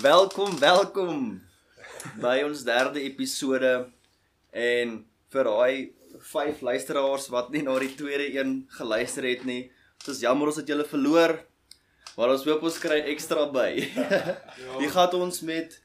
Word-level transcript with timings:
Welkom, 0.00 0.54
welkom 0.56 1.42
by 2.16 2.38
ons 2.46 2.62
derde 2.64 3.02
episode 3.04 3.90
en 4.56 4.94
vir 5.34 5.48
daai 5.50 5.92
vyf 6.30 6.62
luisteraars 6.64 7.26
wat 7.34 7.50
nie 7.52 7.60
na 7.66 7.74
die 7.76 7.90
tweede 7.92 8.30
een 8.32 8.54
geluister 8.72 9.26
het 9.28 9.44
nie. 9.44 9.66
Dit 10.00 10.14
is 10.14 10.22
jammer 10.24 10.48
ons 10.48 10.62
het 10.62 10.72
julle 10.72 10.88
verloor. 10.88 11.36
Maar 12.16 12.32
ons 12.32 12.48
hoop 12.48 12.64
ons 12.64 12.80
kry 12.80 13.02
ekstra 13.12 13.44
by. 13.52 13.68
Wie 14.80 14.88
gaan 14.96 15.18
ons 15.20 15.42
met 15.44 15.76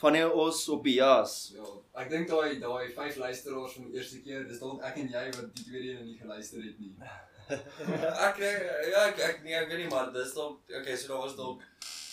van 0.00 0.16
die 0.16 0.24
ons 0.24 0.64
op 0.72 0.88
die 0.88 0.96
jas? 0.96 1.52
Ja, 1.52 1.68
ek 2.00 2.08
dink 2.16 2.32
daai 2.32 2.56
daai 2.64 2.88
vyf 2.96 3.20
luisteraars 3.20 3.76
van 3.76 3.90
die 3.90 4.00
eerste 4.00 4.24
keer, 4.24 4.48
dis 4.48 4.64
dalk 4.64 4.80
ek 4.88 5.02
en 5.04 5.12
jy 5.18 5.28
wat 5.36 5.52
die 5.52 5.68
tweede 5.68 5.98
een 5.98 6.06
nie 6.08 6.16
geluister 6.16 6.64
het 6.64 6.80
nie. 6.80 6.96
ek 8.30 8.40
ja, 8.40 9.04
ek 9.04 9.20
ek 9.28 9.44
nee, 9.44 9.58
ek 9.60 9.68
weet 9.68 9.84
nie 9.84 9.92
maar 9.92 10.08
dis 10.16 10.32
dalk 10.32 10.64
okay, 10.80 10.96
so 10.96 11.12
daar 11.12 11.26
was 11.28 11.36
dalk 11.36 11.66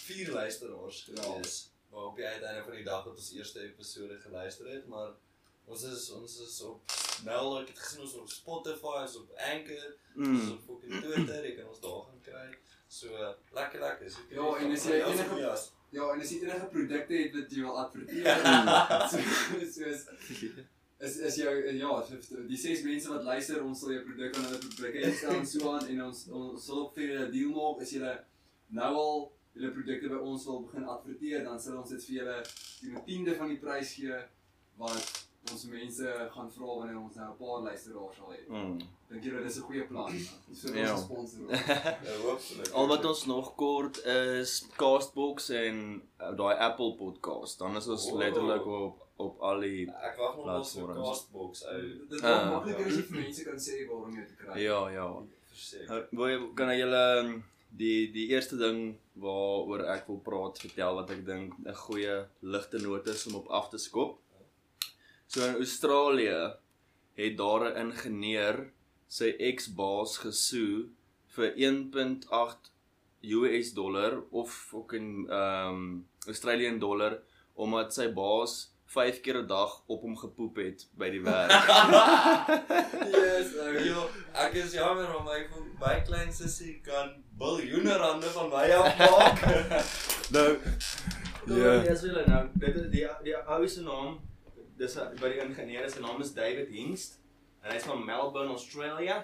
vier 0.08 0.32
luisteraars 0.32 1.02
gewees. 1.10 1.56
Maar 1.92 2.06
op 2.12 2.16
die 2.16 2.26
einde 2.26 2.64
van 2.66 2.76
die 2.76 2.84
dag 2.84 3.04
het 3.06 3.14
ons 3.14 3.32
eerste 3.34 3.62
episode 3.64 4.18
geluister 4.20 4.68
het, 4.72 4.88
maar 4.88 5.12
ons 5.66 5.84
is 5.84 6.10
ons 6.12 6.40
is 6.48 6.62
op 6.68 6.96
nou 7.26 7.44
ek 7.62 7.68
het 7.72 7.80
gesien 7.80 8.02
ons 8.06 8.14
op 8.22 8.30
Spotify, 8.30 9.02
ons 9.06 9.16
op 9.22 9.32
Anchor, 9.52 9.88
ons 10.18 10.28
Mm. 10.44 10.52
op 10.52 10.62
fucking 10.68 11.02
Twitter, 11.04 11.46
jy 11.46 11.56
kan 11.56 11.68
ons 11.72 11.80
daar 11.80 12.04
gaan 12.08 12.22
kry. 12.22 12.48
So 12.88 13.08
lekker 13.54 13.80
lekker. 13.80 14.10
So, 14.12 14.20
Ja, 14.30 14.56
en 14.60 14.72
as 14.72 14.86
jy 14.86 14.98
Ja, 14.98 15.08
enige- 15.12 15.40
ja, 15.40 15.56
Ja, 15.92 16.12
en 16.14 16.22
as 16.22 16.30
jy 16.32 16.40
enige 16.44 16.68
produkte 16.72 17.14
het 17.14 17.34
wat 17.36 17.52
jy 17.52 17.62
wil 17.62 17.78
adverteer, 17.80 18.26
so 19.12 19.18
soos 19.76 20.08
is 21.00 21.18
is 21.18 21.36
jou 21.36 21.52
ja, 21.78 21.92
die 22.48 22.58
ses 22.58 22.82
mense 22.84 23.10
wat 23.10 23.24
luister, 23.24 23.64
ons 23.64 23.80
sal 23.80 23.92
jou 23.94 24.04
produk 24.04 24.36
aan 24.38 24.46
hulle 24.50 24.58
produkke 24.64 25.02
instel 25.10 25.36
en 25.38 25.46
so 25.48 25.72
aan 25.72 25.88
en 25.88 26.02
ons 26.08 26.24
ons 26.28 26.66
sal 26.66 26.80
ook 26.84 26.96
vir 26.96 27.04
julle 27.08 27.26
'n 27.28 27.32
deal 27.32 27.52
maak 27.56 27.82
as 27.82 27.92
julle 27.94 28.14
nou 28.80 28.94
al 29.04 29.32
julle 29.60 29.72
produkte 29.74 30.10
by 30.10 30.20
ons 30.32 30.46
wil 30.46 30.62
begin 30.66 30.86
adverteer, 30.96 31.44
dan 31.44 31.60
sal 31.60 31.78
ons 31.82 31.90
dit 31.90 32.04
vir 32.06 32.16
julle 32.20 32.42
teen 32.82 32.96
'n 32.98 33.06
tiende 33.06 33.36
van 33.36 33.48
die 33.50 33.58
prys 33.62 33.94
gee 33.94 34.18
wat 34.78 35.24
ons 35.52 35.64
mense 35.72 36.08
gaan 36.34 36.50
vra 36.52 36.66
wanneer 36.80 36.98
ons 37.00 37.16
nou 37.16 37.28
'n 37.32 37.38
paar 37.38 37.62
luisteraars 37.68 38.16
sal 38.18 38.34
hê. 38.36 38.42
Mm. 38.50 38.80
Dink 39.10 39.24
julle 39.24 39.44
dis 39.44 39.58
'n 39.58 39.62
goeie 39.68 39.86
plan? 39.88 40.12
So 40.60 40.74
Ja. 40.74 40.92
ons 40.94 41.02
sponsor. 41.04 41.50
ja, 42.08 42.16
hopelik. 42.24 42.72
Al 42.74 42.88
wat 42.88 43.06
ons 43.06 43.26
nog 43.26 43.56
kort 43.56 43.98
is 44.06 44.68
Castbox 44.78 45.50
en 45.50 46.02
uh, 46.22 46.36
daai 46.36 46.56
Apple 46.58 46.96
podcast. 46.96 47.60
Dan 47.60 47.76
is 47.78 47.88
ons 47.88 48.12
Oh. 48.12 48.18
letterlik 48.18 48.66
op 48.66 49.04
op 49.20 49.40
al 49.42 49.60
die 49.62 49.88
ek 49.90 50.18
wag 50.18 50.36
nog 50.36 50.38
op 50.38 50.44
Platforms. 50.46 51.08
Castbox 51.08 51.64
ou. 51.66 51.82
Dit 52.10 52.22
Ah. 52.22 52.38
is 52.42 52.52
makliker 52.54 52.86
as 52.86 52.94
jy 52.96 53.02
vir 53.04 53.20
mense 53.22 53.44
kan 53.44 53.56
sê 53.58 53.88
waarom 53.90 54.14
jy 54.14 54.22
dit 54.28 54.38
kry. 54.38 54.60
Ja, 54.62 54.90
ja. 54.90 55.08
Verseker. 55.50 56.08
Jy 56.12 56.54
kan 56.56 56.68
jy 56.70 56.78
julle 56.84 57.20
um, 57.20 57.44
die 57.72 58.12
die 58.12 58.28
eerste 58.30 58.58
ding 58.58 58.98
waaroor 59.24 59.84
ek 59.96 60.08
wil 60.10 60.22
praat 60.28 60.60
vertel 60.64 60.96
wat 61.00 61.12
ek 61.16 61.26
dink 61.26 61.54
'n 61.66 61.78
goeie 61.84 62.16
ligte 62.54 62.80
noot 62.84 63.08
is 63.14 63.28
om 63.28 63.36
op 63.42 63.48
af 63.60 63.70
te 63.70 63.78
skop. 63.78 64.20
So 65.28 65.44
in 65.48 65.56
Australië 65.56 66.40
het 67.20 67.38
daar 67.38 67.62
'n 67.68 67.78
ingenieur 67.86 68.58
sy 69.08 69.30
ex-baas 69.50 70.18
gesoe 70.26 70.90
vir 71.36 71.50
1.8 71.56 72.72
US 73.24 73.74
dollar 73.74 74.24
of 74.32 74.52
fucking 74.52 75.30
ehm 75.30 75.70
um, 75.70 76.08
Australian 76.28 76.80
dollar 76.80 77.20
omdat 77.56 77.94
sy 77.94 78.08
baas 78.14 78.72
5 78.88 79.20
keer 79.22 79.38
'n 79.42 79.48
dag 79.48 79.84
op 79.88 80.02
hom 80.02 80.18
gepoep 80.18 80.56
het 80.56 80.88
by 80.96 81.10
die 81.10 81.22
werk. 81.22 81.52
Yes, 83.18 83.56
ou, 83.60 83.74
joh, 83.84 84.08
ek 84.34 84.54
is 84.54 84.74
jammer 84.74 85.08
maar 85.12 85.24
my 85.24 85.40
my 85.80 86.02
klein 86.08 86.32
sussie 86.34 86.80
kan 86.82 87.12
biljoene 87.38 87.98
rande 87.98 88.32
van 88.36 88.50
my 88.50 88.72
af 88.72 88.98
maak. 88.98 89.40
Nou 90.36 90.58
Ja. 91.48 91.74
Ja, 91.74 91.80
dis 91.80 92.02
wel 92.02 92.26
nou. 92.28 92.48
Dit 92.54 92.76
is 92.76 92.90
die 92.92 93.08
die 93.24 93.36
ou 93.48 93.68
se 93.68 93.82
naam. 93.82 94.20
Dis 94.78 94.96
by 95.20 95.30
die 95.32 95.40
ingenieur 95.40 95.90
se 95.90 96.02
naam 96.04 96.22
is 96.22 96.34
David 96.34 96.68
Hingst 96.70 97.20
en 97.64 97.72
hy's 97.72 97.84
van 97.88 98.04
Melbourne, 98.06 98.52
Australia. 98.52 99.22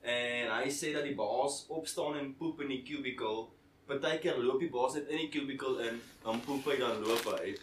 En 0.00 0.52
hy 0.54 0.70
sê 0.70 0.92
dat 0.94 1.02
die 1.04 1.14
baas 1.14 1.64
opstaan 1.68 2.16
en 2.18 2.36
poep 2.38 2.60
in 2.62 2.68
die 2.68 2.82
cubicle. 2.86 3.48
Partykeer 3.90 4.38
loop 4.38 4.60
die 4.62 4.70
baas 4.70 4.94
net 4.98 5.08
in 5.10 5.24
die 5.24 5.30
cubicle 5.34 5.80
in, 5.88 6.00
dan 6.24 6.42
poep 6.46 6.68
hy 6.70 6.76
dan 6.80 7.00
loop 7.02 7.26
hy. 7.34 7.54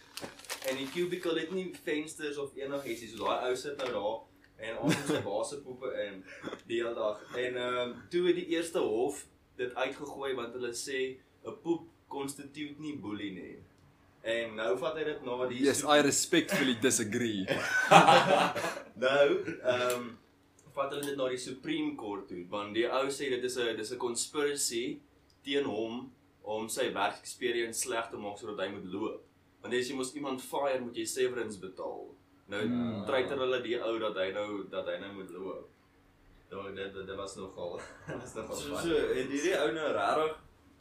En 0.68 0.76
die 0.76 0.88
cubicle 0.92 1.38
het 1.38 1.54
nie 1.56 1.70
vensters 1.84 2.40
of 2.42 2.56
enigiets 2.58 3.04
nie. 3.06 3.12
So 3.14 3.24
daai 3.24 3.48
ou 3.48 3.54
sit 3.56 3.80
nou 3.80 3.92
daar 3.94 4.68
en 4.68 4.82
ons 4.84 5.00
sy 5.06 5.22
baas 5.22 5.52
se 5.54 5.60
poepe 5.62 5.90
in 6.04 6.20
die 6.66 6.80
hele 6.82 6.94
dag. 6.98 7.22
En 7.38 7.56
ehm 7.62 7.80
um, 7.84 7.96
toe 8.12 8.26
het 8.26 8.38
die 8.40 8.48
eerste 8.56 8.82
hof 8.84 9.24
dit 9.58 9.74
uitgegooi 9.74 10.34
want 10.38 10.54
hulle 10.58 10.74
sê 10.74 11.00
'n 11.46 11.56
poep 11.62 11.88
constitute 12.08 12.80
nie 12.82 12.96
boelie 12.98 13.32
nie. 13.32 13.56
En 14.22 14.54
nou 14.58 14.72
vat 14.78 14.96
hy 14.98 15.04
dit 15.04 15.24
na 15.24 15.46
die 15.48 15.64
Yes, 15.64 15.82
I 15.82 16.00
respectfully 16.04 16.76
disagree. 16.82 17.46
nou, 19.06 19.26
ehm 19.62 19.94
um, 19.94 20.08
vat 20.74 20.92
hulle 20.92 21.06
dit 21.06 21.16
na 21.18 21.28
die 21.32 21.40
Supreme 21.42 21.94
Court 21.98 22.28
toe 22.30 22.44
want 22.50 22.76
die 22.76 22.86
ou 22.86 23.06
sê 23.14 23.30
dit 23.34 23.44
is 23.44 23.58
'n 23.58 23.76
dis 23.76 23.92
'n 23.92 23.98
conspiracy 23.98 24.98
teen 25.42 25.64
hom 25.64 26.12
om 26.48 26.68
sy 26.72 26.86
werk 26.96 27.18
experience 27.20 27.82
sleg 27.84 28.06
te 28.10 28.16
maak 28.20 28.38
sodat 28.40 28.64
hy 28.64 28.70
moet 28.72 28.86
loop. 28.92 29.24
Want 29.62 29.74
as 29.74 29.88
jy 29.90 29.96
mos 29.98 30.14
iemand 30.16 30.40
fire, 30.44 30.80
moet 30.80 30.96
jy 30.96 31.04
severance 31.04 31.58
betaal. 31.60 32.06
Nou 32.48 32.62
Hmm. 32.64 33.04
treiter 33.06 33.36
hulle 33.42 33.58
die 33.62 33.76
ou 33.84 33.98
dat 34.00 34.16
hy 34.16 34.30
nou 34.32 34.64
dat 34.72 34.86
hy 34.88 34.96
nou 35.02 35.12
moet 35.18 35.30
loop. 35.36 35.66
Nou 36.50 36.62
dit 36.74 36.94
dit, 36.94 37.16
was 37.16 37.34
nogal 37.36 37.74
was 38.20 38.34
nogal 38.34 38.56
So 38.56 38.76
so 38.84 38.94
het 39.14 39.28
hierdie 39.34 39.56
ou 39.60 39.72
nou 39.76 39.88
regtig 39.92 40.36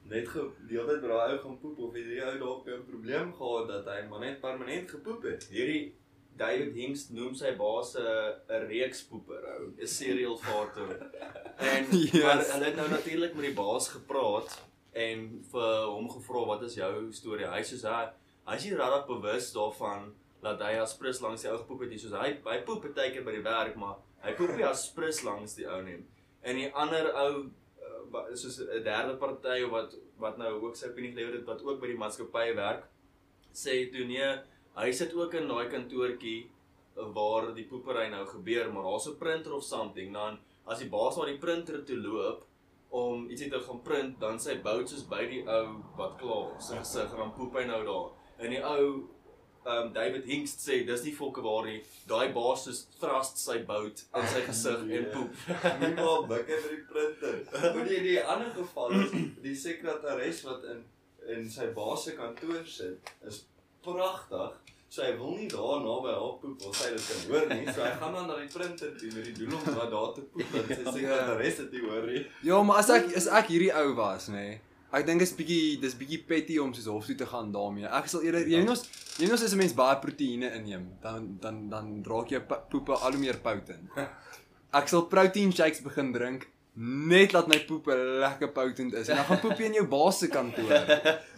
net 0.07 0.27
ge 0.31 0.43
die 0.69 0.77
hele 0.77 0.87
tyd 0.93 1.01
by 1.03 1.07
daai 1.11 1.31
ou 1.33 1.39
gaan 1.43 1.57
poep 1.59 1.79
of 1.79 1.93
hierdie 1.99 2.21
ou 2.23 2.37
dalk 2.39 2.67
'n 2.71 2.85
probleem 2.87 3.33
gehad 3.39 3.67
dat 3.67 3.85
hy 3.91 4.01
maar 4.09 4.19
net 4.23 4.39
permanent 4.41 4.89
gepoep 4.95 5.23
het. 5.23 5.43
Hierdie 5.51 5.93
David 6.37 6.73
Hingst 6.75 7.11
noem 7.11 7.35
sy 7.35 7.51
baas 7.59 7.95
'n 7.97 8.05
'n 8.55 8.67
reekspoeper 8.71 9.43
ou, 9.57 9.73
'n 9.81 9.87
serial 9.87 10.37
farter. 10.37 10.95
En 11.57 11.85
yes. 11.91 12.21
maar 12.23 12.37
hulle 12.53 12.65
het 12.65 12.75
nou 12.75 12.89
natuurlik 12.89 13.33
met 13.33 13.45
die 13.49 13.53
baas 13.57 13.89
gepraat 13.89 14.49
en 14.97 15.27
vir 15.51 15.73
hom 15.91 16.07
gevra 16.09 16.45
wat 16.51 16.63
is 16.67 16.77
jou 16.79 16.93
storie? 17.13 17.45
Hy 17.51 17.61
sê 17.69 17.77
hy 17.85 18.05
hy 18.47 18.55
is 18.55 18.65
nie 18.65 18.77
regtig 18.79 19.07
bewus 19.09 19.51
daarvan 19.53 20.11
dat 20.41 20.61
hy 20.63 20.73
as 20.81 20.95
prins 20.97 21.19
langs 21.21 21.43
die 21.43 21.51
ou 21.51 21.57
gepoep 21.61 21.81
het 21.85 21.89
nie. 21.93 21.99
Soos 22.01 22.15
hy 22.17 22.33
hy 22.45 22.57
poep 22.67 22.85
baie 22.95 23.11
keer 23.13 23.25
by 23.27 23.33
die 23.35 23.45
werk, 23.45 23.75
maar 23.75 23.97
hy 24.23 24.33
poep 24.37 24.55
nie 24.57 24.65
as 24.67 24.87
prins 24.95 25.23
langs 25.27 25.55
die 25.59 25.67
ou 25.67 25.81
nie. 25.85 25.99
En 26.43 26.55
die 26.55 26.69
ander 26.73 27.09
ou 27.23 27.49
wa- 28.11 28.27
soos 28.35 28.59
'n 28.61 28.83
derde 28.83 29.17
party 29.17 29.63
of 29.65 29.71
wat 29.71 29.95
wat 30.19 30.37
nou 30.37 30.53
ook 30.61 30.75
sy 30.75 30.87
opinie 30.87 31.11
gelewer 31.13 31.33
het 31.37 31.45
wat 31.45 31.61
ook 31.63 31.81
by 31.81 31.87
die 31.87 31.97
maatskappy 32.03 32.55
werk, 32.55 32.85
sê 33.53 33.91
toe 33.91 34.05
nee, 34.05 34.29
hy 34.77 34.91
sit 34.91 35.13
ook 35.13 35.33
in 35.33 35.47
daai 35.47 35.69
kantoortjie 35.69 36.49
waar 37.13 37.53
die 37.53 37.65
poepery 37.69 38.07
nou 38.09 38.25
gebeur, 38.25 38.71
maar 38.73 38.83
daar's 38.83 39.07
'n 39.07 39.17
printer 39.17 39.53
of 39.53 39.63
something, 39.63 40.13
dan 40.13 40.39
as 40.65 40.79
die 40.79 40.89
baas 40.89 41.17
na 41.17 41.25
die 41.25 41.37
printer 41.37 41.83
toe 41.85 41.97
loop 41.97 42.43
om 42.97 43.27
ietsie 43.29 43.49
te 43.51 43.59
gaan 43.65 43.83
print, 43.85 44.17
dan 44.21 44.39
sy 44.41 44.57
bout 44.63 44.89
soos 44.89 45.05
by 45.09 45.23
die 45.29 45.43
ou 45.43 45.77
wat 45.99 46.17
klaar 46.21 46.55
sy 46.63 46.79
gesig 46.81 47.13
en 47.13 47.23
dan 47.25 47.35
poep 47.37 47.59
hy 47.59 47.67
nou 47.69 47.83
daar. 47.87 48.09
En 48.37 48.53
die 48.53 48.63
ou 48.63 48.87
um 49.67 49.89
David 49.93 50.25
Hingst 50.25 50.61
sê 50.63 50.77
dis 50.87 51.03
nie 51.03 51.13
fokke 51.15 51.43
waar 51.43 51.65
nie. 51.67 51.79
Daai 52.07 52.31
baas 52.35 52.63
soos 52.67 52.85
thrust 53.01 53.41
sy 53.41 53.57
bout 53.67 54.03
in 54.15 54.29
sy 54.31 54.43
gesig 54.47 54.85
en 54.99 55.09
poep. 55.13 55.41
Nie 55.81 55.93
maar 55.97 56.23
bukke 56.29 56.59
vir 56.63 56.75
die 56.75 56.85
printer. 56.91 57.41
Maar 57.51 57.89
die 57.89 57.99
die 58.05 58.21
ander 58.23 58.53
geval 58.55 58.95
is 59.01 59.17
die 59.43 59.57
sekretaris 59.65 60.45
wat 60.47 60.63
in 60.75 60.85
in 61.27 61.49
sy 61.51 61.67
baas 61.75 62.05
se 62.07 62.15
kantoor 62.15 62.63
sit 62.71 63.11
is 63.27 63.41
pragtig. 63.83 64.55
So 64.89 65.03
hy 65.03 65.09
wil 65.19 65.33
nie 65.35 65.49
daar 65.51 65.81
naby 65.83 66.13
haar 66.15 66.35
poep 66.41 66.61
want 66.63 66.77
sy 66.79 66.93
dit 66.93 67.07
kan 67.09 67.23
hoor 67.31 67.49
nie. 67.51 67.65
So 67.75 67.83
hy 67.83 67.89
gaan 68.01 68.13
dan 68.15 68.29
na 68.31 68.37
die 68.39 68.51
printer 68.51 68.93
toe 68.95 69.09
met 69.15 69.25
die 69.27 69.35
doel 69.35 69.57
om 69.57 69.65
daar 69.67 69.91
daar 69.91 70.13
te 70.15 70.23
poep 70.31 70.53
want 70.55 70.71
sy 70.71 70.83
sekretaris 70.85 71.59
dit 71.63 71.75
nie 71.75 71.83
hoor 71.83 72.07
nie. 72.07 72.23
Ja, 72.47 72.61
maar 72.63 72.79
as 72.83 72.93
ek 72.95 73.11
as 73.19 73.27
ek 73.41 73.51
hierdie 73.51 73.73
ou 73.75 73.91
was, 73.99 74.29
nê. 74.31 74.45
Nee, 74.45 74.61
ek 74.97 75.07
dink 75.09 75.25
is 75.25 75.33
bietjie 75.35 75.75
dis 75.83 75.97
bietjie 75.99 76.21
petty 76.29 76.59
om 76.63 76.71
soos 76.75 76.87
hof 76.93 77.09
toe 77.11 77.17
te 77.19 77.27
gaan 77.27 77.51
daarmee. 77.51 77.89
Ek 77.99 78.07
sal 78.07 78.23
eerder 78.23 78.47
jy 78.47 78.61
weet 78.63 78.71
ons 78.77 78.85
jy 79.17 79.25
weet 79.25 79.35
ons 79.35 79.47
as 79.49 79.55
'n 79.57 79.61
mens 79.63 79.75
baie 79.75 79.99
proteïene 80.05 80.53
inneem, 80.61 80.85
dan 81.03 81.33
dan 81.41 81.65
dan 81.73 81.89
raak 82.07 82.31
jou 82.31 82.41
poepe 82.71 82.95
al 82.95 83.11
hoe 83.11 83.23
meer 83.25 83.41
potent. 83.43 83.91
Ek 84.73 84.87
sal 84.87 85.07
protein 85.11 85.51
shakes 85.51 85.83
begin 85.83 86.13
drink 86.15 86.47
net 86.77 87.33
laat 87.33 87.47
my 87.49 87.57
poepe 87.65 87.95
lekker 88.21 88.53
potent 88.53 88.93
is 88.93 89.09
en 89.09 89.17
dan 89.19 89.25
gaan 89.25 89.39
poepie 89.41 89.65
in 89.65 89.79
jou 89.81 89.87
baas 89.87 90.19
se 90.19 90.27
kantoor. 90.27 90.71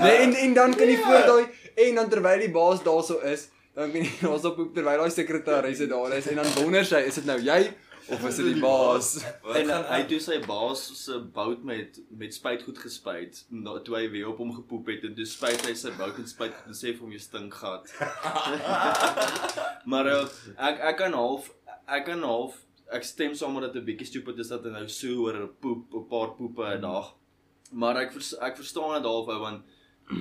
Nee, 0.00 0.16
en 0.24 0.32
en 0.34 0.54
dan 0.54 0.74
kan 0.74 0.88
jy 0.88 0.96
voor 0.98 1.26
daai 1.26 1.44
en 1.74 1.94
dan 1.94 2.10
terwyl 2.10 2.38
die 2.38 2.50
baas 2.54 2.82
daarso 2.82 3.20
is, 3.20 3.48
dan 3.74 3.92
kan 3.92 4.02
jy 4.02 4.16
daarso 4.26 4.54
poep 4.56 4.74
terwyl 4.74 5.04
daai 5.04 5.14
sekretaresse 5.14 5.86
daar 5.90 6.16
is 6.16 6.26
en 6.26 6.42
dan 6.42 6.52
wonder 6.58 6.84
sy, 6.84 7.04
is 7.10 7.20
dit 7.20 7.28
nou 7.30 7.38
jy 7.40 7.62
of 8.10 8.24
is 8.26 8.36
dit 8.40 8.48
die 8.54 8.62
baas? 8.62 9.10
En 9.58 9.68
gaan 9.70 9.84
hy 9.90 10.00
toe 10.10 10.18
sy 10.22 10.38
baas 10.46 10.82
se 10.98 11.18
bout 11.34 11.62
met 11.66 12.00
met 12.18 12.34
spuitgoed 12.34 12.80
gespuit 12.82 13.44
na 13.50 13.76
toe 13.86 13.96
hy 13.98 14.06
weer 14.14 14.30
op 14.32 14.40
hom 14.42 14.50
gepoep 14.56 14.90
het 14.90 15.06
en 15.06 15.14
toe 15.18 15.26
spuit 15.28 15.62
hy 15.68 15.74
sy 15.78 15.92
bout 15.98 16.18
met 16.18 16.30
spuitgoed 16.30 16.72
en 16.72 16.78
sê 16.78 16.94
vir 16.94 17.04
hom 17.04 17.14
jy 17.14 17.22
stink 17.22 17.54
gat. 17.60 17.92
maar 19.90 20.10
uh, 20.10 20.24
ek 20.70 20.82
ek 20.92 21.00
kan 21.04 21.16
half 21.16 21.52
ek 21.86 22.08
kan 22.10 22.26
half 22.26 22.58
ek 22.90 23.06
stem 23.06 23.36
saam 23.38 23.54
met 23.54 23.68
dit 23.68 23.80
'n 23.82 23.86
bietjie 23.86 24.10
stupid 24.10 24.38
is 24.42 24.50
dat 24.50 24.66
hy 24.66 24.74
nou 24.74 24.86
so 24.88 25.26
oor 25.26 25.36
'n 25.38 25.50
poep 25.62 25.94
'n 25.94 26.06
paar 26.10 26.34
poepe 26.38 26.66
'n 26.66 26.82
dag. 26.86 27.14
Maar 27.72 28.02
ek 28.06 28.12
vers, 28.12 28.34
ek 28.42 28.56
verstaan 28.58 28.98
dit 28.98 29.06
half 29.06 29.28
ou 29.28 29.38
want 29.38 29.62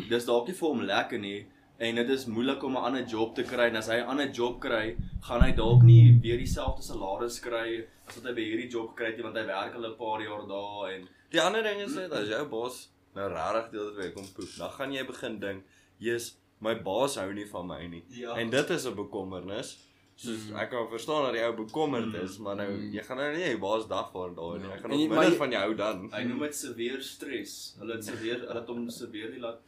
dis 0.09 0.25
dalk 0.25 0.47
nie 0.47 0.53
vir 0.55 0.67
hom 0.69 0.81
lekker 0.81 1.19
nie 1.19 1.45
en 1.79 1.95
dit 1.95 2.09
is 2.09 2.25
moeilik 2.25 2.63
om 2.63 2.73
'n 2.77 2.83
ander 2.83 3.03
job 3.05 3.35
te 3.35 3.43
kry 3.43 3.67
en 3.69 3.75
as 3.77 3.87
hy 3.87 3.95
'n 4.01 4.07
ander 4.07 4.29
job 4.31 4.59
kry, 4.61 4.95
gaan 5.21 5.41
hy 5.41 5.51
dalk 5.55 5.83
nie 5.83 6.19
weer 6.21 6.37
dieselfde 6.37 6.83
salaris 6.83 7.39
kry 7.39 7.85
as 8.07 8.15
wat 8.15 8.25
hy 8.25 8.33
by 8.33 8.41
hierdie 8.43 8.69
job 8.71 8.95
kry 8.95 9.05
het 9.11 9.21
want 9.21 9.35
hy 9.37 9.45
werk 9.45 9.75
al 9.75 9.85
'n 9.85 9.95
paar 9.97 10.21
jaar 10.21 10.47
daar 10.47 10.91
en 10.93 11.07
Die 11.31 11.41
ander 11.41 11.61
ding 11.63 11.79
is 11.81 11.93
net 11.95 12.11
as 12.11 12.27
jou 12.27 12.45
baas 12.49 12.89
nou 13.15 13.29
regtig 13.29 13.71
deel 13.71 13.85
dit 13.89 13.95
weer 13.97 14.11
kom 14.13 14.25
poep, 14.35 14.49
dan 14.57 14.69
gaan 14.71 14.91
jy 14.93 15.03
begin 15.05 15.39
dink, 15.39 15.63
"Jesus, 15.99 16.37
my 16.59 16.75
baas 16.75 17.15
hou 17.15 17.33
nie 17.33 17.45
van 17.45 17.67
my 17.67 17.87
nie." 17.87 18.03
Ja. 18.09 18.35
En 18.35 18.49
dit 18.49 18.69
is 18.69 18.85
'n 18.85 18.95
bekommernis. 18.95 19.77
Soos 20.15 20.51
ek 20.51 20.69
kan 20.69 20.89
verstaan 20.89 21.23
dat 21.23 21.33
jy 21.35 21.43
ou 21.47 21.55
bekommerd 21.65 22.13
is, 22.23 22.37
maar 22.39 22.55
nou 22.55 22.67
Mm. 22.71 22.91
jy 22.93 23.03
gaan 23.03 23.17
nou 23.17 23.31
nie 23.35 23.45
jou 23.45 23.57
baas 23.59 23.87
dagvaar 23.87 24.35
daarin 24.35 24.61
nie. 24.61 24.69
Hy 24.71 24.77
gaan 24.79 24.91
En 24.91 24.97
jy- 24.99 25.03
ook 25.03 25.09
maar 25.09 25.19
minder 25.19 25.37
van 25.37 25.51
jou 25.51 25.61
hou 25.63 25.75
dan. 25.75 26.09
hy 26.11 26.23
noem 26.23 26.39
dit 26.39 26.55
severe 26.55 27.01
stres. 27.01 27.75
Hulle 27.79 27.93
het 27.93 28.05
severe 28.05 28.39
hulle 28.47 28.59
het 28.59 28.67
hom 28.67 28.89
severe 28.89 29.39
laat 29.39 29.59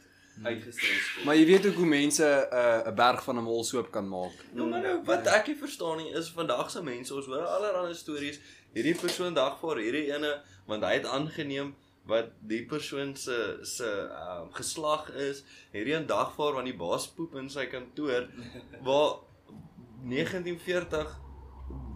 uitgestres 0.42 1.14
kom. 1.14 1.24
Maar 1.24 1.36
jy 1.36 1.46
weet 1.46 1.66
ook 1.66 1.78
hoe 1.82 1.86
mense 1.86 2.24
'n 2.24 2.56
uh, 2.56 2.90
'n 2.90 2.94
berg 2.94 3.22
van 3.24 3.36
'n 3.36 3.42
molsoop 3.42 3.90
kan 3.90 4.08
maak. 4.08 4.36
Ja, 4.54 4.64
maar 4.64 4.82
nou 4.82 5.04
wat 5.04 5.26
ek 5.26 5.46
nie 5.46 5.56
verstaan 5.56 5.96
nie 5.96 6.12
is 6.12 6.30
vandag 6.30 6.70
se 6.70 6.82
mense, 6.82 7.14
ons 7.14 7.26
hoor 7.26 7.46
allerlei 7.46 7.94
stories. 7.94 8.40
Hierdie 8.72 8.94
persoon 8.94 9.34
dagvaar 9.34 9.76
hierdie 9.76 10.12
ene 10.14 10.40
want 10.66 10.84
hy 10.84 10.92
het 10.92 11.06
aangeneem 11.06 11.74
wat 12.06 12.30
die 12.40 12.64
persoon 12.66 13.16
se 13.16 13.58
se 13.62 13.90
um, 14.10 14.52
geslag 14.52 15.10
is. 15.10 15.44
Hierdie 15.72 15.94
een 15.94 16.06
dagvaar 16.06 16.52
want 16.52 16.66
die 16.66 16.76
baas 16.76 17.06
poep 17.08 17.34
in 17.34 17.50
sy 17.50 17.66
kantoor 17.66 18.28
waar 18.82 19.12
1940 20.02 21.20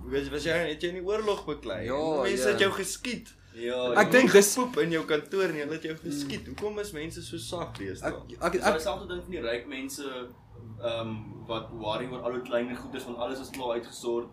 was 0.07 0.29
was 0.31 0.45
jy 0.47 0.55
het 0.71 0.83
jy 0.83 0.93
in 0.95 1.01
die 1.01 1.09
oorlog 1.09 1.45
beklei. 1.47 1.85
Ja, 1.89 2.23
mense 2.23 2.45
ja. 2.45 2.53
het 2.55 2.61
jou 2.61 2.73
geskiet. 2.73 3.35
Ja, 3.57 3.77
Ek 3.97 4.11
dink 4.13 4.33
dis 4.37 4.49
poep 4.55 4.75
in 4.83 4.91
jou 4.93 5.03
kantoor 5.09 5.53
nie, 5.55 5.63
hulle 5.65 5.79
het 5.79 5.87
jou 5.89 5.95
geskiet. 6.03 6.49
Hoekom 6.51 6.81
is 6.83 6.91
mense 6.93 7.23
so 7.25 7.39
sag 7.41 7.71
deesdae? 7.79 8.11
ek 8.13 8.35
Ek 8.37 8.43
ek 8.51 8.59
ek 8.61 8.75
ek 8.75 8.83
selfde 8.85 9.09
ding 9.13 9.23
van 9.25 9.37
die 9.37 9.45
ryk 9.47 9.71
mense 9.71 10.05
ehm 10.07 11.13
um, 11.13 11.15
wat 11.49 11.71
worry 11.73 12.09
oor 12.11 12.27
al 12.27 12.37
hoe 12.37 12.43
kleiner 12.45 12.77
goederes 12.77 13.07
want 13.09 13.23
alles 13.25 13.41
is 13.41 13.53
klaar 13.55 13.79
uitgesort. 13.79 14.29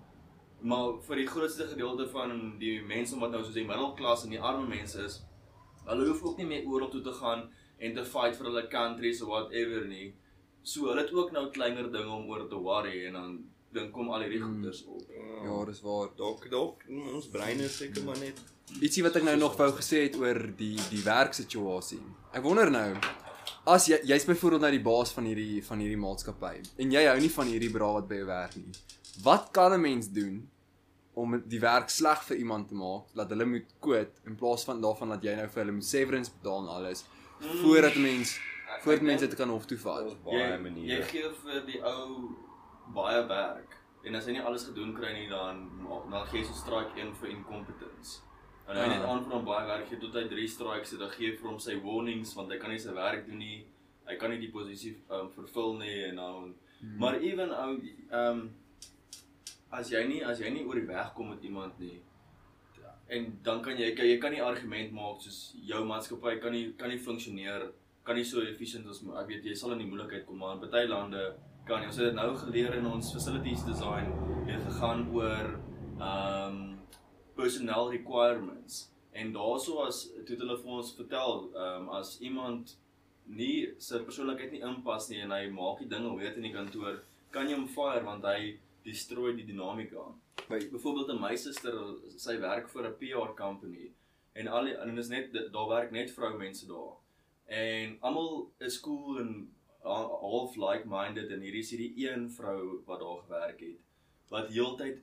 Maar 0.63 0.97
vir 1.07 1.21
die 1.21 1.27
grootste 1.27 1.67
gedeelte 1.69 2.07
van 2.11 2.35
die 2.59 2.81
mense 2.87 3.19
wat 3.19 3.31
nou 3.31 3.43
soos 3.43 3.55
die 3.55 3.67
middelklas 3.67 4.25
en 4.25 4.35
die 4.35 4.41
arme 4.51 4.67
mense 4.67 4.99
is, 5.05 5.21
hulle 5.87 6.07
hoef 6.09 6.23
ook 6.23 6.37
nie 6.39 6.47
meer 6.51 6.67
oorlog 6.67 6.91
toe 6.91 7.01
te 7.07 7.15
gaan 7.21 7.47
en 7.79 7.95
te 7.95 8.03
fight 8.03 8.35
vir 8.39 8.49
hulle 8.49 8.67
countries 8.71 9.21
of 9.23 9.31
whatever 9.31 9.87
nie. 9.87 10.13
So 10.63 10.87
hulle 10.89 11.03
het 11.03 11.13
ook 11.13 11.31
nou 11.35 11.49
kleiner 11.51 11.91
dinge 11.91 12.11
om 12.11 12.29
oor 12.31 12.47
te 12.49 12.59
worry 12.67 13.05
en 13.07 13.19
dan 13.19 13.33
dan 13.73 13.91
kom 13.91 14.09
al 14.09 14.21
hierdie 14.21 14.39
Hmm. 14.39 14.53
goeders 14.53 14.83
op. 14.85 15.01
ja, 15.43 15.65
dis 15.65 15.81
waar. 15.81 16.09
Dalk 16.17 16.49
dalk 16.49 16.83
ons 17.15 17.27
breine 17.27 17.63
is 17.63 17.77
seker 17.77 18.03
maar 18.03 18.17
net 18.19 18.39
Ietsie 18.81 19.03
wat 19.03 19.15
ek 19.15 19.23
nou 19.23 19.35
nog 19.37 19.57
wou 19.57 19.71
gesê 19.71 20.03
het 20.03 20.15
oor 20.15 20.39
die 20.57 20.77
die 20.89 21.03
werksituasie. 21.03 21.99
Ek 22.33 22.43
wonder 22.43 22.71
nou 22.71 22.95
as 23.65 23.85
jy 23.87 23.99
jy's 24.03 24.25
byvoorbeeld 24.25 24.61
nou 24.61 24.71
die 24.71 24.83
baas 24.83 25.11
van 25.11 25.25
hierdie 25.25 25.61
van 25.63 25.79
hierdie 25.79 25.97
maatskappy 25.99 26.61
en 26.77 26.91
jy 26.91 27.03
hou 27.07 27.19
nie 27.19 27.29
van 27.29 27.47
hierdie 27.47 27.71
bra 27.71 27.91
wat 27.93 28.07
by 28.07 28.15
jou 28.21 28.25
werk 28.27 28.55
nie. 28.55 28.71
Wat 29.23 29.51
kan 29.51 29.73
'n 29.73 29.81
mens 29.81 30.07
doen 30.07 30.49
om 31.15 31.43
die 31.45 31.59
werk 31.59 31.89
sleg 31.89 32.23
vir 32.23 32.37
iemand 32.37 32.67
te 32.69 32.75
maak 32.75 33.03
dat 33.15 33.29
hulle 33.29 33.45
moet 33.45 33.65
quit 33.79 34.11
in 34.25 34.35
plaas 34.35 34.63
van 34.63 34.81
daarvan 34.81 35.09
dat 35.09 35.23
jy 35.23 35.35
nou 35.35 35.47
vir 35.47 35.61
hulle 35.63 35.71
moet 35.75 35.85
severance 35.85 36.31
betaal 36.31 36.59
en 36.63 36.67
alles 36.77 37.03
voordat 37.61 37.95
'n 37.95 38.01
mens 38.01 38.39
voordat 38.81 39.01
mense 39.03 39.27
dit 39.27 39.35
kan 39.37 39.49
hof 39.49 39.65
toe 39.65 39.77
vat. 39.77 40.15
Jy, 40.25 40.87
jy 40.87 41.01
gee 41.03 41.29
vir 41.43 41.65
die 41.65 41.81
ou 41.83 42.29
baie 42.93 43.23
werk 43.27 43.77
en 44.05 44.15
as 44.15 44.25
hy 44.27 44.31
nie 44.37 44.41
alles 44.41 44.65
gedoen 44.67 44.93
kry 44.95 45.13
nie 45.13 45.27
dan 45.29 45.63
dan 46.11 46.25
gee 46.27 46.39
jy 46.41 46.45
so 46.45 46.53
strike 46.53 46.95
1 46.99 47.13
vir 47.19 47.29
incompetence. 47.29 48.21
En 48.67 48.75
hy 48.77 48.81
Ja. 48.83 48.87
net 48.97 49.03
aan 49.05 49.23
vir 49.25 49.33
hom 49.33 49.45
baie 49.45 49.67
werk 49.67 49.87
gee 49.89 49.99
tot 49.99 50.13
hy 50.15 50.27
3 50.27 50.47
strikes 50.47 50.91
het, 50.91 50.99
dan 50.99 51.09
gee 51.09 51.29
jy 51.31 51.37
vir 51.37 51.49
hom 51.49 51.59
sy 51.59 51.75
warnings 51.83 52.33
want 52.35 52.51
hy 52.51 52.57
kan 52.57 52.69
nie 52.71 52.79
sy 52.79 52.93
werk 52.93 53.25
doen 53.27 53.37
nie. 53.39 53.65
Hy 54.07 54.15
kan 54.19 54.29
nie 54.29 54.39
die 54.39 54.51
posisie 54.51 54.97
um, 55.09 55.29
vervul 55.31 55.77
nie 55.79 56.03
en 56.09 56.15
dan 56.15 56.53
Hmm. 56.83 56.97
maar 56.99 57.15
ewen 57.15 57.51
ou 57.55 57.77
ehm 58.11 58.39
um, 58.39 58.49
as 59.71 59.89
jy 59.89 60.01
nie 60.07 60.23
as 60.25 60.39
jy 60.41 60.49
nie 60.51 60.65
oor 60.67 60.75
die 60.75 60.87
weg 60.87 61.13
kom 61.15 61.29
met 61.29 61.43
iemand 61.43 61.79
nie 61.79 62.01
en 63.07 63.39
dan 63.43 63.61
kan 63.63 63.77
jy 63.77 63.93
jy 63.95 64.17
kan 64.19 64.31
nie 64.31 64.41
argument 64.41 64.91
maak 64.91 65.21
soos 65.21 65.55
jou 65.63 65.79
maatskappy 65.85 66.39
kan 66.41 66.51
nie 66.51 66.73
kan 66.77 66.89
nie 66.89 66.97
funksioneer 66.99 67.69
kan 68.03 68.15
nie 68.15 68.23
so 68.25 68.41
efficient 68.41 68.87
as 68.87 68.99
ek 69.21 69.27
weet 69.27 69.45
jy 69.45 69.55
sal 69.55 69.71
in 69.71 69.79
die 69.79 69.87
moeilikheid 69.87 70.25
kom 70.25 70.37
maar 70.43 70.55
in 70.59 70.69
baie 70.75 70.87
lande 70.87 71.23
kan 71.67 71.81
jy 71.81 71.91
ons 71.91 71.99
het 72.03 72.17
nou 72.17 72.29
geleer 72.45 72.77
in 72.79 72.87
ons 72.89 73.13
facilities 73.15 73.65
design 73.67 74.11
het 74.49 74.63
gegaan 74.69 75.07
oor 75.15 75.53
um 75.99 76.59
personnel 77.37 77.89
requirements 77.91 78.89
en 79.11 79.31
daaroor 79.33 79.87
as 79.87 80.03
toe 80.27 80.37
hulle 80.37 80.57
vir 80.61 80.75
ons 80.79 80.93
vertel 80.97 81.47
um 81.67 81.89
as 81.99 82.17
iemand 82.21 82.75
nie 83.25 83.55
sy 83.79 84.03
persoonlikheid 84.03 84.51
nie 84.51 84.65
inpas 84.67 85.09
nie 85.09 85.23
en 85.23 85.31
hy 85.31 85.47
maak 85.55 85.79
die 85.79 85.89
dinge 85.95 86.11
weet 86.19 86.37
in 86.39 86.49
die 86.49 86.55
kantoor 86.57 87.01
kan 87.33 87.49
jy 87.49 87.57
hom 87.57 87.67
fire 87.77 88.03
want 88.05 88.25
hy 88.29 88.53
destroy 88.83 89.33
die 89.37 89.47
dinamika. 89.47 90.05
By 90.49 90.59
byvoorbeeld 90.71 91.09
'n 91.09 91.21
my 91.21 91.35
suster, 91.35 91.73
sy 92.17 92.37
werk 92.39 92.69
vir 92.69 92.87
'n 92.87 92.97
PR 92.99 93.31
company 93.37 93.91
en 94.35 94.47
al 94.47 94.67
en 94.67 94.97
is 94.97 95.09
net 95.09 95.33
daar 95.33 95.69
werk 95.69 95.91
net 95.91 96.11
vroumense 96.11 96.67
daar. 96.67 96.93
En 97.47 97.97
almal 98.01 98.51
is 98.59 98.79
cool 98.79 99.19
en 99.19 99.51
half 99.83 100.55
like-minded 100.55 101.31
en 101.31 101.41
hierdie 101.41 101.63
is 101.65 101.73
hierdie 101.75 102.07
een 102.07 102.29
vrou 102.31 102.83
wat 102.87 102.99
daar 102.99 103.23
gewerk 103.25 103.59
het 103.59 104.31
wat 104.33 104.53
heeltyd 104.53 105.01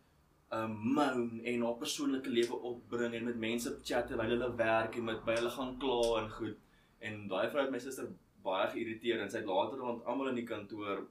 um 0.50 0.72
moan 0.94 1.40
en 1.44 1.62
haar 1.62 1.76
persoonlike 1.78 2.30
lewe 2.30 2.56
opbring 2.70 3.14
en 3.14 3.24
met 3.24 3.38
mense 3.38 3.70
chat 3.86 4.08
terwyl 4.10 4.32
hulle 4.34 4.48
werk 4.58 4.96
en 4.98 5.06
met 5.10 5.22
by 5.26 5.36
hulle 5.38 5.52
gaan 5.56 5.76
kla 5.82 6.00
en 6.20 6.30
goed. 6.38 6.56
En 6.98 7.20
daai 7.30 7.50
vrou 7.52 7.62
het 7.64 7.74
my 7.74 7.80
suster 7.84 8.08
baie 8.44 8.66
geïrriteer 8.72 9.22
en 9.22 9.30
sy 9.30 9.42
het 9.42 9.50
later 9.50 9.78
rond 9.78 10.08
almal 10.10 10.32
in 10.32 10.40
die 10.40 10.48
kantoor 10.48 11.04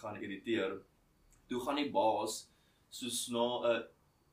gaan 0.00 0.16
irriteer. 0.22 0.78
Toe 1.50 1.60
gaan 1.66 1.82
die 1.82 1.90
baas 1.92 2.46
soos 3.00 3.26
na 3.34 3.44
'n 3.44 3.74
uh, 3.74 3.82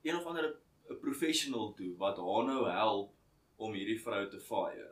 een 0.08 0.16
of 0.22 0.32
ander 0.32 0.48
'n 0.48 1.00
professional 1.02 1.74
toe 1.74 1.92
wat 1.98 2.18
haar 2.18 2.48
nou 2.48 2.64
help 2.70 3.12
om 3.58 3.74
hierdie 3.74 4.00
vrou 4.00 4.24
te 4.30 4.40
fire. 4.40 4.92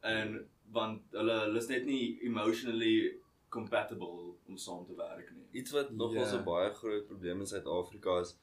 En 0.00 0.48
want 0.72 1.02
hulle 1.12 1.40
hulle 1.44 1.58
is 1.58 1.68
net 1.68 1.84
nie 1.86 2.18
emotionally 2.26 3.18
compatible 3.48 4.34
om 4.48 4.56
saam 4.56 4.84
te 4.86 4.94
werk 4.96 5.30
nie. 5.34 5.46
Iets 5.60 5.72
wat 5.72 5.90
nogals 5.90 6.32
Ja. 6.32 6.38
'n 6.38 6.44
baie 6.44 6.70
groot 6.74 7.06
probleem 7.06 7.40
in 7.40 7.46
Suid-Afrika 7.46 8.20
is 8.20 8.36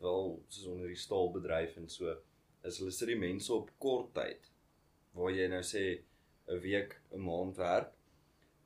wel 0.00 0.42
soos 0.48 0.66
onder 0.66 0.86
die 0.86 0.96
staalbedryf 0.96 1.76
en 1.76 1.88
so 1.88 2.16
is 2.64 2.78
hulle 2.78 2.90
sit 2.90 3.08
die 3.08 3.16
mense 3.18 3.52
op 3.54 3.70
kort 3.78 4.14
tyd 4.14 4.50
waar 5.14 5.32
jy 5.32 5.48
nou 5.48 5.62
sê 5.62 6.02
'n 6.48 6.60
week, 6.60 7.00
'n 7.12 7.20
maand 7.20 7.56
werk. 7.56 7.92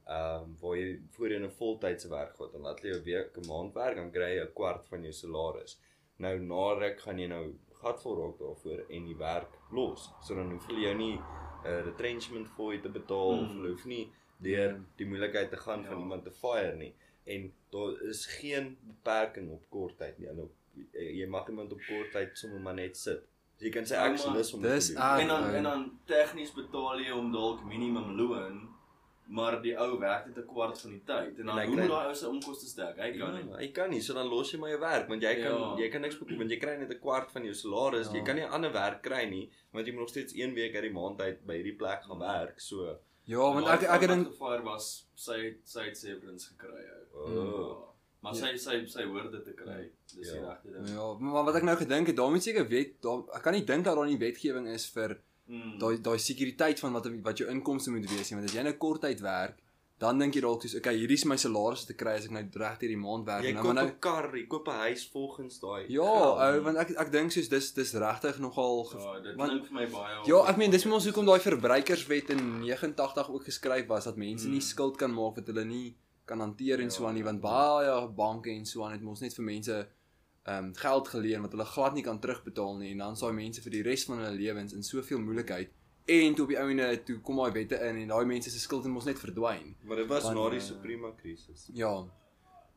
Ehm 0.07 0.43
um, 0.43 0.57
waar 0.61 0.77
jy 0.77 1.01
voorheen 1.11 1.45
'n 1.45 1.51
voltydse 1.51 2.09
werk 2.09 2.37
gehad 2.37 2.55
en 2.55 2.61
laat 2.61 2.81
jy 2.83 2.93
'n 2.95 3.03
week, 3.05 3.37
'n 3.39 3.47
maand 3.47 3.75
werk, 3.75 3.97
dan 3.97 4.11
kry 4.11 4.37
jy 4.37 4.45
'n 4.45 4.53
kwart 4.55 4.87
van 4.89 5.03
jou 5.03 5.13
salaris. 5.13 5.79
Nou 6.19 6.39
na 6.39 6.73
ruk 6.79 7.01
gaan 7.01 7.19
jy 7.19 7.27
nou 7.27 7.55
gatvol 7.83 8.17
raak 8.23 8.39
daarvoor 8.39 8.85
en 8.91 9.05
die 9.05 9.17
werk 9.17 9.53
los. 9.71 10.11
So 10.23 10.35
dan 10.35 10.51
hoef 10.53 10.67
jy 10.69 10.81
jou 10.83 10.95
nie 10.95 11.19
'n 11.65 11.69
uh, 11.69 11.81
retrenchment 11.85 12.49
fooi 12.49 12.81
te 12.81 12.89
betaal 12.89 13.39
of 13.43 13.49
Hmm. 13.53 13.63
jy 13.65 13.69
hoef 13.71 13.85
nie 13.85 14.09
deur 14.39 14.81
die 14.97 15.07
moeilikheid 15.07 15.51
te 15.51 15.57
gaan 15.57 15.83
Ja. 15.83 15.89
van 15.89 15.99
iemand 16.01 16.25
te 16.25 16.31
fire 16.31 16.77
nie 16.77 16.93
en 17.27 17.53
daar 17.71 18.01
is 18.03 18.27
geen 18.27 18.77
beperking 18.83 19.51
op 19.51 19.63
kort 19.71 19.99
tyd 19.99 20.19
nie. 20.19 20.29
Hulle 20.29 20.49
jy 20.93 21.27
mag 21.29 21.49
iemand 21.49 21.73
op 21.73 21.81
kort 21.89 22.13
tyd 22.13 22.31
sommer 22.39 22.61
maar 22.61 22.75
net 22.75 22.97
sit. 22.97 23.23
So 23.57 23.65
jy 23.65 23.71
kan 23.71 23.85
sê 23.85 23.95
Ja, 23.95 24.05
ek 24.13 24.27
maar 24.27 24.37
lus 24.37 24.53
om 24.55 24.63
dit 24.63 24.71
dis 24.73 24.87
te 24.87 24.93
doen. 24.95 25.03
erg. 25.03 25.21
En 25.21 25.29
dan 25.29 25.45
en 25.55 25.63
dan 25.63 25.99
tegnies 26.07 26.53
betaal 26.55 26.99
jy 27.01 27.11
hom 27.11 27.33
dalk 27.33 27.65
minimum 27.65 28.17
loon, 28.17 28.69
maar 29.27 29.63
die 29.63 29.75
ou 29.79 29.99
werk 29.99 30.27
net 30.27 30.37
'n 30.39 30.47
kwart 30.47 30.81
van 30.81 30.91
die 30.91 31.03
tyd. 31.05 31.39
En 31.39 31.47
dan 31.47 31.59
En 31.59 31.63
hy 31.63 31.67
hoe 31.67 31.77
moet 31.77 31.89
daai 31.89 32.07
ou 32.09 32.15
se 32.15 32.29
onkoste 32.29 32.77
dek? 32.77 32.97
Hy 32.99 33.19
kan 33.19 33.35
nie. 33.35 33.51
Ja, 33.51 33.59
jy 33.61 33.71
kan 33.73 33.91
nie, 33.91 34.01
so 34.01 34.15
dan 34.15 34.27
los 34.29 34.51
jy 34.53 34.59
maar 34.59 34.71
jou 34.71 34.81
werk 34.81 35.09
want 35.09 35.23
jy 35.23 35.35
kan 35.35 35.53
Ja. 35.61 35.77
jy 35.79 35.89
kan 35.89 36.01
niks 36.01 36.19
bekom 36.19 36.37
want 36.39 36.51
jy 36.51 36.59
kry 36.59 36.77
net 36.77 36.91
'n 36.91 36.99
kwart 37.01 37.31
van 37.33 37.43
jou 37.45 37.55
salaris. 37.55 38.07
Ja. 38.09 38.13
Jy 38.15 38.23
kan 38.25 38.37
nie 38.37 38.45
'n 38.45 38.51
ander 38.51 38.73
werk 38.73 39.03
kry 39.03 39.25
nie 39.29 39.51
want 39.73 39.87
jy 39.87 39.93
moet 39.93 40.01
nog 40.01 40.09
steeds 40.09 40.35
1 40.35 40.55
week 40.55 40.75
uit 40.75 40.83
die 40.83 40.93
maand 40.93 41.21
uit 41.21 41.47
by 41.47 41.55
hierdie 41.55 41.77
plek 41.77 42.03
gaan 42.05 42.19
werk. 42.19 42.61
So 42.61 42.99
Ja, 43.27 43.39
want 43.39 43.67
ek 43.67 43.83
ek 43.83 44.01
dink 44.07 44.27
gefire 44.29 44.63
was 44.63 45.07
sy 45.15 45.57
sy 45.65 45.81
het 45.85 45.97
severance 45.97 46.47
gekry. 46.49 46.85
ou. 47.15 47.39
oh. 47.39 47.89
Maar 48.23 48.35
sy 48.35 48.57
sy 48.57 48.87
sy 48.87 49.03
hoor 49.05 49.31
dit 49.31 49.45
te 49.45 49.53
kry. 49.53 49.91
Dis 50.17 50.31
die 50.31 50.41
Ja. 50.41 50.49
regte 50.49 50.73
ding. 50.73 50.89
ja, 50.89 51.15
maar 51.19 51.45
wat 51.45 51.55
ek 51.57 51.63
nou 51.63 51.77
gedink 51.77 52.07
het, 52.07 52.17
daar 52.17 52.31
moet 52.31 52.43
seker 52.43 52.69
wet, 52.69 53.01
daar 53.03 53.19
ek 53.35 53.43
kan 53.43 53.53
nie 53.53 53.65
dink 53.65 53.85
dat 53.85 53.97
daar 53.97 54.07
nie 54.07 54.19
wetgewing 54.19 54.67
is 54.69 54.87
vir 54.91 55.19
Mm. 55.47 55.79
daai 55.79 55.99
daai 56.01 56.19
sekuriteit 56.19 56.81
van 56.81 56.93
wat 56.93 57.07
wat 57.23 57.39
jou 57.39 57.49
inkomste 57.51 57.91
moet 57.91 58.09
wees 58.11 58.31
nie, 58.31 58.37
want 58.41 58.49
as 58.49 58.55
jy 58.57 58.63
nou 58.63 58.73
korttyd 58.81 59.21
werk, 59.21 59.59
dan 59.99 60.19
dink 60.19 60.35
jy 60.35 60.41
dalk 60.41 60.63
soos 60.63 60.75
okay, 60.77 60.97
hierdie 60.97 61.15
is 61.21 61.25
my 61.25 61.37
salaris 61.37 61.85
te 61.85 61.95
kry 61.95 62.15
as 62.17 62.25
ek 62.25 62.31
nou 62.33 62.43
reg 62.63 62.79
hierdie 62.81 62.97
maand 62.99 63.27
werk 63.27 63.45
jy 63.45 63.53
nou 63.53 63.63
maar 63.63 63.75
'n 63.75 63.77
nou 63.77 63.91
kar, 64.01 64.31
jy 64.35 64.47
koop 64.47 64.67
'n 64.69 64.81
huis 64.89 65.05
volgens 65.13 65.61
daai. 65.61 65.85
Ja, 65.89 66.03
ou, 66.03 66.61
want 66.63 66.77
ek 66.79 66.91
ek 66.99 67.13
dink 67.13 67.31
soos 67.33 67.49
dis 67.49 67.73
dis 67.73 67.93
regtig 67.95 68.39
nogal 68.41 68.89
Ja, 68.99 69.21
dit 69.21 69.37
want- 69.37 69.51
klink 69.53 69.67
vir 69.67 69.75
my 69.75 69.87
baie 69.87 70.27
Ja, 70.27 70.39
ek 70.51 70.57
meen 70.57 70.71
dis 70.71 70.85
mos 70.87 71.05
hoekom 71.05 71.27
daai 71.27 71.41
verbruikerswet 71.41 72.31
in 72.31 72.63
89 72.65 73.29
ook 73.31 73.45
geskryf 73.45 73.87
was 73.87 74.05
dat 74.05 74.17
mense 74.17 74.49
nie 74.49 74.57
Mm. 74.61 74.69
skuld 74.73 74.97
kan 74.97 75.13
maak 75.15 75.37
wat 75.37 75.47
hulle 75.47 75.65
nie 75.65 75.95
kan 76.27 76.41
hanteer 76.41 76.81
en 76.81 76.91
so 76.91 77.03
Ja, 77.03 77.09
aan 77.09 77.15
nie 77.15 77.23
want 77.25 77.43
ja. 77.43 77.49
baie 77.51 78.09
banke 78.09 78.51
en 78.51 78.65
so 78.67 78.83
aan 78.83 78.93
het 78.93 79.03
mos 79.03 79.21
net 79.21 79.35
vir 79.35 79.45
mense 79.45 79.87
ehm 80.45 80.73
geld 80.75 81.09
geleen 81.09 81.43
wat 81.43 81.51
hulle 81.51 81.65
glad 81.65 81.95
nie 81.95 82.03
kan 82.03 82.21
terugbetaal 82.21 82.77
nie 82.77 82.91
en 82.93 82.99
dan 82.99 83.17
sal 83.17 83.33
mense 83.33 83.63
vir 83.63 83.73
die 83.79 83.83
res 83.83 84.05
van 84.05 84.19
hulle 84.19 84.37
lewens 84.37 84.73
in 84.73 84.83
soveel 84.83 85.19
moeilikheid 85.19 85.71
En 86.05 86.35
toe 86.35 86.45
op 86.45 86.51
die 86.51 86.59
ouene 86.61 87.03
toe 87.03 87.17
kom 87.25 87.39
daai 87.41 87.53
wette 87.53 87.79
in 87.81 88.03
en 88.03 88.11
daai 88.13 88.27
mense 88.29 88.51
se 88.53 88.61
skuld 88.61 88.85
mos 88.93 89.07
net 89.09 89.19
verdwyn. 89.19 89.71
Maar 89.89 90.03
dit 90.03 90.11
was 90.11 90.27
Want, 90.27 90.37
na 90.37 90.49
die 90.53 90.61
eh, 90.61 90.65
Suprema 90.67 91.11
krisis. 91.17 91.69
Ja. 91.73 91.93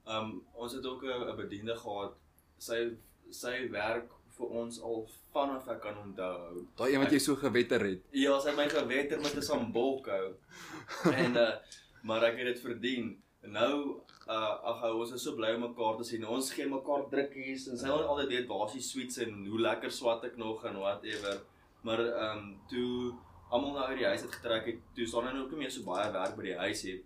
Um 0.07 0.29
ons 0.55 0.73
het 0.73 0.85
ook 0.85 1.03
'n 1.03 1.35
bediende 1.35 1.75
gehad. 1.75 2.15
Sy 2.57 2.95
sy 3.29 3.67
werk 3.71 4.13
vir 4.37 4.47
ons 4.61 4.79
al 4.81 5.09
vanaf 5.33 5.67
ek 5.67 5.81
kan 5.81 5.97
onthou. 5.97 6.63
Daai 6.75 6.93
een 6.93 7.03
wat 7.03 7.11
jy 7.11 7.19
so 7.19 7.35
gewetter 7.35 7.83
het. 7.83 8.07
Ja, 8.11 8.39
sy 8.39 8.49
het 8.49 8.57
my 8.57 8.69
gewetter 8.69 9.19
met 9.19 9.35
'n 9.35 9.41
sambok 9.41 10.07
hou. 10.07 10.33
En 11.23 11.35
uh 11.35 11.55
maar 12.03 12.23
ek 12.23 12.37
het 12.37 12.45
dit 12.45 12.59
verdien. 12.59 13.23
En 13.41 13.51
nou 13.51 13.99
uh 14.27 14.55
ag 14.71 14.81
hou 14.83 14.93
ons 15.01 15.13
is 15.15 15.23
so 15.23 15.35
bly 15.35 15.53
om 15.55 15.63
mekaar 15.63 15.97
te 15.99 16.07
sien. 16.07 16.25
Ons 16.37 16.51
gee 16.55 16.67
mekaar 16.67 17.05
drukkies 17.11 17.67
en 17.71 17.79
sy 17.79 17.91
wil 17.91 18.07
altyd 18.13 18.33
weet 18.33 18.49
waar 18.49 18.71
die 18.73 18.83
sweets 18.83 19.21
en 19.23 19.45
hoe 19.45 19.61
lekker 19.67 19.93
swat 19.93 20.25
ek 20.27 20.35
nog 20.41 20.65
en 20.67 20.79
whatever. 20.83 21.39
Maar 21.87 22.03
ehm 22.05 22.41
um, 22.41 22.49
toe 22.71 23.13
almal 23.49 23.77
nou 23.77 23.85
uit 23.91 24.01
die 24.01 24.09
huis 24.09 24.25
het 24.25 24.33
getrek 24.35 24.65
het, 24.71 24.81
toe 24.95 25.07
staan 25.07 25.29
nou 25.29 25.43
ook 25.45 25.53
nie 25.55 25.61
meer 25.63 25.71
so 25.71 25.87
baie 25.87 26.09
werk 26.11 26.35
by 26.35 26.47
die 26.49 26.57
huis 26.63 26.83
nie. 26.87 26.97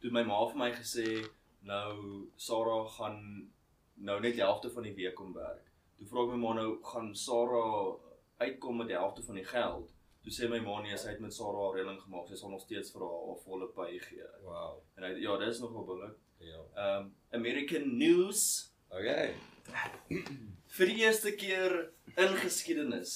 Toe 0.00 0.12
my 0.12 0.22
ma 0.24 0.38
vir 0.52 0.60
my 0.62 0.70
gesê, 0.76 1.06
nou 1.68 1.92
Sarah 2.40 2.86
gaan 2.96 3.20
nou 4.08 4.16
net 4.20 4.36
die 4.36 4.44
helfte 4.44 4.70
van 4.72 4.88
die 4.88 4.94
week 4.96 5.16
kom 5.18 5.34
werk. 5.36 5.68
Toe 5.98 6.08
vra 6.08 6.24
ek 6.24 6.32
my 6.32 6.40
ma 6.40 6.54
nou, 6.60 6.70
gaan 6.92 7.12
Sarah 7.16 7.96
uitkom 8.40 8.80
met 8.80 8.92
die 8.92 8.96
helfte 8.96 9.24
van 9.26 9.40
die 9.40 9.48
geld? 9.48 9.92
Toe 10.26 10.34
sê 10.34 10.48
my 10.50 10.58
ma 10.64 10.80
nee, 10.82 10.96
sy 10.98 11.12
het 11.12 11.20
met 11.22 11.30
Sarah 11.34 11.68
'n 11.70 11.74
reëling 11.76 12.00
gemaak. 12.02 12.26
Sy 12.28 12.34
sal 12.40 12.50
nog 12.50 12.60
steeds 12.64 12.90
vir 12.90 13.02
haar 13.06 13.26
haar 13.28 13.36
volle 13.44 13.68
pay 13.76 13.98
gee. 14.02 14.26
Wow. 14.42 14.80
En 14.98 15.04
hy 15.06 15.12
ja, 15.22 15.36
dit 15.38 15.48
is 15.54 15.60
nogal 15.62 15.84
billik. 15.86 16.16
Ja. 16.42 16.62
Ehm 16.74 17.04
um, 17.06 17.12
American 17.38 17.96
News 17.96 18.72
Okay. 18.90 19.34
vir 20.76 20.86
die 20.90 20.96
eerste 21.02 21.32
keer 21.34 21.72
in 22.16 22.34
geskiedenis 22.42 23.12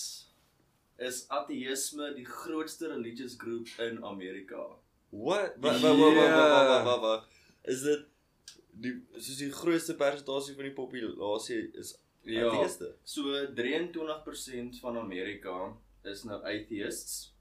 is 0.99 1.23
ateïsme 1.33 2.11
die 2.17 2.25
grootste 2.27 2.89
religious 2.91 3.37
group 3.39 3.69
in 3.79 4.03
Amerika. 4.05 4.65
What? 5.11 5.55
Wat 5.63 5.81
wat 5.81 5.97
wat 5.99 6.15
wat 6.15 6.33
wat 6.35 6.85
wat 6.85 7.01
wat 7.01 7.25
is 7.75 7.83
dit 7.83 8.07
die 8.83 8.95
soos 9.17 9.39
die 9.41 9.51
grootste 9.53 9.95
persentasie 9.97 10.55
van 10.55 10.65
die 10.71 10.77
populasie 10.77 11.63
is 11.75 11.97
Ja. 12.23 12.51
ateïste. 12.51 12.95
So 13.05 13.23
23% 13.57 14.81
van 14.81 14.99
Amerika 14.99 15.77
is 16.05 16.25
nou 16.25 16.43
atheists. 16.45 17.35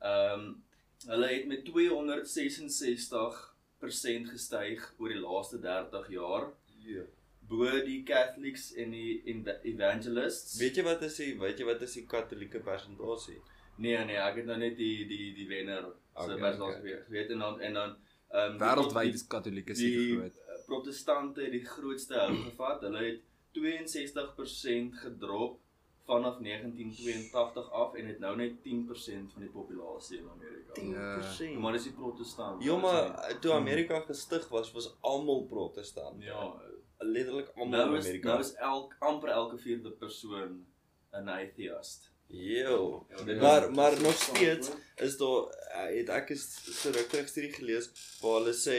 Ehm 0.00 0.40
um, 0.40 0.62
hulle 1.06 1.26
het 1.28 1.46
met 1.46 1.64
266% 1.68 4.28
gestyg 4.32 4.94
oor 4.98 5.08
die 5.12 5.20
laaste 5.20 5.58
30 5.60 6.08
jaar 6.10 6.46
Ja. 6.86 7.02
bo 7.48 7.64
die 7.84 8.02
Catholics 8.06 8.72
en 8.74 8.90
die 8.90 9.22
eva- 9.24 9.60
evangelists. 9.62 10.56
Weet 10.58 10.76
jy 10.76 10.82
wat 10.86 11.02
is 11.02 11.16
die 11.16 11.34
weet 11.38 11.58
jy 11.58 11.64
wat 11.68 11.82
is 11.82 11.92
die 11.98 12.06
katolieke 12.06 12.60
persentasie? 12.60 13.40
Nee 13.76 13.98
nee, 14.08 14.16
ek 14.16 14.36
het 14.40 14.46
nou 14.46 14.56
net 14.58 14.76
die 14.78 15.04
die 15.06 15.34
die 15.36 15.46
wenner 15.48 15.82
se 15.84 15.92
Okay, 16.24 16.38
persentasie 16.40 16.94
okay. 16.94 17.04
weet 17.12 17.30
en 17.30 17.38
dan 17.44 17.60
en 17.60 17.74
dan 17.74 17.96
ehm 18.30 18.52
um, 18.52 18.58
Wêreldwyd 18.58 19.14
is 19.14 19.26
katolieke 19.26 19.72
die 19.74 19.92
seker 19.92 20.16
groot. 20.16 20.32
protestante 20.66 21.40
het 21.42 21.52
die 21.52 21.64
grootste 21.64 22.14
hou 22.18 22.36
gevat. 22.42 22.80
Hulle 22.82 23.04
het 23.04 23.20
62% 23.56 24.94
gedrop 25.02 25.60
vanaf 26.06 26.38
1982 26.38 27.70
af 27.70 27.94
en 27.94 28.06
het 28.06 28.18
nou 28.18 28.36
net 28.36 28.52
10% 28.52 29.32
van 29.32 29.42
die 29.42 29.50
populasie 29.50 30.18
in 30.18 30.28
Amerika. 30.30 30.80
Ja. 30.82 31.54
10%. 31.56 31.58
Maar 31.58 31.72
dis 31.72 31.82
die 31.82 31.92
protestante. 31.92 32.64
Ja, 32.64 32.76
maar 32.76 33.38
toe 33.40 33.52
Amerika 33.52 34.00
gestig 34.00 34.48
was, 34.48 34.72
was 34.72 34.96
almal 35.00 35.44
protestant. 35.44 36.22
ja, 36.22 36.54
letterlik 36.98 37.48
almal 37.54 37.78
nou 37.78 37.94
in 37.94 38.00
Amerika. 38.00 38.28
nou 38.28 38.40
is 38.40 38.54
elk 38.54 38.96
amper 38.98 39.28
elke 39.28 39.58
vierde 39.58 39.90
persoon 39.90 40.66
'n 41.12 41.28
atheist. 41.28 42.12
Yo. 42.28 43.06
Ja, 43.26 43.34
Maar 43.40 43.70
maar 43.72 44.00
nog 44.00 44.14
steeds 44.14 44.70
is 44.96 45.16
daar 45.16 45.42
eh, 45.46 45.96
het 45.98 46.08
ek 46.08 46.28
is 46.30 46.42
so 46.82 46.90
ruktig 46.90 47.28
studie 47.28 47.52
gelees 47.52 47.90
waar 48.20 48.40
hulle 48.40 48.52
sê 48.54 48.78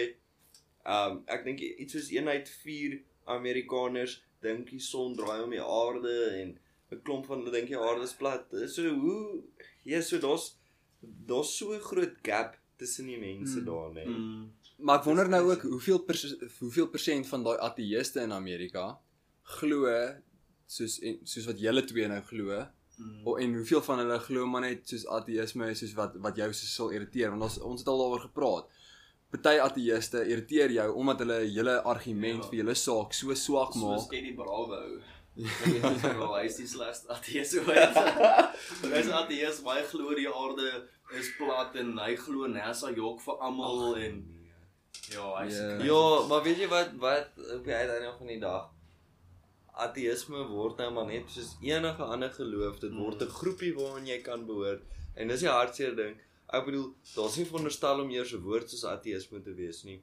um 0.83 1.21
ek 1.25 1.43
dink 1.43 1.59
iets 1.59 1.93
soos 1.93 2.09
1 2.11 2.27
uit 2.27 2.49
4 2.49 3.01
Amerikaners 3.23 4.23
dink 4.39 4.69
die 4.69 4.79
son 4.79 5.15
draai 5.15 5.41
om 5.43 5.49
die 5.49 5.63
aarde 5.63 6.15
en 6.41 6.57
'n 6.91 7.01
klomp 7.03 7.25
van 7.25 7.39
hulle 7.39 7.51
dink 7.51 7.67
die 7.67 7.77
aarde 7.77 8.03
is 8.03 8.13
plat. 8.13 8.45
So 8.67 8.81
hoe 8.89 9.43
ja, 9.83 10.01
so 10.01 10.17
daar's 10.19 10.55
daar's 11.01 11.57
so 11.57 11.73
'n 11.73 11.79
groot 11.79 12.15
gap 12.23 12.57
tussen 12.77 13.05
die 13.07 13.17
mense 13.19 13.59
Mm. 13.59 13.65
daar, 13.65 13.91
nee. 13.93 14.05
Mm, 14.07 14.51
Maar 14.79 14.97
ek 14.99 15.03
wonder 15.05 15.29
nou 15.29 15.51
ook 15.51 15.61
hoeveel 15.61 15.99
pers 15.99 16.35
hoeveel 16.59 16.87
persent 16.87 17.27
van 17.27 17.43
daai 17.43 17.57
ateïste 17.57 18.21
in 18.21 18.31
Amerika 18.31 18.97
glo 19.43 19.87
soos 20.67 20.99
en 20.99 21.19
soos 21.23 21.45
wat 21.45 21.59
julle 21.59 21.83
twee 21.85 22.07
nou 22.07 22.21
glo 22.21 22.65
mm. 22.97 23.27
En 23.39 23.53
hoeveel 23.55 23.81
van 23.81 23.97
hulle 23.99 24.19
glo 24.19 24.45
maar 24.45 24.61
net 24.61 24.87
soos 24.87 25.05
ateïsme 25.07 25.69
is 25.71 25.79
soos 25.79 25.93
wat 25.93 26.15
wat 26.17 26.35
jou 26.35 26.53
so 26.53 26.65
sal 26.65 26.89
irriteer 26.91 27.29
want 27.29 27.41
ons 27.41 27.57
ons 27.59 27.79
het 27.79 27.87
al 27.87 27.97
daaroor 27.97 28.19
gepraat. 28.29 28.65
Party 29.31 29.57
ateïste 29.59 30.21
irriteer 30.27 30.71
jou 30.71 30.93
omdat 30.95 31.19
hulle 31.19 31.39
hele 31.49 31.81
argument 31.83 32.43
Ja. 32.43 32.49
vir 32.49 32.57
julle 32.59 32.75
saak 32.75 33.13
so 33.13 33.33
swak 33.33 33.73
Soos 33.73 33.81
maak. 33.83 34.13
Eddie 34.13 34.33
Bravo. 34.35 35.01
Hy 35.37 36.45
is 36.49 36.55
die 36.57 36.67
slegste 36.67 37.11
ateïs 37.13 37.53
ooit. 37.61 37.97
Hy 38.81 39.01
is 39.01 39.11
ateïs, 39.13 39.61
maar 39.65 39.77
hy 39.79 39.83
glo 39.91 40.15
die 40.17 40.29
aarde 40.29 40.71
is 41.17 41.29
plat 41.37 41.75
en 41.77 41.93
hy 42.01 42.15
glo 42.17 42.47
NASA 42.51 42.89
jok 42.95 43.21
vir 43.21 43.37
almal 43.45 43.95
en 44.01 44.17
ja, 45.13 45.27
hy's 45.41 45.59
Ja. 45.59 45.77
Ja, 45.89 46.01
maar 46.27 46.43
weet 46.43 46.63
jy 46.63 46.67
wat 46.71 46.95
wat 47.03 47.37
op 47.37 47.63
die 47.63 47.75
uiteinde 47.75 48.15
van 48.17 48.27
die 48.33 48.39
dag 48.41 48.65
ateïsme 49.77 50.47
word 50.49 50.79
nou 50.81 50.89
maar 50.95 51.05
net 51.09 51.29
soos 51.29 51.53
enige 51.61 52.03
ander 52.03 52.31
geloof, 52.33 52.79
dit 52.81 52.93
word 52.97 53.21
'n 53.21 53.35
groepie 53.39 53.73
waaraan 53.77 54.07
jy 54.09 54.19
kan 54.25 54.45
behoort 54.49 54.81
en 55.15 55.27
dis 55.27 55.45
die 55.45 55.49
hartseer 55.49 55.95
ding. 55.95 56.17
Ek 56.47 56.65
bedoel, 56.65 56.93
daar's 57.15 57.37
nie 57.37 57.45
veronderstel 57.45 58.01
om 58.01 58.09
eers 58.11 58.33
'n 58.33 58.41
woord 58.41 58.69
soos 58.69 58.85
ateïsme 58.85 59.43
te 59.43 59.53
wees 59.53 59.83
nie. 59.83 60.01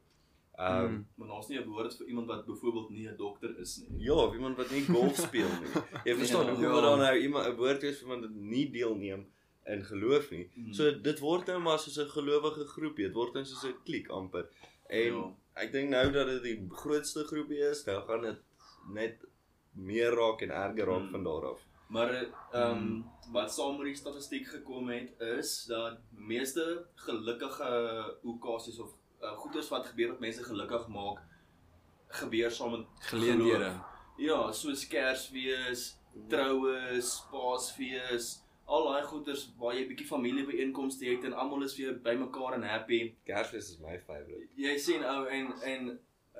Ehm 0.57 0.85
um, 0.85 1.07
maar 1.17 1.29
daar's 1.29 1.49
nie 1.49 1.59
'n 1.59 1.67
woord 1.69 1.97
vir 1.97 2.07
iemand 2.07 2.27
wat 2.27 2.47
byvoorbeeld 2.47 2.91
nie 2.91 3.09
'n 3.09 3.17
dokter 3.17 3.59
is 3.59 3.77
nie. 3.89 4.05
ja, 4.05 4.13
of 4.13 4.35
iemand 4.35 4.57
wat 4.57 4.71
nie 4.71 4.85
golf 4.85 5.17
speel 5.17 5.49
nie. 5.61 5.71
Jy 6.07 6.15
verstaan 6.17 6.47
Ja. 6.47 6.55
hoe 6.55 6.69
moet 6.73 6.83
daar 6.83 6.97
nou 6.99 7.17
iemand 7.19 7.47
'n 7.47 7.57
woord 7.57 7.81
wees 7.83 7.99
vir 7.99 8.03
iemand 8.09 8.21
wat 8.23 8.35
nie 8.35 8.71
deelneem 8.71 9.27
in 9.67 9.85
geloof 9.85 10.31
nie. 10.31 10.51
Mm. 10.55 10.73
So 10.73 11.01
dit 11.01 11.19
word 11.21 11.47
nou 11.47 11.59
maar 11.61 11.79
soos 11.79 11.99
'n 11.99 12.09
gelowige 12.09 12.65
groepie, 12.67 13.05
dit 13.07 13.15
word 13.15 13.33
nou 13.35 13.45
soos 13.45 13.65
'n 13.65 13.75
kliek 13.85 14.09
amper. 14.09 14.49
En 14.89 15.13
Ja. 15.15 15.33
ek 15.55 15.73
dink 15.73 15.89
nou 15.91 16.11
dat 16.13 16.27
dit 16.27 16.43
die 16.43 16.67
grootste 16.71 17.25
groepie 17.25 17.59
is, 17.71 17.85
nou 17.85 18.03
gaan 18.07 18.21
dit 18.23 18.39
net 18.93 19.25
meer 19.73 20.11
raak 20.15 20.41
en 20.43 20.51
erger 20.51 20.85
raak 20.87 21.03
Mm. 21.03 21.11
van 21.11 21.25
daar 21.25 21.45
af. 21.51 21.61
Maar 21.89 22.11
ehm 22.53 22.71
um, 22.77 23.05
wat 23.33 23.53
saam 23.55 23.77
met 23.77 23.87
die 23.87 23.95
statistiek 23.95 24.47
gekom 24.47 24.89
het 24.89 25.21
is 25.21 25.65
dat 25.69 25.99
meeste 26.11 26.87
gelukkige 26.95 28.19
okasies 28.23 28.79
of 28.79 28.91
uh, 29.25 29.35
goeders 29.43 29.69
wat 29.73 29.87
gebeur 29.87 30.15
wat 30.15 30.21
mense 30.21 30.45
gelukkig 30.45 30.87
maak 30.89 31.23
gebeur 32.21 32.51
saam 32.51 32.71
met 32.71 32.87
Geleenthede. 33.11 33.73
Ja, 34.17 34.53
soos 34.53 34.87
Kersfees, 34.87 35.97
troues, 36.31 37.11
Paasfees, 37.31 38.29
al 38.65 38.87
daai 38.89 39.03
goeders 39.11 39.49
waar 39.59 39.75
jy 39.75 39.87
bietjie 39.89 40.07
familiebyeenkomste 40.07 41.09
het 41.09 41.27
en 41.29 41.35
almal 41.35 41.67
is 41.67 41.77
weer 41.77 41.97
bymekaar 42.05 42.59
en 42.59 42.67
happy. 42.69 43.01
Kersfees 43.29 43.73
is 43.75 43.81
my 43.83 43.99
favourite. 44.07 44.53
Jy 44.61 44.77
sien 44.79 45.05
ou 45.05 45.25
en 45.27 45.51
en 45.73 45.91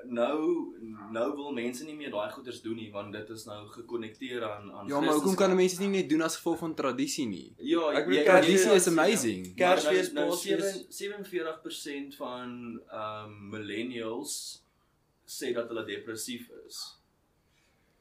nou 0.09 0.75
nou 1.13 1.35
wil 1.37 1.53
mense 1.53 1.85
nie 1.85 1.95
meer 1.95 2.11
daai 2.11 2.31
goeders 2.33 2.61
doen 2.63 2.77
nie 2.77 2.91
want 2.93 3.13
dit 3.13 3.31
is 3.31 3.45
nou 3.47 3.67
gekonnekteer 3.69 4.45
aan 4.45 4.73
aan 4.73 4.89
Ja, 4.89 5.01
maar 5.01 5.15
hoekom 5.15 5.35
kan 5.35 5.55
mense 5.57 5.77
dit 5.79 5.87
nie 5.89 6.01
net 6.03 6.09
doen 6.09 6.23
as 6.23 6.37
gevolg 6.37 6.59
van 6.59 6.75
tradisie 6.75 7.27
nie? 7.27 7.53
Ja, 7.59 7.91
Ek 7.91 8.05
bedoel, 8.07 8.19
jy- 8.21 8.25
Tradisie 8.25 8.69
jy- 8.71 8.75
is 8.77 8.87
amazing. 8.89 9.55
Kersfees, 9.57 10.13
Maar 10.13 10.25
nou, 10.25 10.27
nou 10.27 10.31
Paasfees. 10.31 10.87
7 10.89 11.25
47% 11.25 12.17
van 12.17 12.81
ehm 12.91 13.25
um, 13.25 13.49
millennials 13.51 14.63
sê 15.27 15.53
dat 15.55 15.69
hulle 15.69 15.85
depressief 15.85 16.49
is. 16.67 16.83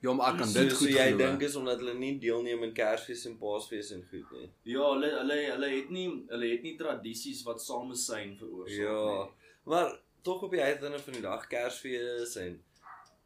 Ja, 0.03 0.11
maar 0.13 0.33
ek 0.33 0.37
kan 0.41 0.47
So, 0.47 0.59
dit 0.59 0.71
so 0.71 0.77
goed 0.77 0.89
jy 0.89 1.07
glo. 1.13 1.17
dink 1.17 1.41
is 1.41 1.55
omdat 1.55 1.79
hulle 1.79 1.93
nie 1.95 2.17
deelneem 2.19 2.63
in 2.63 2.73
Kersfees 2.73 3.25
en 3.25 3.37
Paasfees 3.39 3.91
en 3.91 4.01
goed 4.09 4.31
nie. 4.35 4.49
Ja, 4.63 4.89
hulle 4.93 5.09
hulle 5.19 5.37
hulle 5.51 5.69
het 5.77 5.89
nie 5.89 6.09
hulle 6.29 6.49
het 6.51 6.61
nie 6.63 6.75
tradisies 6.77 7.43
wat 7.47 7.61
samesyn 7.61 8.35
veroorsaak 8.37 8.77
Ja. 8.77 9.27
Maar 9.65 9.93
tog 10.23 10.41
op 10.47 10.51
die 10.51 10.61
uiteinde 10.61 10.99
van 10.99 11.13
die 11.13 11.21
dag 11.21 11.47
Kersfees 11.51 12.35
en 12.41 12.61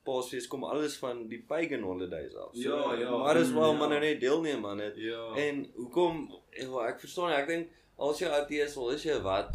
Paasfees 0.08 0.48
kom 0.48 0.64
alles 0.64 0.96
van 1.02 1.26
die 1.28 1.42
pagan 1.48 1.82
holidays 1.84 2.36
af. 2.40 2.50
Ja, 2.56 2.94
ja. 2.96 3.12
Maar 3.18 3.38
is 3.38 3.52
wel 3.52 3.72
Ja. 3.72 3.78
maar 3.78 3.90
nou 3.90 4.00
net 4.00 4.20
deelneem 4.22 4.66
aan 4.66 4.78
dit. 4.78 4.94
Ja. 4.96 5.34
En 5.36 5.66
hoekom 5.76 6.22
ja, 6.52 6.86
ek 6.88 7.00
verstaan 7.00 7.32
ek 7.36 7.48
dink 7.48 7.68
as 8.00 8.20
jy 8.20 8.28
ateïs 8.28 8.76
wil, 8.76 8.90
is 8.96 9.04
jy 9.04 9.18
wat? 9.22 9.50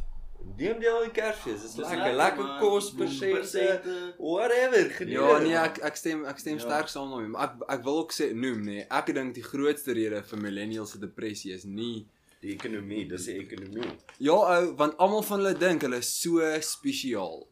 Neem 0.59 0.79
deel 0.83 0.97
aan 0.99 1.07
die 1.09 1.15
Kersfees. 1.15 1.63
Dis 1.63 1.77
lekker, 1.79 2.13
lekker 2.19 2.45
man. 2.45 2.59
kos, 2.61 2.91
persente, 2.99 3.37
persente. 3.39 4.15
whatever. 4.19 4.91
Geniet 4.91 5.15
Ja, 5.15 5.39
nee, 5.39 5.55
ek 5.57 5.79
ek 5.89 5.97
stem 5.97 6.25
ek 6.27 6.39
stem 6.39 6.59
Ja. 6.59 6.65
sterk 6.67 6.89
saam 6.89 7.11
daarmee, 7.11 7.29
maar 7.29 7.49
ek 7.49 7.63
ek 7.79 7.85
wil 7.85 7.99
ook 8.03 8.13
sê 8.13 8.33
noem 8.35 8.65
nê, 8.67 8.87
ek 8.91 9.15
dink 9.15 9.35
die 9.35 9.43
grootste 9.47 9.93
rede 9.95 10.23
vir 10.23 10.39
millennials 10.39 10.91
se 10.91 10.99
depressie 10.99 11.53
is 11.55 11.65
nie 11.65 12.07
die 12.43 12.55
ekonomie, 12.57 13.05
dis 13.09 13.25
die 13.31 13.39
ekonomie. 13.39 13.91
Ja 14.19 14.35
ou, 14.57 14.73
want 14.79 14.97
almal 15.03 15.23
van 15.27 15.39
hulle 15.43 15.55
dink 15.59 15.83
hulle 15.87 16.01
is 16.03 16.11
so 16.21 16.41
spesiaal. 16.61 17.45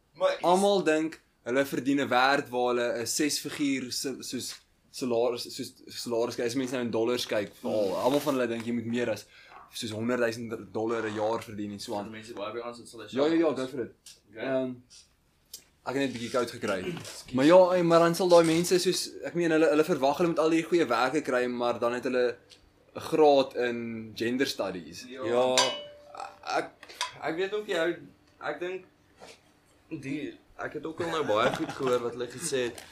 Almal 0.43 0.83
dink 0.87 1.21
hulle 1.47 1.65
verdien 1.67 2.01
'n 2.05 2.09
werd 2.11 2.49
waar 2.51 2.75
hulle 2.75 2.89
'n 3.03 3.07
6 3.07 3.39
figuur 3.45 3.91
so- 3.93 4.21
soos 4.21 4.49
salaris 4.91 5.47
soos 5.57 5.71
salaris 6.05 6.37
kyk 6.37 6.47
as 6.47 6.55
mense 6.59 6.75
nou 6.75 6.83
in 6.85 6.91
dollars 6.91 7.27
kyk, 7.27 7.53
veral 7.63 7.95
almal 8.05 8.21
van 8.21 8.35
hulle 8.35 8.49
dink 8.49 8.67
jy 8.67 8.73
moet 8.73 8.87
meer 8.87 9.11
as 9.11 9.27
soos 9.73 9.93
100 9.95 10.19
000 10.37 10.67
dollar 10.73 11.07
'n 11.07 11.15
jaar 11.15 11.43
verdien 11.43 11.73
en 11.73 11.79
so 11.81 11.95
aan. 11.95 12.11
mense 12.11 12.35
baie 12.35 12.65
ons 12.65 12.79
dit 12.79 12.89
sal 12.89 13.01
hy 13.01 13.07
Ja 13.11 13.27
ja 13.27 13.35
ja, 13.35 13.55
go 13.55 13.67
vir 13.67 13.85
dit. 13.85 13.93
Okay. 14.31 14.45
Ehm 14.45 14.77
ek 15.87 15.95
het 15.95 16.03
net 16.03 16.11
'n 16.11 16.13
bietjie 16.13 16.31
koud 16.31 16.51
gekry. 16.51 16.95
Maar 17.33 17.45
ja, 17.45 17.83
maar 17.83 18.01
dan 18.01 18.15
sal 18.15 18.29
daai 18.29 18.45
mense 18.45 18.79
soos 18.79 19.11
ek 19.25 19.35
meen 19.35 19.51
hulle 19.51 19.69
hulle 19.71 19.85
verwag 19.85 20.17
hulle 20.19 20.29
moet 20.29 20.39
al 20.39 20.51
die 20.51 20.63
goeie 20.63 20.87
werke 20.87 21.23
kry, 21.23 21.47
maar 21.47 21.79
dan 21.79 21.93
het 21.95 22.05
hulle 22.05 22.37
graad 22.95 23.55
in 23.57 24.13
gender 24.15 24.47
studies. 24.47 25.05
Ja, 25.09 25.55
ek 26.59 26.73
ek 27.21 27.37
weet 27.37 27.55
ook 27.55 27.69
jy 27.69 27.85
ek 28.41 28.61
dink 28.61 28.85
die 29.91 30.33
ek 30.61 30.79
het 30.79 30.87
ook 30.87 31.01
al 31.05 31.15
nou 31.15 31.23
baie 31.29 31.53
goed 31.55 31.73
gehoor 31.77 32.03
wat 32.07 32.17
hulle 32.17 32.29
gesê 32.33 32.67
het. 32.69 32.83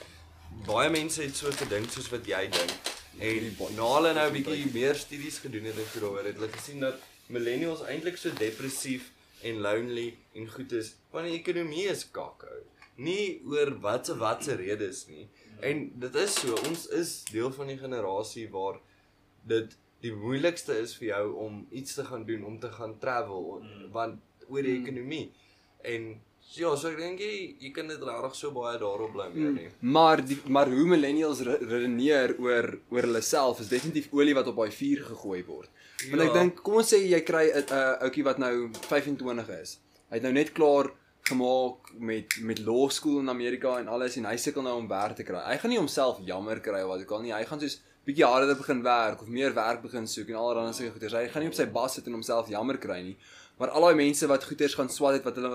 Baie 0.66 0.90
mense 0.90 1.22
het 1.22 1.36
so 1.36 1.50
gedink 1.52 1.90
soos 1.92 2.08
wat 2.12 2.26
jy 2.26 2.46
dink. 2.52 2.94
En 3.18 3.50
na 3.76 3.90
hulle 3.96 4.14
nou 4.14 4.26
'n 4.28 4.32
bietjie 4.32 4.72
meer 4.72 4.94
studies 4.94 5.38
gedoen 5.44 5.64
het 5.70 5.76
en 5.76 5.88
daaroor 5.94 6.24
het 6.24 6.36
hulle 6.38 6.52
gesien 6.52 6.80
dat 6.80 7.00
millennials 7.26 7.82
eintlik 7.82 8.16
so 8.16 8.30
depressief 8.30 9.10
en 9.42 9.60
lonely 9.60 10.16
en 10.34 10.48
goed 10.50 10.72
is 10.72 10.94
want 11.10 11.26
die 11.26 11.38
ekonomie 11.38 11.88
is 11.88 12.06
kakhou. 12.10 12.62
Nie 12.96 13.40
oor 13.46 13.74
wat 13.80 14.06
se 14.06 14.16
wat 14.16 14.44
se 14.44 14.54
redes 14.54 15.06
nie. 15.06 15.28
En 15.60 15.90
dit 15.94 16.14
is 16.14 16.34
so, 16.34 16.54
ons 16.68 16.86
is 16.86 17.24
deel 17.30 17.52
van 17.52 17.66
die 17.66 17.78
generasie 17.78 18.48
waar 18.50 18.80
dit 19.42 19.76
die 20.02 20.12
moeilikste 20.12 20.78
is 20.82 20.94
vir 20.96 21.08
jou 21.08 21.32
om 21.46 21.66
iets 21.70 21.94
te 21.94 22.04
gaan 22.04 22.24
doen, 22.24 22.44
om 22.44 22.58
te 22.60 22.68
gaan 22.70 22.98
travel 22.98 23.60
Mm. 23.62 23.90
want 23.92 24.20
oor 24.48 24.62
die 24.62 24.80
ekonomie. 24.82 25.30
En 25.84 26.20
ja, 26.54 26.76
so 26.76 26.88
ek 26.88 26.96
dink 26.96 27.18
jy 27.20 27.56
jy 27.60 27.70
kan 27.72 27.88
dit 27.88 28.00
regtig 28.02 28.34
so 28.34 28.50
baie 28.50 28.78
daarop 28.78 29.12
bly 29.12 29.26
meer 29.34 29.52
nie. 29.52 29.68
Maar 29.80 30.24
die 30.24 30.38
maar 30.46 30.68
hoe 30.70 30.86
millennials 30.86 31.40
re- 31.40 31.58
redeneer 31.60 32.36
oor 32.38 32.78
oor 32.90 33.02
hulle 33.02 33.20
self 33.22 33.60
is 33.60 33.68
definitief 33.68 34.08
olie 34.12 34.34
wat 34.34 34.46
op 34.46 34.56
daai 34.56 34.70
vuur 34.70 35.04
gegooi 35.10 35.42
word. 35.44 35.68
Want 36.10 36.22
ek 36.22 36.28
Ja. 36.34 36.40
dink 36.40 36.62
kom 36.62 36.74
ons 36.74 36.92
sê 36.94 36.98
jy 37.02 37.20
kry 37.20 37.50
'n 37.50 37.64
uh, 37.72 37.98
ouetjie 38.02 38.24
wat 38.24 38.38
nou 38.38 38.70
25 38.88 39.48
is. 39.60 39.78
Hy 40.10 40.14
het 40.14 40.22
nou 40.22 40.32
net 40.32 40.52
klaar 40.52 40.90
gemaak 41.28 41.92
met 41.98 42.38
met 42.40 42.58
law 42.64 42.88
school 42.90 43.18
in 43.20 43.28
Amerika 43.28 43.78
en 43.78 43.88
alles 43.88 44.16
en 44.16 44.24
hy 44.24 44.36
sukkel 44.36 44.62
nou 44.62 44.78
om 44.78 44.88
werk 44.88 45.16
te 45.16 45.22
kry. 45.24 45.40
Hy 45.52 45.58
gaan 45.58 45.70
nie 45.70 45.78
homself 45.78 46.18
jammer 46.24 46.60
kry 46.60 46.80
of 46.82 46.88
wat 46.88 47.00
ook 47.00 47.10
al 47.12 47.22
nie. 47.22 47.32
Hy 47.32 47.44
gaan 47.44 47.60
soos 47.60 47.80
bietjie 48.08 48.24
harder 48.24 48.56
begin 48.56 48.80
werk 48.86 49.20
of 49.22 49.28
meer 49.28 49.52
werk 49.56 49.82
begin 49.84 50.06
soek 50.08 50.28
en 50.32 50.38
allerlei 50.40 50.72
sulke 50.76 50.94
goeders. 50.96 51.12
Hy 51.18 51.26
gaan 51.32 51.42
nie 51.44 51.50
op 51.52 51.58
sy 51.58 51.66
bas 51.74 51.94
sit 51.98 52.06
en 52.08 52.16
homself 52.16 52.48
jammer 52.48 52.78
kry 52.80 53.02
nie. 53.10 53.16
Maar 53.58 53.70
al 53.74 53.84
daai 53.88 53.94
mense 54.00 54.26
wat 54.30 54.44
goeders 54.48 54.74
gaan 54.78 54.88
swat 54.88 55.18
het 55.18 55.24
wat 55.28 55.36
hulle 55.40 55.52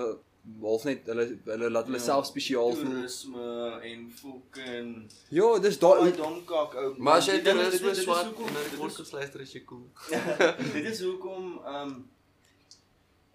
half 0.60 0.82
net 0.84 1.06
hulle 1.08 1.24
hulle 1.48 1.68
laat 1.72 1.86
hulle 1.88 1.98
Ja, 2.02 2.04
self 2.04 2.26
spesiaal 2.28 2.74
voel. 2.76 2.84
toerisme 2.90 3.44
en 3.90 4.02
fucking 4.20 4.90
Ja, 5.32 5.46
dis 5.66 5.78
daai 5.80 6.12
donkak 6.18 6.74
ook. 6.82 6.98
Maar 6.98 7.16
as 7.22 7.26
jy 7.30 7.38
Dit 7.42 7.56
is- 7.56 7.80
dit 7.80 7.96
so 8.04 8.12
en 8.18 8.34
dit 8.52 8.76
word 8.78 8.90
is- 8.92 8.98
gesluister 9.02 9.40
as 9.40 9.52
jy 9.56 9.62
cool. 9.64 9.86
Dit 10.76 10.84
is 10.92 11.00
hoekom 11.02 11.46
ehm 11.64 11.88
um, 11.88 11.94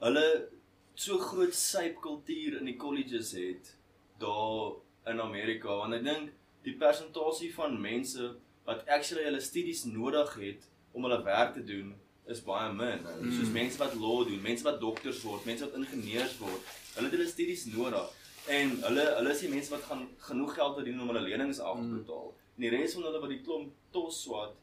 hulle 0.05 0.27
so 0.95 1.17
groot 1.17 1.53
sypkultuur 1.55 2.59
in 2.59 2.65
die 2.69 2.77
colleges 2.77 3.31
het 3.35 3.73
daar 4.21 4.77
in 5.11 5.19
Amerika 5.23 5.75
want 5.81 5.93
ek 5.97 6.03
dink 6.03 6.29
die 6.67 6.75
persentasie 6.79 7.49
van 7.55 7.75
mense 7.81 8.35
wat 8.69 8.85
actually 8.95 9.25
hulle 9.25 9.41
studies 9.41 9.83
nodig 9.89 10.33
het 10.43 10.67
om 10.93 11.05
hulle 11.07 11.19
werk 11.25 11.53
te 11.57 11.63
doen 11.65 11.93
is 12.29 12.41
baie 12.45 12.69
min. 12.73 13.01
Mm. 13.01 13.31
Soos 13.33 13.49
mense 13.53 13.79
wat 13.81 13.95
law 13.97 14.19
doen, 14.27 14.41
mense 14.45 14.63
wat 14.67 14.77
dokters 14.81 15.21
word, 15.25 15.45
mense 15.49 15.65
wat 15.65 15.77
ingenieurs 15.79 16.35
word. 16.41 16.61
Hulle 16.95 17.07
het 17.09 17.15
hulle 17.17 17.29
studies 17.31 17.65
nodig 17.73 18.15
en 18.49 18.75
hulle 18.85 19.05
hulle 19.17 19.31
is 19.33 19.41
die 19.45 19.49
mense 19.51 19.73
wat 19.73 19.83
gaan 19.89 20.03
genoeg 20.29 20.53
geld 20.57 20.75
verdien 20.77 21.01
om 21.01 21.09
hulle 21.11 21.21
lenings 21.25 21.59
af 21.59 21.77
te 21.81 21.89
betaal. 21.99 22.29
En 22.57 22.65
die 22.65 22.71
res 22.73 22.93
van 22.97 23.07
hulle 23.09 23.21
wat 23.23 23.33
die 23.33 23.41
klomp 23.45 23.73
tos 23.95 24.21
swat, 24.23 24.53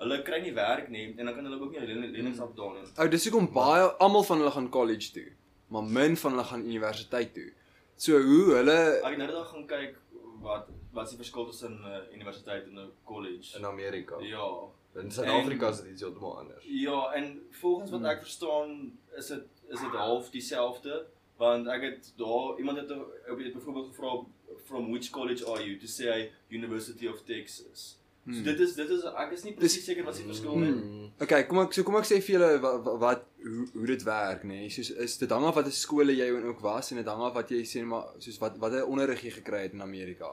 hulle 0.00 0.18
kry 0.26 0.40
nie 0.44 0.54
werk 0.56 0.88
nie 0.92 1.04
en 1.14 1.24
dan 1.28 1.34
kan 1.36 1.46
hulle 1.48 1.60
ook 1.60 1.72
nie 1.76 1.80
hulle 1.84 1.98
len- 2.00 2.12
lenings 2.16 2.40
afbetaal 2.44 2.72
nie. 2.78 2.86
Ou, 2.96 3.08
dis 3.12 3.26
hoekom 3.28 3.50
baie 3.54 3.84
almal 4.06 4.24
van 4.30 4.40
hulle 4.42 4.54
gaan 4.56 4.70
college 4.78 5.12
toe, 5.16 5.28
maar 5.72 5.84
min 5.98 6.16
van 6.22 6.34
hulle 6.36 6.46
gaan 6.52 6.64
universiteit 6.66 7.34
toe. 7.36 7.50
So 7.96 8.18
hoe 8.20 8.56
hulle 8.58 8.78
Ek 9.04 9.12
het 9.14 9.20
nou 9.20 9.28
net 9.30 9.46
gaan 9.52 9.66
kyk 9.70 10.00
wat 10.44 10.68
wat 10.94 11.04
is 11.04 11.14
die 11.14 11.18
verskil 11.18 11.46
tussen 11.46 11.72
'n 11.80 11.86
uh, 11.86 12.14
universiteit 12.14 12.64
en 12.70 12.78
'n 12.78 12.92
college. 13.04 13.58
In 13.58 13.66
Amerika. 13.66 14.20
Ja. 14.20 14.48
In 14.94 15.10
Suid-Afrika 15.10 15.68
is 15.68 15.80
dit 15.80 15.90
iets 15.90 16.02
heeltemal 16.02 16.38
anders. 16.38 16.64
Ja, 16.68 17.12
en 17.12 17.42
volgens 17.50 17.90
wat 17.90 18.04
ek 18.04 18.22
verstaan 18.22 18.98
is 19.16 19.26
dit 19.26 19.44
is 19.68 19.80
dit 19.80 19.90
half 19.90 20.30
dieselfde 20.30 21.06
want 21.36 21.66
ek 21.66 21.82
het 21.82 22.12
daar 22.16 22.58
iemand 22.58 22.78
het 22.78 22.90
op 23.30 23.38
het 23.38 23.52
byvoorbeeld 23.52 23.86
gevra 23.86 24.24
from 24.64 24.90
which 24.90 25.10
college 25.10 25.46
are 25.46 25.64
you 25.64 25.78
to 25.78 25.86
say 25.86 26.32
University 26.48 27.06
of 27.08 27.22
Texas. 27.22 27.98
So 28.24 28.42
dit 28.42 28.60
is 28.60 28.72
dit 28.74 28.88
is 28.88 29.02
ek 29.04 29.32
is 29.36 29.42
nie 29.44 29.52
presies 29.52 29.84
seker 29.84 30.04
wat 30.06 30.16
se 30.16 30.22
verskil 30.24 30.56
nie. 30.56 30.70
Mm. 30.72 31.08
Okay, 31.20 31.42
kom 31.44 31.60
ek 31.60 31.74
so 31.76 31.84
kom 31.84 31.98
ek 31.98 32.06
sê 32.08 32.22
vir 32.24 32.38
julle 32.38 32.48
wat, 32.62 32.78
wat, 32.86 33.00
wat 33.02 33.26
hoe 33.44 33.66
hoe 33.74 33.88
dit 33.90 34.06
werk, 34.06 34.46
nê. 34.48 34.62
Nee. 34.62 34.70
Soos 34.72 34.94
is 35.04 35.18
dit 35.20 35.34
hang 35.36 35.44
af 35.44 35.58
watter 35.58 35.74
skole 35.76 36.14
jy 36.16 36.30
ook 36.38 36.62
was 36.64 36.88
en 36.94 37.02
dit 37.02 37.10
hang 37.12 37.24
af 37.26 37.34
wat 37.36 37.52
jy 37.52 37.60
sê 37.68 37.82
maar 37.84 38.14
soos 38.24 38.40
wat 38.40 38.56
watter 38.62 38.88
onderrig 38.88 39.26
jy 39.26 39.34
gekry 39.34 39.66
het 39.66 39.76
in 39.76 39.84
Amerika. 39.84 40.32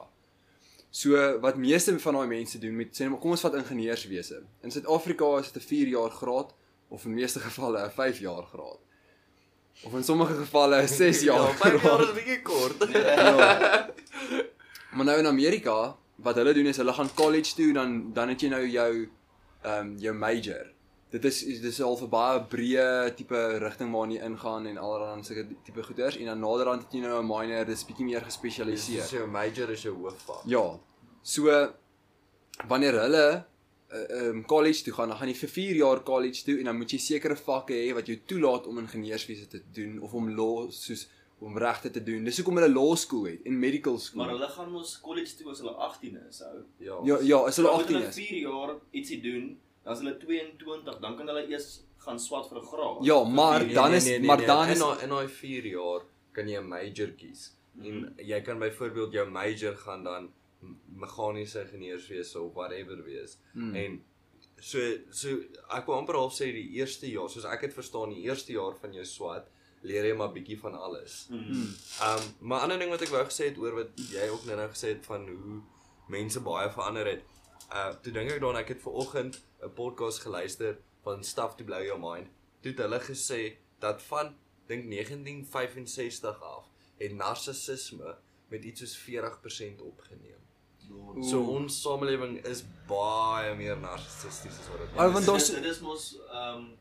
So 0.92 1.38
wat 1.40 1.56
meeste 1.56 1.94
van 1.98 2.14
daai 2.18 2.28
mense 2.28 2.58
doen 2.60 2.76
met 2.76 2.92
sê 2.92 3.06
kom 3.08 3.32
ons 3.32 3.40
vat 3.40 3.54
ingenieurswese. 3.56 4.42
In 4.60 4.70
Suid-Afrika 4.74 5.38
is 5.40 5.52
dit 5.52 5.62
'n 5.62 5.66
4 5.66 5.88
jaar 5.88 6.10
graad 6.10 6.52
of 6.88 7.04
in 7.04 7.14
meeste 7.14 7.40
gevalle 7.40 7.86
'n 7.86 7.90
5 7.90 8.18
jaar 8.18 8.44
graad. 8.52 8.80
Of 9.84 9.94
in 9.94 10.04
sommige 10.04 10.34
gevalle 10.34 10.82
'n 10.82 10.88
6 10.88 11.22
jaar. 11.22 11.48
Ja, 11.48 11.54
5 11.54 11.72
jaar 11.72 11.80
graad. 11.80 12.00
is 12.00 12.08
'n 12.08 12.14
bietjie 12.14 12.42
kort. 12.42 12.78
Ja. 12.92 13.90
Maar 14.92 15.04
nou 15.04 15.18
in 15.18 15.26
Amerika, 15.26 15.96
wat 16.16 16.34
hulle 16.34 16.52
doen 16.52 16.66
is 16.66 16.76
hulle 16.76 16.92
gaan 16.92 17.14
college 17.14 17.54
toe 17.54 17.72
dan 17.72 18.12
dan 18.12 18.28
het 18.28 18.40
jy 18.40 18.48
nou 18.48 18.68
jou 18.68 19.08
ehm 19.62 19.86
um, 19.86 19.96
jou 19.96 20.14
major. 20.14 20.71
Dit 21.12 21.24
is 21.28 21.42
is 21.44 21.60
dis 21.60 21.80
al 21.84 21.96
'n 22.00 22.08
baie 22.08 22.40
breë 22.54 23.14
tipe 23.16 23.40
rigting 23.58 23.92
waarin 23.92 24.16
jy 24.16 24.22
ingaan 24.30 24.66
en 24.66 24.78
allerlei 24.78 25.22
sulke 25.24 25.46
tipe 25.64 25.82
goeders 25.82 26.16
en 26.16 26.26
dan 26.26 26.40
naderhand 26.40 26.82
het 26.82 26.92
jy 26.92 27.00
nou 27.00 27.20
'n 27.20 27.26
minor, 27.26 27.64
dis 27.66 27.84
bietjie 27.84 28.04
meer 28.04 28.22
gespesialiseer. 28.24 29.04
So 29.04 29.26
major 29.26 29.70
is 29.70 29.82
jou 29.82 29.94
hoofvak. 29.94 30.42
Ja. 30.46 30.78
So 31.22 31.42
wanneer 32.68 33.00
hulle 33.00 33.44
um, 33.92 34.44
college 34.44 34.82
toe 34.82 34.92
gaan, 34.92 35.08
dan 35.08 35.16
gaan 35.16 35.28
jy 35.28 35.34
vir 35.34 35.48
4 35.48 35.76
jaar 35.76 36.02
college 36.02 36.44
toe 36.44 36.58
en 36.58 36.64
dan 36.64 36.76
moet 36.76 36.90
jy 36.90 36.98
sekere 36.98 37.36
vakke 37.36 37.74
hê 37.74 37.92
wat 37.94 38.06
jou 38.06 38.18
toelaat 38.26 38.66
om 38.66 38.78
ingenieurswese 38.78 39.48
te 39.48 39.60
doen 39.72 40.00
of 40.00 40.14
om 40.14 40.30
law 40.30 40.70
soos 40.70 41.08
om 41.42 41.58
regte 41.58 41.90
te 41.90 42.02
doen. 42.02 42.24
Dis 42.24 42.38
hoekom 42.38 42.60
hulle 42.60 42.70
law 42.70 42.94
school 42.96 43.24
het 43.26 43.42
en 43.44 43.58
medical 43.58 43.98
school. 43.98 44.22
Maar 44.22 44.34
hulle 44.36 44.48
gaan 44.48 44.70
mos 44.70 44.94
college 45.02 45.36
toe 45.36 45.50
as 45.50 45.58
hulle 45.58 45.74
18 45.74 46.18
is, 46.28 46.42
ou. 46.46 46.60
Ja. 46.78 46.98
Ja, 47.04 47.18
ja, 47.20 47.40
as 47.50 47.58
hulle 47.58 47.68
Dan 47.68 47.80
moet 47.80 47.88
18 47.90 47.96
hulle 47.96 48.08
is. 48.08 48.20
4 48.20 48.38
jaar 48.38 48.74
ietsie 48.90 49.20
doen, 49.24 49.48
dan 49.84 49.92
is 49.92 49.98
hulle 49.98 50.16
22, 50.16 50.98
dan 51.00 51.16
kan 51.16 51.26
hulle 51.26 51.46
eers 51.48 51.80
gaan 51.98 52.18
swat 52.18 52.48
vir 52.48 52.58
'n 52.58 52.66
graad. 52.66 53.04
Ja, 53.04 53.24
maar 53.24 53.58
Nee, 53.60 53.68
jaar. 53.72 53.82
dan 53.84 53.94
is- 53.94 54.20
maar 54.20 54.46
dan 54.46 54.68
is- 54.68 54.78
in 54.78 54.84
daai 54.86 55.02
in 55.02 55.08
daai 55.08 55.28
4 55.28 55.66
jaar 55.66 56.00
kan 56.32 56.48
jy 56.48 56.58
'n 56.58 56.68
major 56.68 57.08
kies. 57.12 57.52
En 57.82 58.14
jy 58.16 58.40
kan 58.42 58.58
byvoorbeeld 58.58 59.12
jou 59.12 59.30
major 59.30 59.74
gaan 59.76 60.04
dan 60.04 60.32
meganiese 60.96 61.60
ingenieurswese 61.60 62.40
of 62.40 62.52
whatever 62.54 63.02
wees. 63.04 63.38
Hmm. 63.52 63.74
En 63.74 64.04
so 64.60 64.78
so 65.10 65.28
ek 65.70 65.86
wil 65.86 65.94
amper 65.96 66.14
half 66.14 66.34
sê 66.34 66.52
die 66.52 66.70
eerste 66.78 67.10
jaar, 67.10 67.28
soos 67.30 67.44
ek 67.44 67.60
het 67.60 67.74
verstaan, 67.74 68.10
die 68.14 68.22
eerste 68.28 68.52
jaar 68.52 68.74
van 68.80 68.92
jou 68.92 69.04
swat 69.04 69.48
leer 69.82 70.04
jy 70.04 70.14
maar 70.16 70.32
bietjie 70.32 70.58
van 70.60 70.74
alles. 70.78 71.26
Mm. 71.30 71.74
Um 72.02 72.22
maar 72.40 72.60
ander 72.60 72.78
ding 72.78 72.90
wat 72.90 73.02
ek 73.02 73.08
wou 73.08 73.24
gesê 73.24 73.44
het 73.50 73.58
oor 73.58 73.74
wat 73.74 73.88
jy 74.12 74.28
ook 74.30 74.44
nou 74.46 74.56
nou 74.56 74.68
gesê 74.68 74.88
het 74.94 75.06
van 75.06 75.26
hoe 75.28 75.60
mense 76.08 76.40
baie 76.40 76.70
verander 76.70 77.06
het. 77.06 77.22
Uh 77.72 77.90
toe 78.02 78.12
dink 78.12 78.30
ek 78.30 78.40
daaraan 78.40 78.60
ek 78.62 78.68
het 78.68 78.82
ver 78.82 78.92
oggend 78.92 79.40
'n 79.62 79.72
podcast 79.74 80.18
geluister 80.20 80.78
van 81.02 81.24
Stuff 81.24 81.54
to 81.56 81.64
Blow 81.64 81.82
Your 81.84 82.00
Mind. 82.00 82.28
Toe 82.60 82.70
het 82.70 82.80
hulle 82.80 83.00
gesê 83.00 83.56
dat 83.78 84.02
van 84.02 84.34
dink 84.66 84.90
1965 84.90 86.42
af 86.42 86.64
het 86.98 87.12
narcissisme 87.14 88.16
met 88.48 88.64
iets 88.64 88.80
soos 88.80 88.96
40% 88.96 89.80
opgeneem. 89.82 90.40
So 91.22 91.40
ons 91.40 91.80
samelewing 91.82 92.44
is 92.46 92.64
baie 92.88 93.54
meer 93.56 93.78
narcissisties 93.78 94.58
as 94.58 94.68
wat 94.68 94.78
dit 94.78 94.88
Oh, 94.88 94.96
want 95.12 95.16
Dit 95.16 95.26
daar's 95.26 95.48
is- 95.48 95.54
dit 95.54 95.64
is 95.64 95.80
mos 95.80 96.18
ehm 96.28 96.56
um, 96.58 96.78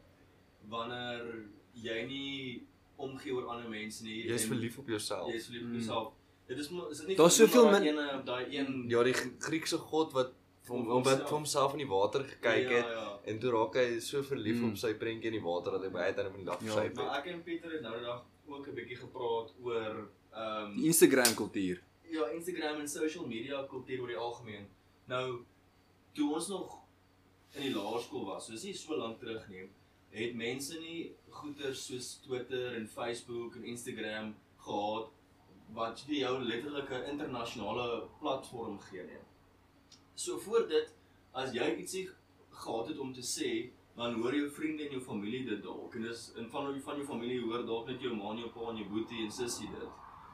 wanneer 0.69 1.45
jy 1.73 2.05
nie 2.07 2.67
omgee 2.97 3.33
oor 3.33 3.45
ander 3.45 3.69
mense 3.69 4.03
nie. 4.03 4.23
Jy 4.27 4.33
is 4.33 4.45
verlief 4.45 4.77
op 4.77 4.87
jouself. 4.87 5.29
Jy 5.31 5.35
is 5.35 5.45
verlief 5.45 5.63
op 5.67 5.73
jouself. 5.73 6.13
Dit 6.47 6.57
is 6.59 6.69
mo- 6.69 6.87
is 6.89 6.97
dit 6.97 7.07
nie 7.07 7.15
Daar's 7.17 7.35
soveel 7.35 7.65
op 7.65 7.71
min- 7.71 8.25
daai 8.25 8.57
een 8.57 8.85
Ja, 8.89 9.03
die 9.03 9.13
Griekse 9.39 9.77
god 9.77 10.11
wat 10.13 10.33
hom 10.67 10.81
Op 10.81 10.87
wat 10.87 10.93
homself. 11.05 11.27
vir 11.29 11.37
homself 11.37 11.71
in 11.71 11.77
die 11.77 11.87
water 11.87 12.23
gekyk 12.23 12.69
het. 12.69 12.85
Ja, 12.85 12.91
ja. 12.91 13.19
En 13.25 13.39
toe 13.39 13.51
raak 13.51 13.73
hy 13.75 13.99
so 13.99 14.21
verlief 14.23 14.55
Mm. 14.61 14.69
op 14.69 14.77
sy 14.77 14.93
prentjie 14.93 15.25
in 15.31 15.33
die 15.33 15.41
water 15.41 15.71
dat 15.71 15.81
hy 15.83 15.89
baie 15.89 16.13
tyd 16.13 16.25
in 16.25 16.35
die 16.35 16.45
dag 16.45 16.59
Ja, 16.61 16.73
Maar 16.75 16.83
het. 16.83 16.99
ek 17.17 17.25
en 17.33 17.43
Pieter 17.43 17.71
het 17.71 17.81
nou 17.81 17.93
die 17.97 18.05
dag 18.05 18.23
ook 18.47 18.67
'n 18.67 18.73
bietjie 18.75 18.97
gepraat 18.97 19.53
oor 19.63 20.09
ehm 20.33 20.75
die 20.75 20.85
Instagram 20.85 21.33
kultuur. 21.35 21.81
ja, 22.11 22.25
Instagram 22.29 22.79
en 22.79 22.87
social 22.87 23.25
media 23.27 23.63
kultuur 23.69 24.01
oor 24.01 24.07
die 24.07 24.17
algemeen. 24.17 24.67
Nou 25.07 25.39
toe 26.13 26.33
ons 26.33 26.47
nog 26.47 26.77
in 27.55 27.61
die 27.61 27.73
laerskool 27.75 28.25
was, 28.25 28.45
so 28.45 28.51
dis 28.51 28.63
nie 28.63 28.73
so 28.73 28.95
lank 28.95 29.19
terug 29.19 29.47
nie, 29.49 29.69
het 30.09 30.35
mense 30.35 30.79
nie 30.79 31.15
goeie 31.29 31.73
soos 31.73 32.19
Twitter 32.25 32.75
en 32.75 32.87
Facebook 32.87 33.55
en 33.55 33.63
Instagram 33.63 34.35
gehad 34.57 35.09
wat 35.73 36.01
vir 36.01 36.15
jou 36.15 36.39
letterlik 36.43 36.89
'n 36.91 37.09
internasionale 37.09 38.07
platform 38.19 38.79
gee 38.79 39.03
nie. 39.03 39.17
So 40.15 40.37
voor 40.37 40.67
dit 40.67 40.93
as 41.31 41.53
jy 41.53 41.67
ietsie 41.77 42.09
gehad 42.49 42.87
het 42.87 42.99
om 42.99 43.13
te 43.13 43.23
sê, 43.25 43.71
dan 43.95 44.13
hoor 44.13 44.35
jou 44.35 44.49
vriende 44.49 44.83
en 44.83 44.91
jou 44.95 45.01
familie 45.03 45.43
dit 45.45 45.63
dalk 45.63 45.95
en 45.95 46.05
dis 46.07 46.21
in 46.39 46.47
van 46.49 46.69
van 46.81 46.99
jou 46.99 47.05
familie 47.07 47.41
hoor 47.41 47.65
dalk 47.67 47.87
net 47.87 48.01
jou 48.01 48.13
ma 48.15 48.31
en 48.31 48.39
jou 48.43 48.51
pa 48.53 48.69
en 48.71 48.79
jou 48.79 48.87
boetie 48.89 49.25
en 49.25 49.31
sussie 49.31 49.69
dit. 49.71 49.89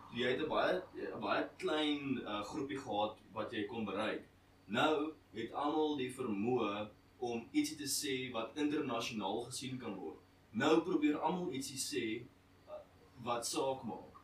So 0.09 0.17
jy 0.21 0.33
het 0.33 0.41
'n 0.41 0.49
baie 0.49 0.81
'n 1.15 1.21
baie 1.21 1.49
klein 1.57 2.21
uh, 2.23 2.41
groepie 2.43 2.77
gehad 2.77 3.17
wat 3.33 3.51
jy 3.51 3.65
kon 3.65 3.85
bereik. 3.85 4.23
Nou 4.67 5.13
het 5.33 5.51
almal 5.53 5.97
die 5.97 6.11
vermoë 6.13 6.89
om 7.19 7.47
ietsie 7.51 7.77
te 7.77 7.89
sê 7.89 8.31
wat 8.31 8.55
internasionaal 8.55 9.43
gesien 9.49 9.77
kan 9.77 9.95
word. 9.95 10.19
Nou 10.51 10.81
probeer 10.81 11.17
almal 11.17 11.51
ietsie 11.51 11.77
sê 11.77 12.05
uh, 12.67 12.79
wat 13.23 13.47
saak 13.47 13.83
maak. 13.83 14.16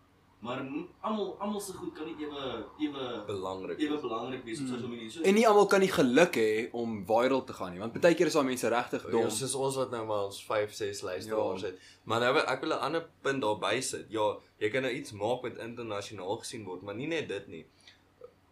Maar 0.44 0.60
almal 1.02 1.38
almal 1.40 1.62
se 1.64 1.72
goed 1.74 1.94
kan 1.96 2.06
nie 2.06 2.16
ewe 2.26 2.66
ewe 2.84 3.04
belangrik. 3.28 3.80
ewe 3.80 3.98
belangrik 4.02 4.44
wees 4.44 4.60
op 4.60 4.68
sosiale 4.68 4.88
media. 4.92 5.10
So 5.10 5.22
En 5.22 5.34
nie 5.38 5.46
almal 5.48 5.66
kan 5.72 5.80
die 5.80 5.92
geluk 5.92 6.36
hê 6.36 6.70
om 6.76 7.06
viral 7.08 7.44
te 7.48 7.54
gaan 7.54 7.72
nie, 7.72 7.80
want 7.80 7.96
baie 8.02 8.16
keer 8.16 8.28
is 8.28 8.34
daar 8.36 8.44
mense 8.44 8.68
regtig 8.74 9.06
Ja, 9.06 9.12
dom. 9.12 9.30
soos 9.30 9.56
ons 9.56 9.76
wat 9.80 9.92
nou 9.92 10.06
maar 10.06 10.26
ons 10.26 10.42
5, 10.44 10.74
6 10.74 11.02
luisteraars 11.02 11.62
Ja. 11.62 11.68
het. 11.68 11.80
Maar 12.04 12.20
nou 12.20 12.38
ek 12.38 12.60
wil 12.62 12.70
'n 12.76 12.80
ander 12.90 13.08
punt 13.22 13.42
daarby 13.42 13.80
sit. 13.82 14.06
Ja, 14.10 14.36
jy 14.60 14.70
kan 14.70 14.82
nou 14.82 14.94
iets 14.94 15.12
maak 15.12 15.42
wat 15.42 15.58
internasionaal 15.58 16.38
gesien 16.38 16.66
word, 16.66 16.82
maar 16.82 16.96
nie 16.96 17.08
net 17.08 17.28
dit 17.28 17.48
nie. 17.48 17.66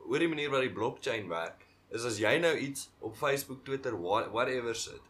Oor 0.08 0.20
die 0.20 0.28
manier 0.28 0.50
wat 0.50 0.62
die 0.62 0.72
blockchain 0.74 1.28
werk, 1.30 1.66
is 1.92 2.06
as 2.06 2.18
jy 2.20 2.38
nou 2.40 2.56
iets 2.58 2.90
op 3.02 3.16
Facebook, 3.16 3.64
Twitter, 3.66 3.92
wha- 4.02 4.30
whatever 4.32 4.76
sit, 4.76 5.02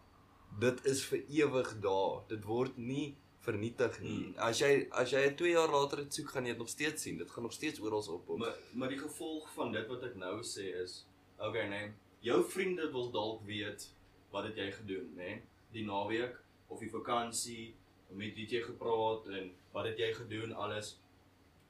dit 0.60 0.86
is 0.86 1.04
vir 1.06 1.22
ewig 1.30 1.80
daar. 1.80 2.22
Dit 2.28 2.44
word 2.46 2.78
nie 2.78 3.15
vernietig 3.41 3.99
nie. 4.04 4.17
Hmm. 4.23 4.34
As 4.38 4.60
jy 4.62 4.88
as 4.91 5.12
jy 5.13 5.23
2 5.39 5.54
jaar 5.56 5.71
later 5.73 6.04
dit 6.04 6.13
soek, 6.13 6.30
gaan 6.36 6.45
jy 6.45 6.54
dit 6.54 6.62
nog 6.62 6.69
steeds 6.69 7.01
sien. 7.08 7.17
Dit 7.17 7.32
gaan 7.32 7.43
nog 7.43 7.54
steeds 7.54 7.82
oral 7.82 8.04
op. 8.13 8.30
op. 8.30 8.38
Maar 8.38 8.56
maar 8.73 8.89
die 8.89 8.99
gevolg 9.01 9.49
van 9.56 9.71
dit 9.71 9.88
wat 9.88 10.04
ek 10.04 10.15
nou 10.21 10.36
sê 10.45 10.67
is, 10.84 11.06
okay 11.39 11.67
nee, 11.69 11.91
jou 12.21 12.43
vriende 12.49 12.91
wil 12.91 13.10
dalk 13.12 13.41
weet 13.45 13.89
wat 14.32 14.43
het 14.47 14.56
jy 14.62 14.69
gedoen, 14.71 15.10
nê? 15.17 15.25
Nee? 15.34 15.41
Die 15.71 15.86
naweek 15.86 16.38
of 16.67 16.80
die 16.80 16.89
vakansie, 16.91 17.73
met 18.12 18.36
wie 18.36 18.43
het 18.45 18.51
jy 18.51 18.62
gepraat 18.63 19.27
en 19.27 19.51
wat 19.71 19.86
het 19.89 19.97
jy 19.99 20.13
gedoen 20.13 20.54
alles. 20.54 20.97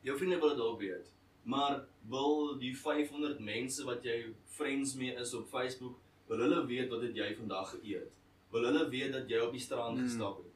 Jou 0.01 0.17
vriende 0.17 0.39
wil 0.41 0.49
dit 0.49 0.57
dalk 0.57 0.79
weet. 0.79 1.11
Maar 1.43 1.83
wil 2.09 2.57
die 2.61 2.73
500 2.77 3.39
mense 3.39 3.83
wat 3.85 4.03
jy 4.05 4.33
friends 4.45 4.93
mee 4.95 5.13
is 5.17 5.33
op 5.33 5.47
Facebook, 5.49 5.97
wil 6.27 6.37
hulle 6.37 6.65
weet 6.65 6.89
wat 6.89 7.01
het 7.01 7.15
jy 7.17 7.31
vandag 7.37 7.71
geëet? 7.75 8.09
Wil 8.51 8.65
hulle 8.69 8.89
weet 8.89 9.11
dat 9.13 9.29
jy 9.29 9.39
op 9.39 9.51
die 9.51 9.61
strand 9.61 9.97
Hmm. 9.97 10.07
gestap 10.07 10.37
het? 10.37 10.50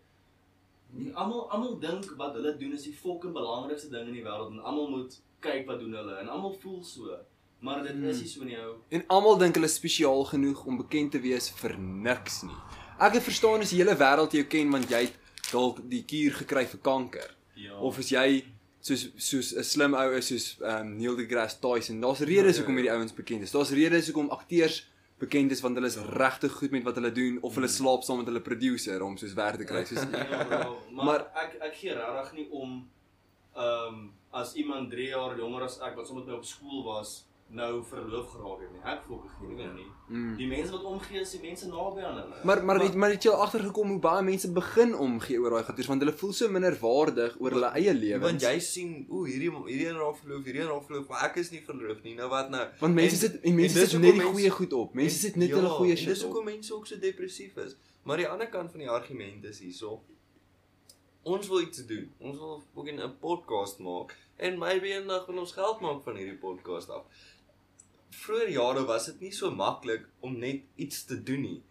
Nie 0.95 1.11
almal 1.13 1.49
almal 1.51 1.79
dink 1.79 2.05
wat 2.17 2.35
hulle 2.37 2.55
doen 2.57 2.73
is 2.73 2.83
die 2.87 2.93
fucking 2.95 3.33
belangrikste 3.35 3.89
ding 3.91 4.07
in 4.07 4.13
die 4.13 4.23
wêreld 4.23 4.51
en 4.55 4.59
almal 4.63 4.89
moet 4.89 5.17
kyk 5.43 5.67
wat 5.67 5.79
doen 5.79 5.93
hulle 5.93 6.15
en 6.21 6.29
almal 6.31 6.55
voel 6.61 6.83
so. 6.83 7.17
Maar 7.59 7.83
dit 7.83 7.95
is 8.11 8.21
nie 8.21 8.29
so 8.29 8.43
nie 8.47 8.57
ou. 8.61 8.75
En 8.89 9.03
almal 9.07 9.37
dink 9.41 9.55
hulle 9.57 9.67
is 9.67 9.75
spesiaal 9.79 10.23
genoeg 10.31 10.65
om 10.65 10.77
bekend 10.77 11.11
te 11.11 11.19
wees 11.19 11.49
vir 11.61 11.77
niks 11.79 12.43
nie. 12.47 12.57
Ek 12.99 13.17
het 13.17 13.23
verstaan 13.27 13.63
as 13.65 13.73
die 13.73 13.81
hele 13.81 13.95
wêreld 13.99 14.31
jou 14.37 14.43
ken 14.47 14.71
want 14.71 14.89
jy 14.89 15.05
het 15.07 15.15
dalk 15.51 15.81
die 15.89 16.03
kuur 16.07 16.33
gekry 16.41 16.65
vir 16.65 16.81
kanker. 16.81 17.31
Ja. 17.59 17.75
Of 17.79 17.99
as 17.99 18.11
jy 18.11 18.43
soos 18.85 19.07
soos 19.17 19.53
'n 19.57 19.63
slim 19.63 19.93
ou 19.97 20.09
is 20.17 20.27
soos 20.27 20.45
ehm 20.61 20.81
um, 20.87 20.97
Neil 20.97 21.15
deGrasse 21.15 21.59
Tyson. 21.59 22.01
Daar's 22.01 22.19
redes 22.19 22.37
Ja, 22.37 22.51
ja, 22.51 22.57
hoekom 22.59 22.77
ja. 22.77 22.81
hierdie 22.81 22.95
ouens 22.97 23.13
bekend 23.13 23.41
is. 23.41 23.51
Daar's 23.51 23.71
redes 23.71 24.05
hoekom 24.07 24.29
akteurs 24.29 24.85
bekend 25.19 25.51
is 25.51 25.61
want 25.63 25.75
hulle 25.79 25.87
is 25.87 25.95
regtig 26.17 26.51
goed 26.59 26.71
met 26.75 26.83
wat 26.83 26.95
hulle 26.99 27.11
doen 27.15 27.37
of 27.41 27.55
hulle 27.55 27.67
slaap 27.71 28.03
saam 28.03 28.17
met 28.21 28.27
hulle 28.27 28.41
producer 28.43 29.03
om 29.03 29.15
soos 29.17 29.33
werk 29.37 29.57
te 29.61 29.63
kry. 29.69 29.83
Soos 29.87 30.03
ja, 30.11 30.43
bro, 30.49 30.75
maar, 30.91 31.05
Maar- 31.09 31.25
ek 31.45 31.55
ek 31.69 31.75
gee 31.83 31.93
regtig 31.95 32.33
nie 32.39 32.47
om 32.51 32.75
ehm 33.55 33.87
um, 33.95 34.11
as 34.35 34.49
iemand 34.59 34.89
3 34.91 35.07
jaar 35.13 35.37
jonger 35.39 35.63
as 35.63 35.77
ek 35.79 35.95
wat 35.95 36.07
sommer 36.07 36.25
my 36.27 36.33
op 36.35 36.43
skool 36.45 36.81
was 36.83 37.11
nou 37.47 37.83
verloof 37.85 38.29
geraak 38.31 38.59
het 38.59 38.71
nie. 38.73 38.81
Ek 38.83 39.03
voel 39.07 39.19
ek 39.23 39.31
gee 39.39 39.47
nie 39.55 39.67
nie. 39.73 39.85
mm. 40.09 40.35
Die 40.37 40.47
mense 40.47 40.71
wat 40.71 40.83
omgee 40.83 41.19
is 41.21 41.31
die 41.31 41.41
mense 41.41 41.67
naby 41.67 42.01
aan 42.01 42.17
hulle. 42.17 42.39
Maar 42.43 42.63
maar 42.65 42.79
het 42.79 42.95
maar 42.95 43.09
het 43.13 43.23
jy 43.23 43.29
al 43.31 43.41
agtergekom 43.45 43.89
hoe 43.89 43.99
baie 43.99 44.23
mense 44.23 44.51
begin 44.51 44.95
omgee 44.95 45.39
oor 45.39 45.49
daai 45.49 45.63
goeders 45.63 45.87
want 45.87 46.01
hulle 46.01 46.13
voel 46.13 46.33
so 46.33 46.49
minderwaardig 46.49 47.35
oor 47.39 47.51
hulle 47.51 47.69
eie 47.79 47.93
lewens. 47.93 48.23
Want 48.23 48.41
jy 48.41 48.59
sien, 48.59 49.05
o, 49.09 49.23
hierdie 49.25 49.51
hierdie 49.51 49.87
een 49.87 49.97
raak 50.01 50.17
verloof, 50.17 50.43
hierdie 50.43 50.61
een 50.61 50.67
raak 50.73 50.83
verloof, 50.89 51.07
maar 51.07 51.23
ek 51.29 51.35
is 51.43 51.51
nie 51.51 51.61
verloof 51.65 52.01
nie. 52.03 52.15
Nou 52.15 52.29
wat 52.29 52.49
nou? 52.49 52.65
Want 52.79 52.93
mense 52.95 53.15
En- 53.15 53.21
sit 53.31 53.41
en 53.41 53.55
mense 53.55 53.87
sit 53.87 53.99
net 54.01 54.13
die 54.13 54.21
goeie 54.21 54.49
goed 54.49 54.73
op. 54.73 54.93
Mense 54.93 55.19
sit 55.19 55.35
net 55.35 55.49
ja, 55.49 55.55
hulle 55.55 55.69
goeie 55.69 55.95
shit 55.95 56.07
Dis 56.07 56.23
hoekom 56.23 56.45
mense 56.45 56.73
ook 56.73 56.87
so 56.87 56.97
depressief 56.99 57.55
is. 57.57 57.75
Maar 58.03 58.17
die 58.17 58.27
ander 58.27 58.49
kant 58.49 58.71
van 58.71 58.79
die 58.79 58.89
argument 58.89 59.43
is 59.45 59.59
hierso. 59.59 60.01
Ons 61.23 61.47
wil 61.47 61.61
iets 61.61 61.85
doen. 61.85 62.11
Ons 62.19 62.37
wil 62.37 62.63
ook 62.73 62.89
'n 62.89 63.13
podcast 63.19 63.79
maak 63.79 64.15
en 64.37 64.57
maybe 64.57 64.87
eendag 64.87 65.25
wil 65.25 65.37
ons 65.39 65.51
geld 65.51 65.79
maak 65.79 66.03
van 66.03 66.15
hierdie 66.15 66.37
podcast 66.37 66.89
af. 66.89 67.03
Vroeger 68.23 68.49
jare 68.49 68.85
was 68.85 69.05
dit 69.05 69.19
nie 69.19 69.31
so 69.31 69.51
maklik 69.51 70.05
om 70.21 70.37
net 70.39 70.61
iets 70.75 71.05
te 71.05 71.17
doen 71.23 71.41
nie. 71.41 71.63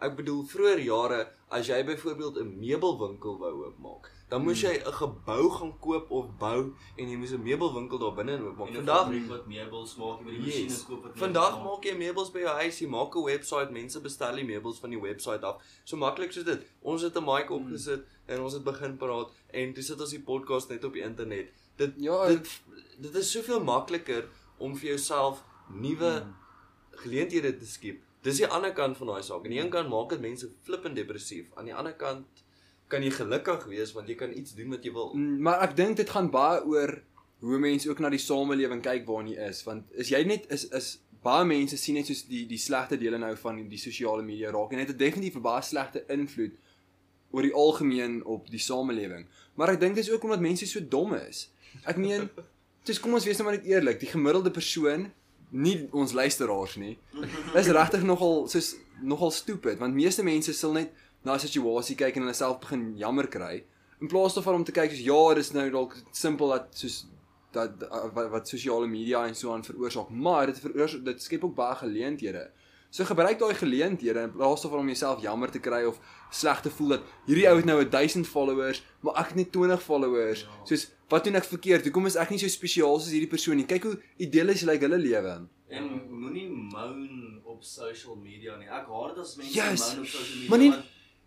Ek 0.00 0.14
bedoel 0.16 0.44
vroeger 0.46 0.78
jare 0.84 1.24
as 1.50 1.66
jy 1.66 1.80
byvoorbeeld 1.84 2.36
'n 2.38 2.58
meubelwinkel 2.60 3.38
wou 3.38 3.64
oopmaak, 3.64 4.10
dan 4.30 4.42
moes 4.44 4.60
Hmm. 4.62 4.70
jy 4.70 4.82
'n 4.86 4.92
gebou 4.92 5.50
gaan 5.50 5.72
koop 5.80 6.10
of 6.10 6.26
bou 6.38 6.74
en 6.96 7.08
jy 7.10 7.16
moes 7.16 7.32
'n 7.32 7.42
meubelwinkel 7.42 7.98
daar 7.98 8.14
binne 8.14 8.36
oopmaak. 8.38 8.74
Vandag 8.74 9.26
wat 9.28 9.46
meubels 9.46 9.96
maak, 9.96 10.18
jy 10.18 10.24
moet 10.24 10.32
die 10.34 10.42
Yes. 10.44 10.54
masjiene 10.54 10.86
koop 10.86 11.02
wat 11.02 11.18
Vandag 11.18 11.50
meubels 11.52 11.64
maak 11.74 11.84
jy 11.84 11.94
meubels 11.98 12.30
by 12.32 12.38
jou 12.38 12.56
huis, 12.60 12.78
jy 12.80 12.86
maak 12.88 13.16
'n 13.16 13.24
webwerf, 13.24 13.70
mense 13.70 14.00
bestel 14.00 14.34
die 14.36 14.44
meubels 14.44 14.78
van 14.78 14.90
die 14.90 15.00
webwerf 15.00 15.42
af. 15.42 15.62
So 15.84 15.96
maklik 15.96 16.32
soos 16.32 16.44
dit. 16.44 16.60
Ons 16.82 17.02
het 17.02 17.16
'n 17.16 17.24
mic 17.24 17.50
opgesit 17.50 18.04
en 18.26 18.40
ons 18.40 18.52
het 18.52 18.64
begin 18.64 18.96
praat 18.96 19.30
en 19.52 19.72
toe 19.74 19.82
sit 19.82 20.00
ons 20.00 20.10
die 20.10 20.20
podcast 20.22 20.68
net 20.68 20.84
op 20.84 20.92
die 20.92 21.02
internet. 21.02 21.48
Dit 21.76 21.94
Ja, 21.96 22.26
dit 22.28 22.60
dit 23.00 23.14
is 23.14 23.30
soveel 23.32 23.64
makliker 23.64 24.28
om 24.58 24.76
vir 24.76 24.88
jouself 24.90 25.42
nuwe 25.70 26.26
geleenthede 26.90 27.56
te 27.56 27.66
skep. 27.66 28.02
Dis 28.22 28.40
die 28.42 28.46
ander 28.46 28.72
kant 28.72 28.96
van 28.96 29.06
daai 29.12 29.22
saak. 29.22 29.44
Aan 29.44 29.54
die 29.54 29.60
een 29.60 29.70
kant 29.70 29.88
maak 29.88 30.10
dit 30.10 30.20
mense 30.20 30.50
flippend 30.66 30.96
depressief. 30.98 31.52
Aan 31.54 31.70
die 31.70 31.74
ander 31.74 31.94
kant 31.96 32.44
kan 32.88 33.04
jy 33.04 33.10
gelukkig 33.14 33.66
wees 33.68 33.92
want 33.92 34.08
jy 34.08 34.16
kan 34.18 34.32
iets 34.34 34.54
doen 34.56 34.72
wat 34.74 34.84
jy 34.84 34.92
wil. 34.92 35.12
Mm, 35.14 35.42
Maar 35.44 35.62
ek 35.68 35.76
dink 35.76 36.00
dit 36.00 36.10
gaan 36.10 36.30
baie 36.32 36.62
oor 36.64 36.94
hoe 37.44 37.58
mense 37.62 37.90
ook 37.90 38.00
na 38.02 38.10
die 38.10 38.22
samelewing 38.22 38.80
kyk 38.82 39.04
waarin 39.06 39.28
jy 39.34 39.50
is 39.50 39.60
want 39.66 39.92
is 39.94 40.10
jy 40.10 40.24
net 40.26 40.48
is 40.54 40.64
is 40.74 40.96
baie 41.22 41.44
mense 41.46 41.76
sien 41.78 41.98
net 41.98 42.08
soos 42.08 42.24
die 42.26 42.46
die 42.50 42.58
slegte 42.58 42.98
dele 42.98 43.18
nou 43.18 43.34
van 43.36 43.60
die, 43.60 43.66
die 43.68 43.78
sosiale 43.78 44.24
media 44.26 44.50
raak 44.54 44.72
en 44.72 44.82
dit 44.82 44.90
het 44.94 44.98
definitief 44.98 45.36
'n 45.36 45.44
baie 45.44 45.62
slegte 45.62 46.04
invloed 46.08 46.56
oor 47.30 47.44
die 47.44 47.54
algemeen 47.54 48.24
op 48.24 48.48
die 48.50 48.60
samelewing. 48.62 49.26
Maar 49.54 49.74
ek 49.74 49.80
dink 49.80 49.94
dit 49.94 50.04
is 50.06 50.10
ook 50.10 50.24
omdat 50.24 50.40
mense 50.40 50.66
so 50.66 50.80
dom 50.80 51.14
is. 51.14 51.50
Ek 51.84 51.96
meen, 52.00 52.28
dis 52.88 53.00
kom 53.00 53.14
ons 53.14 53.24
wees 53.24 53.36
nou 53.36 53.48
maar 53.48 53.58
net 53.58 53.66
eerlik, 53.68 54.00
die 54.00 54.08
gemiddelde 54.08 54.50
persoon, 54.50 55.10
nie 55.50 55.88
ons 55.92 56.12
luisteraars 56.12 56.76
nie, 56.76 56.98
is 57.54 57.70
regtig 57.72 58.02
nogal 58.04 58.48
soos 58.48 58.74
nogal 59.00 59.30
stupid 59.30 59.78
want 59.78 59.94
meeste 59.94 60.22
mense 60.22 60.52
sal 60.52 60.72
net 60.72 60.92
na 61.24 61.34
'n 61.34 61.40
situasie 61.40 61.96
kyk 61.96 62.16
en 62.16 62.22
hulle 62.26 62.34
self 62.34 62.60
begin 62.60 62.96
jammer 62.96 63.26
kry 63.26 63.64
in 64.00 64.08
plaas 64.08 64.34
daarvan 64.34 64.60
om 64.60 64.64
te 64.64 64.72
kyk 64.72 64.90
soos 64.90 65.04
ja, 65.04 65.34
dis 65.34 65.52
nou 65.52 65.70
dalk 65.70 65.96
simpel 66.12 66.48
dat 66.54 66.68
soos 66.74 67.06
dat 67.52 67.88
wat, 68.14 68.30
wat 68.30 68.48
sosiale 68.48 68.86
media 68.86 69.24
en 69.26 69.34
so 69.34 69.52
aan 69.52 69.64
veroorsaak, 69.64 70.10
maar 70.10 70.46
dit 70.50 70.60
veroorsaak 70.60 71.04
dit 71.04 71.22
skep 71.22 71.44
ook 71.44 71.54
baie 71.56 71.76
geleenthede. 71.80 72.50
So 72.90 73.04
gebruik 73.04 73.38
daai 73.38 73.54
geleenthede 73.54 74.22
in 74.24 74.32
plaas 74.32 74.62
daarvan 74.62 74.80
om 74.80 74.86
jouself 74.86 75.20
jammer 75.22 75.50
te 75.52 75.60
kry 75.60 75.82
of 75.84 75.98
sleg 76.32 76.60
te 76.64 76.70
voel 76.70 76.88
dat 76.96 77.02
hierdie 77.26 77.46
ou 77.50 77.56
het 77.56 77.64
nou 77.68 77.82
1000 77.88 78.26
followers, 78.28 78.82
maar 79.04 79.14
ek 79.20 79.26
het 79.32 79.34
net 79.36 79.52
20 79.52 79.82
followers. 79.82 80.40
Ja. 80.46 80.64
Soos 80.64 80.86
wat 81.08 81.24
doen 81.24 81.36
ek 81.36 81.44
verkeerd? 81.44 81.84
Hoekom 81.84 82.06
is 82.06 82.16
ek 82.16 82.30
nie 82.30 82.38
so 82.40 82.48
spesiaal 82.48 82.98
soos 83.00 83.12
hierdie 83.12 83.28
persoon 83.28 83.56
nie? 83.60 83.66
Kyk 83.68 83.84
hoe 83.84 83.98
idyllies 84.18 84.64
lyk 84.68 84.80
hulle 84.86 84.98
lewe. 84.98 85.34
En 85.68 85.84
moenie 86.08 86.48
moan 86.48 87.40
op 87.44 87.62
social 87.64 88.16
media 88.16 88.56
nie. 88.56 88.68
Ek 88.68 88.88
haat 88.88 89.14
dit 89.14 89.24
as 89.24 89.36
mense 89.36 89.52
Yes, 89.56 89.84
moan 89.92 90.00
op 90.06 90.06
social 90.06 90.36
media 90.36 90.48
maar 90.50 90.58
nie- 90.58 90.72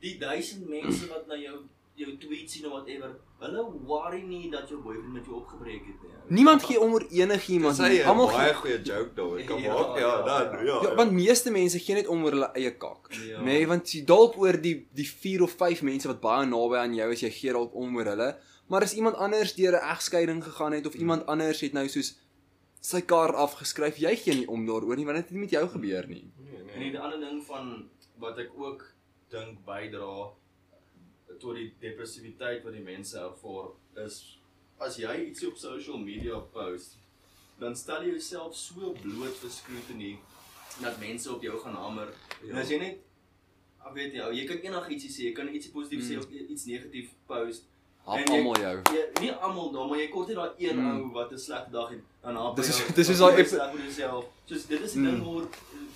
die 0.01 0.17
duisend 0.17 0.67
mense 0.69 1.07
wat 1.13 1.27
na 1.27 1.35
jou 1.37 1.59
jou 1.95 2.17
tweets 2.17 2.53
sien 2.53 2.65
of 2.65 2.71
whatever, 2.71 3.11
hulle 3.41 3.63
worry 3.85 4.21
nie 4.21 4.49
dat 4.51 4.69
jou 4.69 4.79
boyfriend 4.81 5.13
met 5.13 5.25
jou 5.25 5.35
opgebreek 5.41 5.85
het 5.85 6.03
nie. 6.05 6.11
Niemand 6.37 6.63
gee 6.63 6.79
om 6.79 6.93
oor 6.93 7.05
enigiemand 7.09 7.77
nie. 7.83 7.99
Almal 8.07 8.29
baie 8.31 8.53
gee 8.53 8.59
goeie 8.61 8.77
joke 8.81 9.13
daar. 9.17 9.43
Kan 9.49 9.61
Ja, 9.61 9.73
maak 9.73 9.97
ja, 9.99 10.07
ja, 10.07 10.21
dan 10.25 10.65
ja. 10.65 10.73
ja. 10.73 10.77
Ja, 10.89 10.95
want 10.95 11.11
meeste 11.11 11.51
mense 11.51 11.79
gee 11.79 11.95
net 11.95 12.07
om 12.07 12.23
oor 12.23 12.37
hulle 12.37 12.49
eie 12.55 12.71
kak. 12.77 13.11
Ja. 13.27 13.41
Nee, 13.41 13.67
want 13.67 13.91
jy 13.91 14.03
dalk 14.07 14.37
oor 14.39 14.57
die 14.61 14.87
die 14.95 15.07
4 15.07 15.43
of 15.43 15.55
5 15.59 15.81
mense 15.81 16.07
wat 16.07 16.21
baie 16.23 16.47
naby 16.47 16.79
aan 16.81 16.95
jou 16.95 17.11
is, 17.11 17.21
jy 17.27 17.31
gee 17.35 17.51
dalk 17.57 17.75
om 17.75 17.95
oor 17.99 18.11
hulle, 18.13 18.29
maar 18.71 18.87
as 18.87 18.95
iemand 18.95 19.15
anders 19.15 19.53
deur 19.57 19.75
'n 19.75 19.89
egskeiding 19.95 20.43
gegaan 20.43 20.71
het 20.73 20.85
of 20.87 20.95
iemand 20.95 21.25
anders 21.25 21.61
het 21.61 21.73
nou 21.73 21.87
soos 21.87 22.15
sy 22.81 23.01
kar 23.01 23.35
afgeskryf, 23.35 23.97
jy 23.97 24.15
gee 24.15 24.35
nie 24.35 24.47
om 24.47 24.65
daaroor 24.65 24.95
nie 24.95 25.05
want 25.05 25.17
dit 25.17 25.25
het 25.25 25.31
nie 25.31 25.41
met 25.45 25.49
jou 25.51 25.67
gebeur 25.67 26.07
nie. 26.07 26.31
Nee, 26.37 26.61
En 26.73 26.79
die 26.91 26.99
ander 26.99 27.19
ding 27.19 27.43
van 27.45 27.89
wat 28.17 28.37
ek 28.37 28.51
ook 28.57 28.85
dink 29.29 29.59
bydra 29.65 30.31
tot 31.41 31.55
die 31.57 31.71
depressiwiteit 31.81 32.63
wat 32.63 32.73
die 32.73 32.83
mense 32.85 33.17
ervaar 33.19 33.71
is 34.05 34.37
as 34.81 34.97
jy 34.97 35.15
iets 35.27 35.43
op 35.45 35.57
social 35.57 35.97
media 36.01 36.39
post, 36.53 36.95
dan 37.59 37.75
stel 37.75 38.01
jy 38.03 38.15
jouself 38.15 38.55
so 38.57 38.93
bloot 39.01 39.35
vir 39.41 39.51
scrutiny 39.53 40.15
dat 40.81 40.97
mense 40.99 41.29
op 41.33 41.41
jou 41.45 41.59
gaan 41.61 41.75
hamer. 41.75 42.07
Ja. 42.41 42.49
En 42.53 42.61
as 42.63 42.69
jy 42.69 42.79
net 42.81 42.97
ek 43.85 43.93
weet 43.93 44.13
jy, 44.13 44.29
jy 44.39 44.45
kan 44.47 44.57
enigiets 44.69 45.15
sê, 45.17 45.27
jy 45.27 45.33
kan 45.37 45.49
ietsie 45.53 45.71
positief 45.73 46.01
sê 46.07 46.15
Mm. 46.15 46.19
of 46.23 46.49
iets 46.55 46.65
negatief 46.65 47.09
post. 47.27 47.63
Hap 48.05 48.29
almal 48.29 48.55
jou. 48.57 48.81
Jy, 48.95 49.03
nie 49.21 49.31
almal 49.31 49.71
nou, 49.71 49.87
maar 49.89 49.97
jy 49.99 50.07
kort 50.09 50.27
net 50.27 50.37
daai 50.37 50.53
een 50.57 50.77
Mm. 50.79 51.01
ou 51.01 51.11
wat 51.13 51.31
'n 51.31 51.37
slegte 51.37 51.71
dag 51.71 51.89
het 51.89 51.99
dan 52.23 52.35
haal 52.35 52.55
Dis 52.55 52.69
is- 52.69 52.95
dis 52.95 53.09
is 53.09 53.19
daai 53.19 53.45
sleg 53.45 53.73
met 53.73 53.83
jouself. 53.83 54.25
Soos 54.45 54.65
dit 54.65 54.81
is 54.81 54.93
Mm. 54.95 55.03
ding 55.05 55.23
waar 55.23 55.47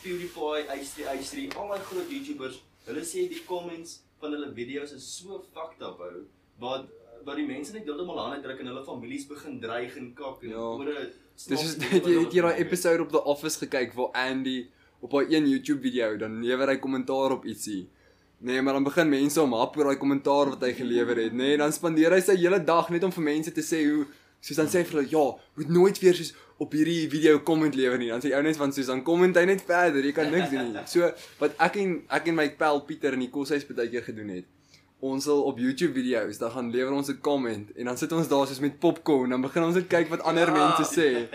PewDiePie, 0.04 0.68
H3, 0.70 1.06
H3, 1.18 1.56
al 1.58 1.68
daai 1.68 1.80
groot 1.80 2.10
YouTubers 2.12 2.62
Hulle 2.86 3.02
sê 3.02 3.28
die 3.28 3.42
comments 3.46 4.02
van 4.20 4.32
hulle 4.32 4.54
video's 4.54 4.92
is 4.94 5.06
so 5.18 5.42
fucked 5.54 5.82
up 5.82 6.00
ou. 6.00 6.26
Wat 6.60 6.86
wat 7.26 7.36
die 7.40 7.46
mense 7.48 7.74
net 7.74 7.86
heeltemal 7.88 8.20
aan 8.22 8.42
druk 8.44 8.60
en 8.62 8.68
hulle 8.70 8.84
families 8.86 9.26
begin 9.28 9.60
dreig 9.60 9.96
en 9.98 10.12
kak 10.14 10.44
en 10.44 10.50
Ja. 10.50 10.58
oor 10.58 10.86
'n 10.90 11.12
Dis 11.48 11.64
is 11.64 11.76
het 11.92 12.06
jy 12.06 12.20
het 12.24 12.32
jy 12.34 12.42
daai 12.42 12.60
episode 12.62 13.02
op 13.02 13.10
The 13.12 13.24
Office 13.24 13.58
gekyk 13.60 13.94
waar 13.94 14.12
Andy 14.14 14.68
op 15.02 15.12
haar 15.12 15.26
een 15.30 15.48
YouTube 15.50 15.82
video 15.82 16.18
dan 16.18 16.42
lewer 16.44 16.68
hy 16.70 16.78
kommentaar 16.78 17.32
op 17.32 17.46
ietsie. 17.46 17.88
Nee, 18.40 18.62
maar 18.62 18.74
dan 18.74 18.84
begin 18.84 19.10
mense 19.10 19.42
om 19.42 19.54
hap 19.54 19.78
oor 19.78 19.84
daai 19.90 19.98
kommentaar 19.98 20.50
wat 20.50 20.62
hy 20.62 20.74
gelewer 20.74 21.16
het, 21.18 21.34
nê? 21.34 21.36
Nee, 21.38 21.58
dan 21.58 21.72
spandeer 21.74 22.12
hy 22.12 22.20
sy 22.22 22.36
hele 22.38 22.60
dag 22.64 22.90
net 22.90 23.04
om 23.04 23.12
vir 23.12 23.24
mense 23.24 23.52
te 23.52 23.62
sê 23.62 23.84
hoe 23.90 24.06
soos 24.40 24.58
dan 24.58 24.68
sê 24.68 24.80
hy 24.80 24.84
vir 24.84 25.00
hulle, 25.00 25.10
"Ja, 25.10 25.36
moet 25.56 25.70
nooit 25.70 26.00
weer 26.00 26.14
soos 26.14 26.34
op 26.58 26.72
hierdie 26.72 27.10
video 27.10 27.40
comment 27.40 27.76
lewer 27.76 27.98
nie." 27.98 28.10
Dan 28.10 28.22
sê 28.22 28.32
hy 28.32 28.36
ou 28.36 28.42
net 28.44 28.58
van 28.58 28.72
soos 28.74 28.86
dan 28.86 29.04
comment 29.04 29.36
hy 29.36 29.46
net 29.46 29.62
verder, 29.62 30.04
jy 30.04 30.12
kan 30.12 30.32
niks 30.32 30.50
doen 30.50 30.74
nie. 30.74 30.82
So 30.88 31.12
wat 31.40 31.52
ek 31.60 31.76
en 31.76 32.02
ek 32.10 32.28
en 32.28 32.36
my 32.36 32.50
pel 32.50 32.82
Pieter 32.82 33.14
in 33.14 33.20
die 33.20 33.30
koshuis 33.30 33.66
baie 33.68 33.90
keer 33.90 34.04
gedoen 34.04 34.30
het. 34.30 34.46
Ons 35.02 35.24
sal 35.24 35.42
op 35.44 35.58
YouTube 35.60 35.94
video's 35.94 36.38
dan 36.38 36.52
gaan 36.52 36.72
lewer 36.72 36.94
ons 36.94 37.10
'n 37.10 37.20
comment 37.22 37.68
en 37.76 37.86
dan 37.86 37.98
sit 37.98 38.12
ons 38.12 38.28
daar 38.28 38.48
soos 38.48 38.60
met 38.60 38.80
popcorn 38.80 39.30
dan 39.30 39.42
begin 39.42 39.64
ons 39.64 39.76
net 39.76 39.88
kyk 39.88 40.10
wat 40.10 40.22
ander 40.22 40.48
Ja. 40.48 40.54
mense 40.54 40.86
sê. 41.00 41.28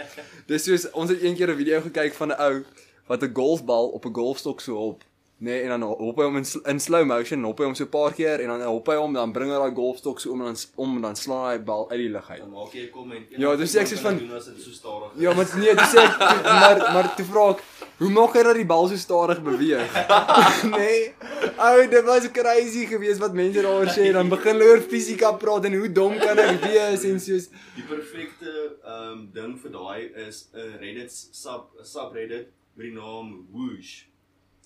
Dis 0.46 0.64
soos 0.64 0.90
ons 0.92 1.10
het 1.10 1.20
eendag 1.20 1.48
'n 1.50 1.56
video 1.56 1.80
gekyk 1.80 2.14
van 2.14 2.28
'n 2.32 2.40
ou 2.40 2.64
wat 3.06 3.22
'n 3.22 3.34
golfbal 3.34 3.88
op 3.88 4.04
'n 4.06 4.12
golfstok 4.14 4.60
so 4.60 4.98
op. 5.40 5.46
Nee, 5.46 5.62
en 5.62 5.68
dan 5.72 5.82
hop 5.82 6.16
hy 6.20 6.24
hom 6.28 6.36
in, 6.36 6.44
sl- 6.44 6.60
in 6.68 6.80
slow 6.80 7.04
motion, 7.08 7.44
hop 7.48 7.58
hy 7.58 7.64
hom 7.64 7.74
so 7.74 7.84
'n 7.84 7.88
paar 7.88 8.12
keer 8.12 8.40
en 8.44 8.48
dan 8.52 8.60
hop 8.68 8.86
hy 8.92 8.96
hom, 8.96 9.12
dan 9.16 9.32
bring 9.32 9.48
hy 9.50 9.56
daai 9.56 9.74
golfstok 9.74 10.20
so 10.20 10.32
om 10.32 10.40
en 10.40 10.46
dan 10.52 10.56
om 10.76 10.96
en 10.96 11.02
dan 11.02 11.16
slaan 11.16 11.46
hy 11.52 11.58
bal 11.64 11.88
uit 11.90 11.98
die 11.98 12.08
lug 12.12 12.30
uit. 12.30 12.40
Dan 12.40 12.50
maak 12.50 12.72
jy 12.74 12.82
'n 12.84 12.90
comment. 12.92 13.26
Ja, 13.38 13.56
dis 13.56 13.74
ek 13.74 13.86
sê 13.88 13.96
van- 13.98 14.18
doen 14.18 14.36
as 14.36 14.44
dit 14.44 14.60
so 14.62 14.70
stadig. 14.70 15.10
is. 15.16 15.22
Ja, 15.22 15.32
maar 15.34 15.46
nee, 15.56 15.74
dis 15.74 15.94
ek 15.94 16.18
maar 16.44 16.76
maar 16.92 17.14
toe 17.16 17.24
vra 17.24 17.50
ek, 17.50 17.62
hoe 17.98 18.10
maak 18.10 18.34
hy 18.34 18.42
dat 18.42 18.54
die 18.56 18.64
bal 18.66 18.88
so 18.88 18.96
stadig 18.96 19.42
beweeg? 19.42 19.88
nee. 20.78 21.14
Ou, 21.58 21.88
dit 21.88 22.04
was 22.04 22.30
crazy 22.30 22.86
geweest 22.86 23.18
wat 23.20 23.32
mense 23.32 23.62
daaroor 23.62 23.88
sê. 23.88 24.12
Dan 24.12 24.28
begin 24.28 24.54
hulle 24.60 24.64
oor 24.70 24.80
fisika 24.80 25.32
praat 25.32 25.64
en 25.64 25.74
hoe 25.74 25.88
dom 25.92 26.18
kan 26.18 26.38
ek 26.38 26.60
wees 26.64 27.04
en 27.04 27.20
soos 27.20 27.48
Die 27.76 27.82
perfekte 27.88 28.76
ehm 28.84 29.12
um, 29.12 29.30
ding 29.32 29.56
vir 29.58 29.70
daai 29.72 30.10
is 30.28 30.48
'n 30.54 30.78
Reddit 30.80 31.12
sub 31.32 31.64
subreddit 31.82 32.46
met 32.76 32.86
die 32.86 32.92
naam 32.94 33.46
Whoosh 33.52 34.04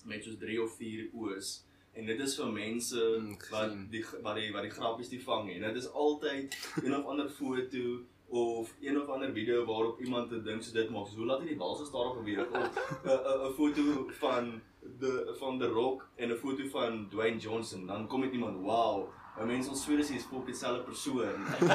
met 0.05 0.23
soos 0.23 0.37
3 0.39 0.61
of 0.63 0.75
4 0.77 1.09
o's 1.13 1.63
en 1.93 2.05
dit 2.05 2.19
is 2.19 2.35
vir 2.39 2.51
mense 2.51 2.99
Hmm, 2.99 3.37
wat 3.51 3.71
die 3.91 4.05
wat 4.23 4.35
die 4.35 4.51
wat 4.53 4.61
die 4.63 4.71
grappies 4.71 5.09
die 5.09 5.21
vang 5.23 5.51
en 5.53 5.61
dit 5.61 5.75
is 5.75 5.91
altyd 5.93 6.55
een 6.83 6.95
of 6.95 7.05
ander 7.05 7.29
foto 7.29 7.99
of 8.29 8.73
een 8.81 9.01
of 9.01 9.07
ander 9.09 9.31
video 9.33 9.65
waarop 9.65 9.99
iemand 10.01 10.31
'n 10.31 10.43
ding 10.43 10.63
so 10.63 10.73
dit 10.73 10.89
maak. 10.89 11.07
So 11.07 11.25
laat 11.25 11.39
hy 11.41 11.47
die 11.47 11.55
bal 11.57 11.75
so 11.75 11.83
stadig 11.85 12.13
beweeg 12.19 12.47
of 12.51 12.69
'n 13.05 13.09
'n 13.09 13.47
'n 13.47 13.53
foto 13.53 14.07
van 14.19 14.61
de 14.99 15.35
van 15.39 15.59
The 15.59 15.67
Rock 15.67 16.07
en 16.17 16.29
'n 16.31 16.37
foto 16.37 16.67
van 16.69 17.07
Dwayne 17.09 17.37
Johnson. 17.39 17.85
Dan 17.87 18.07
kom 18.07 18.21
dit 18.21 18.31
iemand, 18.33 18.61
"Wow, 18.61 19.07
my 19.39 19.45
mense 19.45 19.69
ons 19.69 19.83
sweer 19.83 19.97
dis 19.97 20.09
is 20.11 20.25
op 20.31 20.45
dieselfde 20.45 20.83
persoon." 20.83 21.35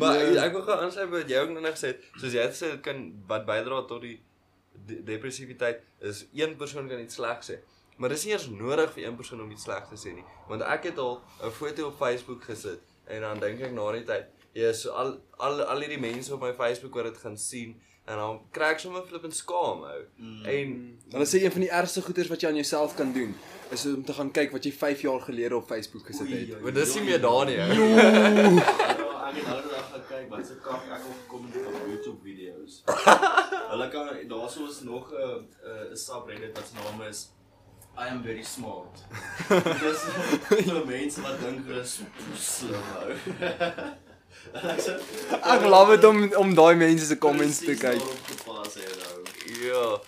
Maar 0.00 0.32
Ja. 0.32 0.42
ek 0.44 0.52
wil 0.52 0.62
gou 0.62 0.78
aansluit 0.80 1.10
by 1.10 1.16
wat 1.20 1.28
jy 1.30 1.38
ook 1.42 1.48
nou 1.50 1.60
net 1.60 1.72
gesê 1.76 1.86
het. 1.92 2.04
Soos 2.16 2.32
jy 2.32 2.40
het 2.40 2.50
gesê 2.54 2.70
dit 2.70 2.80
kan 2.80 3.12
wat 3.26 3.44
bydra 3.46 3.82
tot 3.90 4.00
die 4.02 4.20
de 4.96 5.02
depressiwiteit 5.04 5.80
is 6.00 6.26
een 6.34 6.56
persoon 6.56 6.88
kan 6.88 7.00
iets 7.00 7.14
sleg 7.20 7.42
sê. 7.46 7.58
Maar 8.00 8.08
dis 8.14 8.24
nie 8.24 8.32
eers 8.32 8.46
nodig 8.48 8.92
vir 8.94 9.04
een 9.06 9.16
persoon 9.16 9.40
om 9.44 9.50
iets 9.50 9.62
sleg 9.68 9.88
te 9.88 9.96
sê 10.00 10.14
nie. 10.14 10.24
Want 10.48 10.62
ek 10.62 10.84
het 10.90 10.98
al 10.98 11.20
'n 11.44 11.50
foto 11.50 11.86
op 11.86 11.96
Facebook 11.98 12.44
gesit 12.44 12.80
en 13.06 13.20
dan 13.20 13.40
dink 13.40 13.60
ek 13.60 13.72
na 13.72 13.92
die 13.92 14.04
tyd, 14.04 14.26
ja, 14.52 14.72
so 14.72 14.90
al 14.90 15.18
al 15.38 15.62
al 15.62 15.80
hierdie 15.80 16.00
mense 16.00 16.34
op 16.34 16.40
my 16.40 16.52
Facebook 16.54 16.94
wat 16.94 17.04
dit 17.04 17.16
gaan 17.18 17.36
sien 17.38 17.76
en 18.06 18.16
dan 18.16 18.40
kry 18.50 18.70
ek 18.74 18.78
sommer 18.78 19.02
flippend 19.06 19.34
skaam 19.36 19.82
ou. 19.84 20.00
Mm. 20.16 20.44
En 20.44 20.98
Hulle 21.12 21.26
sê 21.26 21.42
een 21.44 21.52
van 21.52 21.60
die 21.60 21.70
ergste 21.70 22.02
goeders 22.02 22.28
wat 22.28 22.40
jy 22.40 22.48
aan 22.48 22.54
jouself 22.62 22.94
kan 22.96 23.12
doen 23.12 23.34
is 23.70 23.86
om 23.86 24.04
te 24.04 24.12
gaan 24.12 24.30
kyk 24.30 24.50
wat 24.52 24.64
jy 24.64 24.72
5 24.72 25.00
jaar 25.00 25.20
gelede 25.20 25.56
op 25.56 25.66
Facebook 25.68 26.06
gesit 26.06 26.28
het. 26.28 26.60
maar 26.62 26.72
dis 26.72 26.94
nie 26.94 27.04
meer 27.04 27.20
daar 27.20 27.44
nie. 27.46 27.58
ou. 27.60 27.68
Ja, 29.30 29.36
ek 29.36 29.36
het 29.36 29.46
nou 29.46 29.62
dag 29.70 29.90
gekyk 29.94 30.28
wat 30.30 30.46
se 30.46 30.54
kak 30.62 30.82
ek 30.90 31.04
al 31.06 31.14
gekom 31.22 31.46
het 31.46 31.66
op 31.66 31.86
YouTube 31.88 32.18
video's. 32.22 32.82
Hulle 33.70 33.88
kan 33.92 34.08
daarso 34.28 34.66
is 34.70 34.80
nog 34.80 35.12
'n 35.12 35.46
'n 35.92 35.96
subreddit 35.96 36.56
wat 36.56 36.66
se 36.68 36.74
naam 36.74 37.02
is 37.08 37.28
I 37.98 38.08
am 38.08 38.22
very 38.22 38.42
smart. 38.42 38.98
Dis 39.82 40.00
vir 40.66 40.86
mense 40.86 41.20
wat 41.22 41.40
dink 41.40 41.66
hulle 41.66 41.80
is 41.80 41.98
slim 42.38 42.80
ek 45.54 45.62
love 45.66 45.96
dit 45.96 46.04
om 46.08 46.18
om 46.42 46.54
daai 46.54 46.74
mense 46.76 47.04
se 47.06 47.18
comments 47.18 47.58
te 47.58 47.74
kyk. 47.74 48.02
Ja. 49.60 49.98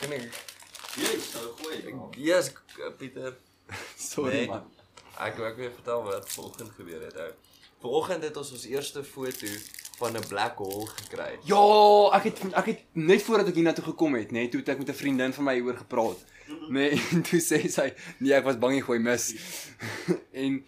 Kan 0.00 0.12
ek 0.12 0.32
Jy 1.00 1.18
sou 1.22 1.52
gooi. 1.60 1.76
Yes, 2.18 2.48
k- 2.52 2.90
Pieter. 2.98 3.36
Sorry 4.10 4.32
Nee. 4.40 4.46
man. 4.50 4.64
Ek 5.20 5.38
ek 5.38 5.56
wil 5.56 5.70
vertel 5.76 6.02
wat 6.02 6.26
vanoggend 6.32 6.70
gebeur 6.76 7.00
het 7.04 7.16
ou. 7.16 7.30
Vanoggend 7.80 8.22
het 8.26 8.36
ons 8.36 8.50
ons 8.52 8.64
eerste 8.66 9.04
foto 9.04 9.46
van 10.00 10.16
'n 10.16 10.26
black 10.28 10.56
hole 10.58 10.86
gekry. 10.86 11.38
Ja, 11.44 11.62
ek 12.16 12.24
het 12.30 12.38
ek 12.56 12.66
het 12.66 12.80
net 12.92 13.22
voordat 13.22 13.48
ek 13.48 13.54
hiernatoe 13.54 13.84
gekom 13.84 14.14
het, 14.14 14.30
nê, 14.32 14.32
nee, 14.44 14.48
toe 14.48 14.60
het 14.60 14.68
ek 14.68 14.78
met 14.78 14.88
'n 14.88 15.00
vriendin 15.02 15.32
van 15.32 15.44
my 15.44 15.54
hieroor 15.54 15.76
gepraat. 15.76 16.20
Nee, 16.68 16.90
en 17.14 17.22
toe 17.22 17.40
sê 17.40 17.68
sy, 17.68 17.92
nee, 18.18 18.32
ek 18.34 18.44
was 18.44 18.58
bang 18.58 18.74
jy 18.74 18.82
gooi 18.82 18.98
mis. 18.98 19.34
en 20.44 20.64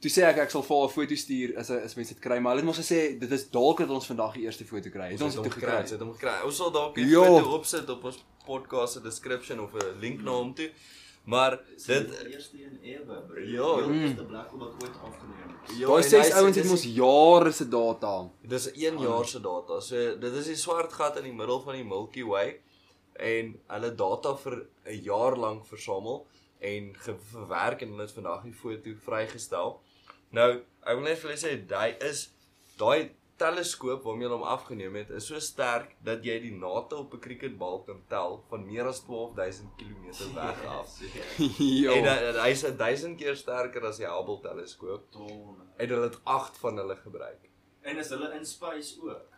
toe 0.00 0.10
sê 0.12 0.22
ek 0.28 0.38
ek 0.44 0.50
sal 0.52 0.62
vir 0.62 0.76
haar 0.76 0.88
'n 0.88 0.92
foto 0.92 1.14
stuur 1.14 1.56
as 1.58 1.70
as 1.70 1.94
mense 1.96 2.12
dit 2.14 2.22
kry, 2.22 2.38
maar 2.38 2.52
hulle 2.54 2.62
het 2.62 2.68
mos 2.70 2.78
gesê 2.84 3.18
dit 3.18 3.30
is 3.32 3.48
dalk 3.50 3.78
dat 3.78 3.90
ons 3.90 4.06
vandag 4.06 4.34
die 4.34 4.44
eerste 4.44 4.64
foto 4.64 4.90
kry. 4.90 5.10
Het 5.12 5.22
ons 5.22 5.34
dit 5.34 5.52
gekry? 5.52 5.80
Ons 5.80 5.90
het 5.90 6.00
hom 6.00 6.12
gekry. 6.12 6.36
Ons 6.44 6.56
sal 6.56 6.70
dalk 6.70 6.96
'n 6.98 7.08
Ja. 7.08 7.24
foto 7.24 7.54
opsit 7.56 7.88
op 7.88 8.04
ons 8.04 8.18
podcast 8.44 8.92
se 8.92 9.00
description 9.00 9.60
of 9.60 9.72
'n 9.72 9.98
link 10.00 10.20
na 10.22 10.30
hom 10.30 10.54
toe. 10.54 10.70
Maar 11.24 11.50
Dit 11.66 11.86
dit 11.86 12.10
die 12.24 12.32
eerste 12.34 12.58
een 12.62 12.78
ewe, 12.82 13.22
bro. 13.28 13.40
Ja. 13.40 13.86
die 13.86 14.00
eerste 14.00 14.24
black 14.24 14.50
hole 14.50 14.64
wat 14.64 14.82
ooit 14.82 14.96
afgeneem 15.06 15.54
is. 15.70 15.78
ja, 15.78 15.86
Daai 15.86 16.02
ses 16.02 16.32
ouens 16.36 16.56
het 16.56 16.66
mos 16.68 16.82
jare 16.84 17.52
se 17.52 17.68
data. 17.68 18.12
Dis 18.42 18.66
1 18.72 18.98
jaar 19.00 19.24
se 19.26 19.40
data. 19.40 19.80
So 19.80 20.16
dit 20.20 20.32
is 20.42 20.46
die 20.52 20.56
swart 20.56 20.92
gat 20.92 21.16
in 21.16 21.24
die 21.30 21.32
middel 21.32 21.60
van 21.64 21.74
die 21.78 21.84
Milky 21.84 22.24
Way 22.28 22.60
en 23.16 23.54
hulle 23.72 23.94
data 23.94 24.34
vir 24.36 24.66
'n 24.84 25.00
jaar 25.02 25.36
lank 25.36 25.66
versamel 25.66 26.26
en 26.60 26.92
verwerk 26.98 27.82
en 27.82 27.88
hulle 27.94 28.02
het 28.02 28.12
vandag 28.12 28.42
die 28.42 28.52
foto 28.52 28.90
vrygestel. 29.06 29.80
Nou, 30.30 30.50
ek 30.86 30.94
wil 30.96 31.04
net 31.04 31.18
vir 31.18 31.30
julle 31.30 31.40
sê, 31.40 31.66
daai 31.66 31.96
is 32.00 32.30
daai 32.76 33.10
teleskoop 33.36 34.02
waarmee 34.06 34.26
hulle 34.28 34.38
hom 34.38 34.46
afgeneem 34.48 34.94
het, 34.94 35.10
is 35.10 35.26
so 35.26 35.38
sterk 35.42 35.96
dat 36.06 36.24
jy 36.24 36.38
die 36.40 36.52
nate 36.54 36.96
op 36.96 37.14
'n 37.14 37.18
cricketbal 37.20 37.82
kan 37.82 38.02
tel 38.08 38.44
van 38.48 38.66
meer 38.66 38.86
as 38.86 39.00
12000 39.00 39.70
km 39.76 40.34
weg 40.34 40.64
af. 40.66 40.98
En 41.96 42.04
uh, 42.04 42.42
hy's 42.42 42.62
1000 42.76 43.16
keer 43.18 43.36
sterker 43.36 43.84
as 43.86 43.96
die 43.96 44.06
Hubble 44.06 44.40
teleskoop 44.40 45.10
Ton. 45.10 45.56
en 45.76 45.88
hulle 45.88 46.02
het 46.10 46.18
8 46.24 46.58
van 46.58 46.76
hulle 46.76 46.96
gebruik. 46.96 47.50
En 47.82 47.96
is 47.98 48.08
hulle 48.08 48.32
in 48.34 48.46
space 48.46 49.00
ook? 49.02 49.28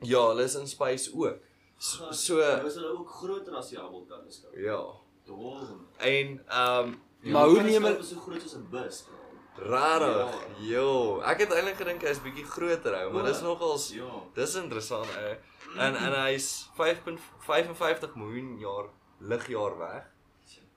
Ja, 0.00 0.26
hulle 0.28 0.42
is 0.42 0.54
in 0.54 0.66
space 0.68 1.10
ook. 1.14 1.38
So, 1.78 2.12
so 2.12 2.34
Nou 2.36 2.66
is 2.66 2.74
hulle 2.74 2.98
ook 2.98 3.10
groter 3.10 3.54
as 3.54 3.68
die 3.68 3.78
Hubble 3.78 4.06
teleskoop. 4.06 4.54
ja. 4.56 4.82
Ton. 5.24 5.86
En 5.96 6.42
ehm 6.48 6.88
um, 6.88 7.32
Maar 7.32 7.46
hoe 7.48 7.62
neem 7.62 7.82
hulle 7.84 8.02
so 8.02 8.20
groot 8.20 8.44
as 8.44 8.54
'n 8.54 8.66
bus, 8.70 9.02
bro? 9.02 9.23
Rarig. 9.58 10.34
Jo, 10.66 11.20
ek 11.26 11.44
het 11.44 11.52
eintlik 11.54 11.76
gedink 11.80 12.02
hy 12.02 12.12
is 12.14 12.22
bietjie 12.24 12.44
groter 12.48 12.96
ou, 13.04 13.12
maar 13.14 13.28
dis 13.28 13.42
nogals 13.44 13.88
Ja. 13.94 14.08
dis 14.34 14.54
interessant 14.60 15.08
ou. 15.18 15.34
En 15.78 15.96
en 15.96 16.12
hy's 16.24 16.68
5.55 16.78 18.14
miljoen 18.16 18.58
jaar 18.58 18.88
ligjaar 19.20 19.78
weg. 19.78 20.04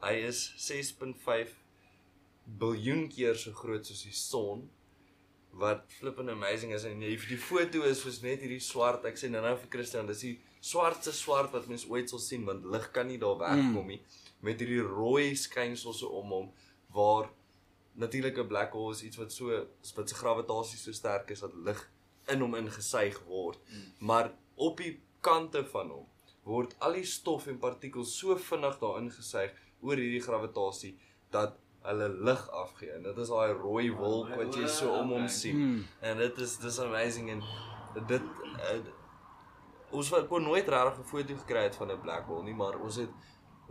Hy 0.01 0.13
is 0.27 0.53
6.5 0.57 1.53
biljoen 2.45 3.07
keer 3.11 3.35
so 3.35 3.51
groot 3.51 3.85
soos 3.85 4.03
die 4.05 4.13
son 4.15 4.69
wat 5.57 5.83
flippin 5.99 6.29
amazing 6.29 6.71
is 6.73 6.85
en 6.85 6.99
die, 7.01 7.17
die 7.17 7.37
foto 7.37 7.81
is 7.83 7.99
soos 8.01 8.21
net 8.23 8.39
hierdie 8.45 8.61
swart 8.63 9.03
ek 9.09 9.17
sê 9.19 9.27
nou 9.31 9.41
nou 9.43 9.55
vir 9.57 9.71
Christian 9.73 10.07
dis 10.07 10.21
die 10.23 10.35
swartste 10.63 11.11
swart 11.11 11.51
wat 11.51 11.67
mens 11.67 11.83
ooit 11.89 12.07
sal 12.09 12.21
sien 12.23 12.45
want 12.47 12.63
lig 12.71 12.85
kan 12.95 13.07
nie 13.09 13.17
daar 13.19 13.35
wegkom 13.41 13.87
nie 13.91 13.99
met 14.45 14.61
hierdie 14.63 14.83
rooi 14.85 15.33
skynsels 15.35 15.99
so 16.03 16.07
om 16.21 16.31
hom 16.37 16.47
waar 16.95 17.27
natuurlik 17.97 18.37
'n 18.37 18.47
black 18.47 18.71
hole 18.71 18.93
is 18.93 19.03
iets 19.03 19.17
wat 19.17 19.31
so 19.31 19.65
wat 19.95 20.09
se 20.09 20.15
gravitasie 20.15 20.79
so 20.79 20.91
sterk 20.91 21.29
is 21.29 21.39
dat 21.39 21.53
lig 21.53 21.91
in 22.27 22.39
hom 22.39 22.55
ingesuig 22.55 23.23
word. 23.25 23.59
Maar 23.99 24.31
op 24.55 24.77
die 24.77 25.01
kante 25.19 25.65
van 25.65 25.89
hom 25.89 26.07
word 26.43 26.75
al 26.79 26.93
die 26.93 27.05
stof 27.05 27.47
en 27.47 27.59
partikels 27.59 28.17
so 28.17 28.35
vinnig 28.35 28.77
daarin 28.79 29.11
gesuig 29.11 29.53
oor 29.81 29.95
hierdie 29.95 30.21
gravitasie 30.21 30.97
dat 31.29 31.57
hulle 31.81 32.09
lig 32.09 32.49
afgee. 32.49 32.91
En 32.91 33.03
dit 33.03 33.17
is 33.17 33.27
daai 33.27 33.53
rooi 33.53 33.91
wolk 33.91 34.29
wat 34.35 34.55
jy 34.55 34.67
so 34.67 34.93
om 34.99 35.11
hom 35.11 35.27
sien. 35.27 35.55
Hmm. 35.55 35.87
en 35.99 36.17
dit 36.17 36.37
is 36.37 36.57
dis 36.57 36.79
amazing. 36.79 37.29
En 37.29 37.43
dit 38.07 38.21
uh, 38.21 38.79
ons 39.89 40.09
wat 40.09 40.27
kon 40.27 40.43
nooit 40.43 40.67
regtig 40.67 40.99
'n 40.99 41.09
foto 41.11 41.35
gekry 41.35 41.63
het 41.63 41.75
van 41.75 41.91
'n 41.91 42.01
black 42.01 42.25
hole 42.25 42.43
nie 42.43 42.53
maar 42.53 42.79
ons 42.79 42.95
het 42.95 43.09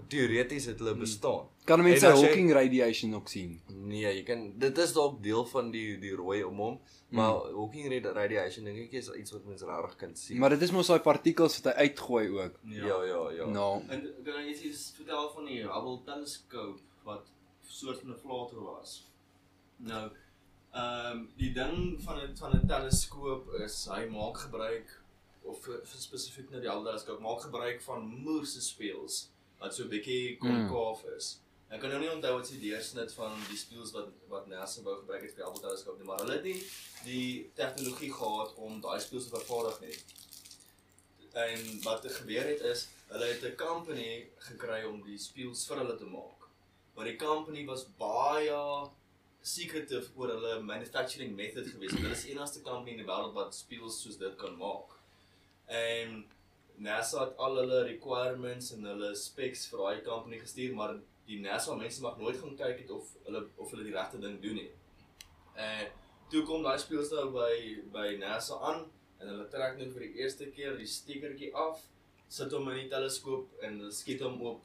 Teoreties 0.09 0.65
het 0.67 0.79
hulle 0.79 0.95
bestaan. 0.95 1.49
Kan 1.65 1.83
mense 1.83 2.07
jy- 2.07 2.13
Hawking 2.13 2.53
radiation 2.53 3.15
ook 3.15 3.29
sien? 3.29 3.61
Nee, 3.69 4.03
jy 4.15 4.23
kan 4.23 4.53
dit 4.59 4.79
is 4.79 4.93
dalk 4.93 5.23
deel 5.23 5.45
van 5.47 5.71
die 5.71 5.99
die 5.99 6.13
rooi 6.15 6.43
om 6.45 6.57
hom, 6.57 6.81
maar 7.09 7.33
Hawking 7.55 7.89
radi- 7.91 8.13
radiation 8.15 8.65
dink 8.65 8.79
ek 8.79 8.93
is 8.93 9.09
iets 9.11 9.33
wat 9.33 9.45
mense 9.45 9.65
regtig 9.67 9.97
kan 9.97 10.17
sien. 10.17 10.39
Maar 10.39 10.51
dit 10.51 10.63
is 10.63 10.71
mos 10.71 10.87
daai 10.87 11.01
partikels 11.01 11.61
wat 11.61 11.75
hy 11.75 11.81
uitgooi 11.89 12.29
ook. 12.29 12.61
ja, 12.65 13.03
ja, 13.05 13.31
ja. 13.31 13.47
Nou, 13.47 13.83
En 13.89 14.03
kan 14.25 14.45
jy 14.47 14.55
iets 14.71 14.93
vertel 14.97 15.31
van 15.35 15.45
die 15.45 15.63
Hubble 15.63 15.99
teleskoop 16.05 16.79
wat 17.05 17.27
soort 17.67 18.01
van 18.01 18.11
'n 18.11 18.19
flater 18.23 18.63
was? 18.63 19.05
Nou, 19.77 20.11
ehm 20.73 21.11
um, 21.17 21.29
die 21.37 21.53
ding 21.53 21.97
van 22.03 22.17
'n 22.21 22.37
van 22.37 22.53
'n 22.55 22.67
teleskoop 22.67 23.53
is 23.65 23.89
hy 23.91 24.05
maak 24.09 24.37
gebruik 24.39 25.01
of 25.43 25.69
spesifiek 25.97 26.51
nou 26.51 26.61
die 26.61 26.71
Hubble 26.71 26.85
teleskoop 26.91 27.21
maak 27.21 27.41
gebruik 27.41 27.81
van 27.83 28.07
moerse 28.07 28.61
speels 28.61 29.31
wat 29.59 29.75
so 29.75 29.85
'n 29.85 29.92
bietjie 29.95 30.37
konkaaf 30.38 31.05
is. 31.16 31.38
Ek 31.69 31.81
kan 31.81 31.90
nou 31.90 32.01
nie 32.01 32.11
onthou 32.11 32.37
wat 32.37 32.47
se 32.47 32.59
deursnit 32.62 33.12
van 33.12 33.33
die 33.49 33.59
speels 33.59 33.92
wat 33.92 34.11
wat 34.29 34.47
NASA 34.47 34.83
wou 34.83 34.97
gebruik 35.01 35.23
het 35.23 35.35
vir 35.35 35.45
Hubble 35.45 35.62
teleskoop 35.62 35.99
nie, 35.99 36.07
maar 36.07 36.21
hulle 36.23 36.37
het 36.38 36.45
nie 36.45 36.61
die 37.05 37.51
tegnologie 37.55 38.12
gehad 38.12 38.55
om 38.55 38.81
daai 38.81 39.01
speels 39.01 39.25
te 39.25 39.35
vervaardig 39.35 39.81
nie. 39.81 39.97
En 41.47 41.83
wat 41.83 42.05
er 42.05 42.11
gebeur 42.11 42.47
het 42.53 42.61
is, 42.61 42.87
hulle 43.09 43.27
het 43.33 43.42
'n 43.45 43.57
company 43.57 44.29
gekry 44.49 44.85
om 44.85 45.03
die 45.03 45.19
speels 45.19 45.66
vir 45.66 45.83
hulle 45.83 45.97
te 45.97 46.05
maak. 46.05 46.47
Maar 46.95 47.05
die 47.05 47.16
company 47.16 47.64
was 47.66 47.85
baie 47.99 48.90
secretive 49.42 50.11
oor 50.16 50.29
hulle 50.29 50.61
manufacturing 50.62 51.35
method 51.37 51.66
gewees. 51.66 51.92
Want 51.92 52.03
Hulle 52.03 52.16
is 52.16 52.25
die 52.25 52.33
enigste 52.35 52.62
company 52.62 52.97
in 52.97 53.03
die 53.03 53.07
wêreld 53.11 53.35
wat 53.37 53.55
speels 53.55 54.01
soos 54.03 54.19
dit 54.19 54.37
kan 54.40 54.57
maak. 54.57 54.97
En 55.66 56.25
NASA 56.79 57.25
het 57.25 57.37
al 57.43 57.57
hulle 57.61 57.83
requirements 57.89 58.73
en 58.77 58.85
hulle 58.85 59.15
specs 59.17 59.67
vir 59.71 59.83
daai 59.83 60.03
company 60.05 60.41
gestuur, 60.41 60.75
maar 60.77 60.97
die 61.27 61.41
NASA 61.43 61.75
mense 61.75 62.03
mag 62.03 62.19
nooit 62.21 62.39
gaan 62.41 62.57
kyk 62.59 62.83
het 62.85 62.91
of 62.95 63.09
hulle 63.25 63.43
of 63.57 63.71
hulle 63.73 63.87
die 63.87 63.95
regte 63.95 64.21
ding 64.23 64.37
doen 64.43 64.61
nie. 64.61 64.69
En 65.57 65.89
toe 66.31 66.43
kom 66.47 66.62
daai 66.67 66.79
speels 66.83 67.11
nou 67.15 67.27
by 67.35 67.53
by 67.95 68.07
NASA 68.21 68.61
aan 68.71 68.85
en 69.21 69.33
hulle 69.33 69.49
trek 69.53 69.79
nou 69.81 69.89
vir 69.95 70.07
die 70.07 70.23
eerste 70.23 70.51
keer 70.53 70.77
die 70.79 70.89
stekertjie 70.91 71.53
af, 71.57 71.83
sit 72.29 72.53
hom 72.53 72.69
in 72.73 72.83
die 72.83 72.91
teleskoop 72.93 73.62
en 73.65 73.81
hulle 73.81 73.95
skiet 73.95 74.25
hom 74.27 74.41
op 74.53 74.62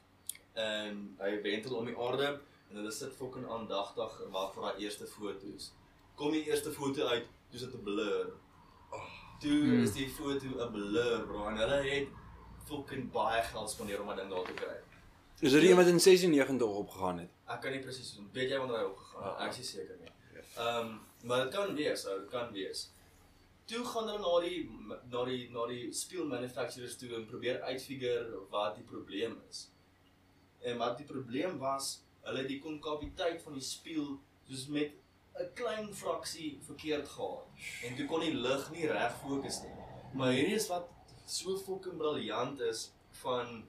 en 0.59 1.03
hy 1.21 1.35
wentel 1.45 1.77
om 1.79 1.87
die 1.87 1.97
aarde 2.07 2.33
en 2.33 2.79
hulle 2.79 2.91
sit 2.95 3.13
fucking 3.15 3.47
aandagtig 3.47 4.19
wag 4.35 4.53
vir 4.55 4.67
daai 4.67 4.85
eerste 4.85 5.07
foto's. 5.07 5.71
Kom 6.19 6.35
die 6.35 6.45
eerste 6.49 6.73
foto 6.75 7.07
uit, 7.07 7.27
dis 7.51 7.65
dit 7.65 7.73
'n 7.75 7.83
blur. 7.83 8.33
Toe 9.41 9.57
Hmm. 9.63 9.83
is 9.83 9.93
die 9.93 10.07
foto 10.09 10.45
'n 10.45 10.71
blur, 10.71 11.23
bro, 11.25 11.47
en 11.49 11.57
hulle 11.57 11.81
het 11.89 12.07
fucking 12.67 13.11
baie 13.11 13.41
geld 13.43 13.69
spandeer 13.69 14.01
om 14.01 14.07
daai 14.07 14.17
ding 14.19 14.29
daar 14.29 14.45
te 14.45 14.53
kry. 14.53 14.75
is 15.41 15.51
dit 15.51 15.63
iemand 15.63 15.87
in 15.87 15.99
96 15.99 16.67
opgegaan 16.67 17.17
het? 17.19 17.29
Ek 17.47 17.61
kan 17.61 17.71
nie 17.71 17.79
presies 17.81 18.19
weet 18.33 18.49
jy 18.49 18.57
wanneer 18.59 18.77
hy 18.77 18.83
opgegaan 18.85 19.23
het. 19.23 19.39
Ah, 19.39 19.45
Ek 19.47 19.57
is 19.57 19.69
seker 19.71 19.97
nie. 19.99 20.11
Ehm, 20.57 20.77
um, 20.87 20.99
maar 21.23 21.43
dit 21.43 21.53
kan 21.53 21.75
wees, 21.75 22.05
ou, 22.07 22.19
dit 22.19 22.29
kan 22.29 22.51
wees. 22.53 22.91
Toe 23.65 23.83
gaan 23.85 24.07
hulle 24.07 24.19
na 24.19 24.39
die 24.49 24.69
na 25.09 25.25
die 25.25 25.49
na 25.51 25.65
die 25.67 25.91
speel 25.93 26.25
manufacturers 26.27 26.97
toe 26.97 27.15
en 27.15 27.25
probeer 27.25 27.61
uitfigure 27.61 28.39
wat 28.51 28.75
die 28.75 28.83
probleem 28.83 29.41
is. 29.49 29.69
En 30.61 30.77
wat 30.77 30.97
die 30.97 31.05
probleem 31.05 31.57
was, 31.57 32.01
hulle 32.23 32.37
het 32.37 32.47
die 32.47 32.59
konkaviteit 32.61 33.41
van 33.41 33.53
die 33.53 33.61
speel 33.61 34.19
soos 34.47 34.67
met 34.67 34.91
'n 35.39 35.53
klein 35.53 35.93
fraksie 35.93 36.59
verkeerd 36.65 37.07
gehad. 37.07 37.45
En 37.85 37.95
toe 37.95 38.05
kon 38.05 38.19
die 38.19 38.33
lig 38.33 38.71
nie 38.71 38.87
reg 38.87 39.15
fokus 39.23 39.61
nie. 39.61 39.75
Maar 40.13 40.31
hierdie 40.31 40.55
is 40.55 40.67
wat 40.67 40.87
so 41.25 41.57
fucking 41.57 41.97
briljant 41.97 42.59
is 42.59 42.91
van 43.23 43.63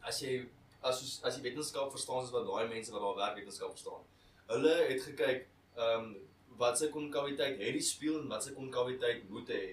as 0.00 0.20
jy 0.20 0.48
as 0.80 1.02
as 1.22 1.36
jy 1.36 1.42
wetenskap 1.42 1.90
verstaan 1.94 2.22
soos 2.22 2.34
wat 2.34 2.46
daai 2.46 2.68
mense 2.68 2.92
wat 2.92 3.02
daar 3.02 3.20
werk 3.22 3.38
wetenskap 3.40 3.70
verstaan. 3.70 4.02
Hulle 4.46 4.74
het 4.90 5.02
gekyk 5.02 5.46
ehm 5.76 6.04
um, 6.04 6.16
wat 6.56 6.78
se 6.78 6.88
konkaviteit 6.88 7.58
het 7.60 7.74
die 7.76 7.84
spieël 7.84 8.22
en 8.22 8.30
wat 8.32 8.44
se 8.44 8.54
konkaviteit 8.56 9.26
moet 9.30 9.50
hê 9.52 9.64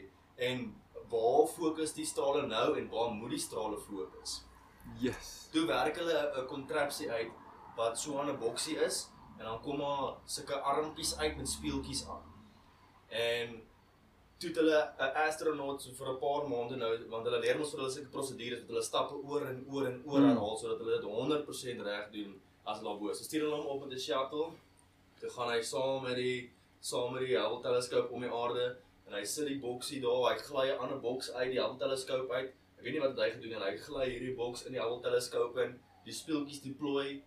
en 0.47 0.65
waar 1.11 1.45
fokus 1.47 1.93
die 1.95 2.05
strale 2.05 2.47
nou 2.47 2.77
en 2.79 2.89
waar 2.89 3.13
moet 3.13 3.35
die 3.37 3.39
strale 3.39 3.77
fokus. 3.79 4.41
Yes. 4.99 5.31
Toe 5.53 5.65
werk 5.69 5.97
hulle 6.01 6.17
'n 6.41 6.45
kontrapsie 6.47 7.09
uit 7.11 7.31
wat 7.77 7.99
so 7.99 8.19
aan 8.19 8.29
'n 8.29 8.39
boksie 8.39 8.77
is 8.87 9.07
en 9.37 9.45
dan 9.45 9.61
kom 9.61 9.77
daar 9.77 10.15
sulke 10.25 10.55
armpies 10.55 11.17
uit 11.17 11.37
met 11.37 11.49
speeltjies 11.49 12.07
aan. 12.07 12.23
En 13.09 13.61
toe 14.37 14.49
het 14.49 14.57
hulle 14.57 14.79
'n 14.99 15.15
astronaut 15.27 15.81
so 15.81 15.91
vir 15.91 16.07
'n 16.13 16.19
paar 16.19 16.47
maande 16.47 16.75
nou 16.75 16.91
want 17.09 17.25
hulle 17.25 17.39
leer 17.39 17.57
mos 17.57 17.71
vir 17.71 17.79
hulle 17.79 17.91
sulke 17.91 18.09
prosedures 18.09 18.59
dat 18.59 18.67
hulle 18.67 18.81
stappe 18.81 19.15
oor 19.15 19.45
en 19.47 19.65
oor 19.69 19.85
en 19.85 20.01
oor 20.05 20.19
Hmm. 20.19 20.29
herhaal 20.29 20.57
sodat 20.57 20.79
hulle 20.79 20.95
dit 20.97 21.09
100% 21.09 21.81
reg 21.81 22.11
doen 22.11 22.41
as 22.65 22.77
hulle 22.79 22.99
bo. 22.99 23.13
So 23.13 23.23
stuur 23.23 23.41
hulle 23.41 23.55
hom 23.55 23.65
op 23.65 23.79
met 23.83 23.93
'n 23.93 23.99
shuttle. 23.99 24.45
Toe 25.19 25.29
gaan 25.29 25.49
hy 25.49 25.61
saam 25.61 26.03
met 26.03 26.15
die 26.15 26.51
saam 26.79 27.13
met 27.13 27.21
die 27.27 27.37
Hubble 27.37 27.61
teleskoop 27.61 28.11
om 28.11 28.21
die 28.21 28.29
aarde 28.29 28.77
en 29.07 29.13
hy 29.13 29.23
sit 29.25 29.47
die 29.47 29.59
boksie 29.59 30.01
daar, 30.01 30.33
hy 30.33 30.37
gly 30.39 30.65
'n 30.71 30.79
ander 30.79 30.99
boks 30.99 31.31
uit 31.31 31.51
die 31.51 31.61
Hubble 31.61 31.79
teleskoop 31.79 32.31
uit. 32.31 32.49
Ek 32.77 32.83
weet 32.83 32.93
nie 32.93 33.01
wat 33.01 33.17
hy 33.17 33.29
gedoen 33.31 33.51
het 33.51 33.59
nie. 33.59 33.69
Hy 33.71 33.77
gly 33.77 34.09
hierdie 34.09 34.35
boks 34.35 34.65
in 34.65 34.73
die 34.73 34.81
Hubble 34.81 35.01
teleskoop 35.01 35.57
in, 35.57 35.79
die 36.05 36.13
speeltjies 36.13 36.61
deploy, 36.61 37.23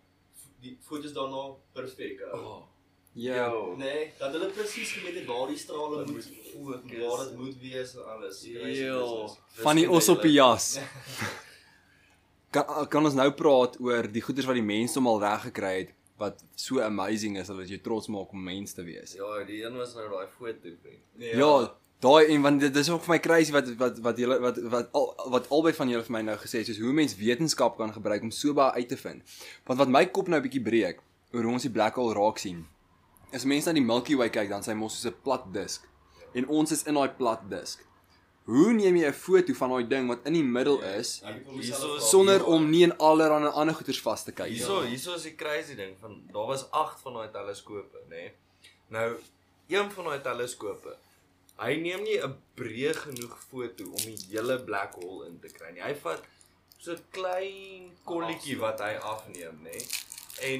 die 0.67 0.77
foto's 0.87 1.15
daarna 1.15 1.43
perfek. 1.77 2.23
Oh. 2.33 2.65
Ja. 3.17 3.47
Nee, 3.77 4.11
dat 4.19 4.35
hulle 4.35 4.49
presies 4.53 4.91
geweet 4.91 5.15
het 5.21 5.25
waar 5.25 5.47
die 5.49 5.57
strale 5.57 6.03
moet 6.05 6.11
moet 6.13 6.27
fokus, 6.51 6.99
waar 7.01 7.23
dit 7.25 7.37
moet 7.37 7.59
wees 7.61 7.95
en 7.95 8.09
alles. 8.13 8.43
Eeuw. 8.45 9.37
Van 9.63 9.79
die 9.79 9.89
os 9.89 10.09
op 10.13 10.21
die 10.21 10.35
jas. 10.37 10.77
Kan 12.55 12.87
kan 12.87 13.03
ons 13.03 13.17
nou 13.17 13.27
praat 13.35 13.73
oor 13.83 14.07
die 14.07 14.21
goeders 14.23 14.45
wat 14.47 14.55
die 14.55 14.63
mense 14.63 14.95
hom 14.95 15.09
al 15.11 15.17
reg 15.19 15.41
gekry 15.49 15.71
het 15.81 15.89
wat 16.17 16.39
so 16.55 16.79
amazing 16.81 17.35
is 17.37 17.49
dat 17.51 17.69
jy 17.69 17.77
trots 17.83 18.07
maak 18.09 18.31
om 18.33 18.43
mens 18.43 18.73
te 18.73 18.85
wees. 18.87 19.17
Ja, 19.17 19.43
die 19.45 19.59
een 19.65 19.75
was 19.77 19.93
nou 19.97 20.07
daai 20.13 20.29
foto 20.37 20.71
vriend. 20.81 21.03
Ja, 21.21 21.51
daai 21.99 22.27
en 22.33 22.41
want 22.41 22.59
dit 22.61 22.75
is 22.75 22.89
ook 22.89 23.01
vir 23.03 23.13
my 23.15 23.19
crazy 23.19 23.51
wat 23.51 23.69
wat 23.79 23.99
wat 24.05 24.17
julle 24.21 24.37
wat 24.39 24.57
wat 24.73 24.89
al 24.93 25.07
wat 25.33 25.47
albei 25.49 25.73
van 25.73 25.89
julle 25.89 26.03
vir 26.03 26.15
my 26.17 26.21
nou 26.21 26.37
gesê 26.37 26.59
het 26.61 26.67
soos 26.69 26.77
hoe 26.83 26.93
mens 26.93 27.15
wetenskap 27.17 27.77
kan 27.77 27.93
gebruik 27.93 28.21
om 28.21 28.31
so 28.31 28.53
baie 28.53 28.71
uit 28.83 28.89
te 28.89 28.97
vind. 28.97 29.23
Want 29.65 29.79
wat 29.79 29.89
my 29.89 30.05
kop 30.05 30.27
nou 30.27 30.39
'n 30.39 30.43
bietjie 30.45 30.61
breek 30.63 31.01
oor 31.33 31.43
hoe 31.43 31.53
ons 31.53 31.63
die 31.65 31.71
black 31.73 31.95
hole 31.95 32.13
raak 32.13 32.37
sien. 32.37 32.67
As 33.33 33.45
mense 33.45 33.67
na 33.67 33.73
die 33.73 33.81
Milky 33.83 34.15
Way 34.15 34.29
kyk 34.29 34.49
dan 34.49 34.63
sy 34.63 34.73
mos 34.73 34.93
soos 35.01 35.11
'n 35.11 35.21
plat 35.23 35.43
disk 35.53 35.83
en 36.33 36.47
ons 36.47 36.71
is 36.71 36.83
in 36.83 36.93
daai 36.93 37.09
plat 37.17 37.49
disk. 37.49 37.83
Hoe 38.45 38.73
neem 38.73 38.95
jy 38.95 39.07
'n 39.07 39.13
foto 39.13 39.53
van 39.53 39.69
daai 39.69 39.87
ding 39.87 40.07
wat 40.07 40.19
in 40.25 40.33
die 40.33 40.43
middel 40.43 40.79
is 40.81 41.21
Hierso 41.59 41.95
is- 41.97 42.09
sonder 42.09 42.45
om 42.45 42.69
nie 42.69 42.83
in 42.83 42.97
allerlei 42.97 43.49
ander 43.49 43.75
goeders 43.75 44.01
vas 44.01 44.23
te 44.23 44.31
kyk 44.31 44.47
nie? 44.49 44.55
Hierso, 44.55 44.81
hierso 44.83 45.15
is 45.15 45.23
die 45.23 45.35
crazy 45.35 45.75
ding 45.75 45.97
van 45.99 46.21
daar 46.31 46.47
was 46.47 46.71
8 46.71 47.01
van 47.01 47.13
daai 47.13 47.31
teleskope, 47.31 47.97
nê. 48.09 48.15
Nee? 48.15 48.31
Nou, 48.89 49.15
een 49.67 49.91
van 49.91 50.05
daai 50.05 50.21
teleskope, 50.21 50.95
hy 51.57 51.75
neem 51.81 52.03
nie 52.03 52.17
'n 52.21 52.35
breë 52.59 52.93
genoeg 53.03 53.37
foto 53.49 53.85
om 53.85 54.03
die 54.05 54.17
hele 54.31 54.57
black 54.63 54.93
hole 55.01 55.27
in 55.29 55.39
te 55.39 55.49
kry 55.57 55.71
nie. 55.71 55.81
Hy 55.81 55.95
vat 56.03 56.21
so 56.77 56.93
'n 56.93 57.03
klein 57.11 57.89
kolletjie 58.03 58.57
wat 58.65 58.79
hy 58.79 58.93
afneem, 59.13 59.57
nê. 59.63 59.71
Nee? 59.71 59.85
En 60.49 60.59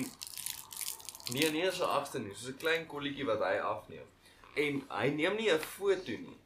nee, 1.34 1.52
nie 1.52 1.72
so 1.72 1.86
agter 1.86 2.22
nie, 2.22 2.36
so 2.36 2.50
'n 2.50 2.58
klein 2.64 2.88
kolletjie 2.88 3.26
wat 3.26 3.44
hy 3.50 3.56
afneem. 3.76 4.10
En 4.56 4.82
hy 4.90 5.08
neem 5.22 5.36
nie 5.36 5.52
'n 5.52 5.60
foto 5.60 6.12
nie. 6.12 6.40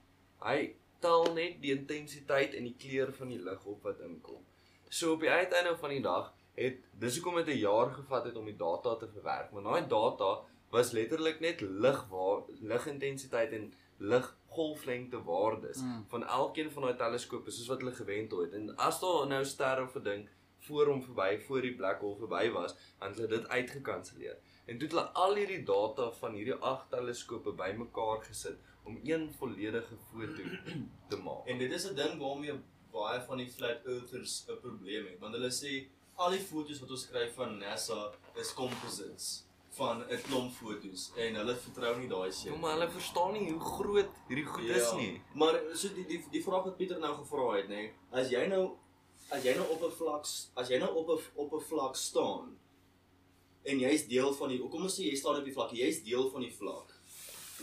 Hy 0.44 0.76
tel 1.00 1.34
net 1.34 1.62
die 1.62 1.74
intensiteit 1.78 2.54
en 2.54 2.64
die 2.64 2.78
kleur 2.84 3.14
van 3.14 3.30
die 3.34 3.40
lig 3.40 3.66
op 3.66 3.84
wat 3.84 4.00
inkom. 4.00 4.44
So 4.90 5.14
op 5.14 5.22
die 5.26 5.30
uiteinde 5.30 5.78
van 5.78 5.90
die 5.90 6.02
dag 6.02 6.34
het 6.56 6.78
dis 7.00 7.16
hoekom 7.18 7.36
dit 7.36 7.56
'n 7.56 7.60
jaar 7.60 7.94
gevat 8.00 8.26
het 8.26 8.36
om 8.36 8.46
die 8.46 8.58
data 8.58 8.96
te 8.96 9.08
verwerk. 9.08 9.52
Want 9.52 9.66
daai 9.66 9.88
data 9.88 10.32
was 10.70 10.92
letterlik 10.92 11.40
net 11.40 11.62
lig 11.62 12.06
waar 12.10 12.44
ligintensiteit 12.60 13.52
en 13.52 13.74
liggolflengte 14.02 15.24
waardes 15.24 15.78
Mm. 15.82 16.06
van 16.10 16.24
elkeen 16.26 16.72
van 16.72 16.84
daai 16.84 16.96
teleskope 16.98 17.52
soos 17.52 17.68
wat 17.68 17.80
hulle 17.80 17.94
gewend 17.96 18.32
het. 18.32 18.54
En 18.54 18.76
as 18.76 19.00
daar 19.00 19.28
nou 19.28 19.46
sterre 19.46 19.84
of 19.84 19.96
'n 19.96 20.04
ding 20.04 20.28
voor 20.60 20.86
hom 20.88 21.02
verby, 21.04 21.40
voor 21.48 21.62
die 21.62 21.76
black 21.76 22.00
hole 22.00 22.16
verby 22.18 22.50
was, 22.52 22.76
dan 23.00 23.08
het 23.10 23.18
hulle 23.18 23.28
dit 23.28 23.48
uitgekanselleer. 23.48 24.38
En 24.66 24.78
toe 24.78 24.88
het 24.88 24.92
hulle 24.98 25.08
al 25.14 25.36
hierdie 25.36 25.64
data 25.64 26.12
van 26.12 26.34
hierdie 26.34 26.54
8 26.56 26.90
teleskope 26.90 27.52
bymekaar 27.52 28.22
gesit 28.24 28.58
om 28.84 29.00
een 29.04 29.34
volledige 29.34 29.96
foto 30.12 30.44
te 31.10 31.18
maak. 31.18 31.46
En 31.48 31.58
dit 31.58 31.72
is 31.72 31.90
'n 31.90 31.96
ding 31.96 32.20
waarmee 32.20 32.60
baie 32.92 33.22
van 33.22 33.38
die 33.38 33.50
flat 33.50 33.86
earthers 33.86 34.46
'n 34.48 34.60
probleem 34.62 35.06
het, 35.06 35.20
want 35.20 35.34
hulle 35.34 35.50
sê 35.52 35.88
al 36.16 36.30
die 36.30 36.40
foto's 36.40 36.80
wat 36.80 36.90
ons 36.90 37.10
kry 37.10 37.30
van 37.30 37.58
NASA 37.58 38.12
is 38.36 38.54
composites 38.54 39.46
van 39.78 40.02
'n 40.10 40.22
klomp 40.28 40.52
foto's 40.54 41.12
en 41.18 41.36
hulle 41.36 41.56
vertrou 41.56 41.98
nie 42.00 42.08
daai 42.08 42.32
shit. 42.32 42.52
Ja, 42.52 42.56
maar 42.60 42.74
hulle 42.74 42.90
verstaan 42.92 43.34
nie 43.34 43.52
hoe 43.52 43.60
groot 43.60 44.10
hierdie 44.28 44.46
goed 44.46 44.70
is 44.70 44.94
nie. 44.94 45.22
Maar 45.34 45.60
so 45.74 45.88
die 45.96 46.06
die 46.06 46.24
die 46.32 46.44
vraag 46.44 46.64
wat 46.64 46.78
Pieter 46.78 47.00
nou 47.00 47.14
gevra 47.16 47.52
het, 47.58 47.68
nê, 47.70 47.76
nee, 47.76 47.94
as 48.12 48.30
jy 48.30 48.48
nou 48.48 48.72
as 49.32 49.44
jy 49.44 49.54
nou 49.56 49.68
op 49.70 49.82
'n 49.84 49.92
vlak 49.92 50.26
as 50.56 50.70
jy 50.70 50.78
nou 50.80 50.94
op 50.96 51.10
'n 51.10 51.20
op 51.36 51.54
'n 51.54 51.62
vlak 51.62 51.96
staan 51.96 52.58
en 53.64 53.80
jy's 53.80 54.08
deel 54.08 54.34
van 54.34 54.50
die 54.50 54.60
kom 54.60 54.84
ons 54.84 55.00
sê 55.00 55.04
jy 55.04 55.16
staan 55.16 55.38
op 55.38 55.46
die 55.46 55.54
vlak, 55.54 55.72
jy's 55.72 56.04
deel 56.04 56.30
van 56.30 56.42
die 56.42 56.54
vlak. 56.54 56.88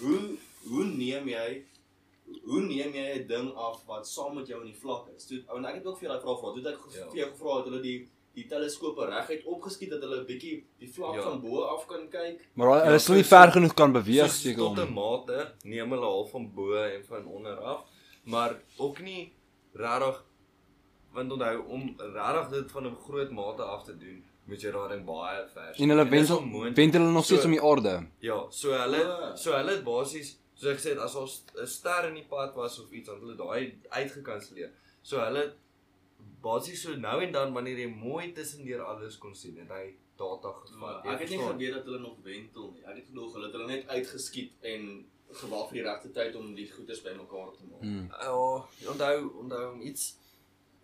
Hoe 0.00 0.36
hoe 0.68 0.84
neem 0.84 1.28
jy 1.28 1.64
hoe 2.44 2.61
neem 2.61 2.92
jy 2.94 3.18
'n 3.18 3.26
ding 3.26 3.54
af 3.54 3.84
wat 3.86 4.06
saam 4.09 4.34
met 4.34 4.46
jou 4.46 4.61
in 4.61 4.72
die 4.72 4.80
vlak 4.80 5.09
is? 5.16 5.26
Toe 5.26 5.42
en 5.56 5.64
ek 5.64 5.74
het 5.74 5.86
ook 5.86 5.98
vir 5.98 6.09
jou 6.09 6.12
daai 6.14 6.22
vraag 6.24 6.36
gevra. 6.38 6.52
Toe 6.52 6.62
het 6.62 6.74
ek 6.74 6.94
Ja. 6.94 7.09
vir 7.11 7.16
jou 7.18 7.30
gevra 7.30 7.56
het 7.56 7.64
hulle 7.64 7.80
die 7.82 8.09
die 8.39 8.47
teleskope 8.53 9.07
reguit 9.11 9.45
opgeskiet 9.55 9.91
dat 9.95 10.01
hulle 10.05 10.20
'n 10.20 10.26
bietjie 10.26 10.57
die 10.78 10.91
vlak 10.97 11.14
Ja. 11.16 11.22
van 11.22 11.41
bo 11.41 11.62
af 11.74 11.86
kan 11.86 12.09
kyk. 12.11 12.39
Maar 12.55 12.66
hulle 12.68 12.78
Ja, 12.80 12.86
hulle 12.86 12.99
sal 12.99 13.14
nie 13.16 13.24
ver 13.24 13.51
genoeg 13.57 13.74
kan 13.74 13.93
beweeg 13.93 14.30
seker 14.30 14.62
tot 14.62 14.78
'n 14.78 14.89
om. 14.89 14.95
mate 14.95 15.53
neem 15.64 15.91
hulle 15.91 16.05
half 16.07 16.30
van 16.30 16.45
bo 16.55 16.74
en 16.74 17.05
van 17.05 17.26
onder 17.26 17.57
af, 17.72 17.80
maar 18.24 18.53
ook 18.78 18.99
nie 19.01 19.32
regtig 19.74 20.24
want 21.12 21.32
onthou 21.32 21.59
om 21.68 21.95
regtig 21.99 22.49
dit 22.51 22.70
van 22.70 22.86
'n 22.86 22.97
groot 23.07 23.30
mate 23.30 23.62
af 23.62 23.84
te 23.84 23.97
doen, 23.99 24.24
moet 24.47 24.61
jy 24.62 24.70
daai 24.70 24.89
ding 24.89 25.05
baie 25.07 25.47
ver. 25.55 25.74
En 25.82 25.89
hulle 25.89 26.05
onmoontlik. 26.39 26.76
wentel 26.76 27.01
hulle 27.01 27.12
nog 27.12 27.24
steeds 27.24 27.43
So- 27.43 27.49
om 27.49 27.53
die 27.55 27.62
aarde. 27.62 28.07
Ja, 28.20 28.47
so 28.51 28.68
hulle 28.72 29.03
Ah. 29.05 29.36
so 29.36 29.53
hulle 29.53 29.70
het 29.70 29.84
basies 29.84 30.39
soos 30.55 30.70
ek 30.72 30.78
gesê 30.78 30.89
het 30.91 30.99
as 30.99 31.14
ons 31.14 31.45
'n 31.62 31.66
ster 31.66 32.05
in 32.09 32.14
die 32.14 32.26
pad 32.28 32.55
was 32.55 32.78
of 32.80 32.91
iets, 32.93 33.09
dan 33.09 33.20
hulle 33.20 33.36
daai 33.36 33.78
uitgekanselleer. 33.91 34.70
So 35.03 35.18
hulle 35.20 35.53
basies 36.43 36.82
so 36.82 36.95
nou 36.97 37.18
en 37.22 37.32
dan 37.32 37.53
wanneer 37.57 37.78
jy 37.82 37.89
mooi 37.93 38.32
tussendeur 38.32 38.84
alles 38.86 39.18
kon 39.18 39.34
sien, 39.34 39.59
het 39.62 39.72
hy 39.74 39.84
data 40.18 40.53
gevat. 40.62 41.05
Jy 41.05 41.14
Ek 41.14 41.22
het 41.24 41.30
nie 41.34 41.43
geweet 41.43 41.76
dat 41.78 41.89
hulle 41.89 42.01
nog 42.03 42.16
wentel 42.26 42.70
nie. 42.74 42.84
Ek 42.84 43.01
het 43.01 43.07
gedog 43.11 43.36
hulle 43.36 43.49
het 43.49 43.57
hulle 43.59 43.70
net 43.70 43.89
uitgeskiet 43.89 44.68
en 44.72 44.89
gewag 45.41 45.68
vir 45.68 45.78
die 45.78 45.84
regte 45.86 46.11
tyd 46.16 46.39
om 46.41 46.55
die 46.57 46.66
goeders 46.72 47.03
bymekaar 47.05 47.53
te 47.57 47.68
maak. 47.68 47.84
Hmm. 47.84 48.07
Ja, 48.11 48.91
onthou 48.93 49.16
onthou 49.43 49.64
om 49.72 49.82
iets 49.91 50.14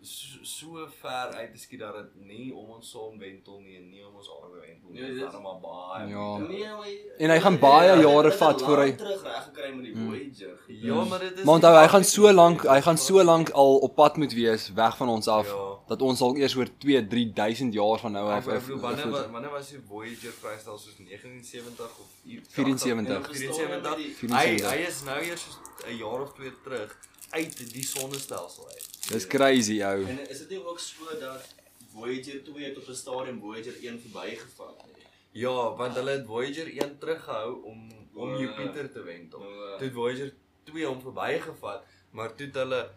so, 0.05 0.37
so 0.43 0.87
ver 1.01 1.33
uit 1.35 1.51
te 1.53 1.59
skiet 1.59 1.79
dat 1.79 1.93
dit 1.93 2.25
nie 2.25 2.53
om 2.55 2.69
ons 2.69 2.89
son 2.89 3.17
wentel 3.19 3.59
nie 3.59 3.75
en 3.77 3.89
nie 3.89 4.05
om 4.07 4.15
ons 4.15 4.29
aarde 4.41 4.59
wentel 4.59 4.89
nie. 4.91 5.01
Nee, 5.01 5.13
Dit 5.13 5.27
is 5.33 5.39
maar 5.41 5.59
baie. 5.61 6.07
Ja. 6.07 6.37
Nee, 6.37 6.67
maar 6.67 6.87
En 7.17 7.29
hy 7.29 7.39
gaan 7.39 7.59
baie 7.59 7.87
Ja, 7.89 7.99
jare 8.01 8.31
vat 8.31 8.61
voor 8.61 8.77
hy- 8.83 8.91
terug 8.95 9.23
reg 9.23 9.43
gekry 9.43 9.73
met 9.75 9.83
die 9.85 9.93
Hmm. 9.93 10.07
Voyager. 10.09 10.57
Ja, 10.67 11.03
maar 11.03 11.19
dit 11.19 11.37
is 11.37 11.43
Maar 11.43 11.53
onthou 11.53 11.77
hy 11.81 11.87
gaan 11.87 12.03
so 12.03 12.31
lank, 12.33 12.61
hy 12.63 12.81
gaan 12.81 12.97
so 12.97 13.13
lang 13.15 13.25
lank 13.25 13.49
al 13.49 13.77
op 13.77 13.95
pad 13.95 14.17
moet 14.17 14.33
wees 14.33 14.69
weg 14.73 14.97
van 14.97 15.09
ons 15.09 15.27
af 15.27 15.47
Ja. 15.47 15.77
dat 15.87 16.01
ons 16.01 16.21
al 16.21 16.35
eers 16.35 16.55
oor 16.55 16.67
2 16.77 17.07
3000 17.07 17.73
jaar 17.73 17.99
van 17.99 18.11
nou 18.11 18.29
af 18.31 18.47
Ek 18.47 18.59
bedoel 18.65 18.79
wanneer 18.79 19.09
wa- 19.09 19.29
wanneer 19.31 19.51
was 19.51 19.69
die 19.69 19.79
Voyager 19.87 20.31
vrystel 20.31 20.77
soos 20.77 20.97
79 20.97 21.85
of 21.99 22.07
i- 22.25 22.41
74. 22.49 23.29
74. 23.35 24.07
Hy 24.07 24.13
74. 24.15 24.71
hy 24.71 24.77
is 24.87 25.03
nou 25.03 25.19
eers 25.19 25.45
'n 25.87 25.97
jaar 25.97 26.21
of 26.21 26.33
twee 26.33 26.51
terug 26.63 26.97
uit 27.29 27.73
die 27.73 27.83
sonnestelsel 27.83 28.67
uit. 28.67 28.87
Dis 29.11 29.27
crazy 29.27 29.81
ou. 29.85 30.05
En 30.09 30.19
is 30.29 30.39
dit 30.43 30.49
nie 30.55 30.61
ook 30.65 30.79
so 30.79 31.05
dat 31.19 31.55
Voyager 31.93 32.43
2 32.43 32.63
het 32.65 32.77
op 32.77 32.87
'n 32.89 32.93
stadium 33.03 33.39
Voyager 33.39 33.75
1 33.83 33.99
verbygevat 34.01 34.85
nie? 34.85 35.05
Ja, 35.31 35.75
want 35.75 35.95
hulle 35.95 36.11
het 36.11 36.25
Voyager 36.25 36.67
1 36.67 36.97
teruggehou 36.99 37.63
om 37.63 37.89
om 38.13 38.33
O, 38.33 38.39
Jupiter 38.39 38.91
te 38.91 39.01
wentel. 39.03 39.39
Nou, 39.39 39.77
Toe 39.77 39.87
het 39.87 39.93
Voyager 39.93 40.33
2 40.63 40.85
hom 40.85 41.01
verbygevat, 41.01 41.83
maar 42.11 42.35
toe 42.35 42.45
het 42.45 42.55
hulle 42.55 42.89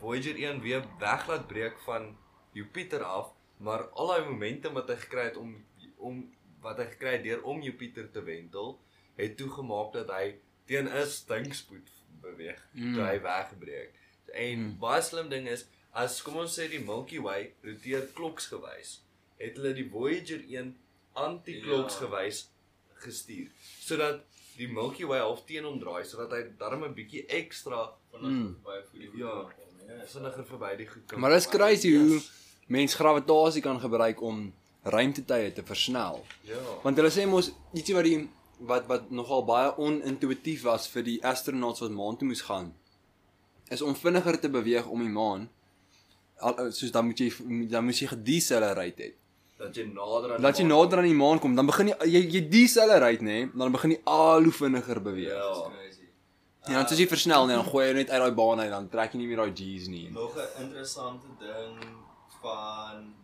Voyager 0.00 0.34
1 0.36 0.60
weer 0.60 0.84
weg 0.98 1.26
laat 1.28 1.46
breek 1.46 1.78
van 1.84 2.16
Jupiter 2.52 3.02
af, 3.02 3.32
maar 3.56 3.88
al 3.88 4.06
daai 4.06 4.24
momentum 4.24 4.72
wat 4.72 4.88
hy 4.88 4.96
gekry 4.96 5.22
het 5.24 5.36
om 5.36 5.64
om 5.96 6.34
wat 6.60 6.76
hy 6.76 6.84
gekry 6.84 7.12
het 7.12 7.22
deur 7.22 7.42
om 7.42 7.62
Jupiter 7.62 8.10
te 8.10 8.22
wentel, 8.22 8.80
het 9.14 9.36
toegemaak 9.36 9.92
dat 9.92 10.10
hy 10.10 10.34
teen 10.64 10.88
'n 10.88 11.06
stinkspoed 11.06 11.88
beweeg 12.20 12.68
Mm. 12.72 12.94
toe 12.94 13.02
hy 13.02 13.20
weggebreek. 13.20 13.94
En 14.34 14.58
Mm. 14.58 14.78
baie 14.80 15.02
slim 15.02 15.28
ding 15.28 15.46
is 15.48 15.64
as 15.94 16.22
kom 16.22 16.36
ons 16.36 16.58
sê 16.58 16.68
die 16.70 16.78
Milky 16.80 17.18
Way 17.20 17.52
roteer 17.64 18.08
kloksgewys, 18.14 19.00
het 19.38 19.56
hulle 19.56 19.74
die 19.74 19.88
Voyager 19.90 20.40
1 20.48 20.74
anti-kloksgewys 21.14 22.46
gestuur 23.04 23.48
sodat 23.80 24.22
die 24.56 24.68
Milky 24.68 25.04
Way 25.08 25.20
half 25.20 25.44
teen 25.48 25.64
hom 25.68 25.78
draai 25.80 26.04
sodat 26.08 26.32
hy 26.32 26.42
darm 26.58 26.84
'n 26.84 26.94
bietjie 26.94 27.26
ekstra 27.28 27.92
Vinnig 28.12 28.56
baie 28.64 28.82
vir 28.92 29.00
die 29.00 29.18
Ja. 29.18 29.34
ja. 29.88 30.04
vinniger 30.06 30.44
verby 30.44 30.76
die 30.76 30.86
goed 30.86 31.06
kan. 31.06 31.20
Maar 31.20 31.30
dis 31.30 31.46
crazy 31.48 31.90
hoe 31.96 32.20
mens 32.68 32.94
gravitasie 32.94 33.62
kan 33.62 33.80
gebruik 33.80 34.20
om 34.22 34.52
ruimtetye 34.84 35.52
te 35.52 35.62
versnel. 35.62 36.24
Ja. 36.44 36.56
Want 36.82 36.96
hulle 36.96 37.10
sê 37.10 37.26
mos 37.26 37.50
ietsie 37.74 37.94
wat 37.94 38.04
die 38.04 38.28
wat 38.58 38.86
wat 38.86 39.10
nogal 39.10 39.44
baie 39.44 39.74
onintuïtief 39.76 40.62
was 40.62 40.88
vir 40.88 41.02
die 41.02 41.18
astronauts 41.24 41.80
wat 41.80 41.90
maan 41.90 42.16
toe 42.16 42.26
moes 42.28 42.40
gaan 42.42 42.74
is 43.68 43.82
om 43.82 43.94
vinniger 43.94 44.40
te 44.40 44.48
beweeg 44.48 44.86
om 44.86 45.00
die 45.00 45.12
maan. 45.12 45.48
Al 46.38 46.72
soos 46.72 46.92
dan 46.92 47.06
moet 47.06 47.18
jy 47.18 47.30
dan 47.70 47.84
moet 47.84 47.98
jy 47.98 48.06
gedecelerate 48.06 49.02
het. 49.02 49.14
dat 49.56 49.76
jy 49.76 49.86
nader 49.88 50.34
aan 50.34 50.42
Dat 50.42 50.58
jy 50.58 50.64
nader 50.64 50.98
aan 50.98 51.08
die 51.08 51.16
maan 51.16 51.38
kom, 51.40 51.54
dan 51.56 51.66
begin 51.66 51.88
jy 51.88 52.08
jy, 52.12 52.20
jy 52.34 52.42
decelerate 52.52 53.24
nê, 53.24 53.38
dan 53.56 53.72
begin 53.72 53.94
jy 53.94 54.00
al 54.04 54.42
hoe 54.44 54.52
vinniger 54.52 55.00
beweeg. 55.00 55.32
Ja. 55.32 55.70
Crazy. 55.70 56.08
En 56.66 56.74
dan 56.74 56.84
as 56.84 56.98
jy 56.98 57.06
versnel 57.08 57.46
nee, 57.46 57.56
dan 57.56 57.64
gooi 57.64 57.86
jy 57.86 57.94
net 57.94 58.10
uit 58.10 58.20
daai 58.20 58.34
baan 58.36 58.60
uit, 58.60 58.70
dan 58.70 58.88
trek 58.92 59.14
jy 59.14 59.18
nie 59.22 59.30
meer 59.30 59.40
daai 59.44 59.54
G's 59.56 59.88
nie. 59.88 60.10
Nog 60.10 60.36
'n 60.36 60.62
interessante 60.66 61.26
ding 61.40 61.78
van 62.42 63.14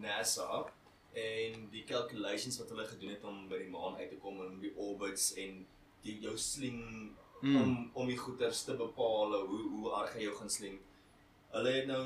NASA 0.00 0.64
en 1.12 1.68
die 1.70 1.84
calculations 1.84 2.58
wat 2.58 2.68
hulle 2.72 2.86
gedoen 2.86 3.10
het 3.10 3.24
om 3.24 3.48
by 3.48 3.58
die 3.58 3.70
maan 3.70 3.96
uit 3.96 4.10
te 4.10 4.16
kom 4.16 4.40
en 4.44 4.58
die 4.60 4.72
orbits 4.76 5.34
en 5.34 5.66
die 6.02 6.18
jou 6.20 6.36
sling 6.38 7.12
Mm. 7.40 7.56
om 7.56 7.90
om 7.92 8.06
die 8.08 8.16
goeters 8.16 8.62
te 8.64 8.74
bepaal 8.76 9.34
hoe 9.46 9.62
hoe 9.70 9.90
erg 10.00 10.14
hy 10.16 10.22
jou 10.24 10.34
gaan 10.38 10.50
sling. 10.50 10.78
Hulle 11.52 11.74
het 11.74 11.86
nou 11.86 12.00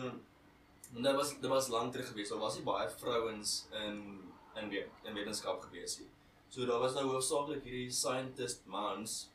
en 0.97 1.03
dit 1.03 1.15
was 1.15 1.35
dit 1.41 1.51
was 1.51 1.69
lank 1.69 1.93
terug 1.93 2.09
gewees. 2.09 2.33
Daar 2.33 2.43
was 2.43 2.57
nie 2.59 2.67
baie 2.67 2.89
vrouens 2.99 3.55
in 3.85 4.01
in 4.59 4.73
in 5.05 5.15
wetenskap 5.15 5.63
gewees 5.69 5.99
nie. 6.01 6.11
So 6.49 6.67
daar 6.67 6.83
was 6.83 6.95
nou 6.95 7.07
hoofsaaklik 7.13 7.65
hierdie 7.65 7.93
scientist 7.95 8.67
mans 8.67 9.31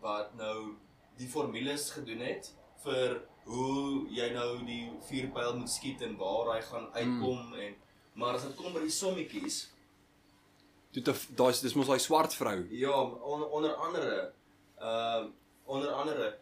wat 0.00 0.34
nou 0.36 0.76
die 1.16 1.28
formules 1.28 1.90
gedoen 1.96 2.20
het 2.24 2.52
vir 2.84 3.20
hoe 3.44 4.06
jy 4.12 4.30
nou 4.36 4.64
die 4.64 4.84
vuurpyl 5.08 5.56
moet 5.56 5.72
skiet 5.72 6.02
en 6.04 6.16
waar 6.20 6.54
hy 6.54 6.60
gaan 6.68 6.88
uitkom 6.92 7.46
mm. 7.48 7.54
en 7.64 7.76
maar 8.20 8.36
as 8.36 8.44
dit 8.44 8.56
kom 8.56 8.72
by 8.76 8.84
die 8.84 8.92
sommetjies 8.92 9.60
Toe 10.90 11.02
te 11.06 11.14
daai 11.38 11.52
dis 11.62 11.76
mos 11.78 11.86
daai 11.86 12.02
swart 12.02 12.34
vrou. 12.34 12.56
Ja, 12.74 12.96
on, 13.22 13.44
onder 13.54 13.74
andere 13.78 14.32
ehm 14.80 15.26
onder 15.64 15.88
andere 15.90 16.38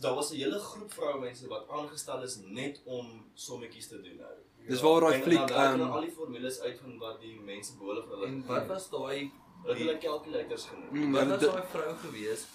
daar 0.00 0.14
was 0.14 0.30
'n 0.32 0.36
hele 0.36 0.58
groep 0.58 0.92
vroumense 0.92 1.48
wat 1.48 1.68
aangestel 1.68 2.22
is 2.22 2.36
net 2.44 2.80
om 2.84 3.06
sommetjies 3.34 3.88
te 3.88 4.00
doen 4.02 4.16
nou. 4.16 4.34
Dis 4.68 4.80
waar 4.80 5.00
daai 5.00 5.14
En 5.14 5.22
fliek 5.22 5.50
ehm 5.50 5.80
al 5.80 6.00
die 6.00 6.10
formules 6.10 6.60
uit 6.60 6.78
van 6.80 6.98
wat 6.98 7.20
die 7.20 7.40
mense 7.40 7.72
hulle 7.78 8.02
vir 8.02 8.10
hulle 8.16 8.26
En 8.26 8.46
wat 8.46 8.66
was 8.66 8.90
daai 8.90 9.30
wat 9.64 9.76
hulle 9.76 9.98
calculators 9.98 10.64
genoem. 10.66 10.88
Mm, 10.90 11.12
wat 11.12 11.22
ja, 11.22 11.28
was 11.28 11.40
daai 11.40 11.62
vrou 11.70 11.94
gewees 11.96 12.46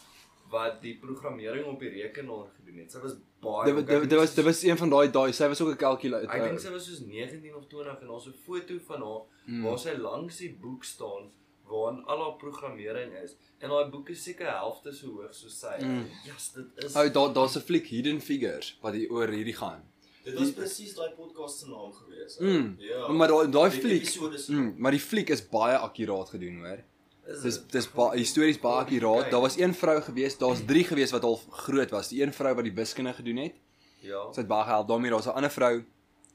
wat 0.50 0.82
die 0.82 0.98
programmering 0.98 1.66
op 1.66 1.80
die 1.80 1.90
rekenaar 1.90 2.46
gedoen 2.58 2.78
het? 2.80 2.92
Sy 2.92 3.00
was 3.00 3.14
baie 3.42 3.74
Dit 3.74 3.88
dit- 4.10 4.14
was 4.20 4.34
dit 4.36 4.46
was 4.46 4.62
een 4.64 4.78
van 4.78 4.90
daai 4.90 5.12
daai 5.12 5.32
sy 5.34 5.48
was 5.48 5.62
ook 5.62 5.70
'n 5.72 5.76
calculator. 5.78 6.30
Ek 6.30 6.44
dink 6.44 6.60
sy 6.60 6.70
was 6.72 6.86
soos 6.86 7.00
19 7.00 7.56
of 7.56 7.66
20 7.68 8.00
en 8.02 8.08
daar's 8.08 8.28
'n 8.28 8.34
foto 8.46 8.78
van 8.86 9.02
haar 9.02 9.22
Mm. 9.46 9.64
waar 9.64 9.80
sy 9.80 9.94
langs 9.98 10.38
die 10.38 10.54
boek 10.62 10.84
staan 10.84 11.32
waarin 11.68 12.06
al 12.06 12.24
haar 12.24 12.38
programmering 12.42 13.14
is. 13.24 13.36
En 13.60 13.70
daai 13.70 13.90
boek 13.90 14.10
is 14.10 14.24
seker 14.24 14.50
helfte 14.52 14.94
so 14.94 15.08
hoog 15.08 15.34
soos 15.36 15.60
sy. 15.60 15.76
Mm. 15.82 16.06
Yes, 16.26 16.52
dit 16.56 16.84
is 16.86 16.96
Ou 16.96 17.10
daar 17.12 17.34
daar's 17.34 17.56
'n 17.56 17.66
fliek 17.70 17.88
Hidden 17.88 18.22
Figures 18.22 18.78
wat 18.82 18.94
hier 18.94 19.12
oor 19.12 19.28
hierdie 19.28 19.56
gaan. 19.56 19.84
Dit 20.24 20.36
was 20.40 20.52
presies 20.52 20.94
daai 20.96 21.12
podcast 21.16 21.60
se 21.60 21.70
naam 21.70 21.94
gewees. 21.94 22.38
Mm. 22.40 22.76
Ja. 22.80 23.08
Maar 23.08 23.28
daai 23.28 23.50
daai 23.50 23.70
Die 23.72 23.80
fliek, 23.82 24.48
mm, 24.48 24.74
maar 24.78 24.92
die 24.92 25.00
fliek 25.00 25.30
is 25.30 25.50
baie 25.50 25.78
akkuraat 25.78 26.30
gedoen, 26.30 26.60
hoor. 26.66 26.84
is 27.28 27.42
Dis 27.42 27.60
dis 27.72 27.88
baie 27.92 28.18
histories 28.20 28.60
baie 28.60 28.84
akkuraat. 28.86 29.32
Daar 29.32 29.42
was 29.42 29.58
een 29.58 29.74
vrou 29.74 30.02
gewees, 30.02 30.38
daar's 30.38 30.66
drie 30.66 30.84
gewees 30.84 31.12
wat 31.12 31.24
al 31.24 31.40
groot 31.50 31.90
was. 31.90 32.08
Die 32.10 32.22
een 32.24 32.34
vrou 32.34 32.54
wat 32.56 32.64
die 32.64 32.74
wiskunde 32.74 33.14
gedoen 33.14 33.38
het. 33.38 33.56
Ja. 34.00 34.28
Sy 34.32 34.40
het 34.44 34.48
baie 34.48 34.64
gehelp 34.64 34.88
daarmee. 34.88 35.12
Daar's 35.12 35.26
'n 35.26 35.36
ander 35.36 35.52
vrou 35.52 35.84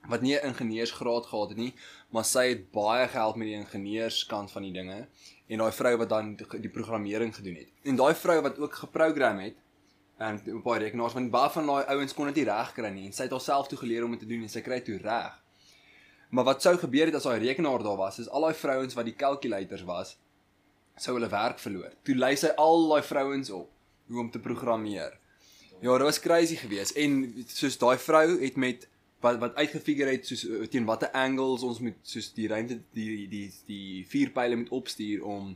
wat 0.08 0.20
nie 0.20 0.34
'n 0.34 0.46
ingenieursgraad 0.46 1.26
gehad 1.26 1.48
het 1.48 1.58
nie, 1.58 1.74
maar 2.10 2.24
sy 2.24 2.48
het 2.48 2.70
baie 2.70 3.08
gehelp 3.08 3.36
met 3.36 3.46
die 3.46 3.56
ingenieurskant 3.56 4.50
van 4.50 4.62
die 4.62 4.72
dinge 4.72 5.06
en 5.46 5.58
daai 5.58 5.72
vrou 5.72 5.96
wat 5.96 6.08
dan 6.08 6.36
die, 6.36 6.70
programmering 6.70 7.34
gedoen 7.34 7.54
het. 7.54 7.68
En 7.82 7.96
daai 7.96 8.14
vrou 8.14 8.40
wat 8.40 8.58
ook 8.58 8.74
geprogram 8.74 9.38
het 9.38 9.54
en 10.18 10.40
op 10.56 10.62
baie 10.62 10.80
rekenaars 10.80 11.12
want 11.12 11.30
baie 11.30 11.50
van 11.50 11.66
daai 11.66 11.84
ouens 11.84 12.14
kon 12.14 12.26
dit 12.26 12.34
nie 12.34 12.44
reg 12.44 12.72
kry 12.72 12.90
nie 12.90 13.06
en 13.06 13.12
sy 13.12 13.22
het 13.22 13.30
haarself 13.30 13.68
toe 13.68 13.78
geleer 13.78 14.04
om 14.04 14.10
dit 14.10 14.20
te 14.20 14.26
doen 14.26 14.42
en 14.42 14.48
sy 14.48 14.60
kry 14.60 14.74
dit 14.74 14.84
toe 14.84 14.98
reg. 14.98 15.42
Maar 16.30 16.44
wat 16.44 16.62
sou 16.62 16.76
gebeur 16.78 17.06
het 17.06 17.14
as 17.14 17.22
daai 17.28 17.38
rekenaar 17.38 17.82
daar 17.82 17.96
was, 17.96 18.18
is 18.18 18.28
al 18.28 18.40
daai 18.40 18.54
vrouens 18.54 18.94
wat 18.94 19.04
die 19.04 19.16
calculators 19.16 19.82
was, 19.84 20.16
sou 20.96 21.14
hulle 21.18 21.28
werk 21.28 21.58
verloor. 21.58 21.92
Toe 22.02 22.16
lei 22.16 22.36
sy 22.36 22.54
al 22.56 22.88
daai 22.88 23.02
vrouens 23.02 23.50
op 23.50 23.70
hoe 24.08 24.20
om 24.20 24.30
te 24.30 24.40
programmeer. 24.40 25.18
Ja, 25.82 25.98
dit 25.98 26.06
was 26.06 26.20
crazy 26.20 26.56
geweest 26.56 26.96
en 26.96 27.44
soos 27.48 27.78
daai 27.78 27.98
vrou 27.98 28.40
het 28.40 28.56
met 28.56 28.88
wat 29.22 29.38
wat 29.38 29.54
uitgefigure 29.54 30.10
het 30.10 30.26
soos 30.26 30.44
uh, 30.44 30.64
teen 30.70 30.86
watter 30.88 31.10
angles 31.10 31.62
ons 31.66 31.80
moet 31.84 31.98
soos 32.02 32.32
die 32.36 32.48
ruimte 32.50 32.80
die 32.96 33.28
die 33.30 33.44
die 33.66 34.02
vuurpyle 34.10 34.56
moet 34.56 34.72
opstuur 34.80 35.22
om 35.24 35.52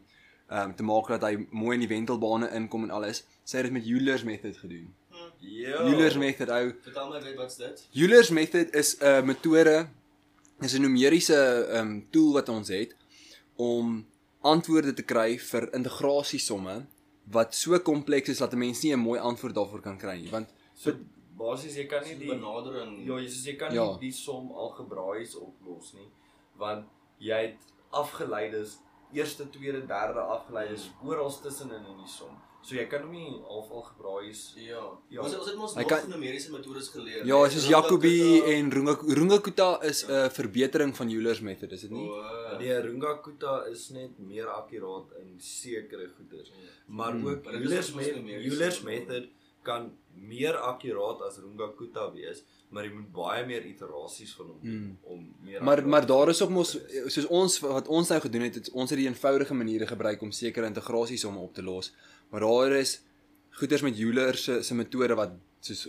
ehm 0.47 0.71
um, 0.71 0.75
te 0.79 0.85
maak 0.87 1.09
dat 1.11 1.25
hy 1.27 1.47
mooi 1.51 1.75
in 1.75 1.83
die 1.83 1.91
wentelbane 1.91 2.53
inkom 2.55 2.85
en 2.87 2.93
alles. 2.95 3.25
Sy 3.43 3.59
het 3.59 3.67
dit 3.67 3.75
met 3.75 3.87
Euler's 3.91 4.23
method 4.23 4.59
gedoen. 4.63 4.93
Ja. 5.43 5.81
Euler's 5.83 6.15
method 6.17 6.53
ou. 6.55 6.69
Vertel 6.85 7.09
my 7.11 7.23
weet 7.25 7.41
wat's 7.41 7.59
dit? 7.59 7.83
Euler's 7.95 8.31
method 8.31 8.75
is 8.75 8.95
'n 9.01 9.27
metode 9.27 9.89
is 10.63 10.77
'n 10.79 10.83
numeriese 10.87 11.41
ehm 11.71 11.81
um, 11.81 12.05
tool 12.11 12.33
wat 12.33 12.49
ons 12.49 12.69
het 12.69 12.95
om 13.57 14.07
antwoorde 14.41 14.95
te 14.95 15.03
kry 15.03 15.39
vir 15.39 15.75
integrasiesomme 15.75 16.87
wat 17.25 17.55
so 17.55 17.79
kompleks 17.81 18.29
is 18.29 18.39
dat 18.39 18.53
'n 18.53 18.59
mens 18.59 18.83
nie 18.83 18.95
'n 18.95 19.03
mooi 19.03 19.19
antwoord 19.21 19.55
daarvoor 19.55 19.81
kan 19.81 19.99
kry 19.99 20.21
nie. 20.21 20.31
Want 20.31 20.49
So 20.77 20.93
basies 21.39 21.77
jy 21.77 21.87
kan 21.87 22.03
nie 22.05 22.15
Die 22.19 22.29
benadering 22.29 23.07
Ja, 23.07 23.19
jy 23.21 23.29
sê 23.29 23.47
jy 23.53 23.57
kan 23.57 23.75
Ja. 23.75 23.85
nie 23.93 23.99
die 24.01 24.13
som 24.13 24.51
algebraies 24.53 25.35
oplos 25.37 25.93
nie. 25.95 26.09
want 26.59 26.87
jy 27.21 27.35
het 27.43 27.57
afgeleides, 27.93 28.79
eerste, 29.13 29.45
tweede, 29.51 29.81
derde 29.87 30.21
afgeleides 30.21 30.91
oral 31.05 31.31
tussenin 31.43 31.85
in 31.93 31.97
die 32.03 32.09
som. 32.11 32.35
So 32.67 32.75
jy 32.75 32.87
kan 32.91 33.03
hom 33.05 33.13
nie 33.13 33.29
half 33.47 33.69
algebraies 33.71 34.55
Ja. 34.59 34.81
Ja. 35.09 35.21
Ons 35.23 35.37
ons 35.39 35.47
het 35.47 35.57
mos 35.57 35.75
nog 35.77 35.87
kan- 35.87 36.09
numeriese 36.11 36.51
metodes 36.51 36.89
geleer. 36.89 37.25
Ja, 37.27 37.41
nee. 37.43 37.51
soos 37.51 37.69
Jacobi 37.69 38.41
en 38.43 38.71
Kuta 39.41 39.81
is 39.83 40.05
'n 40.07 40.11
uh, 40.11 40.29
verbetering 40.31 40.97
van 40.97 41.09
Euler's 41.11 41.41
method, 41.41 41.73
is 41.73 41.81
dit 41.83 41.91
nie? 41.91 42.09
O, 42.09 42.59
Nee, 42.59 42.81
Runga 42.81 43.15
Kuta 43.23 43.65
is 43.71 43.91
net 43.91 44.19
meer 44.19 44.49
akkuraat 44.49 45.13
in 45.21 45.35
sekere 45.39 46.09
goeders. 46.17 46.51
Maar 46.87 47.13
Hmm. 47.13 47.27
ook 47.27 47.45
Maar 47.45 47.53
dit 47.53 47.63
is 47.63 47.69
Euler's. 47.71 47.91
Euler's 48.53 48.83
method 48.83 49.29
kan 49.63 49.93
meer 50.17 50.57
akkuraat 50.57 51.23
as 51.23 51.39
Runga 51.39 51.69
Kuta 51.77 52.11
wees, 52.13 52.43
maar 52.71 52.85
jy 52.85 52.93
moet 52.93 53.13
baie 53.13 53.47
meer 53.47 53.65
iterasies 53.67 54.35
van 54.35 54.47
hom 54.47 54.59
doen 54.63 54.73
Hmm. 54.73 54.99
om 55.03 55.35
meer 55.45 55.63
Maar 55.63 55.87
maar 55.87 56.07
daar 56.07 56.29
is 56.29 56.43
ook 56.43 56.51
mos 56.51 56.79
soos 57.07 57.27
ons 57.27 57.59
wat 57.61 57.89
ons 57.89 58.09
nou 58.09 58.21
gedoen 58.21 58.43
het, 58.43 58.55
het 58.55 58.71
ons 58.71 58.91
het 58.91 58.99
die 58.99 59.09
eenvoudige 59.09 59.55
maniere 59.55 59.87
gebruik 59.87 60.23
om 60.23 60.31
sekere 60.33 60.67
integrasies 60.67 61.25
om 61.25 61.37
op 61.37 61.55
te 61.55 61.63
los. 61.63 61.93
Maar 62.31 62.41
daar 62.41 62.73
is 62.73 63.03
goeders 63.51 63.83
met 63.83 63.99
Euler 63.99 64.35
se 64.35 64.63
se 64.63 64.75
metode 64.75 65.15
wat 65.15 65.31
soos 65.61 65.89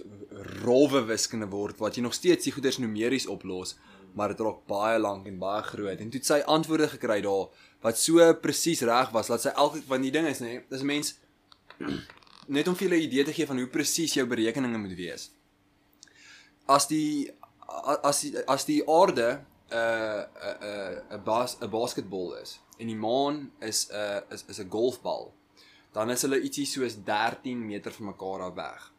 rowwe 0.64 1.06
wiskunde 1.06 1.46
word 1.48 1.78
wat 1.78 1.96
jy 1.96 2.02
nog 2.02 2.14
steeds 2.14 2.44
die 2.44 2.54
goeders 2.54 2.78
numeries 2.78 3.28
oplos, 3.28 3.76
maar 4.14 4.30
dit 4.30 4.40
raak 4.40 4.66
baie 4.68 5.00
lank 5.00 5.28
en 5.28 5.38
baie 5.40 5.64
groot. 5.64 6.00
En 6.00 6.10
toe 6.10 6.20
het 6.20 6.26
sy 6.26 6.40
antwoorde 6.46 6.88
gekry 6.88 7.22
daar 7.22 7.48
wat 7.82 7.98
so 7.98 8.34
presies 8.34 8.82
reg 8.82 9.10
was 9.12 9.28
dat 9.28 9.42
sy 9.42 9.50
elke 9.50 9.82
want 9.88 10.02
die 10.02 10.12
ding 10.12 10.28
is 10.28 10.40
nê, 10.42 10.62
dis 10.70 10.82
'n 10.82 10.86
mens 10.86 11.16
net 12.48 12.68
om 12.68 12.76
vir 12.76 12.88
julle 12.88 13.00
'n 13.00 13.08
idee 13.08 13.24
te 13.24 13.34
gee 13.34 13.46
van 13.46 13.58
hoe 13.58 13.68
presies 13.68 14.14
jou 14.14 14.26
berekeninge 14.26 14.78
moet 14.78 14.96
wees. 14.96 15.32
As 16.68 16.88
die 16.88 17.32
as 18.04 18.22
die 18.22 18.34
as 18.48 18.66
die 18.66 18.82
aarde 18.88 19.42
'n 19.72 19.76
'n 19.76 20.56
'n 20.62 21.02
'n 21.16 21.24
bas 21.24 21.58
'n 21.62 21.70
basketbal 21.70 22.36
is 22.42 22.60
en 22.80 22.88
die 22.88 22.96
maan 22.96 23.52
is 23.60 23.90
'n 23.92 24.24
is 24.32 24.44
is 24.48 24.60
'n 24.60 24.70
golfbal, 24.70 25.34
dan 25.94 26.10
is 26.10 26.22
hulle 26.22 26.42
ietsie 26.42 26.66
soos 26.66 26.96
13 27.04 27.66
meter 27.66 27.92
van 27.92 28.06
mekaar 28.06 28.42
af 28.42 28.54
weg. 28.54 28.92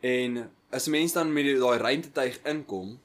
En 0.00 0.50
as 0.70 0.86
'n 0.86 0.90
mens 0.90 1.12
dan 1.12 1.32
met 1.32 1.44
daai 1.44 1.78
ruimtetuig 1.78 2.40
inkom 2.44 2.98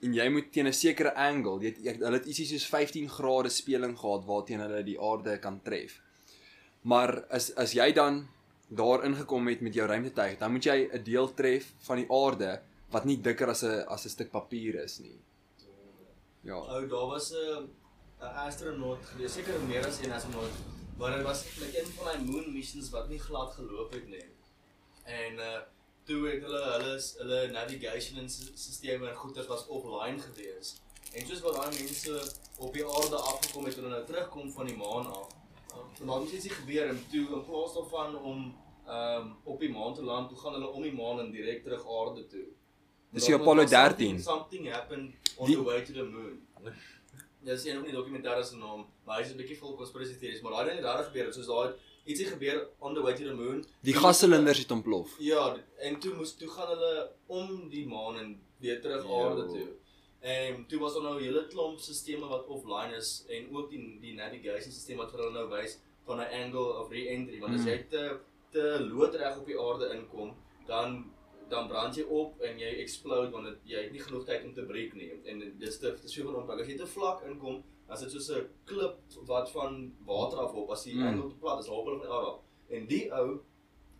en 0.00 0.14
jy 0.14 0.28
moet 0.28 0.52
teen 0.52 0.66
'n 0.66 0.72
sekere 0.72 1.14
angle, 1.14 1.60
jy, 1.60 1.74
jy 1.82 1.92
hulle 1.98 2.18
het 2.18 2.26
ietsie 2.26 2.46
soos 2.46 2.66
15 2.66 3.08
grade 3.08 3.48
speling 3.48 3.98
gehad 3.98 4.24
waarteen 4.24 4.60
hulle 4.60 4.82
die 4.84 5.00
aarde 5.00 5.38
kan 5.38 5.60
tref. 5.62 6.00
Maar 6.82 7.24
as 7.30 7.54
as 7.54 7.72
jy 7.72 7.92
dan 7.92 8.28
daar 8.74 9.04
ingekom 9.04 9.48
het 9.48 9.60
met 9.60 9.74
jou 9.74 9.86
ruimtetuig, 9.88 10.38
dan 10.38 10.52
moet 10.52 10.64
jy 10.64 10.88
'n 10.92 11.02
deel 11.02 11.34
tref 11.34 11.72
van 11.78 11.96
die 11.96 12.10
aarde 12.10 12.60
wat 12.90 13.04
nie 13.04 13.20
dikker 13.20 13.48
as 13.48 13.62
'n 13.62 13.84
as 13.86 14.04
'n 14.04 14.08
stuk 14.08 14.30
papier 14.30 14.74
is 14.82 14.98
nie. 14.98 15.18
Ja. 16.40 16.54
Ou, 16.54 16.88
daar 16.88 17.06
was 17.06 17.32
'n 17.32 17.68
'n 18.20 18.34
astronaut 18.46 19.04
gewees, 19.04 19.32
seker 19.32 19.60
meer 19.60 19.86
as 19.86 20.00
een 20.00 20.12
astronaut, 20.12 20.56
maar 20.98 21.16
dit 21.16 21.24
was 21.24 21.44
like 21.60 21.78
een 21.80 21.86
van 21.86 22.04
daai 22.04 22.24
moon 22.24 22.52
missions 22.52 22.90
wat 22.90 23.08
nie 23.08 23.18
glad 23.18 23.54
geloop 23.54 23.92
het 23.92 24.08
nie. 24.08 24.28
En 25.04 25.34
uh 25.34 25.60
toe 26.04 26.28
het 26.28 26.42
hulle 26.42 26.62
hulle 26.62 27.00
hulle 27.18 27.50
navigation 27.50 28.18
en 28.18 28.30
stelsels 28.30 29.08
en 29.08 29.14
goeders 29.14 29.46
was 29.46 29.66
offline 29.66 30.18
gewees. 30.18 30.80
En 31.12 31.26
soos 31.26 31.40
wat 31.40 31.54
daai 31.54 31.82
mense 31.82 32.32
op 32.58 32.72
die 32.74 32.86
aarde 32.86 33.16
afgekom 33.16 33.64
het 33.64 33.76
en 33.76 33.82
hulle 33.82 33.94
nou 33.94 34.06
terugkom 34.06 34.52
van 34.52 34.66
die 34.66 34.76
maan 34.76 35.06
af. 35.12 35.28
So 35.98 36.04
dan 36.04 36.22
het 36.22 36.32
iets 36.32 36.54
gebeur 36.54 36.88
en 36.88 37.04
toe 37.10 37.26
in 37.36 37.44
plaas 37.44 37.74
daarvan 37.74 38.16
om 38.16 38.54
ehm 38.86 39.20
um, 39.26 39.36
op 39.44 39.60
die 39.60 39.70
maan 39.70 39.94
te 39.94 40.02
land, 40.02 40.28
toe 40.28 40.38
gaan 40.38 40.52
hulle 40.52 40.68
om 40.68 40.82
die 40.82 40.92
maan 40.92 41.20
en 41.20 41.30
direk 41.30 41.62
terug 41.62 41.84
aarde 41.86 42.26
toe. 42.26 42.44
Dis 43.10 43.24
die 43.24 43.34
Apollo 43.34 43.66
Something- 43.66 43.70
13. 43.70 44.20
Something 44.20 44.72
happened 44.72 45.14
on 45.36 45.46
Die- 45.46 45.56
the 45.56 45.62
way 45.62 45.82
to 45.84 45.92
the 45.92 46.02
moon. 46.04 46.40
Ja, 47.44 47.52
een 47.52 47.74
van 47.74 47.82
die 47.84 47.92
dokumentêre 47.92 48.44
se 48.44 48.56
naam, 48.56 48.86
maar 49.04 49.18
hy's 49.18 49.32
'n 49.32 49.36
bietjie 49.36 49.58
vol 49.58 49.74
konspirasie 49.74 50.16
teories, 50.18 50.40
maar 50.42 50.52
daai 50.52 50.64
ding 50.64 50.74
het 50.76 50.84
daar 50.84 51.04
gebeur, 51.04 51.32
soos 51.32 51.46
daai 51.46 51.72
ietsie 52.06 52.26
gebeur 52.26 52.68
on 52.78 52.94
the 52.94 53.00
way 53.02 53.14
to 53.14 53.24
the 53.24 53.34
moon. 53.34 53.64
Die 53.80 53.94
gassilinders 53.94 54.58
het 54.58 54.70
ontplof. 54.70 55.16
Ja, 55.18 55.56
en 55.78 55.98
toe 56.00 56.14
moes 56.14 56.34
toe 56.36 56.48
gaan 56.48 56.68
hulle 56.68 57.10
om 57.26 57.68
die 57.68 57.86
maan 57.86 58.16
en 58.18 58.40
weer 58.58 58.80
terug 58.80 59.02
Jo. 59.04 59.28
aarde 59.28 59.46
toe. 59.46 59.68
En 60.20 60.66
toe 60.68 60.78
was 60.78 60.92
daar 60.94 61.02
nou 61.02 61.18
'n 61.20 61.22
hele 61.24 61.46
klomp 61.46 61.78
stelsels 61.80 62.28
wat 62.28 62.46
offline 62.46 62.96
is 62.96 63.24
en 63.28 63.56
ook 63.56 63.70
die 63.70 63.98
die 64.00 64.14
navigation 64.14 64.72
stelsel 64.72 64.96
wat 64.96 65.10
vir 65.10 65.20
hulle 65.20 65.32
nou 65.32 65.48
wys 65.48 65.78
van 66.06 66.18
'n 66.20 66.30
angle 66.44 66.78
of 66.80 66.90
re-entry, 66.90 67.40
want 67.40 67.54
as 67.54 67.60
Mm. 67.60 67.66
jy 67.68 67.78
te 67.90 68.18
te 68.52 68.64
loodreg 68.84 69.38
op 69.38 69.46
die 69.46 69.58
aarde 69.60 69.90
inkom, 69.96 70.34
dan 70.66 71.02
dan 71.52 71.66
brand 71.68 71.96
jy 71.98 72.04
op 72.08 72.40
en 72.40 72.58
jy 72.58 72.68
explode 72.80 73.30
want 73.30 73.44
dit, 73.44 73.56
jy 73.74 73.80
het 73.82 73.92
nie 73.92 74.00
genoeg 74.00 74.22
tyd 74.24 74.44
om 74.46 74.54
te 74.56 74.62
breek 74.64 74.94
nie 74.96 75.10
en 75.28 75.42
dis 75.60 75.78
te 75.78 75.90
dis 76.00 76.14
veel 76.14 76.30
van 76.30 76.38
impak. 76.40 76.62
As 76.62 76.68
jy 76.70 76.76
te 76.78 76.86
vlak 76.86 77.24
inkom, 77.28 77.58
dan 77.86 77.96
is 77.96 78.04
dit 78.06 78.12
soos 78.14 78.30
'n 78.38 78.46
klip 78.64 78.94
wat 79.28 79.50
van 79.50 79.92
water 80.06 80.38
af 80.38 80.52
hop 80.56 80.70
as 80.70 80.84
die 80.84 80.94
Mm. 80.94 81.06
angle 81.08 81.28
te 81.28 81.36
plat 81.42 81.58
is, 81.60 81.68
hop 81.68 81.84
hulle 81.86 81.98
van 81.98 82.06
die 82.06 82.14
aarde 82.16 82.30
af. 82.30 82.40
En 82.70 82.86
die 82.86 83.12
ou 83.12 83.40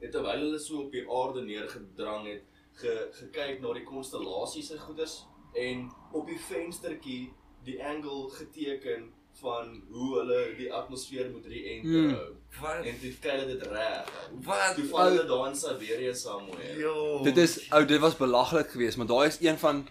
het 0.00 0.12
terwyl 0.12 0.40
hulle 0.40 0.58
so 0.58 0.80
op 0.84 0.92
die 0.92 1.04
aarde 1.10 1.42
neergedrang 1.42 2.26
het, 2.26 2.42
ge, 2.72 3.08
gekyk 3.12 3.60
na 3.60 3.72
die 3.72 3.84
konstellasies 3.84 4.70
en 4.72 4.78
goeders 4.78 5.26
en 5.54 5.90
op 6.12 6.26
die 6.26 6.38
venstertjie 6.38 7.32
die 7.64 7.84
angle 7.84 8.30
geteken 8.30 9.12
van 9.40 9.82
hoe 9.90 10.18
hulle 10.18 10.54
die 10.56 10.72
atmosfeer 10.72 11.30
moet 11.30 11.46
re-enter 11.46 11.90
Hmm. 11.90 12.10
hou. 12.14 12.30
Wat? 12.60 12.84
En 12.84 13.00
toe 13.00 13.12
kry 13.20 13.44
dit 13.46 13.62
reg. 13.66 14.28
Wat? 14.44 14.74
Toe 14.74 14.84
val 14.86 15.08
hulle 15.08 15.24
daar 15.26 15.48
in 15.48 15.56
Siberië 15.56 16.14
somewhere. 16.14 16.76
Jo. 16.78 17.22
Dit 17.22 17.36
is 17.36 17.70
ou, 17.70 17.84
dit 17.86 18.00
was 18.00 18.16
belaglik 18.16 18.70
geweest, 18.70 18.96
maar 18.96 19.06
daai 19.06 19.26
is 19.28 19.38
een 19.40 19.58
van 19.58 19.88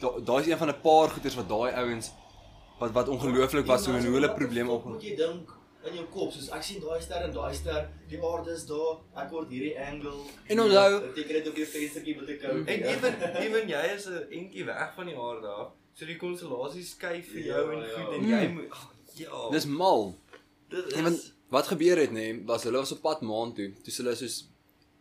da- 0.00 0.20
daai 0.24 0.40
is 0.40 0.46
een 0.50 0.58
van 0.58 0.68
'n 0.68 0.80
paar 0.80 1.08
goeters 1.08 1.34
wat 1.34 1.48
daai 1.48 1.72
ouens 1.72 2.10
wat 2.78 2.90
wat 2.92 3.08
ongelooflik 3.08 3.66
was 3.66 3.86
hoe 3.86 3.94
en 3.96 4.04
hoe 4.04 4.14
hulle 4.14 4.32
probleme 4.34 4.70
op. 4.70 4.84
Moet 4.84 5.02
jy 5.02 5.14
dink 5.16 5.50
in 5.84 5.94
jou 5.94 6.06
kop 6.06 6.32
soos 6.32 6.48
ek 6.50 6.62
sien 6.62 6.80
daai 6.80 7.00
ster 7.00 7.22
en 7.22 7.32
daai 7.32 7.54
ster, 7.54 7.88
die 8.08 8.18
aarde 8.24 8.50
is 8.52 8.66
daar, 8.66 8.96
ek 9.16 9.30
word 9.30 9.48
hierdie 9.48 9.78
angle. 9.80 10.12
En 10.46 10.60
onthou- 10.60 11.02
Ek 11.04 11.14
teken 11.14 11.34
dit 11.34 11.48
op 11.48 11.56
jou 11.56 11.66
venstertjie 11.66 12.16
met 12.20 12.28
'n 12.28 12.38
kou. 12.38 12.64
En 12.64 12.82
ewen 12.82 13.42
ewen 13.42 13.68
jy 13.68 13.94
is 13.94 14.06
'n 14.06 14.26
entjie 14.30 14.64
weg 14.64 14.92
van 14.94 15.06
die 15.06 15.16
aarde 15.16 15.46
af. 15.46 15.68
So 15.94 16.06
die 16.06 16.16
konstellasie 16.16 16.84
skuif 16.84 17.26
vir 17.32 17.40
Ja, 17.44 17.56
jou 17.56 17.72
en 17.72 17.78
ja. 17.78 17.94
goed 17.96 18.14
en 18.14 18.20
Mm. 18.22 18.30
jy 18.30 18.48
moet 18.52 18.70
ag, 18.70 18.94
ja. 19.14 19.50
Dis 19.50 19.64
mal. 19.66 20.14
dit 20.68 20.92
En 20.92 21.02
want 21.04 21.32
wat 21.50 21.66
gebeur 21.66 21.96
het 21.98 22.10
nê, 22.10 22.14
nee, 22.32 22.42
was 22.46 22.62
hulle 22.64 22.78
was 22.78 22.92
op 22.92 23.02
pad 23.02 23.20
maan 23.20 23.52
toe. 23.54 23.72
Toe 23.84 23.92
hulle 23.96 24.14
soos 24.16 24.46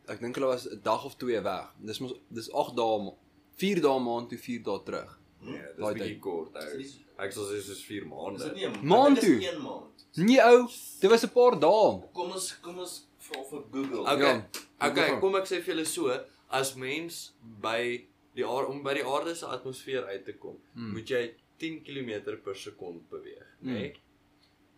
ek 0.07 0.19
dink 0.19 0.35
hulle 0.35 0.47
was 0.47 0.65
'n 0.67 0.79
dag 0.83 1.05
of 1.05 1.15
twee 1.15 1.41
weg. 1.41 1.69
Dis 1.79 1.99
mos 1.99 2.13
dis 2.29 2.51
8 2.51 2.75
dae, 2.75 2.99
ma- 3.03 3.13
4 3.55 3.79
dae 3.81 3.99
maan 3.99 4.27
toe, 4.27 4.37
4 4.37 4.63
dae 4.63 4.79
terug. 4.83 5.17
nee, 5.41 5.57
dis 5.61 5.77
Daai 5.77 5.93
bietjie 5.93 6.19
kort 6.19 6.55
ou. 6.55 6.77
Dis 6.77 6.97
Ek 7.17 7.31
sal 7.31 7.43
sê 7.45 7.61
soos 7.61 7.83
4 7.83 8.03
is 8.03 8.09
maande. 8.09 8.43
dit 8.43 8.53
nie 8.55 8.65
'n 8.67 8.85
Maand 8.87 9.17
is 9.17 9.23
toe? 9.23 9.47
Een 9.53 9.61
maand. 9.61 10.05
Nee 10.15 10.41
ou, 10.43 10.67
dit 10.99 11.09
was 11.09 11.23
'n 11.23 11.29
paar 11.29 11.59
dae. 11.59 12.01
Kom 12.13 12.31
ons 12.31 12.59
kom 12.61 12.77
ons 12.79 13.07
vra 13.17 13.43
vir 13.49 13.63
Google. 13.71 13.99
Okay. 14.01 14.19
Ja. 14.19 14.45
Okay, 14.89 15.19
kom 15.19 15.35
ek 15.35 15.45
sê 15.45 15.61
vir 15.63 15.75
julle 15.75 15.85
so, 15.85 16.19
as 16.49 16.75
mens 16.75 17.31
by 17.61 18.05
die 18.36 18.45
aarde 18.45 18.67
om 18.71 18.84
by 18.84 18.93
die 18.93 19.05
aarde 19.05 19.36
se 19.36 19.45
atmosfeer 19.45 20.05
uit 20.05 20.25
te 20.25 20.34
kom, 20.38 20.57
Hmm. 20.73 20.91
moet 20.93 21.07
jy 21.09 21.34
10 21.59 21.82
km 21.84 22.38
per 22.43 22.55
sekond 22.55 23.09
beweeg, 23.09 23.47
né? 23.61 23.71
Nee? 23.73 23.93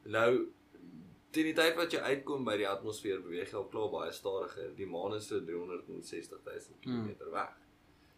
Nou 0.06 0.48
teen 1.32 1.46
die 1.50 1.54
tyd 1.58 1.76
wat 1.76 1.92
jy 1.92 2.00
uitkom 2.00 2.44
by 2.46 2.58
die 2.58 2.68
atmosfeer 2.70 3.22
beweeg 3.24 3.50
jy 3.52 3.58
al 3.58 3.66
klaar 3.72 3.90
baie 3.90 4.12
stadiger. 4.14 4.72
Die 4.78 4.86
maan 4.86 5.16
is 5.16 5.28
so 5.28 5.40
360 5.40 6.38
000 6.46 6.76
Hmm. 6.84 7.08
km 7.16 7.32
weg. 7.32 7.50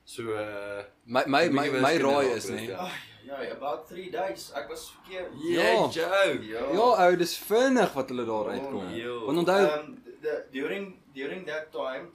So 0.06 0.24
uh 0.34 0.84
My 1.06 1.24
my 1.26 1.50
my, 1.50 1.70
my 1.70 1.98
raai 1.98 2.34
is 2.36 2.46
nê. 2.50 2.58
Christian. 2.66 2.90
Ja, 3.26 3.52
about 3.56 3.88
3 3.90 4.10
days. 4.12 4.52
Ek 4.54 4.68
was 4.70 4.92
verkeerd. 4.92 5.32
Ja, 5.50 5.90
Joe. 5.90 6.44
Ja 6.48 7.08
ou, 7.08 7.16
dis 7.18 7.38
vinnig 7.38 7.94
wat 7.94 8.10
hulle 8.10 8.26
daar 8.26 8.50
uitkom. 8.54 8.90
Jo. 8.94 9.26
Want 9.26 9.38
onthou, 9.38 9.80
Um, 9.80 10.04
the, 10.22 10.46
during 10.52 11.00
during 11.14 11.46
that 11.48 11.72
time, 11.72 12.12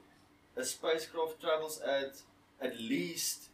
a 0.57 0.63
spacecraft 0.63 1.41
travels 1.41 1.81
at 1.81 2.23
at 2.61 2.79
least 2.79 3.51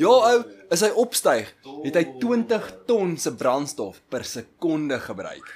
Ja 0.00 0.08
ou, 0.08 0.38
is 0.70 0.80
hy 0.80 0.88
opstyg, 0.96 1.50
het 1.84 1.94
hy 1.94 2.04
20 2.18 2.70
ton 2.88 3.18
se 3.20 3.34
brandstof 3.36 4.00
per 4.08 4.24
sekonde 4.24 4.98
gebruik. 4.98 5.52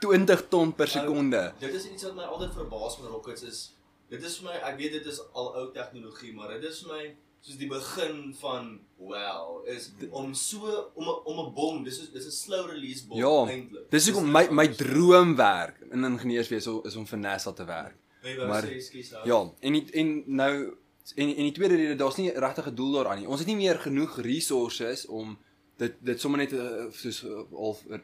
20 0.00 0.48
ton 0.50 0.72
per 0.74 0.90
sekonde. 0.90 1.52
Dit 1.60 1.74
is 1.74 1.86
iets 1.86 2.02
wat 2.02 2.16
my 2.18 2.26
altyd 2.26 2.52
verbaas 2.54 2.98
met 2.98 3.10
rockets 3.10 3.42
is 3.42 3.77
dit 4.10 4.22
is 4.22 4.36
vir 4.38 4.44
my 4.50 4.56
ek 4.70 4.76
weet 4.78 4.92
dit 4.92 5.06
is 5.06 5.20
al 5.32 5.54
ou 5.56 5.72
tegnologie, 5.72 6.32
maar 6.34 6.48
dit 6.60 6.70
is 6.70 6.82
vir 6.82 6.92
my 6.94 7.14
soos 7.40 7.56
die 7.60 7.68
begin 7.68 8.34
van 8.40 8.80
wow, 8.98 9.60
is 9.66 9.90
om 10.10 10.34
so 10.34 10.90
om 10.94 11.04
'n 11.04 11.20
om 11.24 11.38
'n 11.46 11.54
bom, 11.54 11.84
dis 11.84 11.98
is 12.00 12.10
dis 12.10 12.26
'n 12.26 12.30
slow 12.30 12.66
release 12.70 13.06
bom 13.06 13.18
Ja, 13.18 13.46
eintlik. 13.52 13.90
Dis 13.90 14.08
hoekom 14.08 14.30
my 14.30 14.48
my 14.50 14.66
droomwerk 14.68 15.80
in 15.92 16.04
ingenieurswese 16.04 16.80
is 16.84 16.96
om 16.96 17.06
vir 17.06 17.18
NASA 17.18 17.52
te 17.52 17.64
werk. 17.64 17.94
maar- 18.22 18.46
maar 18.48 18.62
sê 18.64 19.24
Ja, 19.24 19.50
en 19.60 19.72
die, 19.72 19.84
en 19.92 20.22
nou 20.26 20.76
en 21.16 21.28
en 21.28 21.44
die 21.48 21.52
tweede 21.52 21.76
rede, 21.76 21.94
daar's 21.96 22.16
nie 22.16 22.30
regtig 22.32 22.66
'n 22.66 22.74
doel 22.74 22.92
daaraan 22.92 23.18
nie. 23.18 23.28
Ons 23.28 23.38
het 23.38 23.46
nie 23.48 23.56
meer 23.56 23.78
genoeg 23.78 24.18
resources 24.20 25.06
om 25.06 25.38
dit 25.76 25.94
dit 26.00 26.20
sommer 26.20 26.38
net 26.40 26.52
uh, 26.52 26.90
soos 26.92 27.22
uh, 27.24 27.40
half 27.52 27.84
uh, 27.88 27.98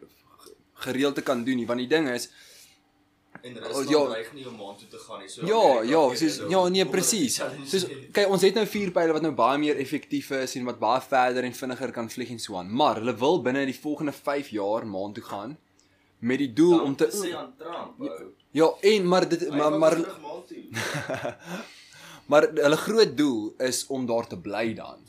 gereeld 0.75 1.15
te 1.15 1.23
kan 1.23 1.45
doen 1.45 1.57
nie, 1.57 1.67
want 1.67 1.79
die 1.79 1.89
ding 1.89 2.09
is 2.09 2.31
en 3.45 3.57
Oh, 3.57 3.63
Rusland 3.67 3.91
ja. 3.91 3.99
ja, 3.99 4.05
dreig 4.09 4.33
nie 4.33 4.47
om 4.49 4.55
maan 4.57 4.77
toe 4.81 4.89
te 4.89 4.99
gaan 4.99 5.21
nie. 5.21 5.29
So 5.29 5.47
Ja, 5.47 5.61
Amerika 5.61 5.91
ja, 5.93 6.03
soos 6.17 6.39
dit, 6.39 6.51
ja, 6.51 6.63
nee 6.73 6.87
presies. 6.89 7.37
Soos 7.69 7.85
kyk, 8.17 8.29
ons 8.33 8.43
het 8.47 8.57
nou 8.57 8.65
vier 8.67 8.93
pile 8.97 9.13
wat 9.17 9.23
nou 9.27 9.33
baie 9.37 9.59
meer 9.61 9.77
effektief 9.83 10.31
is 10.39 10.57
en 10.57 10.65
wat 10.71 10.79
baie 10.81 11.03
verder 11.05 11.45
en 11.45 11.57
vinniger 11.59 11.93
kan 11.93 12.09
vlieg 12.11 12.33
en 12.33 12.41
so 12.41 12.57
aan. 12.57 12.73
Maar 12.73 13.03
hulle 13.03 13.15
wil 13.21 13.43
binne 13.45 13.67
die 13.69 13.77
volgende 13.77 14.15
5 14.17 14.49
jaar 14.57 14.87
maan 14.89 15.13
toe 15.13 15.25
gaan 15.29 15.59
met 16.25 16.41
die 16.41 16.53
doel 16.57 16.81
om 16.81 16.97
te 16.97 17.11
sê 17.13 17.35
aan 17.37 17.53
Trump. 17.59 18.01
ou. 18.01 18.33
Ja, 18.55 18.71
en 18.81 19.09
maar 19.09 19.29
dit 19.29 19.41
Hy 19.45 19.57
maar 19.57 19.79
maar 19.79 19.99
maar 22.31 22.49
hulle 22.55 22.77
groot 22.77 23.17
doel 23.17 23.55
is 23.59 23.85
om 23.87 24.07
daar 24.07 24.27
te 24.27 24.39
bly 24.39 24.75
dan. 24.75 25.03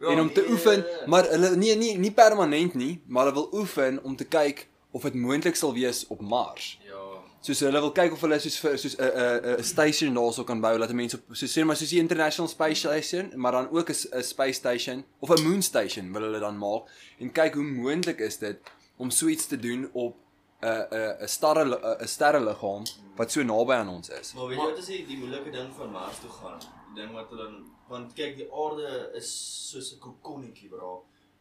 Ja, 0.00 0.08
en 0.08 0.20
om 0.20 0.32
te 0.32 0.40
nee. 0.40 0.50
oefen, 0.50 0.84
maar 1.06 1.28
hulle 1.28 1.56
nee 1.56 1.76
nee 1.76 1.98
nie 1.98 2.12
permanent 2.12 2.74
nie, 2.74 3.02
maar 3.06 3.28
hulle 3.28 3.34
wil 3.42 3.60
oefen 3.60 4.00
om 4.02 4.16
te 4.16 4.24
kyk 4.24 4.68
of 4.90 5.02
dit 5.02 5.14
moontlik 5.14 5.56
sal 5.56 5.72
wees 5.76 6.06
op 6.08 6.20
Mars. 6.20 6.78
Ja. 6.88 7.11
Soos 7.42 7.58
hulle 7.66 7.80
wil 7.82 7.90
kyk 7.90 8.12
of 8.14 8.20
hulle 8.22 8.36
soos 8.38 8.56
vir 8.62 8.76
soos 8.78 8.92
'n 8.98 9.02
'n 9.02 9.54
'n 9.58 9.64
station 9.66 10.14
daarso 10.14 10.44
kan 10.46 10.60
bou 10.62 10.78
dat 10.78 10.92
mense 10.92 11.16
op 11.16 11.34
soos 11.34 11.50
sê 11.54 11.64
maar 11.66 11.76
soos 11.76 11.90
die 11.90 11.98
International 11.98 12.48
Space 12.48 12.80
Station, 12.86 13.32
maar 13.34 13.52
dan 13.52 13.66
ook 13.70 13.88
'n 13.90 13.96
'n 14.18 14.22
space 14.22 14.58
station 14.62 15.04
of 15.18 15.30
'n 15.30 15.42
moon 15.42 15.62
station 15.62 16.12
wil 16.12 16.22
hulle 16.22 16.38
dan 16.38 16.56
maak 16.58 16.82
en 17.18 17.32
kyk 17.32 17.54
hoe 17.54 17.64
moontlik 17.64 18.18
is 18.20 18.38
dit 18.38 18.58
om 18.96 19.10
so 19.10 19.26
iets 19.26 19.46
te 19.46 19.58
doen 19.58 19.90
op 19.92 20.14
'n 20.60 20.86
'n 20.90 21.16
'n 21.22 21.28
sterre 21.28 21.64
'n 22.00 22.06
sterreliggaam 22.08 22.84
wat 23.16 23.32
so 23.32 23.42
naby 23.42 23.72
aan 23.72 23.88
ons 23.88 24.08
is. 24.08 24.32
Maar 24.34 24.46
weet 24.46 24.58
jy 24.58 24.64
wat 24.64 24.78
is 24.78 24.86
die, 24.86 25.06
die 25.06 25.18
moeilike 25.18 25.50
ding 25.50 25.74
van 25.74 25.90
Mars 25.90 26.18
toe 26.20 26.30
gaan? 26.30 26.58
Die 26.94 27.02
ding 27.02 27.12
wat 27.12 27.28
hulle 27.30 27.48
want 27.88 28.12
kyk 28.14 28.36
die 28.36 28.48
aarde 28.52 29.10
is 29.14 29.28
soos 29.70 29.92
'n 29.94 29.98
kokonnetjie 29.98 30.68
bra. 30.68 30.92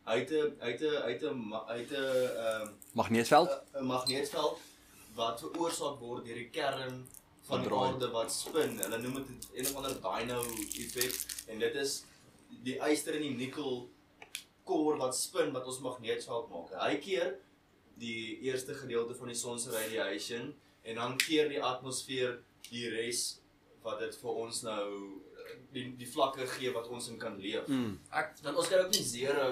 Hy 0.10 0.18
het 0.20 0.32
'n 0.32 0.50
hy 0.66 0.72
het 0.72 0.82
'n 0.82 0.98
hy 1.06 1.12
het 1.14 1.24
'n 1.24 1.54
hy 1.70 1.78
het 1.84 1.92
'n 1.92 2.04
ehm 2.46 2.68
Magneetveld? 2.94 3.50
'n 3.76 3.86
magneetveld 3.86 4.58
wat 5.16 5.44
veroorsaak 5.44 6.00
word 6.00 6.26
deur 6.26 6.40
die 6.40 6.52
kern 6.54 7.02
van 7.48 7.66
die 7.66 7.74
aarde 7.76 8.12
wat 8.14 8.32
spin. 8.34 8.78
Hulle 8.80 9.00
noem 9.02 9.20
dit 9.22 9.48
een 9.54 9.70
of 9.70 9.80
ander 9.82 9.98
dino 10.04 10.44
effek 10.84 11.18
en 11.52 11.60
dit 11.64 11.80
is 11.82 11.98
die 12.66 12.78
yster 12.88 13.18
en 13.18 13.26
die 13.26 13.36
nikkel 13.40 13.88
core 14.68 15.00
wat 15.02 15.18
spin 15.18 15.52
wat 15.56 15.68
ons 15.68 15.82
magneetveld 15.84 16.52
maak. 16.52 16.76
Hy 16.84 16.96
keer 17.04 17.36
die 18.02 18.40
eerste 18.48 18.76
gedeelte 18.78 19.18
van 19.18 19.32
die 19.32 19.38
son 19.38 19.60
se 19.60 19.74
radiation 19.74 20.54
en 20.84 21.02
dan 21.02 21.18
keer 21.22 21.50
die 21.52 21.62
atmosfeer 21.64 22.40
die 22.70 22.88
res 22.94 23.26
wat 23.84 24.00
dit 24.02 24.16
vir 24.22 24.40
ons 24.46 24.64
nou 24.66 24.88
die 25.74 25.86
die 26.00 26.08
vlakke 26.10 26.48
gee 26.56 26.72
wat 26.76 26.90
ons 26.94 27.10
in 27.12 27.20
kan 27.22 27.38
leef. 27.42 27.68
Mm. 27.68 27.98
Ek 28.22 28.36
want 28.46 28.58
ons 28.58 28.72
kry 28.72 28.82
ook 28.84 28.96
nie 28.96 29.06
zero 29.06 29.48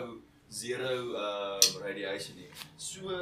zero 0.49 0.93
uh 1.13 1.59
radiation 1.83 2.37
nie. 2.39 2.49
So 2.77 3.17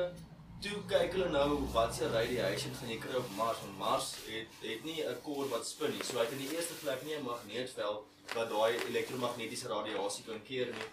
toe 0.62 0.78
kyk 0.90 1.14
hulle 1.14 1.30
nou 1.34 1.58
wat 1.74 1.96
se 1.96 2.08
radiation 2.10 2.74
gaan 2.80 2.90
jy 2.90 2.98
kry 3.04 3.16
op 3.20 3.30
Mars 3.38 3.60
want 3.64 3.78
Mars 3.82 4.08
het 4.28 4.48
het 4.64 4.84
nie 4.86 5.04
'n 5.06 5.22
core 5.24 5.48
wat 5.50 5.68
spin 5.68 5.92
nie. 5.92 6.04
So 6.04 6.18
hy 6.18 6.24
het 6.26 6.32
in 6.32 6.38
die 6.46 6.56
eerste 6.56 6.74
plek 6.82 7.04
nie 7.06 7.16
'n 7.16 7.24
magneetveld 7.24 8.06
wat 8.36 8.50
daai 8.50 8.78
elektromagnetiese 8.90 9.68
radiasie 9.68 10.24
kan 10.26 10.42
keer 10.44 10.66
nie. 10.74 10.88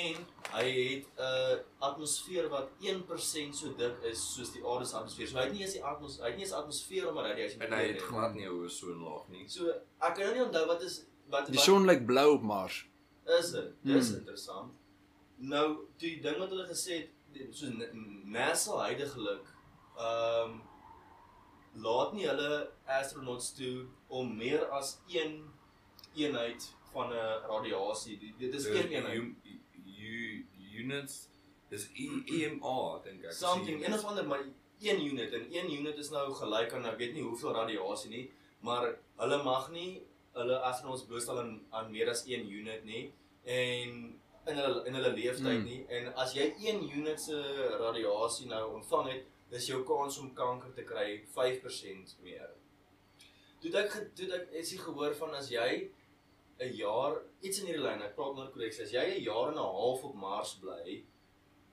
En 0.00 0.16
hy 0.54 0.66
het 0.70 1.04
'n 1.18 1.22
uh, 1.22 1.58
atmosfeer 1.78 2.48
wat 2.48 2.68
1% 2.80 3.54
so 3.56 3.74
dik 3.76 4.02
is 4.02 4.34
soos 4.34 4.52
die 4.52 4.64
aarde 4.64 4.84
se 4.86 4.96
atmosfeer. 4.96 5.28
So 5.28 5.36
hy 5.36 5.42
het 5.44 5.52
nie 5.52 5.62
eens 5.62 5.72
die 5.72 5.84
atmos 5.84 6.18
hy 6.18 6.26
het 6.26 6.36
nie 6.36 6.44
eens 6.44 6.52
atmosfeer 6.52 7.08
om 7.08 7.18
'n 7.18 7.22
radiasie 7.24 7.58
te 7.58 7.64
En 7.66 7.72
hy 7.72 7.82
het 7.86 7.92
nie. 7.92 8.00
glad 8.00 8.34
nie 8.34 8.46
'n 8.46 8.64
ozon 8.64 9.02
laag 9.02 9.28
nie. 9.28 9.48
So 9.48 9.68
ek 10.00 10.14
kan 10.14 10.24
nou 10.24 10.34
nie 10.34 10.44
onthou 10.44 10.66
wat 10.66 10.82
is 10.82 11.02
wat 11.28 11.46
Die 11.46 11.58
son 11.58 11.84
lyk 11.86 12.06
blou 12.06 12.34
op 12.34 12.42
Mars. 12.42 12.86
Is 13.26 13.50
dit? 13.50 13.72
Dis 13.84 14.08
Hmm. 14.08 14.16
interessant. 14.18 14.72
Nou, 15.36 15.76
die 15.98 16.20
ding 16.20 16.36
wat 16.38 16.48
hulle 16.48 16.66
gesê 16.66 16.92
het, 16.98 17.08
N- 17.34 18.22
NASA 18.30 18.82
heidaglik, 18.84 19.46
ehm 19.96 20.50
um, 20.50 20.60
laat 21.74 22.12
nie 22.12 22.26
hulle 22.26 22.70
astronauts 22.86 23.52
toe 23.54 23.86
om 24.08 24.36
meer 24.36 24.64
as 24.70 24.98
een 25.08 25.44
eenheid 26.14 26.74
van 26.92 27.12
'n 27.12 27.46
radiasie. 27.48 28.18
Die- 28.18 28.34
Dit 28.38 28.54
is 28.54 28.64
een 28.66 28.88
eenheid. 28.88 29.18
U- 29.18 30.46
units 30.80 31.28
is 31.68 31.88
E- 31.94 32.22
EMA 32.26 33.00
dink 33.04 33.22
ek. 33.24 33.32
Something, 33.32 33.84
een 33.86 33.92
of 33.94 34.04
ander 34.04 34.26
maar 34.26 34.42
een 34.80 35.04
unit 35.06 35.32
en 35.32 35.46
een 35.54 35.72
unit 35.78 35.96
is 35.98 36.10
nou 36.10 36.32
gelyk 36.34 36.72
aan 36.72 36.84
ek 36.86 36.96
weet 36.98 37.12
nie 37.14 37.22
hoeveel 37.22 37.52
radiasie 37.52 38.10
nie, 38.10 38.30
maar 38.60 38.96
hulle 39.16 39.42
mag 39.42 39.70
nie 39.70 40.02
hulle 40.32 40.58
astronauts 40.58 41.04
blootstel 41.04 41.38
aan 41.38 41.60
aan 41.70 41.90
meer 41.90 42.08
as 42.10 42.24
een 42.26 42.50
unit 42.50 42.84
nie 42.84 43.12
en 43.44 44.19
in 44.50 44.56
hulle 44.58 44.86
in 44.86 44.94
hulle 44.98 45.12
leeftyd 45.16 45.58
Hmm. 45.60 45.64
nie 45.64 45.86
en 45.88 46.12
as 46.14 46.34
jy 46.34 46.54
1 46.58 46.82
unit 46.96 47.20
se 47.20 47.36
radiasie 47.80 48.46
nou 48.48 48.74
ontvang 48.74 49.12
het, 49.12 49.24
is 49.50 49.66
jou 49.66 49.82
kans 49.84 50.18
om 50.18 50.34
kanker 50.34 50.72
te 50.74 50.82
kry 50.84 51.22
5% 51.36 52.16
meer. 52.22 52.50
Toe 53.60 53.72
ek 53.78 53.96
toe 54.16 54.28
ek 54.34 54.52
ietsie 54.60 54.78
gehoor 54.78 55.14
van 55.14 55.34
as 55.34 55.48
jy 55.50 55.90
'n 56.60 56.72
jaar 56.76 57.22
iets 57.42 57.58
in 57.60 57.66
hierdie 57.66 57.82
lyn, 57.82 58.02
ek 58.02 58.14
praat 58.16 58.34
nou 58.36 58.46
korrek, 58.52 58.80
as 58.80 58.92
jy 58.92 59.04
'n 59.18 59.22
jaar 59.24 59.48
en 59.48 59.54
'n 59.58 59.72
half 59.78 60.04
op 60.04 60.14
Mars 60.14 60.54
bly 60.60 61.02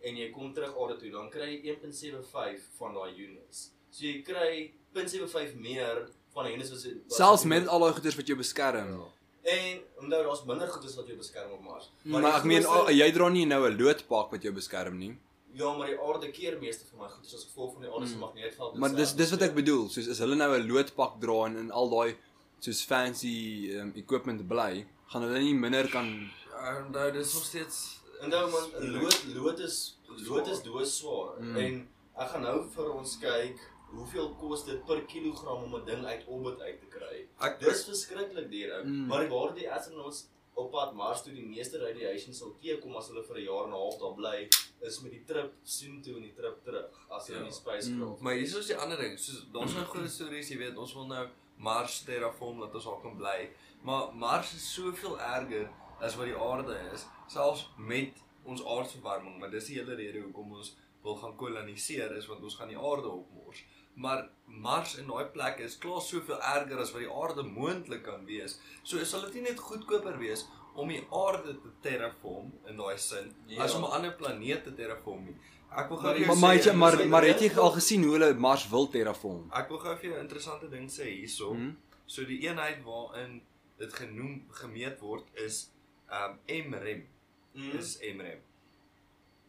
en 0.02 0.16
jy 0.18 0.32
kom 0.32 0.54
terug 0.54 0.76
aarde 0.78 0.98
toe, 1.00 1.12
dan 1.12 1.30
kry 1.30 1.50
jy 1.64 1.72
1.75 1.72 2.62
van 2.78 2.94
daai 2.94 3.14
units. 3.16 3.72
So 3.92 4.06
jy 4.06 4.22
kry 4.24 4.74
0.75 4.94 5.56
meer 5.56 6.10
van 6.34 6.46
die 6.46 6.54
units 6.54 6.70
wat 6.70 6.80
se 6.80 7.02
Selfs 7.08 7.44
met 7.46 7.68
al 7.68 7.80
daai 7.80 7.94
goeders 7.94 8.16
wat 8.16 8.28
jou 8.28 8.38
beskerm. 8.38 8.92
Ja. 9.00 9.06
En 9.44 9.80
onthou 10.02 10.24
daar's 10.24 10.44
minder 10.46 10.68
goedes 10.68 10.96
wat 10.96 11.08
jou 11.08 11.18
beskerm 11.18 11.52
op 11.52 11.62
Mars. 11.64 11.90
Maar, 12.04 12.22
die 12.22 12.32
ek 12.32 12.44
meen 12.44 12.66
al, 12.66 12.90
jy 12.90 13.12
dra 13.12 13.30
nie 13.30 13.46
nou 13.46 13.68
'n 13.70 13.78
loodpak 13.78 14.32
wat 14.32 14.42
jou 14.44 14.54
beskerm 14.54 14.98
nie. 14.98 15.18
Ja, 15.54 15.74
maar 15.78 15.88
die 15.88 16.00
aarde 16.00 16.32
keer 16.32 16.58
meeste 16.60 16.86
van 16.92 17.00
my 17.00 17.08
goedes 17.10 17.34
as 17.34 17.44
gevolg 17.44 17.74
van 17.74 17.82
die 17.82 17.92
aarde 17.92 18.08
se 18.08 18.14
Hmm. 18.14 18.20
magneetveld. 18.22 18.76
Maar 18.78 18.96
dis 18.96 19.14
dis 19.16 19.32
wat 19.32 19.42
ek 19.42 19.56
bedoel, 19.56 19.90
soos 19.90 20.08
as 20.10 20.20
hulle 20.20 20.36
nou 20.36 20.56
'n 20.58 20.68
loodpak 20.68 21.20
dra 21.20 21.46
en 21.46 21.58
in 21.58 21.72
al 21.72 21.90
daai 21.90 22.16
soos 22.60 22.84
fancy 22.86 23.70
um, 23.80 23.92
equipment 23.96 24.48
bly, 24.48 24.86
gaan 25.08 25.22
hulle 25.22 25.40
nie 25.40 25.54
minder 25.54 25.88
kan 25.90 26.30
Ja, 26.52 26.84
onthou 26.86 27.12
dis 27.12 27.34
nog 27.34 27.44
steeds 27.44 28.00
Onthou 28.22 28.50
man, 28.52 28.92
lood 28.94 29.24
lood 29.36 29.60
is 29.60 29.96
lood 30.28 30.48
is 30.48 30.62
doos 30.64 30.98
swaar 30.98 31.40
Mm. 31.40 31.58
en 31.58 31.88
ek 32.20 32.28
gaan 32.30 32.42
nou 32.42 32.64
vir 32.76 32.92
ons 32.94 33.18
kyk 33.20 33.58
hoeveel 33.92 34.30
kos 34.40 34.66
dit 34.66 34.86
per 34.86 35.02
kilogram 35.06 35.64
om 35.64 35.76
'n 35.76 35.86
ding 35.86 36.06
uit 36.06 36.24
orbit 36.28 36.60
uit 36.62 36.80
te 36.80 36.86
kry. 36.86 37.28
Ek 37.40 37.60
Dis 37.60 37.86
verskriklik 37.86 38.50
duur 38.52 38.74
ou. 38.78 38.84
Mm. 38.84 39.06
Maar 39.08 39.28
waar 39.30 39.54
die 39.54 39.72
astronauts 39.72 40.28
op 40.54 40.72
pad 40.72 40.94
Mars 40.94 41.24
toe 41.24 41.34
die 41.34 41.46
meeste 41.46 41.78
radiation 41.78 42.34
sal 42.34 42.56
teekom 42.62 42.96
as 42.96 43.08
hulle 43.08 43.24
vir 43.24 43.38
'n 43.38 43.44
jaar 43.44 43.64
en 43.64 43.70
'n 43.70 43.74
half 43.74 43.98
daar 44.00 44.14
bly, 44.16 44.48
is 44.82 45.02
met 45.02 45.12
die 45.12 45.24
trip 45.26 45.54
soontoe 45.64 46.16
en 46.16 46.22
die 46.22 46.34
trip 46.36 46.64
terug 46.64 46.90
as 47.10 47.28
hulle 47.28 47.40
Ja. 47.40 47.44
in 47.46 47.50
die 47.52 47.60
spacecraft. 47.60 48.22
Maar 48.22 48.34
hier 48.34 48.58
is 48.60 48.66
die 48.68 48.76
ander 48.78 48.98
ding. 48.98 49.20
Soos 49.20 49.46
daar's 49.54 49.74
nou 49.74 49.86
groot 49.86 50.10
stories, 50.10 50.50
jy 50.50 50.58
weet, 50.58 50.78
ons 50.78 50.94
wil 50.94 51.06
nou 51.06 51.28
Mars 51.58 52.04
terraform 52.04 52.60
dat 52.60 52.74
ons 52.76 52.84
daar 52.84 53.02
kan 53.02 53.18
bly. 53.18 53.50
Maar 53.84 54.14
Mars 54.16 54.54
is 54.54 54.74
soveel 54.74 55.20
erger 55.20 55.70
as 56.00 56.16
wat 56.16 56.26
die 56.26 56.36
aarde 56.36 56.76
is, 56.94 57.06
selfs 57.28 57.70
met 57.78 58.14
ons 58.46 58.64
aardverwarming, 58.66 59.40
maar 59.40 59.50
dis 59.52 59.66
die 59.66 59.76
hele 59.80 59.96
rede 59.96 60.22
hoekom 60.22 60.52
ons 60.54 60.76
wil 61.04 61.16
gaan 61.16 61.36
koloniseer 61.36 62.16
is 62.18 62.26
want 62.28 62.44
ons 62.44 62.56
gaan 62.56 62.68
die 62.68 62.78
aarde 62.78 63.10
opmors. 63.10 63.64
Maar 63.98 64.28
Mars 64.48 64.94
en 65.02 65.08
daai 65.10 65.26
plek 65.34 65.60
is 65.66 65.78
klaar 65.82 66.02
soveel 66.06 66.38
erger 66.42 66.80
as 66.84 66.92
wat 66.94 67.02
die 67.04 67.10
aarde 67.12 67.44
moontlik 67.44 68.04
kan 68.06 68.26
wees. 68.26 68.60
So 68.84 69.02
sal 69.04 69.22
dit 69.26 69.34
nie 69.40 69.42
net 69.50 69.60
goedkoper 69.60 70.18
wees 70.22 70.46
om 70.78 70.88
die 70.94 71.02
aarde 71.12 71.56
te 71.64 71.72
terraform 71.82 72.52
in 72.70 72.78
daai 72.78 72.98
sin 72.98 73.34
Ja. 73.48 73.64
as 73.64 73.74
om 73.76 73.84
'n 73.84 73.92
ander 73.98 74.14
planeet 74.14 74.64
te 74.64 74.74
terraform 74.74 75.26
nie. 75.26 75.36
Ek 75.72 75.90
wil 75.90 75.98
gou 75.98 76.12
vir 76.14 76.18
jou 76.20 76.28
Maar 76.28 76.38
maar 76.38 76.58
sê- 76.58 76.74
maar 76.76 77.08
maar 77.08 77.24
het 77.26 77.40
jy 77.42 77.56
al 77.58 77.72
gesien 77.72 78.04
hoe 78.04 78.12
hulle 78.18 78.34
Mars 78.34 78.70
wil 78.70 78.88
terraform? 78.90 79.50
Ek 79.52 79.70
wil 79.70 79.80
gou 79.80 79.96
vir 79.98 80.10
jou 80.10 80.18
'n 80.18 80.22
interessante 80.22 80.70
ding 80.70 80.90
sê 80.90 81.04
hierso. 81.04 81.54
Mhm. 81.54 81.76
So 82.06 82.24
die 82.26 82.40
eenheid 82.48 82.84
waarin 82.84 83.42
dit 83.78 83.94
genoem 83.94 84.46
gemeet 84.50 85.00
word 85.00 85.24
is 85.34 85.70
um 86.12 86.40
MREM. 86.48 87.08
Mm. 87.56 87.72
Dis 87.72 87.98
MREM. 88.16 88.40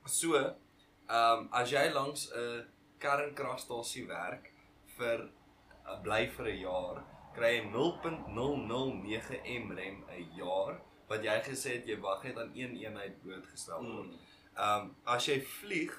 So, 0.06 0.36
um 1.08 1.48
as 1.52 1.70
jy 1.70 1.90
langs 1.92 2.30
'n 2.34 2.64
kernkragstasie 3.02 4.06
werk 4.08 4.50
vir 4.98 5.24
uh, 5.86 5.96
bly 6.02 6.26
vir 6.36 6.50
'n 6.52 6.60
jaar, 6.60 7.02
kry 7.36 7.52
jy 7.56 7.64
0.009 7.70 9.64
mrem 9.70 10.04
'n 10.08 10.36
jaar 10.36 10.80
wat 11.08 11.24
jy 11.24 11.36
gesê 11.46 11.78
het 11.78 11.86
jy 11.88 11.96
wag 12.04 12.24
net 12.24 12.38
aan 12.38 12.52
een 12.54 12.76
eenheid 12.76 13.22
blootgestel 13.22 13.82
word. 13.82 14.12
Mm. 14.12 14.18
Ehm 14.58 14.84
um, 14.84 14.94
as 15.04 15.28
jy 15.28 15.40
vlieg 15.40 15.94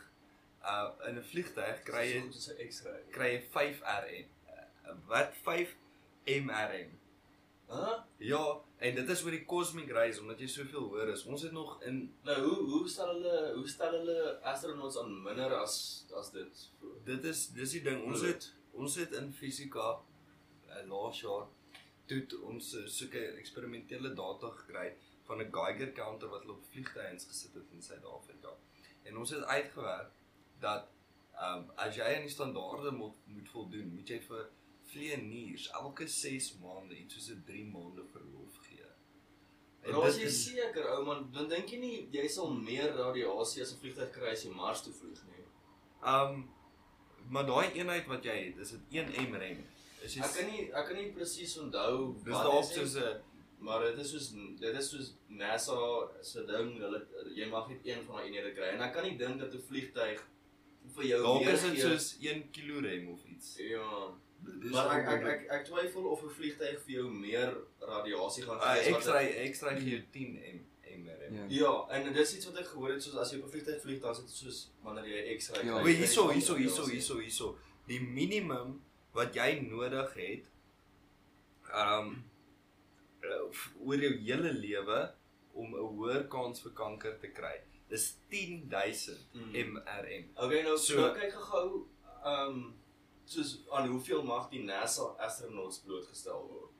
uh 0.63 0.89
in 1.07 1.17
'n 1.17 1.29
vliegtuig 1.31 1.83
kry 1.83 2.05
jy 2.11 2.21
soos 2.31 2.49
'n 2.53 2.67
X-ray. 2.69 3.03
kry 3.11 3.29
jy 3.35 3.41
5 3.57 3.81
RM. 4.03 4.27
Uh, 4.55 4.95
wat 5.07 5.33
5 5.43 5.75
mRM? 6.25 6.91
Hæ? 7.69 8.03
Ja, 8.17 8.43
en 8.79 8.95
dit 8.95 9.09
is 9.09 9.23
oor 9.23 9.35
die 9.35 9.45
cosmic 9.45 9.89
rays 9.91 10.19
omdat 10.23 10.39
jy 10.39 10.47
soveel 10.47 10.85
hoor 10.93 11.11
is. 11.11 11.25
Ons 11.27 11.41
het 11.47 11.51
nog 11.55 11.81
in 11.87 11.97
Nou 12.27 12.37
hoe 12.45 12.57
hoe 12.73 12.89
stel 12.89 13.11
hulle 13.13 13.53
hoe 13.55 13.67
stel 13.67 13.97
hulle 13.97 14.19
astronauts 14.51 14.97
aan 15.01 15.15
minder 15.23 15.55
as 15.57 15.75
as 16.21 16.31
dit? 16.35 16.63
dit 17.09 17.25
is 17.31 17.47
dis 17.57 17.75
die 17.77 17.83
ding. 17.89 18.03
Ons 18.07 18.23
het 18.27 18.51
ons 18.79 18.95
het 19.01 19.15
in 19.19 19.31
fisika 19.35 19.87
uh, 19.97 20.83
laas 20.87 21.19
jaar 21.21 21.47
toe 22.09 22.21
ons 22.51 22.73
uh, 22.79 22.85
soeke 22.87 23.21
eksperimentele 23.41 24.13
data 24.17 24.51
gekry 24.61 24.93
van 25.27 25.41
'n 25.43 25.51
Geiger 25.51 25.91
counter 25.91 26.29
wat 26.29 26.41
hulle 26.41 26.55
op 26.55 26.71
vliegtuie 26.71 27.19
gesit 27.31 27.53
het 27.53 27.75
in 27.75 27.81
Suid-Afrika. 27.81 28.55
En 29.03 29.17
ons 29.17 29.29
het 29.29 29.43
uitgewerk 29.43 30.15
dat 30.59 30.87
ehm 31.39 31.57
um, 31.57 31.69
as 31.75 31.95
jy 31.95 32.07
aan 32.15 32.25
die 32.27 32.37
standaarde 32.37 32.91
moet 32.91 33.27
moet 33.35 33.49
voldoen, 33.49 33.93
moet 33.95 34.09
jy 34.09 34.21
vir 34.21 34.49
vlieëniers 34.91 35.69
elke 35.81 36.07
6 36.07 36.53
maande 36.63 36.97
iets 36.97 37.13
soos 37.13 37.29
'n 37.35 37.43
3 37.45 37.65
maande 37.75 38.03
verlof 38.13 38.38
jy 40.17 40.25
is- 40.25 40.45
seker 40.45 40.85
ou 40.97 41.03
man, 41.05 41.29
dan 41.33 41.47
dink 41.49 41.67
jy 41.71 41.79
nie 41.79 42.07
jy 42.11 42.27
sal 42.29 42.49
meer 42.53 42.93
radiasie 42.95 43.61
as 43.61 43.73
'n 43.73 43.79
vliegtuig 43.81 44.11
kry 44.11 44.29
as 44.31 44.43
jy 44.45 44.51
Mars 44.51 44.81
toe 44.83 44.93
vlieg 44.93 45.21
nie. 45.27 45.43
Um 46.03 46.49
maar 47.29 47.45
daai 47.45 47.71
eenheid 47.75 48.07
wat 48.07 48.23
jy 48.23 48.35
het, 48.45 48.57
is 48.57 48.71
dit 48.71 48.79
1 48.91 49.29
mRem. 49.31 49.63
Is 50.03 50.15
jy 50.15 50.21
Ek 50.23 50.33
kan 50.33 50.45
nie 50.51 50.71
ek 50.73 50.85
kan 50.87 50.95
nie 50.95 51.11
presies 51.11 51.57
onthou 51.57 52.15
dis 52.23 52.33
wat 52.33 52.43
dalk 52.43 52.63
is 52.63 52.73
soos 52.75 52.95
'n 52.95 53.21
maar 53.61 53.81
dit 53.81 53.97
is 53.99 54.11
soos 54.11 54.29
dit 54.59 54.75
is 54.75 54.89
soos 54.89 55.13
NASA 55.27 55.75
se 56.21 56.45
ding, 56.45 56.79
hulle 56.79 57.05
jy 57.35 57.45
mag 57.49 57.67
net 57.69 57.79
een 57.85 58.03
van 58.05 58.15
daai 58.15 58.25
eenhede 58.27 58.53
kry 58.55 58.69
en 58.73 58.81
ek 58.81 58.93
kan 58.93 59.03
nie 59.03 59.17
dink 59.17 59.39
dat 59.39 59.53
'n 59.53 59.61
vliegtuig 59.69 60.19
vir 60.95 61.03
jou 61.05 61.21
dalk 61.21 61.41
is 61.53 61.61
dit 61.61 61.79
soos 61.81 62.17
1 62.21 62.49
kilorem 62.51 63.09
of 63.09 63.19
iets. 63.25 63.57
ja. 63.57 64.13
Dis 64.61 64.71
Maar 64.71 64.89
ek 64.99 65.07
ek 65.07 65.23
ek 65.33 65.51
ek 65.51 65.65
twyfel 65.65 66.05
of 66.11 66.23
'n 66.23 66.29
vliegtuig 66.29 66.79
vir 66.85 66.93
jou 66.95 67.09
meer 67.11 67.53
radiasie 67.79 68.43
gaan 68.43 68.57
uh, 68.57 68.73
gee 68.73 68.79
as 68.79 68.89
wat 68.89 68.95
ekstra 68.95 69.21
ekstra 69.21 69.69
gee 69.75 69.89
jou 69.89 70.03
10 70.11 70.33
m 70.35 70.65
mRem. 71.05 71.33
Ja. 71.35 71.45
Ja, 71.49 71.87
en 71.89 72.03
dit 72.03 72.15
is 72.17 72.35
iets 72.35 72.45
wat 72.45 72.57
ek 72.59 72.65
gehoor 72.67 72.89
het 72.91 73.03
soos 73.03 73.15
as 73.15 73.31
jy 73.31 73.37
op 73.39 73.45
'n 73.45 73.51
vliegtuig 73.51 73.81
vlieg 73.81 73.99
dan 74.01 74.11
is 74.11 74.19
dit 74.19 74.29
soos 74.29 74.71
wanneer 74.83 75.05
jy 75.07 75.37
X-ray 75.37 75.65
Ja. 75.65 75.73
kry. 75.75 75.83
Wait, 75.83 75.97
hierso, 75.97 76.29
hierso, 76.29 76.55
hierso, 76.55 76.85
hierso, 76.85 77.19
hierso. 77.19 77.57
Die 77.87 77.99
minimum 78.01 78.81
wat 79.13 79.33
jy 79.35 79.59
nodig 79.69 80.13
het 80.13 80.45
um 81.75 82.23
uh, 83.23 83.45
oor 83.85 83.97
jou 84.01 84.13
hele 84.25 84.51
lewe 84.53 85.11
om 85.53 85.73
'n 85.75 85.87
hoër 85.97 86.27
kans 86.27 86.61
vir 86.61 86.71
kanker 86.71 87.19
te 87.19 87.27
kry 87.27 87.59
is 87.89 88.15
10000 88.29 89.17
Mm. 89.33 89.51
mRm. 89.73 90.23
Okay, 90.35 90.61
nou 90.63 90.77
So- 90.77 90.93
so 90.93 91.01
nou 91.01 91.13
kyk 91.19 91.33
gou 91.33 91.87
um 92.25 92.78
soos 93.29 93.55
aan 93.75 93.87
hoeveel 93.91 94.23
mag 94.25 94.49
die 94.51 94.63
NASA 94.65 95.09
astronauts 95.25 95.81
blootgestel 95.85 96.41
word. 96.49 96.71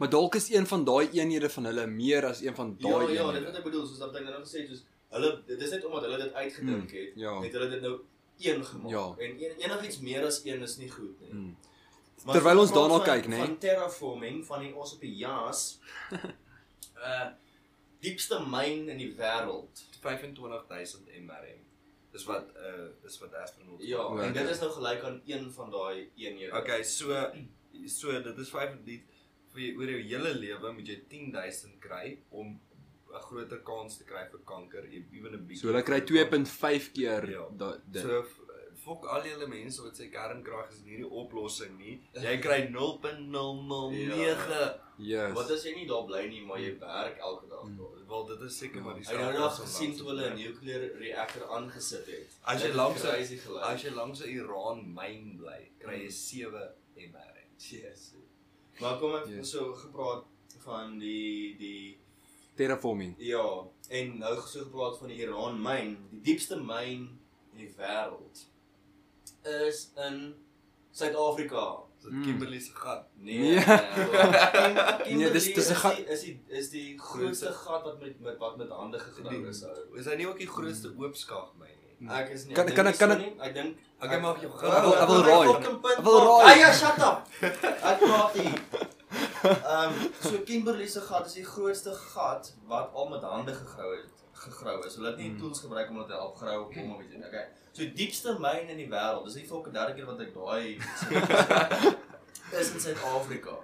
Maar 0.00 0.08
dalk 0.12 0.34
is 0.38 0.48
een 0.52 0.66
van 0.66 0.84
daai 0.84 1.10
eenhede 1.12 1.50
van 1.52 1.64
hulle 1.68 1.86
meer 1.86 2.26
as 2.26 2.40
een 2.40 2.54
van 2.56 2.74
Ja, 2.78 2.88
daai 2.88 3.00
ja, 3.00 3.08
dit 3.08 3.18
eenhede. 3.18 3.44
wat 3.50 3.58
ek 3.60 3.66
bedoel, 3.68 3.86
soos 3.86 3.98
dat 4.00 4.14
ek 4.16 4.24
nou 4.28 4.38
gesê 4.40 4.62
het, 4.62 4.70
soos 4.72 4.84
hulle 5.16 5.32
dit 5.46 5.60
is 5.66 5.74
net 5.74 5.84
omdat 5.84 6.06
hulle 6.06 6.20
dit 6.22 6.32
uitgedink 6.32 6.94
het, 6.96 7.18
ja. 7.20 7.34
het 7.42 7.52
hulle 7.58 7.68
dit 7.74 7.82
nou 7.84 7.98
een 8.40 8.64
gemaak. 8.64 8.90
Ja. 8.94 9.04
En 9.26 9.36
en 9.48 9.60
enigiets 9.66 9.98
meer 10.00 10.24
as 10.24 10.40
een 10.44 10.62
is 10.62 10.76
nie 10.80 10.90
goed 10.90 11.20
nie. 11.20 11.32
Mm. 11.32 11.56
Maar 12.24 12.34
Terwyl 12.36 12.58
ons 12.60 12.72
daarna 12.72 12.98
kyk, 13.04 13.26
nê? 13.32 13.38
Van 13.40 13.58
terraforming 13.58 14.40
van 14.46 14.60
die 14.64 14.74
ons 14.76 14.92
op 14.96 15.00
die 15.00 15.14
jas. 15.16 15.78
uh 16.12 17.28
diepste 18.04 18.38
myn 18.48 18.88
in 18.88 18.96
die 19.00 19.10
wêreld. 19.16 19.82
25000 20.00 21.08
mRm. 21.20 21.59
Dis 22.12 22.24
wat 22.26 22.48
uh 22.56 22.88
dis 23.02 23.18
wat 23.20 23.34
astronauts. 23.34 23.84
Ja, 23.86 23.96
Ja, 23.98 24.22
en 24.26 24.32
dit 24.32 24.42
okay. 24.42 24.52
is 24.52 24.60
nou 24.60 24.70
gelyk 24.72 25.02
aan 25.04 25.20
een 25.26 25.50
van 25.52 25.70
daai 25.70 26.10
eenhede. 26.16 26.56
Okay, 26.58 26.82
so 26.82 27.14
so 27.86 28.12
dit 28.22 28.38
is 28.38 28.48
5 28.50 28.74
die 28.84 29.04
vir 29.52 29.60
jou- 29.62 29.76
oor 29.80 29.90
jou 29.90 30.02
hele 30.02 30.34
lewe 30.34 30.72
moet 30.72 30.86
jy 30.86 30.98
10000 31.08 31.78
kry 31.80 32.18
om 32.30 32.60
'n 33.12 33.20
groter 33.20 33.58
kans 33.62 33.96
te 33.98 34.04
kry 34.04 34.24
vir 34.30 34.40
kanker, 34.46 34.84
e- 34.84 35.04
ewen 35.12 35.32
'n 35.34 35.46
bietjie. 35.46 35.56
So 35.62 35.68
hulle 35.68 35.82
kry 35.82 36.00
2.5 36.00 36.92
keer 36.92 37.30
Ja. 37.30 37.48
da- 37.56 37.78
dit. 37.86 38.02
So 38.02 38.24
fok 38.84 39.04
al 39.06 39.22
julle 39.26 39.46
mense 39.48 39.82
wat 39.82 39.94
sê 39.98 40.10
kernkrag 40.10 40.70
is 40.72 40.82
nie 40.84 40.96
die 40.96 41.08
oplossing 41.10 41.78
nie. 41.78 42.00
Jy 42.26 42.38
kry 42.40 42.68
0.009. 42.72 44.74
Yes. 45.00 45.32
Wat 45.34 45.50
as 45.50 45.62
jy 45.64 45.72
nie 45.78 45.86
daar 45.88 46.04
bly 46.04 46.26
nie, 46.28 46.42
maar 46.44 46.58
jy 46.60 46.74
werk 46.80 47.18
elke 47.24 47.46
dag 47.48 47.64
Mm. 47.70 47.78
Wel 48.08 48.24
dit 48.26 48.40
is 48.48 48.56
seker 48.58 48.82
maar 48.82 48.94
die 48.98 49.04
Ek 49.06 49.20
het 49.20 49.38
nog 49.38 49.56
gesien 49.60 49.96
toe 49.96 50.06
hulle 50.08 50.26
'n 50.30 50.34
bly. 50.34 50.42
nuclear 50.44 50.80
reactor 50.98 51.44
aangesit 51.56 52.06
het. 52.06 52.28
As 52.44 52.62
jy 52.62 52.72
langs 52.74 53.02
'n- 53.02 53.06
crazy 53.08 53.36
gelyk. 53.36 53.62
As 53.62 53.82
jy 53.82 53.90
langs 53.94 54.20
'n 54.24 54.28
Iran 54.28 54.94
myn 54.94 55.36
bly, 55.38 55.70
kry 55.78 55.96
jy 56.04 56.10
7 56.10 56.68
mRm. 56.96 57.48
Yes. 57.70 58.14
Maar 58.80 58.98
kom 58.98 59.14
ek 59.14 59.26
Yes. 59.26 59.36
yes. 59.36 59.50
so 59.50 59.72
gepraat 59.74 60.24
van 60.64 60.98
die 60.98 61.56
die 61.58 61.98
terraforming. 62.56 63.14
ja, 63.18 63.64
en 63.90 64.18
nou 64.18 64.36
so 64.46 64.60
gepraat 64.64 64.98
van 64.98 65.08
die 65.08 65.16
Iran 65.22 65.60
myn, 65.62 65.96
die 66.10 66.20
diepste 66.22 66.56
myn 66.56 67.18
in 67.52 67.58
die 67.58 67.74
wêreld 67.78 68.46
is 69.42 69.90
in 69.96 70.34
Suid-Afrika. 70.90 71.76
Dit 72.02 72.12
Mm. 72.12 72.22
Kimberley 72.22 72.60
se 72.60 72.70
gat. 72.74 73.04
Nee. 73.14 73.38
Nee. 73.38 73.54
Kim- 73.64 73.64
Kimberley 73.64 75.14
Nee, 75.16 75.30
dis- 75.30 75.52
dis 75.54 75.68
'n 75.68 75.72
is 75.72 75.76
gat- 75.76 75.96
die- 75.96 76.04
Is 76.06 76.20
die 76.20 76.42
is 76.48 76.70
die 76.70 76.98
grootste 76.98 77.52
gat 77.52 77.82
wat 77.84 78.00
met 78.00 78.20
met 78.20 78.38
wat 78.38 78.56
met 78.56 78.68
hande 78.70 78.98
gegrou 78.98 79.46
is. 79.48 79.62
ou. 79.64 79.98
Is 79.98 80.04
hy 80.06 80.14
nie 80.14 80.26
ook 80.28 80.38
die 80.38 80.46
grootste 80.48 80.94
oopskag 80.98 81.52
myn 81.58 81.68
nie? 81.98 82.08
Ek 82.08 82.28
is 82.30 82.44
nie. 82.46 82.54
Kan- 82.54 82.64
kan 82.64 82.74
kan 82.74 82.84
nie 82.84 82.92
ek- 82.92 82.98
so 82.98 83.06
nie. 83.16 83.36
ek 83.40 83.54
dink 83.54 83.76
ek- 84.00 84.20
mag 84.22 84.40
jy- 84.40 84.46
Ek 84.48 84.54
ek 84.54 85.08
wil- 85.08 85.20
my 85.20 85.28
raai. 85.28 85.48
Ek 85.96 86.02
wil 86.04 86.18
raai. 86.20 86.58
Ja, 86.58 86.72
shut 86.72 86.98
up. 86.98 87.18
Ek 87.42 87.98
praat 87.98 88.32
hier. 88.32 88.58
Ehm 89.44 89.92
so 90.22 90.38
Kimberley 90.44 90.86
se 90.86 91.00
gat 91.00 91.26
is 91.26 91.32
die 91.32 91.44
grootste 91.44 91.92
gat 91.94 92.54
wat 92.66 92.90
al 92.94 93.08
met 93.08 93.22
hande 93.22 93.52
gegrou 93.54 93.90
het 93.96 94.08
gegrou 94.32 94.86
is. 94.86 94.94
Hulle 94.94 95.08
het 95.08 95.16
nie 95.18 95.28
Hmm. 95.30 95.38
tools 95.38 95.60
gebruik 95.60 95.90
om 95.90 95.96
dit 95.98 96.06
te 96.06 96.12
help 96.12 96.36
grou 96.36 96.60
of 96.64 96.76
om 96.76 97.00
iets 97.00 97.10
te 97.10 97.16
doen. 97.18 97.24
Okay. 97.26 97.46
So 97.72 97.84
diepste 97.94 98.38
myn 98.42 98.68
in 98.68 98.76
die 98.78 98.88
wêreld. 98.90 99.24
Dis 99.24 99.36
nie 99.38 99.46
vir 99.46 99.66
'n 99.68 99.72
derde 99.72 99.94
keer 99.94 100.06
wat 100.06 100.20
ek 100.20 100.34
daai 100.34 100.78
is 102.60 102.72
in 102.74 102.80
Suid-Afrika. 102.80 103.58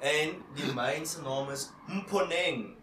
En 0.00 0.38
die 0.56 0.72
myn 0.74 1.04
se 1.06 1.20
naam 1.22 1.50
is 1.52 1.68
Mponeng. 1.88 2.76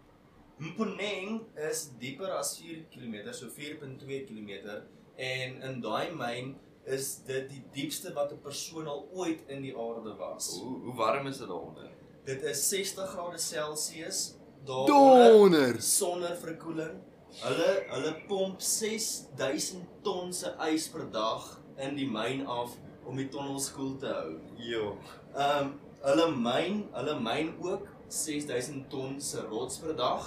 Mponeng 0.58 1.40
is 1.70 1.88
dieper 1.98 2.30
as 2.38 2.56
4 2.58 2.84
km, 2.90 3.32
so 3.32 3.46
4.2 3.46 4.24
km 4.26 4.82
en 5.18 5.62
in 5.62 5.80
daai 5.82 6.10
myn 6.14 6.54
is 6.86 7.16
dit 7.26 7.48
die 7.50 7.62
diepste 7.74 8.14
wat 8.14 8.32
'n 8.32 8.40
persoon 8.42 8.86
al 8.86 9.08
ooit 9.12 9.42
in 9.48 9.62
die 9.62 9.74
aarde 9.76 10.14
was. 10.16 10.52
Hoe 10.60 10.78
hoe 10.86 10.94
warm 10.94 11.26
is 11.26 11.38
dit 11.38 11.48
daaronder? 11.48 11.90
Dit 12.24 12.42
is 12.42 12.68
60 12.68 13.10
grade 13.10 13.38
Celsius 13.38 14.34
daar 14.64 14.86
Donder. 14.86 15.82
sonder 15.82 16.36
verkoeling. 16.36 17.02
Hulle 17.36 17.72
hulle 17.92 18.12
pomp 18.28 18.62
6000 18.64 19.84
ton 20.04 20.32
se 20.32 20.52
ys 20.72 20.88
per 20.92 21.04
dag 21.12 21.44
in 21.84 21.96
die 21.98 22.08
myn 22.10 22.46
af 22.46 22.74
om 23.06 23.20
die 23.20 23.28
tonnels 23.32 23.68
koel 23.76 23.94
te 24.00 24.10
hou. 24.10 24.32
Jo. 24.70 24.96
Ehm 25.34 25.68
um, 25.68 25.76
hulle 26.02 26.26
myn, 26.30 26.82
hulle 26.94 27.14
myn 27.20 27.52
ook 27.66 27.86
6000 28.14 28.88
ton 28.90 29.20
se 29.20 29.42
rots 29.50 29.78
per 29.82 29.94
dag 29.98 30.26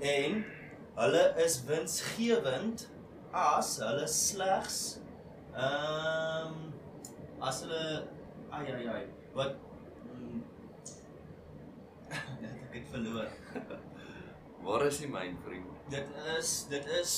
en 0.00 0.44
hulle 0.96 1.24
is 1.44 1.58
winsgewend 1.68 2.86
as 3.32 3.76
hulle 3.80 4.06
slegs 4.08 4.78
ehm 5.56 6.48
um, 6.48 6.72
as 7.40 7.62
hulle 7.64 7.84
ai 8.50 8.64
ai 8.76 8.86
ai 8.96 9.04
wat 9.36 9.56
mm, 10.08 10.42
ek 12.12 12.74
het 12.80 12.90
verloor. 12.92 13.30
Waar 14.62 14.86
is 14.86 15.00
die 15.02 15.08
myn 15.10 15.38
vriend? 15.46 15.71
Dit 15.92 16.08
is 16.38 16.50
dit 16.68 16.86
is 17.00 17.12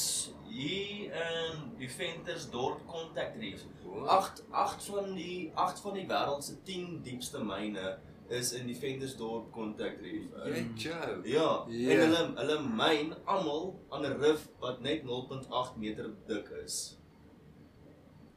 hier 0.51 1.13
in 1.15 1.61
die 1.79 1.89
Ventersdorp 1.91 2.81
Contact 2.91 3.37
Reef. 3.39 3.63
8 4.07 4.43
8 4.51 4.85
van 4.91 5.13
die 5.15 5.51
8 5.55 5.81
van 5.85 5.95
die 5.95 6.07
wêreld 6.11 6.43
se 6.45 6.57
10 6.67 7.01
diepste 7.07 7.39
myne 7.45 7.99
is 8.35 8.51
in 8.57 8.67
die 8.67 8.75
Ventersdorp 8.77 9.53
Contact 9.55 10.01
Reef. 10.03 10.27
Jy 10.49 10.65
joke. 10.87 11.21
Ja, 11.29 11.65
Ja. 11.69 11.91
en 11.91 12.01
hulle 12.07 12.23
hulle 12.41 12.59
myn 12.81 13.15
almal 13.25 13.71
aan 13.91 14.03
'n 14.11 14.19
rif 14.21 14.49
wat 14.61 14.81
net 14.81 15.05
0.8 15.05 15.77
meter 15.77 16.11
dik 16.27 16.49
is. 16.65 16.99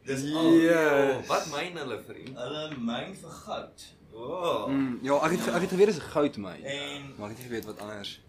Dis 0.06 0.24
al. 0.34 0.52
Ja. 0.52 1.20
Wat 1.28 1.50
myn 1.52 1.78
hulle 1.78 2.00
vriend? 2.00 2.38
Hulle 2.38 2.78
myn 2.78 3.16
vir 3.16 3.30
goud. 3.30 3.88
O. 4.14 4.20
Oh. 4.24 4.68
Mm, 4.68 5.00
ja, 5.02 5.18
ek 5.26 5.32
het 5.32 5.48
ek 5.48 5.62
het 5.62 5.70
geweet 5.70 5.86
dit 5.92 5.98
is 5.98 6.04
'n 6.04 6.10
goudmyn. 6.14 6.64
En 6.64 7.14
Maar 7.18 7.30
ek 7.30 7.38
het 7.38 7.46
geweet 7.46 7.66
wat 7.66 7.80
anders. 7.80 8.20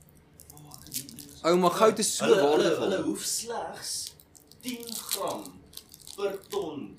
Ou, 1.45 1.57
maar 1.57 1.71
goud 1.71 1.99
is 1.99 2.17
so 2.17 2.25
hulle, 2.25 2.37
hulle, 2.37 2.49
waardevol. 2.49 2.83
hulle 2.91 3.03
hoef 3.03 3.23
slegs 3.25 4.13
10 4.61 4.95
gram 5.11 5.45
per 6.17 6.39
ton. 6.51 6.97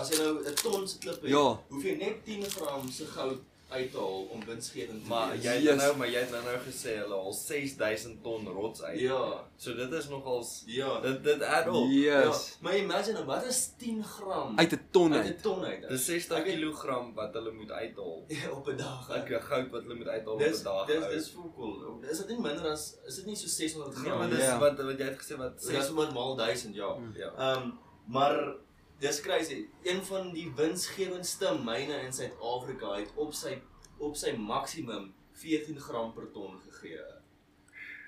As 0.00 0.08
jy 0.08 0.16
nou 0.22 0.38
'n 0.48 0.54
ton 0.62 0.86
se 0.88 0.98
klip 0.98 1.20
het, 1.22 1.30
Ja. 1.30 1.60
hoef 1.68 1.82
jy 1.84 1.96
net 1.96 2.24
10 2.24 2.44
gram 2.50 2.90
se 2.90 3.04
goud 3.06 3.38
uit 3.72 3.90
te 3.92 3.98
haal 3.98 4.22
om 4.30 4.44
winsgewend 4.46 5.02
te 5.02 5.08
Maar 5.08 5.30
wees. 5.30 5.42
jy 5.44 5.54
het 5.68 5.76
nou 5.76 5.96
maar 5.96 6.08
jy 6.10 6.18
het 6.18 6.30
nou 6.30 6.42
nou 6.44 6.58
gesê 6.68 6.92
hulle 7.02 7.14
haal 7.14 7.32
6000 7.32 8.22
ton 8.22 8.46
rots 8.48 8.82
uit. 8.82 9.00
Ja. 9.00 9.44
So 9.56 9.74
dit 9.74 9.92
is 9.92 10.08
nogals 10.08 10.62
Ja. 10.66 11.00
dit 11.00 11.24
dit 11.24 11.42
add 11.42 11.68
op. 11.68 11.86
Ja, 11.90 12.22
Yes. 12.26 12.56
maar 12.60 12.76
imagine 12.76 13.12
nou, 13.12 13.24
wat 13.26 13.44
is 13.46 13.70
10 13.78 14.04
gram 14.04 14.58
Uit 14.58 14.72
'n 14.72 14.80
ton 14.90 15.14
uit 15.14 15.24
uit. 15.26 15.36
'n 15.38 15.42
ton 15.42 15.64
uit? 15.64 15.88
Dis 15.88 16.04
60 16.04 16.38
Ek 16.38 16.44
weet- 16.44 16.74
kg 16.74 17.14
wat 17.14 17.32
hulle 17.34 17.50
moet 17.52 17.70
uithaal. 17.70 18.24
Ja, 18.42 18.50
op 18.50 18.66
'n 18.68 18.76
dag. 18.76 19.10
Ek 19.10 19.42
goud 19.42 19.70
wat 19.70 19.82
hulle 19.82 19.94
moet 19.94 20.08
uithaal 20.08 20.34
op 20.34 20.40
'n 20.40 20.62
dag. 20.64 20.86
dis 20.86 21.08
dis 21.08 21.30
voel 21.30 21.52
cool. 21.56 22.00
Is 22.10 22.18
dit 22.18 22.28
nie 22.28 22.40
minder 22.40 22.70
as 22.70 22.96
is 23.06 23.14
dit 23.16 23.26
nie 23.26 23.36
so 23.36 23.46
600 23.46 23.94
Nee, 23.96 24.04
gram? 24.04 24.18
maar 24.18 24.28
nie? 24.28 24.36
dis 24.36 24.44
Ja. 24.44 24.58
wat 24.58 24.76
wat 24.82 24.98
jy 24.98 25.04
het 25.04 25.18
gesê 25.22 25.36
wat 25.36 25.52
600 25.62 26.12
maal 26.12 26.36
1000, 26.36 26.74
ja. 26.74 26.96
Ja. 27.14 27.30
Ehm 27.38 27.68
maar 28.06 28.54
dis 29.02 29.18
crazy. 29.24 29.60
Een 29.84 30.00
van 30.06 30.30
die 30.34 30.46
winsgewendste 30.56 31.52
myne 31.66 31.98
in 32.06 32.12
Suid-Afrika 32.14 32.94
het 33.00 33.10
op 33.18 33.34
sy 33.34 33.56
op 34.02 34.16
sy 34.18 34.32
maksimum 34.38 35.10
14 35.42 35.78
gram 35.82 36.10
per 36.14 36.28
ton 36.34 36.56
gegee. 36.68 37.02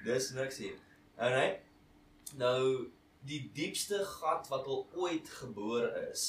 Dis 0.06 0.30
niks 0.36 0.58
hier. 0.62 0.76
Alright. 1.18 1.62
Nou 2.38 2.88
die 3.24 3.42
diepste 3.56 4.02
gat 4.18 4.48
wat 4.52 4.66
al 4.68 4.84
ooit 4.94 5.28
geboor 5.40 5.86
is. 6.10 6.24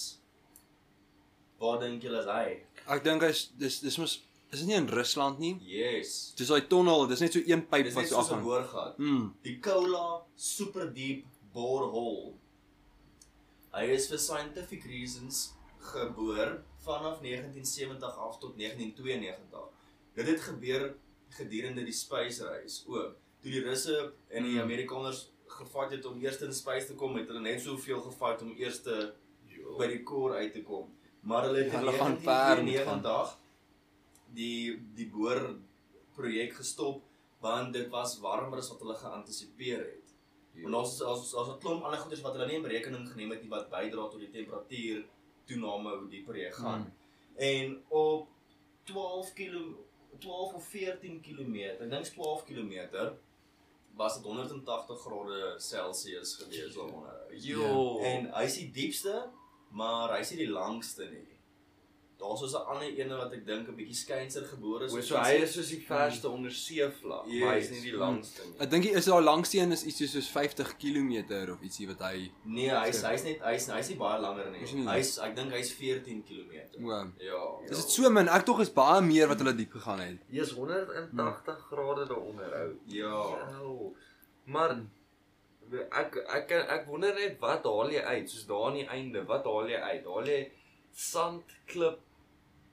Waar 1.60 1.80
dink 1.82 2.04
julle 2.06 2.22
is 2.24 2.30
hy? 2.30 2.48
Ek 2.96 3.04
dink 3.06 3.26
hy's 3.26 3.48
dis 3.60 3.80
dis 3.84 3.98
mos 4.02 4.20
is 4.54 4.62
dit 4.62 4.70
nie 4.70 4.78
in 4.78 4.88
Rusland 4.88 5.40
nie? 5.42 5.56
Yes. 5.68 6.32
Dis 6.38 6.48
daai 6.52 6.68
tonnel, 6.72 7.08
dis 7.10 7.20
net 7.24 7.34
so 7.36 7.42
een 7.44 7.66
pyp 7.68 7.88
Dis 7.90 7.96
wat 7.98 8.06
net 8.06 8.12
so 8.14 8.18
'n 8.20 8.24
afgaan. 8.24 8.44
boorgat. 8.44 8.98
Mm. 9.00 9.34
Die 9.44 9.60
Kola 9.60 10.22
super 10.36 10.94
deep 10.94 11.26
borehole. 11.54 12.34
Hy 13.76 13.90
is 13.92 14.08
vir 14.08 14.20
scientific 14.24 14.86
reasons 14.88 15.50
geboor 15.92 16.62
vanaf 16.86 17.20
1970 17.22 18.20
af 18.28 18.38
tot 18.40 18.58
1992. 18.58 19.66
Dit 20.16 20.28
het 20.32 20.42
gebeur 20.42 20.86
gedurende 21.36 21.84
die 21.84 21.94
spysreis 21.94 22.84
ook. 22.88 23.18
Toe 23.44 23.52
die 23.52 23.64
Russe 23.66 24.14
en 24.30 24.44
die 24.48 24.56
Hmm. 24.56 24.62
Amerikaners 24.64 25.26
gefight 25.58 25.92
het 25.92 26.06
om 26.06 26.22
eers 26.22 26.42
in 26.42 26.54
space 26.54 26.88
te 26.88 26.96
kom, 26.96 27.16
het 27.16 27.28
hulle 27.28 27.42
net 27.42 27.62
soveel 27.62 28.02
gefight 28.02 28.42
om 28.42 28.56
eers 28.58 28.82
te 28.82 29.14
by 29.78 29.88
die 29.92 30.04
core 30.04 30.40
uit 30.40 30.54
te 30.54 30.64
kom. 30.64 30.90
Maar 31.22 31.50
hulle 31.50 31.64
het 31.64 31.74
Ja, 31.74 31.80
in 31.80 31.86
hulle 31.86 31.98
ver 31.98 32.10
moet 32.14 32.24
1992 32.24 33.38
die 34.36 34.80
die 34.96 35.10
boor 35.10 35.42
projek 36.16 36.56
gestop 36.56 37.04
want 37.40 37.74
dit 37.74 37.90
was 37.90 38.20
warmer 38.20 38.58
as 38.58 38.70
wat 38.72 38.80
hulle 38.80 38.96
geantisipeer 38.96 39.80
het. 39.80 40.05
Want 40.64 40.76
ons 40.76 41.02
as 41.02 41.34
as 41.36 41.48
'n 41.50 41.60
klomp 41.60 41.84
ander 41.84 42.00
goeders 42.00 42.22
wat 42.22 42.34
hulle 42.34 42.48
nie 42.48 42.56
in 42.56 42.68
berekening 42.68 43.10
geneem 43.10 43.32
het 43.32 43.42
nie 43.42 43.50
wat 43.50 43.70
bydra 43.70 44.08
tot 44.08 44.20
die 44.20 44.32
temperatuur 44.32 45.06
toename 45.46 45.98
hoe 45.98 46.10
die 46.10 46.24
projek 46.24 46.56
gaan. 46.56 46.82
Hmm. 46.82 46.94
En 47.36 47.84
op 47.88 48.28
12 48.84 49.34
km 49.34 49.76
12 50.20 50.54
of 50.54 50.68
14 50.68 51.22
km, 51.22 51.56
ek 51.56 51.90
dink 51.90 52.06
12 52.06 52.44
km 52.48 52.74
was 53.96 54.18
dit 54.18 54.26
180 54.28 55.00
grade 55.00 55.56
Celsius 55.58 56.36
gewees 56.36 56.74
daaronder. 56.76 57.36
Jo. 57.40 58.00
En 58.00 58.28
hy's 58.36 58.58
die 58.60 58.72
diepste, 58.72 59.30
maar 59.72 60.18
hy's 60.18 60.34
nie 60.34 60.42
die 60.44 60.52
langste 60.52 61.08
nie. 61.12 61.35
Daar's 62.26 62.52
so 62.52 62.58
'n 62.60 62.68
ander 62.74 62.90
ene 63.00 63.16
wat 63.18 63.34
ek 63.34 63.46
dink 63.46 63.68
'n 63.70 63.76
bietjie 63.76 63.96
skynser 63.96 64.46
gebore 64.46 64.86
is. 64.86 64.94
O, 64.94 65.02
so 65.02 65.18
hy 65.18 65.34
is 65.44 65.54
soos 65.54 65.70
die 65.70 65.82
verste 65.88 66.30
ondersee 66.30 66.90
vlak, 67.02 67.26
maar 67.28 67.54
hy 67.54 67.60
is 67.60 67.70
nie 67.72 67.82
die 67.82 67.98
langste 67.98 68.42
nie. 68.48 68.56
Ek 68.60 68.70
dink 68.70 68.84
die 68.84 68.94
is 68.94 69.06
daar 69.06 69.22
langste 69.22 69.58
een 69.58 69.72
is 69.72 69.84
iets 69.86 70.12
soos 70.12 70.28
50 70.30 70.78
km 70.78 71.52
of 71.54 71.62
ietsie 71.62 71.88
wat 71.88 72.00
hy 72.10 72.32
Nee, 72.46 72.70
hy's 72.70 73.02
hy's 73.02 73.24
net 73.24 73.40
hy's 73.42 73.68
hy's 73.68 73.90
nie 73.90 73.98
baie 73.98 74.20
langer 74.22 74.52
nie. 74.52 74.86
Hy's 74.88 75.18
ek 75.20 75.36
dink 75.36 75.52
hy's 75.54 75.72
14 75.74 76.24
km. 76.24 76.52
o. 76.86 77.12
Ja. 77.20 77.44
Is 77.70 77.78
dit 77.78 77.90
so 77.92 78.10
min? 78.10 78.28
Ek 78.28 78.46
tog 78.46 78.60
is 78.62 78.70
baie 78.70 79.02
meer 79.02 79.28
wat 79.28 79.40
hulle 79.40 79.54
diep 79.56 79.72
gegaan 79.72 80.00
het. 80.00 80.18
Jy 80.32 80.42
is 80.42 80.52
180 80.52 81.58
grade 81.70 82.06
daaronder 82.08 82.50
ou. 82.62 82.72
Ja. 82.86 83.50
Jou. 83.60 83.96
Maar 84.46 84.78
ek 85.92 86.16
ek 86.30 86.52
ek 86.52 86.86
wonder 86.88 87.14
net 87.16 87.40
wat 87.40 87.64
haal 87.64 87.90
jy 87.92 88.02
uit 88.02 88.30
soos 88.30 88.46
daar 88.48 88.68
aan 88.70 88.74
die 88.80 88.88
einde? 88.88 89.26
Wat 89.26 89.44
haal 89.46 89.68
jy 89.70 89.80
uit? 89.80 90.06
Haal 90.06 90.26
jy 90.30 90.52
sand, 90.96 91.44
klip, 91.68 92.00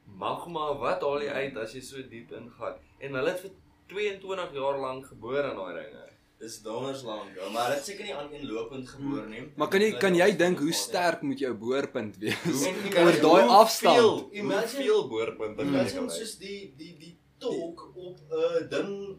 magma? 0.07 0.73
Wat 0.79 1.01
haal 1.03 1.21
jy 1.23 1.29
uit 1.29 1.57
as 1.57 1.73
jy 1.75 1.81
so 1.81 1.97
diep 2.11 2.33
ingaan? 2.33 2.75
En 3.01 3.15
hulle 3.15 3.31
het 3.31 3.41
vir 3.41 3.51
22 3.89 4.53
jaar 4.55 4.79
lank 4.79 5.07
geboor 5.07 5.45
in 5.51 5.57
daai 5.57 5.75
ringe. 5.75 6.09
Dis 6.43 6.57
donders 6.63 7.03
lank, 7.07 7.37
maar 7.53 7.71
dit 7.71 7.85
seker 7.85 8.05
nie 8.05 8.15
aaneenlopend 8.19 8.89
gebeur 8.89 9.29
nie. 9.31 9.43
Maar 9.57 9.69
kan 9.71 9.81
jy 9.81 9.93
kan 9.99 10.15
jy 10.15 10.31
dink 10.37 10.59
hoe 10.59 10.73
sterk 10.75 11.23
moet 11.23 11.39
jou 11.39 11.53
boorpunt 11.55 12.17
wees? 12.19 12.65
En 12.67 12.75
Oor 13.05 13.19
daai 13.23 13.49
afstand. 13.49 13.97
Veel, 13.97 14.29
Imagine- 14.33 14.83
veel 14.83 15.09
boorpunte 15.09 15.63
kan 15.63 15.73
jy 15.87 15.93
kry. 15.93 16.09
soos 16.09 16.39
die 16.39 16.75
die 16.77 16.97
die 16.99 17.13
tolk 17.39 17.85
op 17.95 18.19
'n 18.19 18.69
ding 18.71 19.19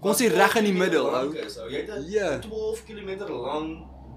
Kom 0.00 0.10
ons 0.10 0.18
sê 0.22 0.26
wat 0.32 0.38
reg 0.40 0.54
in 0.56 0.64
die 0.64 0.72
12 0.72 0.82
middel, 0.82 1.04
kilometer 1.10 1.62
ou. 1.62 1.68
Jy 1.70 1.80
het 1.80 1.90
'n 1.90 2.10
Ja. 2.10 2.38
12 2.38 2.84
km 2.86 3.10
lang 3.28 3.68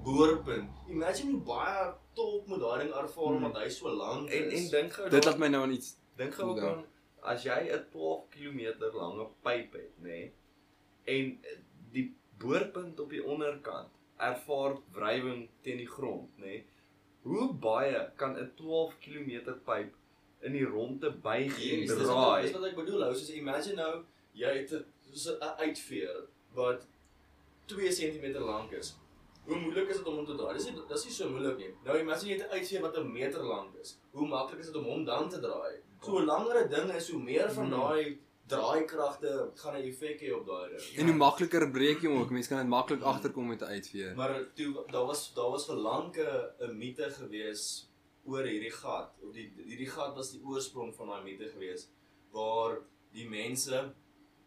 boorpunt. 0.03 0.69
Imagine 0.89 1.31
hoe 1.31 1.41
baie 1.41 1.93
tolk 2.13 2.47
moet 2.47 2.59
daai 2.59 2.79
ding 2.83 2.93
ervaar 2.95 3.27
Hmm. 3.35 3.43
omdat 3.45 3.61
hy 3.63 3.69
so 3.69 3.89
lank 3.89 4.29
is. 4.29 4.41
En 4.41 4.49
en 4.63 4.69
dink 4.71 4.93
gou 4.93 5.09
Dit 5.09 5.25
laat 5.25 5.37
my 5.37 5.47
nou 5.47 5.63
aan 5.63 5.71
iets 5.71 5.95
Dink 6.15 6.33
gou 6.33 6.49
ook 6.49 6.63
aan 6.63 6.85
as 7.25 7.43
jy 7.43 7.59
'n 7.73 7.85
12 7.91 8.29
km 8.29 8.61
lange 8.93 9.27
pyp 9.43 9.73
het, 9.73 9.93
nê? 9.97 10.09
Nee, 10.09 10.33
en 11.03 11.39
die 11.91 12.15
boorpunt 12.37 12.99
op 12.99 13.09
die 13.09 13.23
onderkant 13.23 13.89
ervaar 14.17 14.77
wrywing 14.91 15.49
teen 15.61 15.77
die 15.77 15.89
grond, 15.97 16.29
nê? 16.37 16.45
Nee, 16.45 16.65
hoe 17.25 17.53
baie 17.53 18.11
kan 18.15 18.37
'n 18.37 18.51
12 18.55 18.99
km 18.99 19.31
pyp 19.65 19.93
in 20.41 20.51
die 20.51 20.65
ronde 20.65 21.11
buig 21.11 21.55
en 21.71 21.85
draai? 21.87 22.41
dis 22.41 22.51
wat 22.51 22.67
ek 22.69 22.75
bedoel. 22.75 23.03
Ou, 23.03 23.13
soos 23.13 23.31
imagine 23.33 23.75
nou 23.75 24.03
jy 24.33 24.51
het 24.57 24.71
'n 24.71 24.85
so 25.13 25.33
'n 25.39 25.57
uitveer 25.65 26.27
wat 26.53 26.87
2 27.65 27.89
cm 27.89 28.37
lank 28.39 28.71
is. 28.71 28.95
Hoe 29.45 29.57
moeilik 29.57 29.89
is 29.89 29.97
dit 29.97 30.07
om 30.07 30.15
hom 30.15 30.25
te 30.25 30.35
draai? 30.35 30.53
Dis 30.53 30.69
nie 30.69 30.81
dis 30.87 31.05
nie 31.05 31.13
so 31.13 31.29
moeilik 31.29 31.57
nie. 31.57 31.71
Nou 31.85 31.99
imagine 31.99 32.29
jy 32.31 32.37
het 32.37 32.47
'n 32.47 32.53
uitveer 32.57 32.81
wat 32.81 32.97
'n 32.97 33.11
meter 33.11 33.43
lank 33.43 33.75
is. 33.81 33.97
Hoe 34.11 34.27
maklik 34.27 34.59
is 34.59 34.65
dit 34.65 34.75
om 34.75 34.83
hom 34.83 35.05
dan 35.05 35.29
te 35.29 35.39
draai? 35.39 35.81
So 36.05 36.11
hoe 36.11 36.25
langer 36.25 36.57
'n 36.65 36.69
ding 36.69 36.89
is, 36.93 37.09
hoe 37.09 37.21
meer 37.21 37.49
van 37.51 37.65
Hmm. 37.71 37.79
daai 37.79 38.17
draaikragte 38.47 39.31
gaan 39.55 39.75
'n 39.75 39.87
effek 39.89 40.19
hê 40.21 40.31
op 40.33 40.45
daai 40.45 40.69
ding. 40.69 40.97
en 40.99 41.05
hoe 41.07 41.15
makliker 41.15 41.71
breek 41.71 42.01
jy 42.01 42.07
hom 42.09 42.21
ook. 42.21 42.29
Mense 42.31 42.49
kan 42.49 42.57
dit 42.59 42.67
maklik 42.67 43.01
agterkom 43.01 43.47
met 43.47 43.61
'n 43.61 43.65
uitveer. 43.75 44.15
Maar 44.15 44.53
toe 44.55 44.85
daar 44.91 45.05
was 45.05 45.33
daar 45.33 45.49
was 45.49 45.65
vir 45.65 45.75
lanke 45.75 46.53
'n 46.61 46.77
mite 46.77 47.09
gewees 47.19 47.89
oor 48.25 48.43
hierdie 48.43 48.71
gat. 48.71 49.09
Of 49.23 49.33
die 49.33 49.51
hierdie 49.65 49.89
gat 49.89 50.15
was 50.15 50.31
die 50.31 50.41
oorsprong 50.43 50.95
van 50.95 51.07
daai 51.07 51.23
mite 51.23 51.49
gewees 51.49 51.87
waar 52.31 52.77
die 53.13 53.27
mense 53.29 53.93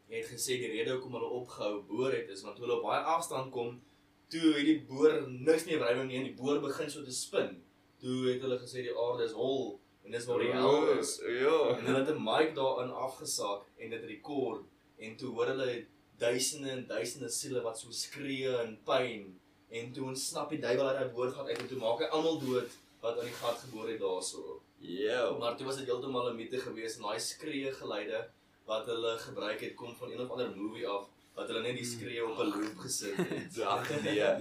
het 0.08 0.26
gesê 0.26 0.56
die 0.58 0.68
rede 0.70 0.90
hoekom 0.92 1.12
hulle 1.12 1.30
opgehou 1.40 1.82
boor 1.82 2.12
het 2.12 2.28
is 2.28 2.42
want 2.42 2.58
hulle 2.58 2.76
op 2.76 2.82
baie 2.82 3.02
afstand 3.02 3.50
kom, 3.52 3.80
toe 4.28 4.40
het 4.52 4.64
die 4.64 4.80
boor 4.88 5.24
niks 5.28 5.64
meer 5.66 5.78
wrywing 5.78 6.08
nie 6.08 6.16
en 6.18 6.24
die 6.24 6.34
boor 6.34 6.60
begin 6.60 6.90
so 6.90 7.02
te 7.04 7.12
spin. 7.12 7.62
Toe 8.00 8.28
het 8.32 8.40
hulle 8.40 8.58
gesê 8.58 8.82
die 8.82 8.96
aarde 8.96 9.24
is 9.24 9.32
hol 9.32 9.80
en 10.08 10.14
dis 10.16 10.24
waar 10.24 10.40
die 10.40 10.52
hel 10.56 10.86
is. 10.96 11.10
Ja. 11.20 11.56
En 11.76 11.84
hulle 11.84 11.98
het 12.00 12.10
'n 12.14 12.24
mic 12.24 12.54
daarin 12.56 12.92
afgesak 13.06 13.66
en 13.76 13.90
dit 13.90 14.04
rekord 14.04 14.64
en 14.98 15.16
toe 15.16 15.32
hoor 15.34 15.46
hulle 15.52 15.84
duisende 16.18 16.70
en 16.70 16.86
duisende 16.86 17.28
siele 17.28 17.60
wat 17.62 17.78
so 17.78 17.90
skree 17.90 18.48
in 18.64 18.78
pyn 18.84 19.26
en 19.70 19.92
toe 19.92 20.06
ontsnap 20.06 20.48
die 20.50 20.60
duiwel 20.60 20.88
uit 20.88 20.98
daai 20.98 21.12
boorgat 21.12 21.46
uit 21.48 21.58
en 21.58 21.68
toe 21.68 21.78
maak 21.78 22.00
hy 22.00 22.08
almal 22.16 22.40
dood 22.40 22.70
wat 23.02 23.18
aan 23.18 23.28
die 23.28 23.38
gat 23.42 23.58
geboor 23.58 23.88
het 23.88 24.00
daarso. 24.00 24.62
Ja. 24.78 25.30
Maar 25.38 25.56
toe 25.56 25.66
was 25.66 25.76
dit 25.76 25.86
heeltemal 25.86 26.30
'n 26.30 26.36
mite 26.36 26.58
geweest 26.58 26.96
en 26.96 27.02
daai 27.02 27.20
skree 27.20 27.72
geluide 27.72 28.28
wat 28.64 28.86
hulle 28.86 29.18
gebruik 29.18 29.60
het 29.60 29.74
kom 29.74 29.94
van 29.96 30.10
een 30.10 30.20
of 30.20 30.30
ander 30.30 30.56
movie 30.56 30.86
af 30.86 31.04
wat 31.34 31.48
hulle 31.48 31.62
net 31.62 31.76
die 31.76 31.84
skree 31.94 32.24
op 32.24 32.38
'n 32.38 32.50
loop 32.54 32.78
gesit 32.78 33.16
het. 33.16 33.60
Ag 33.74 34.02
nee. 34.02 34.14
Ja. 34.14 34.38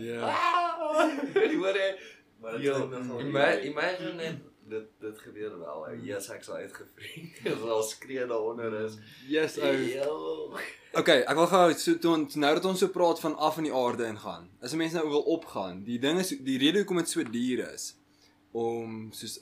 Jy 1.34 1.56
hoor 1.62 1.76
jy? 1.76 1.92
Maar 2.40 2.52
dit 2.52 2.62
Ja, 2.62 2.74
klink 2.74 3.04
nogal 3.04 3.64
imagine 3.64 4.14
net 4.14 4.38
dit 4.70 4.88
dit 5.00 5.20
gebeur 5.20 5.60
wel. 5.60 5.86
ou. 5.88 6.00
Yes, 6.06 6.30
ek 6.30 6.44
sal 6.44 6.56
uitgevriend. 6.64 7.40
As 7.54 7.62
al 7.62 7.84
skree 7.84 8.26
daaronder 8.26 8.74
is. 8.86 8.98
Yes, 9.28 9.58
ou. 9.58 9.76
Yo. 9.88 10.58
Okay, 10.98 11.22
ek 11.22 11.36
wil 11.38 11.50
gou 11.52 11.64
so 11.78 12.00
toe 12.02 12.14
ons 12.16 12.36
nou 12.36 12.54
dat 12.58 12.66
ons 12.66 12.80
so 12.80 12.90
praat 12.94 13.20
van 13.20 13.38
af 13.38 13.60
in 13.62 13.70
die 13.70 13.76
aarde 13.76 14.08
ingaan. 14.08 14.50
As 14.62 14.74
'n 14.74 14.82
mens 14.82 14.94
nou 14.98 15.08
wil 15.10 15.26
opgaan, 15.38 15.84
die 15.84 16.00
ding 16.00 16.20
is 16.20 16.30
die 16.30 16.58
rede 16.58 16.84
hoekom 16.84 17.04
dit 17.04 17.10
so 17.10 17.24
duur 17.24 17.66
is 17.74 17.94
om 18.58 19.10
soos 19.14 19.36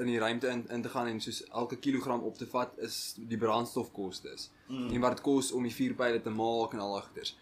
in 0.00 0.06
die 0.08 0.18
ruimte 0.18 0.48
in, 0.48 0.62
in 0.70 0.82
te 0.82 0.88
gaan 0.88 1.06
en 1.10 1.20
soos 1.20 1.42
elke 1.50 1.76
kilogram 1.76 2.22
op 2.24 2.38
te 2.38 2.46
vat 2.46 2.72
is 2.86 3.14
die 3.18 3.38
brandstofkostes. 3.38 4.50
Mm. 4.68 4.88
En 4.94 5.00
wat 5.00 5.16
dit 5.16 5.24
kos 5.26 5.52
om 5.52 5.66
die 5.66 5.74
vuurpyle 5.74 6.22
te 6.22 6.32
maak 6.32 6.72
en 6.72 6.80
al 6.80 6.94
daai 6.96 7.04
goeders. 7.08 7.34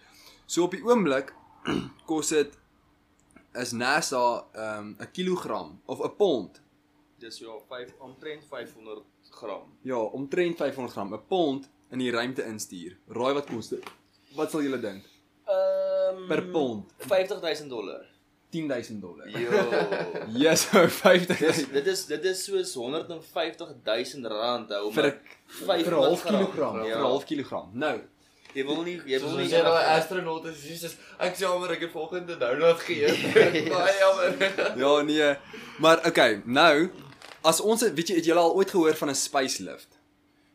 So 0.46 0.66
op 0.66 0.74
die 0.74 0.82
oomblik 0.82 1.34
kos 2.10 2.32
dit 2.34 2.58
is 3.60 3.72
NASA 3.76 4.44
ehm, 4.52 4.88
'n 4.88 5.00
um, 5.00 5.12
kilogram 5.12 5.80
of 5.86 6.00
'n 6.00 6.16
pond. 6.16 6.60
Dis 7.22 7.38
ja, 7.38 7.54
5 7.70 7.92
omtrent 8.02 8.42
500 8.50 9.02
gram. 9.38 9.66
Ja, 9.86 9.96
omtrent 10.18 10.56
500 10.58 10.92
gram 10.92 11.12
'n 11.14 11.20
pond 11.28 11.68
in 11.90 11.98
die 12.02 12.10
ruimte 12.10 12.42
instuur. 12.44 12.96
Raai 13.08 13.32
wat 13.38 13.46
kos 13.46 13.68
dit? 13.68 13.84
Wat 14.34 14.50
sal 14.50 14.62
julle 14.62 14.80
dink? 14.80 15.04
Ehm 15.46 16.26
Per 16.28 16.42
pond. 16.52 16.90
50000 16.98 17.68
dollar. 17.70 18.02
10000 18.50 19.00
dollar. 19.00 19.28
Jo. 19.28 19.50
Yes, 20.44 20.66
ou 20.74 20.88
50 20.88 21.38
Dis 21.38 21.66
dit 21.72 21.86
is 21.86 22.06
dit 22.06 22.24
is 22.24 22.44
soos 22.44 22.74
150 22.74 23.66
000 23.84 24.28
rand 24.28 24.68
hou 24.70 24.90
vir 24.92 25.06
'n 25.06 25.18
5 25.46 25.84
vir 25.86 25.94
'n 25.96 26.02
half 26.02 26.24
kilogram, 26.26 26.76
Ja. 26.76 26.82
vir 26.82 26.96
'n 26.98 27.10
half 27.12 27.24
kilogram. 27.24 27.70
Nou, 27.72 28.00
Jy 28.54 28.64
wil 28.68 28.82
nie 28.84 29.00
jy 29.06 29.18
wil 29.20 29.36
nie 29.38 29.48
jy 29.48 29.62
daai 29.64 29.84
astronaut 29.96 30.44
is, 30.44 30.60
Jesus, 30.68 30.96
ek 31.18 31.32
is 31.32 31.38
jammer 31.40 31.70
ek 31.72 31.80
het 31.80 31.90
volgende 31.90 32.36
download 32.36 32.76
geëet. 32.84 33.16
Baie 33.72 33.94
jammer. 33.98 34.76
ja 34.76 35.02
nee, 35.02 35.36
maar 35.78 36.06
okay, 36.06 36.42
nou 36.44 36.90
as 37.42 37.60
ons 37.60 37.82
weet 37.82 38.08
jy 38.08 38.14
het 38.20 38.24
julle 38.30 38.40
al 38.40 38.54
ooit 38.54 38.70
gehoor 38.70 38.94
van 38.94 39.08
'n 39.10 39.14
space 39.14 39.62
lift? 39.62 39.98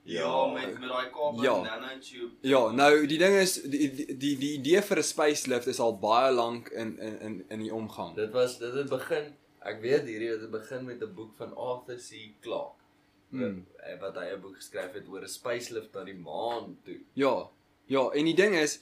Ja, 0.08 0.46
met 0.54 0.80
met 0.80 0.90
daai 0.90 1.10
kabel 1.12 1.44
Ja. 1.44 1.62
nanotube. 1.62 2.32
Ja, 2.42 2.72
nou 2.72 3.06
die 3.08 3.18
ding 3.18 3.36
is 3.36 3.62
die 3.62 3.92
die 3.92 4.18
die, 4.18 4.38
die 4.38 4.54
idee 4.58 4.82
vir 4.82 4.98
'n 4.98 5.04
space 5.04 5.48
lift 5.48 5.68
is 5.68 5.80
al 5.80 5.98
baie 6.00 6.32
lank 6.34 6.70
in 6.70 6.98
in 7.00 7.20
in 7.22 7.46
in 7.50 7.60
die 7.60 7.74
omgang. 7.74 8.16
Dit 8.16 8.32
was 8.32 8.58
dit 8.58 8.74
het 8.74 8.90
begin, 8.90 9.36
ek 9.62 9.82
weet 9.82 10.06
hierdie 10.06 10.30
het 10.30 10.52
begin 10.52 10.86
met 10.86 11.02
'n 11.02 11.14
boek 11.14 11.36
van 11.36 11.56
Arthur 11.56 11.98
C. 11.98 12.32
Clarke. 12.42 12.82
Hmm. 13.30 13.42
Hmm. 13.42 13.66
Wat 14.00 14.16
hy 14.16 14.32
'n 14.34 14.42
boek 14.42 14.56
geskryf 14.56 14.94
het 14.94 15.08
oor 15.10 15.22
'n 15.22 15.28
spacelift 15.28 15.94
na 15.94 16.04
die 16.04 16.16
maan 16.16 16.78
toe. 16.86 17.00
Ja. 17.14 17.50
Ja, 17.86 18.10
en 18.10 18.26
die 18.26 18.36
ding 18.36 18.56
is 18.56 18.80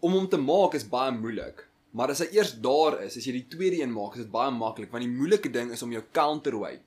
om 0.00 0.12
hom 0.12 0.28
te 0.28 0.36
maak 0.36 0.74
is 0.74 0.88
baie 0.88 1.12
moeilik. 1.12 1.66
Maar 1.90 2.08
as 2.10 2.18
hy 2.18 2.28
eers 2.32 2.60
daar 2.60 3.02
is, 3.02 3.16
as 3.16 3.24
jy 3.24 3.32
die 3.32 3.46
tweede 3.48 3.80
een 3.82 3.92
maak, 3.92 4.12
is 4.14 4.22
dit 4.22 4.30
baie 4.30 4.50
maklik 4.50 4.90
want 4.90 5.02
die 5.04 5.12
moeilike 5.12 5.50
ding 5.50 5.70
is 5.72 5.82
om 5.82 5.92
jou 5.92 6.02
counterweight 6.12 6.82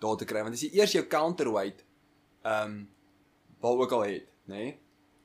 daar 0.00 0.16
te 0.16 0.24
kry 0.28 0.42
want 0.42 0.54
as 0.56 0.62
jy 0.64 0.70
eers 0.80 0.92
jou 0.96 1.04
counterweight 1.06 1.84
ehm 2.44 2.64
um, 2.70 2.88
waar 3.60 3.76
ook 3.84 3.92
al 3.92 4.02
het, 4.08 4.24
nê? 4.48 4.54
Nee, 4.56 4.78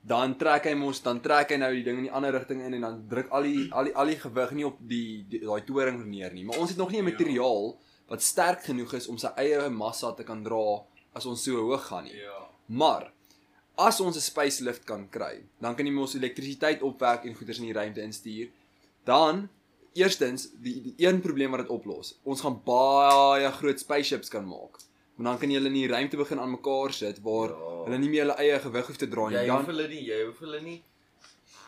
dan 0.06 0.36
trek 0.36 0.64
hy 0.68 0.74
mos 0.78 1.00
dan 1.02 1.20
trek 1.24 1.50
hy 1.50 1.56
nou 1.56 1.70
die 1.74 1.82
ding 1.86 1.96
in 1.98 2.04
die 2.06 2.12
ander 2.12 2.32
rigting 2.36 2.60
in 2.62 2.74
en 2.76 2.80
dan 2.84 2.98
druk 3.08 3.30
al 3.32 3.42
die 3.48 3.62
al 3.72 3.84
die 3.88 3.94
al 3.96 4.06
die 4.12 4.18
gewig 4.20 4.50
nie 4.58 4.66
op 4.66 4.76
die 4.80 5.24
die- 5.28 5.40
daai 5.40 5.64
toring 5.64 6.04
neer 6.06 6.32
nie. 6.36 6.44
Maar 6.44 6.58
ons 6.58 6.70
het 6.70 6.78
nog 6.78 6.90
nie 6.92 7.00
'n 7.00 7.06
Ja. 7.06 7.10
materiaal 7.10 7.78
wat 8.08 8.22
sterk 8.22 8.62
genoeg 8.64 8.92
is 8.94 9.08
om 9.08 9.18
sy 9.18 9.28
eie 9.36 9.68
massa 9.70 10.12
te 10.12 10.22
kan 10.24 10.42
dra 10.44 10.84
as 11.14 11.26
ons 11.26 11.42
so 11.42 11.56
hoog 11.56 11.86
gaan 11.86 12.04
nie. 12.04 12.14
Ja. 12.16 12.46
Maar 12.68 13.12
as 13.76 14.00
ons 14.00 14.16
'n 14.16 14.20
space 14.20 14.62
lift 14.62 14.84
kan 14.84 15.08
kry, 15.10 15.42
dan 15.60 15.74
kan 15.74 15.86
jy 15.86 15.92
mos 15.92 16.14
elektrisiteit 16.14 16.82
opwek 16.82 17.24
en 17.24 17.34
goeders 17.34 17.58
in 17.58 17.64
die 17.64 17.72
ruimte 17.72 18.00
instuur. 18.02 18.48
Dan 19.04 19.48
eerstens 19.96 20.48
die 20.62 20.80
die 20.82 20.94
een 21.06 21.20
probleem 21.20 21.50
wat 21.50 21.60
dit 21.60 21.70
oplos. 21.70 22.14
Ons 22.24 22.40
gaan 22.40 22.60
baie 22.64 23.50
groot 23.52 23.78
spaceships 23.80 24.28
kan 24.28 24.46
maak. 24.46 24.78
Maar 25.16 25.30
dan 25.32 25.38
kan 25.38 25.50
jy 25.50 25.56
hulle 25.56 25.68
in 25.72 25.74
die 25.80 25.88
ruimte 25.88 26.16
begin 26.16 26.38
aan 26.40 26.50
mekaar 26.50 26.92
sit 26.92 27.18
waar 27.24 27.48
Ja. 27.48 27.84
hulle 27.86 27.98
nie 27.98 28.08
meer 28.08 28.20
hulle 28.26 28.36
eie 28.36 28.58
gewig 28.60 28.86
hoef 28.86 28.96
te 28.96 29.08
dra 29.08 29.28
nie. 29.28 29.36
Jy 29.38 29.48
hoef 29.48 29.66
hulle 29.66 29.88
nie, 29.88 30.02
jy 30.04 30.24
hoef 30.26 30.38
hulle 30.44 30.60
nie 30.60 30.82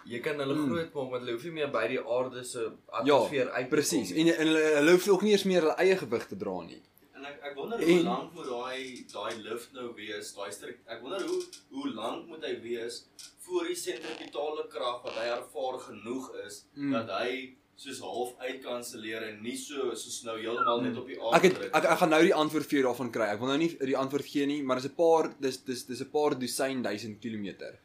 Jy 0.09 0.21
kan 0.25 0.39
hulle 0.41 0.55
Hmm. 0.55 0.69
groot 0.71 0.95
maak 0.95 1.11
want 1.11 1.23
hulle 1.23 1.33
hoef 1.33 1.45
nie 1.45 1.53
meer 1.53 1.71
by 1.71 1.87
die 1.89 1.99
aarde 2.01 2.45
se 2.45 2.61
ja, 2.61 2.71
atmosfeer 3.01 3.51
uit 3.51 3.65
te 3.69 3.75
presies. 3.75 4.11
En, 4.13 4.29
en 4.29 4.47
hulle, 4.47 4.63
hulle 4.79 4.91
hoef 4.93 5.09
ook 5.09 5.23
nie 5.23 5.33
eens 5.33 5.45
meer 5.45 5.61
hulle 5.61 5.75
eie 5.77 5.97
gewig 5.97 6.27
te 6.29 6.37
dra 6.37 6.55
nie. 6.63 6.81
En 7.15 7.25
ek 7.27 7.41
ek 7.43 7.55
wonder 7.57 7.81
En- 7.81 7.89
hoe 7.89 8.03
lank 8.05 8.33
moet 8.35 8.47
daai 8.47 9.05
daai 9.13 9.35
lift 9.43 9.73
nou 9.73 9.93
wees, 9.95 10.35
daai 10.35 10.51
strik. 10.53 10.79
Ek 10.87 11.01
wonder 11.03 11.27
hoe 11.27 11.43
hoe 11.73 11.89
lank 11.95 12.27
moet 12.27 12.45
hy 12.45 12.55
wees 12.63 13.05
voor 13.45 13.65
die 13.67 13.75
sentripetale 13.75 14.67
krag 14.69 15.03
wat 15.05 15.13
hy 15.15 15.27
ervaar 15.29 15.79
genoeg 15.89 16.31
is 16.47 16.65
Mm. 16.75 16.93
dat 16.93 17.11
hy 17.21 17.55
soos 17.79 18.01
half 18.03 18.33
uitkanselleer 18.43 19.23
en 19.29 19.37
nie 19.45 19.55
so 19.57 19.93
soos 19.95 20.17
nou 20.27 20.35
heeltemal 20.41 20.81
net 20.83 20.97
op 20.99 21.07
die 21.07 21.19
aarde 21.21 21.37
Ek 21.39 21.45
het 21.47 21.59
ek, 21.79 21.85
ek 21.95 21.99
gaan 22.01 22.11
nou 22.11 22.23
die 22.27 22.35
antwoord 22.35 22.67
vir 22.67 22.79
jou 22.81 22.87
daarvan 22.89 23.11
kry. 23.15 23.29
Ek 23.35 23.39
wil 23.43 23.53
nou 23.53 23.59
nie 23.61 23.69
die 23.79 23.97
antwoord 23.97 24.27
gee 24.27 24.47
nie, 24.51 24.63
maar 24.67 24.81
dis 24.83 24.91
'n 24.91 24.97
paar 24.99 25.31
dis 25.41 25.57
dis 25.69 25.85
dis 25.87 26.01
'n 26.03 26.11
paar 26.11 26.35
dosyn 26.39 26.83
duisend 26.83 27.21
kilometer. 27.23 27.79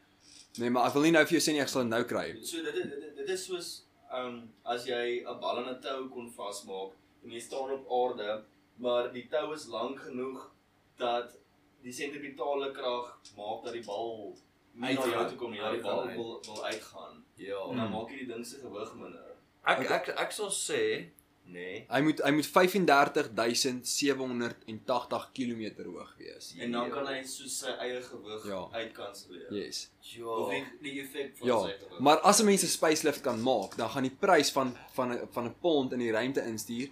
Nee, 0.58 0.70
maar 0.70 0.88
ek 0.88 0.94
wil 0.94 1.02
nie 1.02 1.12
nou 1.14 1.24
vir 1.24 1.38
jou 1.38 1.44
sê 1.46 1.52
nie 1.54 1.60
ek 1.62 1.68
sal 1.68 1.82
dit 1.82 1.90
nou 1.90 2.02
kry. 2.04 2.26
So 2.42 2.62
dit 2.62 2.74
dit 2.74 3.16
dit, 3.16 3.28
is 3.28 3.44
soos 3.46 3.82
um 4.12 4.50
as 4.64 4.84
jy 4.86 5.22
'n 5.22 5.40
bal 5.40 5.58
aan 5.58 5.68
'n 5.74 5.80
tou 5.80 6.08
kon 6.08 6.30
vasmaak 6.30 6.92
en 7.24 7.30
jy 7.30 7.40
staan 7.40 7.70
op 7.70 7.86
aarde, 8.00 8.42
maar 8.78 9.12
die 9.12 9.26
tou 9.30 9.52
is 9.54 9.66
lank 9.68 10.00
genoeg 10.00 10.50
dat 10.98 11.30
die 11.82 11.92
sentripetale 11.92 12.72
krag 12.72 13.18
maak 13.36 13.64
dat 13.64 13.72
die 13.74 13.82
bal 13.86 14.34
nie 14.74 14.94
na 14.94 15.06
jou 15.06 15.28
toe 15.28 15.36
kom 15.36 15.50
nie, 15.52 15.60
dat 15.60 15.72
die 15.72 15.82
bal 15.82 16.06
wil 16.08 16.40
wil 16.46 16.64
uitgaan. 16.64 17.22
Ja. 17.36 17.58
En 17.70 17.76
dan 17.76 17.86
Mm. 17.86 17.92
maak 17.92 18.10
jy 18.10 18.18
die 18.26 18.32
ding 18.34 18.44
se 18.46 18.58
gewig 18.58 18.94
minder. 18.94 19.33
Ek 19.66 19.90
ek 19.90 20.08
ek 20.08 20.32
sal 20.32 20.50
sê, 20.50 21.04
nee. 21.46 21.86
Hy 21.88 22.00
moet 22.00 22.20
hy 22.24 22.30
moet 22.30 22.46
35780 22.46 25.30
km 25.32 25.84
hoog 25.84 26.14
wees. 26.18 26.54
En 26.60 26.72
dan 26.72 26.90
kan 26.92 27.06
hy 27.06 27.22
soos 27.28 27.58
sy 27.62 27.70
eie 27.80 28.02
gewig 28.02 28.44
Ja. 28.48 28.68
uitkanselleer. 28.72 29.52
Yes. 29.52 29.90
Of 30.00 30.06
Ja. 30.16 30.50
die 30.50 30.64
die 30.82 31.00
effek 31.02 31.36
van 31.38 31.46
Ja, 31.48 31.60
sy 31.62 31.68
gewig. 31.78 32.00
maar 32.00 32.18
as 32.20 32.40
'n 32.40 32.44
mens 32.44 32.62
'n 32.62 32.66
spacelift 32.68 33.20
kan 33.22 33.40
maak, 33.42 33.76
dan 33.76 33.88
gaan 33.90 34.02
die 34.02 34.16
prys 34.20 34.50
van 34.52 34.76
van 34.92 35.12
'n 35.12 35.28
van 35.32 35.44
'n 35.46 35.54
pond 35.60 35.92
in 35.92 35.98
die 35.98 36.12
ruimte 36.12 36.42
instuur 36.44 36.88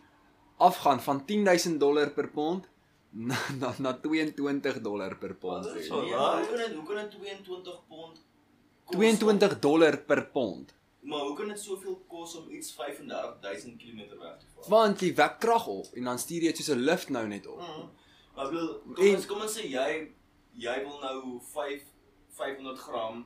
afgaan 0.58 1.00
van 1.02 1.24
10000 1.26 1.78
dollar 1.80 2.10
per 2.10 2.28
pond 2.28 2.68
na 3.12 3.36
na, 3.58 3.74
na 3.78 3.92
22 4.00 4.80
dollar 4.80 5.16
per 5.18 5.34
pond. 5.34 5.64
Wat 5.66 5.76
is 5.76 5.86
so? 5.86 6.00
Nee, 6.00 6.10
maar 6.10 6.38
hoe 6.38 6.46
kan 6.48 6.56
dit 6.56 6.72
hoe 6.74 6.84
kan 6.86 6.96
dit 6.96 7.10
22 7.10 7.86
pond 7.88 8.20
kos 8.84 8.96
22 8.96 9.58
dollar 9.58 9.96
per 9.98 10.26
pond. 10.26 10.74
Maar 11.02 11.18
hoe 11.20 11.36
kan 11.36 11.48
dit 11.48 11.60
soveel 11.60 11.96
kos 12.08 12.34
om 12.36 12.50
iets 12.50 12.72
35000 12.72 13.76
km 13.78 13.96
weg 14.18 14.38
te 14.38 14.46
vaar? 14.54 14.68
Want 14.68 15.00
jy 15.00 15.14
wek 15.14 15.38
krag 15.38 15.66
op 15.66 15.86
en 15.94 16.04
dan 16.04 16.18
stuur 16.18 16.42
jy 16.42 16.52
dit 16.52 16.56
soos 16.56 16.76
'n 16.76 16.84
lift 16.86 17.08
nou 17.08 17.26
net 17.26 17.46
op. 17.46 17.58
Mm. 17.58 17.88
Maar 18.34 18.44
ek 18.46 18.50
bedoel, 18.52 18.78
kom 18.94 19.04
En- 19.06 19.14
ons 19.16 19.26
kom 19.26 19.40
ons 19.40 19.58
sê 19.58 19.64
jy 19.68 20.12
jy 20.52 20.76
wil 20.84 20.98
nou 21.00 21.40
5 21.52 21.82
500 22.36 22.78
gram 22.78 23.24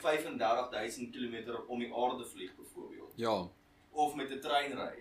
35000 0.00 1.10
km 1.12 1.36
om 1.68 1.78
die 1.78 1.92
aarde 1.94 2.24
vlieg 2.24 2.52
byvoorbeeld 2.56 3.12
Ja. 3.16 3.48
of 3.92 4.14
met 4.14 4.30
'n 4.30 4.40
trein 4.40 4.72
ry 4.72 4.98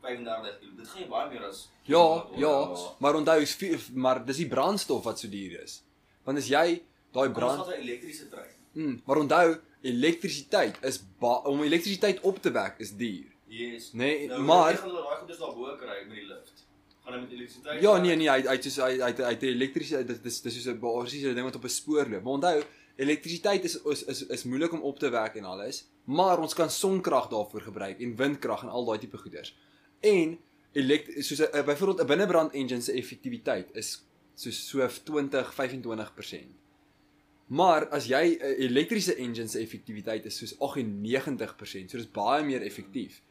35000 0.00 0.58
km. 0.60 0.76
Dit 0.76 0.88
gaan 0.88 1.02
jy 1.02 1.08
baie 1.08 1.28
meer 1.30 1.44
as 1.44 1.68
Ja, 1.82 1.96
200 1.98 2.38
ja, 2.38 2.46
dollar. 2.64 2.94
maar 2.98 3.14
onthou 3.14 3.40
is 3.40 3.88
maar 3.94 4.24
dis 4.24 4.36
die 4.36 4.48
brandstof 4.48 5.04
wat 5.04 5.18
so 5.18 5.28
duur 5.28 5.62
is. 5.62 5.82
Want 6.24 6.38
as 6.38 6.48
jy 6.48 6.56
daai 6.56 6.82
Kom 7.12 7.22
ons 7.28 7.32
brand 7.38 7.58
vat 7.58 7.68
'n 7.68 7.80
elektriese 7.80 8.28
trein. 8.28 8.50
mm, 8.72 9.02
maar 9.06 9.16
onthou 9.18 9.56
elektrisiteit 9.80 10.78
is 10.82 11.02
om 11.44 11.62
elektrisiteit 11.62 12.20
op 12.20 12.42
te 12.42 12.50
wek 12.50 12.74
is 12.78 12.94
duur. 12.96 13.26
Yes. 13.48 13.92
Nee, 13.92 14.26
nou, 14.28 14.42
maar- 14.42 14.72
jy 14.72 14.76
gaan 14.78 14.88
hulle 14.90 15.02
daai 15.02 15.18
goeders 15.18 15.38
daarbo 15.38 15.76
kry 15.76 16.06
met 16.08 16.16
die 16.16 16.26
lift. 16.26 16.52
Gaan 17.04 17.12
hy 17.14 17.20
met 17.20 17.30
elektrisiteit? 17.30 17.82
Ja, 17.82 17.96
nee 17.96 18.16
nee, 18.16 18.30
hy 18.30 18.42
hy 18.48 18.58
soos 18.60 18.76
hy 18.76 18.98
hy 19.00 19.12
hy 19.24 19.36
elektrisiteit 19.52 20.06
dit 20.08 20.22
dis 20.22 20.40
dis 20.40 20.54
soos 20.54 20.66
'n 20.74 20.80
basiese 20.80 21.34
ding 21.34 21.46
wat 21.46 21.56
op 21.56 21.64
'n 21.64 21.68
spoor 21.68 22.06
loop. 22.08 22.22
Maar 22.22 22.32
onthou, 22.32 22.62
elektrisiteit 22.96 23.64
is 23.64 23.78
is 23.82 24.02
is, 24.04 24.26
is 24.26 24.44
moeilik 24.44 24.72
om 24.72 24.82
op 24.82 24.98
te 24.98 25.10
wek 25.10 25.34
en 25.36 25.44
alles, 25.44 25.84
maar 26.04 26.38
ons 26.38 26.54
kan 26.54 26.70
sonkrag 26.70 27.28
daarvoor 27.28 27.60
gebruik 27.60 28.00
en 28.00 28.16
windkrag 28.16 28.62
en 28.62 28.68
al 28.68 28.84
daai 28.84 28.98
tipe 28.98 29.18
goeders. 29.18 29.54
En 30.00 30.38
elekt 30.72 31.24
soos 31.24 31.50
byvoorbeeld 31.50 32.00
'n 32.00 32.06
binnebrand 32.06 32.52
engine 32.52 32.80
se 32.80 32.92
effektiwiteit 32.92 33.68
is 33.72 34.04
soos 34.34 34.68
so 34.68 34.88
20 35.04 35.54
25%. 35.54 36.67
Maar 37.48 37.88
as 37.88 38.06
jy 38.06 38.36
'n 38.36 38.54
elektriese 38.68 39.14
engine 39.16 39.48
se 39.48 39.58
effektiwiteit 39.60 40.24
is 40.26 40.36
soos 40.36 40.54
98%, 40.58 41.90
so 41.90 41.96
dis 41.98 42.10
baie 42.12 42.44
meer 42.44 42.62
effektief. 42.62 43.22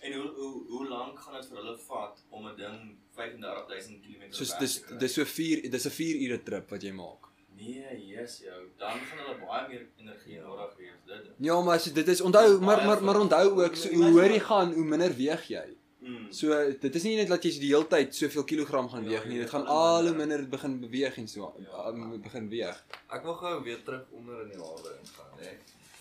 En 0.00 0.12
hoe 0.12 0.28
hoe 0.36 0.62
hoe 0.68 0.88
lank 0.88 1.18
gaan 1.18 1.34
dit 1.40 1.46
vir 1.48 1.56
hulle 1.58 1.78
vat 1.88 2.20
om 2.30 2.46
'n 2.46 2.56
ding 2.56 2.96
35000 3.14 4.00
km 4.02 4.22
Soos 4.30 4.50
weg 4.50 4.58
dis 4.60 4.74
te 4.74 4.84
kry? 4.86 4.98
dis 4.98 5.12
so 5.14 5.24
4 5.24 5.70
dis 5.70 5.86
'n 5.86 5.90
4 5.90 6.16
ure 6.26 6.42
trip 6.42 6.70
wat 6.70 6.82
jy 6.82 6.92
maak. 6.92 7.26
Nee, 7.56 8.06
yes 8.06 8.38
jou. 8.44 8.60
Dan 8.78 9.00
gaan 9.00 9.18
hulle 9.18 9.36
baie 9.46 9.68
meer 9.68 9.86
energie 9.98 10.38
nodig 10.40 10.76
hê 10.78 10.86
as 10.94 11.02
dit. 11.24 11.32
Ja, 11.38 11.60
maar 11.60 11.74
as 11.74 11.84
dit 11.84 12.08
is 12.08 12.20
onthou 12.20 12.60
maar 12.60 12.84
maar 12.86 13.02
maar 13.02 13.20
onthou 13.20 13.62
ook 13.64 13.74
so, 13.76 13.88
hoe 13.88 14.10
hoër 14.12 14.30
jy 14.30 14.40
gaan, 14.40 14.72
hoe 14.72 14.84
minder 14.84 15.14
weeg 15.14 15.48
jy. 15.48 15.66
Mm. 16.08 16.28
So 16.32 16.48
dit 16.80 16.94
is 16.94 17.02
nie 17.04 17.16
net 17.16 17.28
dat 17.28 17.42
jy 17.44 17.50
die 17.60 17.68
hele 17.74 17.86
tyd 17.86 18.14
soveel 18.16 18.44
kilogram 18.48 18.88
gaan 18.88 19.04
Ja, 19.04 19.10
weeg 19.10 19.24
nie, 19.28 19.36
jy 19.36 19.42
dit 19.44 19.50
gaan 19.52 19.66
al 19.66 20.06
hoe 20.08 20.14
minder. 20.16 20.44
begin 20.48 20.78
beweeg 20.80 21.18
en 21.18 21.28
so 21.28 21.52
Ja. 21.58 21.88
um, 21.88 22.20
begin 22.22 22.48
weeg. 22.48 22.78
Ek 23.12 23.22
wil 23.28 23.34
gou 23.34 23.62
weer 23.64 23.82
terug 23.84 24.06
onder 24.12 24.40
in 24.42 24.48
die 24.54 24.62
aarde 24.70 24.94
ingaan, 25.02 25.38
hè. 25.42 25.52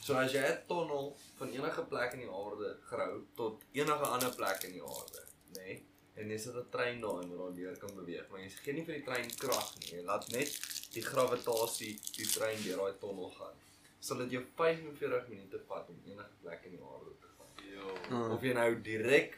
So 0.02 0.14
as 0.16 0.32
jy 0.32 0.40
'n 0.48 0.62
tonnel 0.68 1.16
van 1.38 1.50
enige 1.50 1.84
plek 1.92 2.14
in 2.14 2.20
die 2.20 2.30
aarde 2.32 2.78
grou 2.90 3.14
tot 3.36 3.62
enige 3.74 4.06
ander 4.16 4.32
plek 4.36 4.64
in 4.64 4.72
die 4.74 4.82
aarde, 4.84 5.22
nê? 5.58 5.66
Nee, 5.66 5.84
en 6.16 6.30
jy 6.30 6.38
sit 6.38 6.56
'n 6.56 6.66
trein 6.72 7.02
daarin 7.02 7.30
wat 7.30 7.38
daardeur 7.56 7.78
kan 7.78 7.92
beweeg, 7.96 8.26
maar 8.30 8.40
jy 8.40 8.50
gee 8.64 8.74
nie 8.74 8.86
vir 8.86 8.96
die 8.96 9.04
trein 9.04 9.28
krag 9.38 9.74
nie. 9.80 9.90
Jy 10.00 10.04
laat 10.06 10.30
net 10.32 10.50
die 10.94 11.02
gravitasie 11.02 12.00
die 12.18 12.26
trein 12.26 12.58
deur 12.64 12.78
daai 12.78 12.94
tonnel 13.00 13.30
gaan. 13.38 13.54
Sal 14.00 14.18
dit 14.18 14.32
jou 14.32 14.44
45 14.56 15.28
minute 15.30 15.60
vat 15.68 15.90
om 15.90 16.00
enige 16.06 16.32
plek 16.42 16.62
in 16.66 16.72
die 16.72 16.82
aarde 16.82 17.12
te 17.20 17.28
gaan. 17.36 17.52
Ja. 17.74 17.86
Uh, 18.28 18.34
Of 18.34 18.42
jy 18.42 18.54
nou 18.54 18.82
direk 18.82 19.38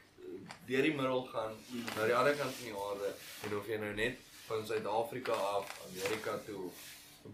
deur 0.67 0.81
die 0.81 0.93
middel 0.95 1.23
gaan 1.33 1.53
Mm. 1.71 1.85
na 1.95 2.05
die 2.05 2.15
ander 2.15 2.35
kant 2.35 2.53
van 2.55 2.65
die 2.65 2.77
aarde 2.87 3.13
en 3.45 3.57
of 3.57 3.67
jy 3.67 3.77
nou 3.77 3.93
net 3.93 4.17
van 4.47 4.65
Suid-Afrika 4.65 5.31
af 5.33 5.65
Amerika 5.89 6.37
toe 6.45 6.69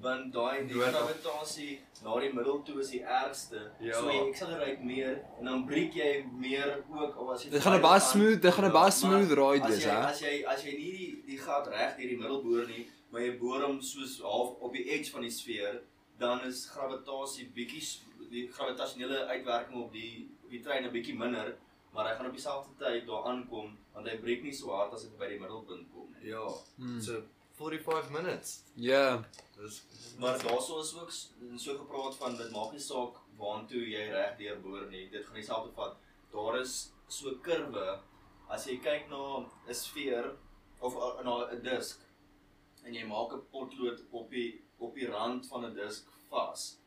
Want 0.01 0.33
daai 0.33 0.67
gravitasie 0.67 1.79
na 2.03 2.15
die 2.19 2.31
middel 2.33 2.61
toe 2.63 2.79
is 2.81 2.89
die 2.89 3.01
ergste. 3.01 3.71
Ja. 3.79 3.93
So 3.99 4.09
jy 4.09 4.21
accelereer 4.29 4.79
meer 4.83 5.21
en 5.39 5.45
dan 5.45 5.65
breek 5.65 5.93
jy 5.93 6.25
meer 6.39 6.83
ook 6.89 7.17
of 7.21 7.29
as 7.35 7.43
jy 7.45 7.49
dit 7.53 7.61
gaan 7.61 7.77
'n 7.77 7.81
baie 7.81 7.99
smooth, 8.01 8.41
dit 8.41 8.53
gaan 8.53 8.65
'n 8.65 8.71
baie 8.71 8.91
smooth 8.91 9.31
ride 9.41 9.67
wees, 9.67 9.83
hè. 9.83 9.97
As 10.11 10.19
jy 10.21 10.43
as 10.45 10.63
jy 10.63 10.73
nie 10.77 10.91
die 10.97 11.23
die 11.27 11.37
gat 11.37 11.67
reg 11.67 11.95
deur 11.97 12.07
die 12.07 12.17
middel 12.17 12.41
boor 12.43 12.65
nie, 12.67 12.87
maar 13.11 13.21
jy 13.21 13.37
boor 13.39 13.61
hom 13.61 13.81
soos 13.81 14.19
half 14.21 14.49
op 14.59 14.73
die 14.73 14.89
edge 14.89 15.11
van 15.11 15.21
die 15.21 15.29
sfeer, 15.31 15.81
dan 16.19 16.41
is 16.45 16.65
gravitasie 16.73 17.45
bietjie 17.53 17.83
die 18.31 18.47
gravitasionele 18.51 19.25
uitwerking 19.27 19.83
op 19.83 19.91
die 19.93 20.27
op 20.43 20.49
die 20.49 20.61
trein 20.61 20.83
'n 20.85 20.91
bietjie 20.91 21.15
minder, 21.15 21.55
maar 21.95 22.09
hy 22.09 22.15
gaan 22.17 22.27
op 22.29 22.35
dieselfde 22.35 22.73
tyd 22.79 23.07
daar 23.07 23.27
aankom 23.31 23.71
want 23.93 24.09
hy 24.11 24.17
breek 24.23 24.43
nie 24.43 24.53
so 24.53 24.73
hard 24.75 24.93
as 24.93 25.05
hy 25.05 25.11
by 25.19 25.29
die 25.31 25.39
middelpunt 25.39 25.87
kom 25.93 26.11
nie. 26.11 26.29
Ja. 26.29 26.45
Hmm. 26.77 27.01
So 27.01 27.21
45 27.55 28.09
minutes. 28.11 28.63
Ja. 28.75 29.23
Dis 29.55 29.83
Maar 30.19 30.41
daarso 30.43 30.79
is 30.79 30.95
ook 30.95 31.11
so 31.57 31.77
gepraat 31.77 32.15
van 32.15 32.35
dit 32.35 32.51
maak 32.51 32.73
nie 32.75 32.83
saak 32.83 33.21
waantoe 33.39 33.83
jy 33.89 34.09
reg 34.11 34.35
deurboor 34.39 34.89
nie. 34.91 35.07
Dit 35.09 35.25
gaan 35.25 35.39
dieselfde 35.39 35.71
vat. 35.77 35.95
Daar 36.33 36.59
is 36.59 36.75
so 37.07 37.31
kurwe 37.47 37.99
as 38.51 38.67
jy 38.67 38.77
kyk 38.83 39.07
na 39.09 39.45
'n 39.67 39.73
sfeer 39.73 40.33
of 40.79 40.95
na 41.23 41.35
'n 41.51 41.61
disk 41.63 42.01
en 42.83 42.93
jy 42.93 43.05
maak 43.05 43.33
'n 43.33 43.45
potlood 43.51 44.03
op 44.11 44.29
die 44.29 44.61
op 44.79 44.95
die 44.95 45.07
rand 45.07 45.47
van 45.47 45.65
'n 45.65 45.75
disk 45.75 46.11
vas 46.29 46.77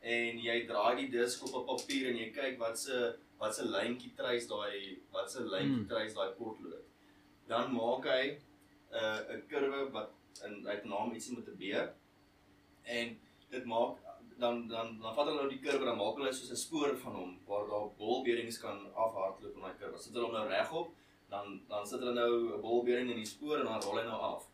en 0.00 0.38
jy 0.38 0.66
draai 0.66 0.96
die 0.96 1.10
disk 1.10 1.42
op 1.46 1.54
'n 1.54 1.66
papier 1.66 2.10
en 2.10 2.16
jy 2.16 2.30
kyk 2.30 2.58
wat 2.58 2.78
se 2.78 3.16
wat 3.38 3.54
se 3.54 3.64
lyntjie 3.64 4.12
treis 4.16 4.46
daai 4.48 4.98
wat 5.12 5.30
se 5.30 5.40
lyntjie 5.40 5.82
Mm. 5.82 5.88
treis 5.88 6.14
daai 6.14 6.32
potlood. 6.38 6.84
Dan 7.48 7.72
maak 7.74 8.04
hy 8.04 8.24
'n 8.28 8.40
uh, 8.94 9.20
'n 9.36 9.42
kurwe 9.48 9.90
wat 9.92 10.10
in 10.44 10.66
uit 10.68 10.84
naam 10.84 11.12
ietsie 11.14 11.36
met 11.36 11.48
'n 11.48 11.56
beer 11.58 11.92
en 12.84 13.18
dit 13.50 13.64
maak 13.64 13.96
dan 14.38 14.68
dan 14.68 14.98
dan 15.00 15.14
vat 15.14 15.26
hulle 15.26 15.40
nou 15.40 15.48
die 15.48 15.60
kurwe 15.60 15.84
dan 15.84 15.96
maak 15.98 16.16
hulle 16.16 16.32
soos 16.32 16.50
'n 16.50 16.56
spoor 16.66 16.96
van 16.96 17.12
hom 17.14 17.38
waar 17.46 17.66
daar 17.68 17.88
bolberings 17.98 18.58
kan 18.60 18.78
afhardloop 18.94 19.54
in 19.54 19.60
daai 19.60 19.74
kurwe. 19.80 19.98
Sit 19.98 20.12
hulle 20.14 20.26
hom 20.26 20.34
nou 20.34 20.48
regop, 20.48 20.88
dan 21.30 21.60
dan 21.68 21.86
sit 21.86 22.00
hulle 22.00 22.14
nou 22.14 22.56
'n 22.56 22.60
bolbering 22.60 23.10
in 23.10 23.16
die 23.16 23.26
spoor 23.34 23.58
en 23.58 23.64
dan 23.66 23.80
rol 23.82 23.98
hy 23.98 24.04
nou 24.04 24.20
af. 24.34 24.46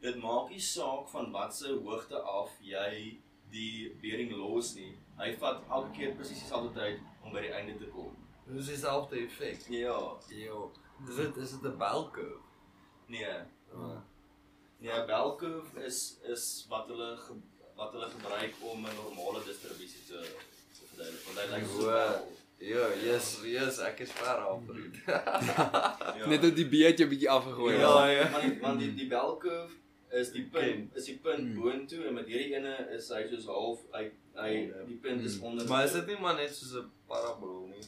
Dit 0.00 0.16
maak 0.16 0.48
nie 0.50 0.60
saak 0.60 1.08
van 1.08 1.30
watter 1.32 1.74
hoogte 1.86 2.18
af 2.22 2.50
jy 2.60 3.18
die 3.50 3.90
bering 4.02 4.30
los 4.32 4.74
nie. 4.74 4.96
Hy 5.18 5.32
vat 5.36 5.62
elke 5.70 5.90
keer 5.96 6.14
presies 6.14 6.40
dieselfde 6.40 6.72
tyd 6.80 7.00
om 7.24 7.32
by 7.32 7.40
die 7.40 7.52
einde 7.52 7.78
te 7.78 7.86
kom. 7.90 8.16
Dis 8.46 8.66
dieselfde 8.66 9.16
effek. 9.16 9.60
Ja, 9.68 10.16
Ja. 10.28 10.60
Dis 11.06 11.16
dit 11.16 11.36
is 11.36 11.50
dit 11.50 11.62
'n 11.72 11.76
bell 11.78 12.08
curve. 12.12 12.40
nee. 13.06 13.26
Ah. 13.74 14.00
Ja, 14.80 15.04
bell 15.06 15.34
curve 15.38 15.80
is 15.84 16.18
is 16.22 16.66
wat 16.68 16.86
hulle 16.88 17.16
ge, 17.16 17.32
wat 17.76 17.92
hulle 17.92 18.08
gebruik 18.10 18.54
om 18.60 18.84
'n 18.86 18.94
normale 19.04 19.44
distribusie 19.44 20.04
te 20.06 20.20
te 20.72 20.82
verduidelik. 20.88 21.24
Want 21.24 21.38
hy 21.38 21.46
lyk 21.56 21.66
so 21.66 21.82
O, 21.82 21.86
wel. 21.86 22.32
Ja, 22.58 22.86
yes, 23.02 23.38
yes, 23.42 23.78
ek 23.78 23.98
is 24.00 24.10
ver 24.12 24.36
af 24.38 24.60
vriend. 24.66 24.96
Ja. 26.16 26.26
Net 26.28 26.42
dat 26.42 26.56
die 26.56 26.68
beet 26.68 26.98
jou 26.98 27.08
bietjie 27.08 27.30
afgegooi 27.30 27.72
het. 27.72 27.80
Ja, 27.82 28.06
ja. 28.06 28.30
Want 28.30 28.42
die, 28.42 28.60
want 28.60 28.78
die 28.80 28.94
die 28.94 29.08
bell 29.08 29.36
curve 29.38 29.72
is 30.10 30.30
die 30.32 30.44
punt, 30.44 30.94
is 30.96 31.04
die 31.04 31.18
punt 31.18 31.38
Hmm. 31.38 31.60
boontoe 31.60 32.04
en 32.04 32.14
met 32.14 32.26
hierdie 32.26 32.54
ene 32.54 32.88
is 32.96 33.08
hy 33.08 33.26
soos 33.28 33.46
half 33.46 33.78
hy 33.92 34.10
hy 34.34 34.72
die 34.86 34.96
punt 35.02 35.22
is 35.24 35.34
Hmm. 35.36 35.44
onder. 35.44 35.68
Maar 35.68 35.84
is 35.84 35.92
dit 35.92 36.06
nie 36.06 36.18
maar 36.20 36.34
net 36.34 36.54
soos 36.56 36.72
'n 36.82 36.90
parabool 37.06 37.66
nie? 37.66 37.82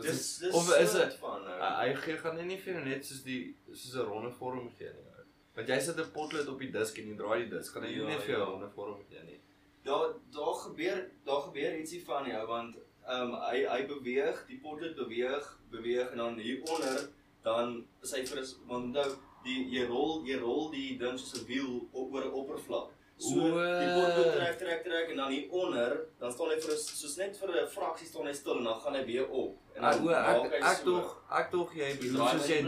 Dis 0.00 0.38
dit 0.38 0.48
dis 0.50 0.54
of 0.54 0.76
is 0.78 0.92
dit 0.92 1.14
van 1.20 1.42
nou. 1.44 1.58
hy 1.80 1.94
gee 1.94 2.16
gaan 2.16 2.46
nie 2.46 2.58
vir 2.58 2.74
jou 2.74 2.84
net 2.84 3.04
soos 3.06 3.22
die 3.22 3.54
soos 3.72 3.94
'n 3.94 4.06
ronde 4.08 4.30
vorm 4.30 4.70
gee 4.78 4.88
nie. 4.88 5.06
ou. 5.16 5.24
Want 5.54 5.68
jy 5.68 5.80
sit 5.80 5.98
'n 5.98 6.10
potlood 6.12 6.48
op 6.48 6.58
die 6.58 6.70
disk 6.70 6.98
en 6.98 7.08
jy 7.08 7.16
draai 7.16 7.38
die 7.48 7.56
disk, 7.58 7.72
kan 7.74 7.82
hy 7.82 7.88
nie 7.88 7.98
Ja, 8.00 8.06
net 8.08 8.22
vir 8.22 8.34
jou 8.34 8.38
'n 8.40 8.46
ja. 8.46 8.50
ronde 8.52 8.70
vorm 8.74 9.04
gee 9.10 9.22
nie. 9.24 9.40
Daar 9.84 10.14
daar 10.32 10.54
gebeur 10.54 11.10
daar 11.24 11.42
gebeur 11.42 11.78
ietsie 11.78 12.04
van 12.04 12.26
jou 12.28 12.46
want 12.46 12.76
ehm 13.08 13.22
um, 13.22 13.34
hy 13.50 13.66
hy 13.66 13.86
beweeg, 13.86 14.46
die 14.46 14.60
potlood 14.62 14.94
beweeg, 14.96 15.58
beweeg 15.70 16.10
en 16.10 16.16
dan 16.16 16.38
hieronder 16.38 17.08
dan 17.42 17.84
is 18.02 18.12
hy 18.14 18.24
vir 18.26 18.44
want 18.66 18.84
onthou 18.84 19.16
die 19.44 19.68
jy 19.70 19.86
rol 19.86 20.22
jy 20.24 20.38
rol 20.38 20.70
die 20.70 20.98
ding 20.98 21.18
soos 21.18 21.42
'n 21.42 21.46
wiel 21.46 21.88
op 21.92 22.12
oor 22.14 22.24
'n 22.24 22.30
oppervlak. 22.32 22.90
So 23.18 23.34
die 23.82 23.92
potlood 23.98 24.32
trek 24.36 24.58
trek 24.58 24.84
trek 24.84 25.10
en 25.10 25.16
dan 25.16 25.30
hieronder 25.32 26.06
dan 26.20 26.32
staan 26.32 26.48
hy 26.50 26.60
vir 26.60 26.76
soos 26.76 27.16
net 27.16 27.36
vir 27.36 27.48
'n 27.50 27.66
fraksie 27.68 28.06
staan 28.06 28.26
hy 28.26 28.32
stil 28.32 28.58
en 28.58 28.64
dan 28.64 28.80
gaan 28.80 28.94
hy 28.94 29.04
weer 29.04 29.28
op. 29.28 29.58
Ek 29.74 30.00
o 30.04 30.10
ek 30.10 30.52
ek 30.62 30.76
so. 30.78 30.84
tog 30.84 31.06
ek 31.32 31.50
tog 31.50 31.70
jy 31.74 31.88
soos 32.12 32.48
jy 32.48 32.58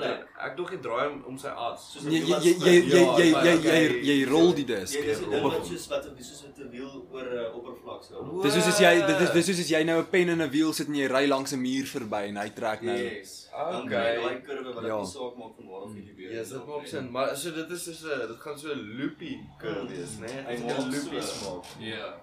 ek 0.46 0.56
tog 0.56 0.70
jy 0.72 0.78
draai 0.80 1.04
hom 1.10 1.18
om 1.28 1.36
sy 1.38 1.48
as. 1.48 1.80
Soos 1.92 2.04
Jy 2.04 2.20
jy 2.24 2.38
jy 2.40 2.52
jy 2.64 2.74
jy 2.88 3.02
Ja, 3.04 3.18
jy 3.18 3.26
jy, 3.44 3.54
jy, 3.60 3.82
jy 4.08 4.24
rol 4.30 4.52
die 4.56 4.64
disk. 4.64 4.96
Dis 5.04 5.20
op 5.20 5.42
wat 5.52 5.66
soos 5.70 5.86
wat 5.92 6.04
soos 6.04 6.42
'n 6.44 6.70
wiel 6.72 6.90
oor 7.12 7.28
'n 7.28 7.52
oppervlak 7.58 8.02
sou. 8.08 8.42
Dis 8.42 8.54
soos 8.56 8.66
as 8.72 8.80
jy 8.80 8.94
dit 9.06 9.20
is 9.20 9.30
dis 9.36 9.46
soos 9.46 9.60
as 9.60 9.70
jy 9.70 9.82
nou 9.84 9.98
'n 10.00 10.06
pen 10.10 10.28
in 10.28 10.40
'n 10.42 10.50
wiel 10.50 10.72
sit 10.72 10.88
en 10.88 10.94
jy 10.94 11.06
ry 11.12 11.24
langs 11.28 11.52
'n 11.52 11.60
muur 11.60 11.86
verby 11.86 12.22
en 12.32 12.36
hy 12.36 12.48
trek 12.50 12.82
nou. 12.82 12.96
Yes. 12.96 13.48
Okay. 13.54 14.16
daai 14.18 14.40
kurwe 14.42 14.74
wat 14.74 14.84
Ja. 14.84 14.98
dit 14.98 15.08
saak 15.12 15.34
maak 15.38 15.52
van 15.56 15.66
waar 15.70 15.82
of 15.86 15.92
jy 15.94 16.02
die 16.08 16.14
weer. 16.16 16.30
Ja, 16.34 16.42
dit 16.42 16.66
maak 16.66 16.86
sin, 16.86 17.10
maar 17.10 17.36
so 17.36 17.50
dit 17.52 17.70
is 17.70 17.84
soos 17.84 18.02
'n 18.02 18.28
dit 18.28 18.40
gaan 18.40 18.58
so 18.58 18.68
'n 18.72 18.82
loopy 18.98 19.38
curve 19.60 19.86
wees, 19.92 20.16
né? 20.24 20.32
Hy 20.48 20.56
maak 20.64 20.78
loopies 20.92 21.28
so. 21.38 21.60
maak. 21.60 21.64
Ja. 21.78 22.16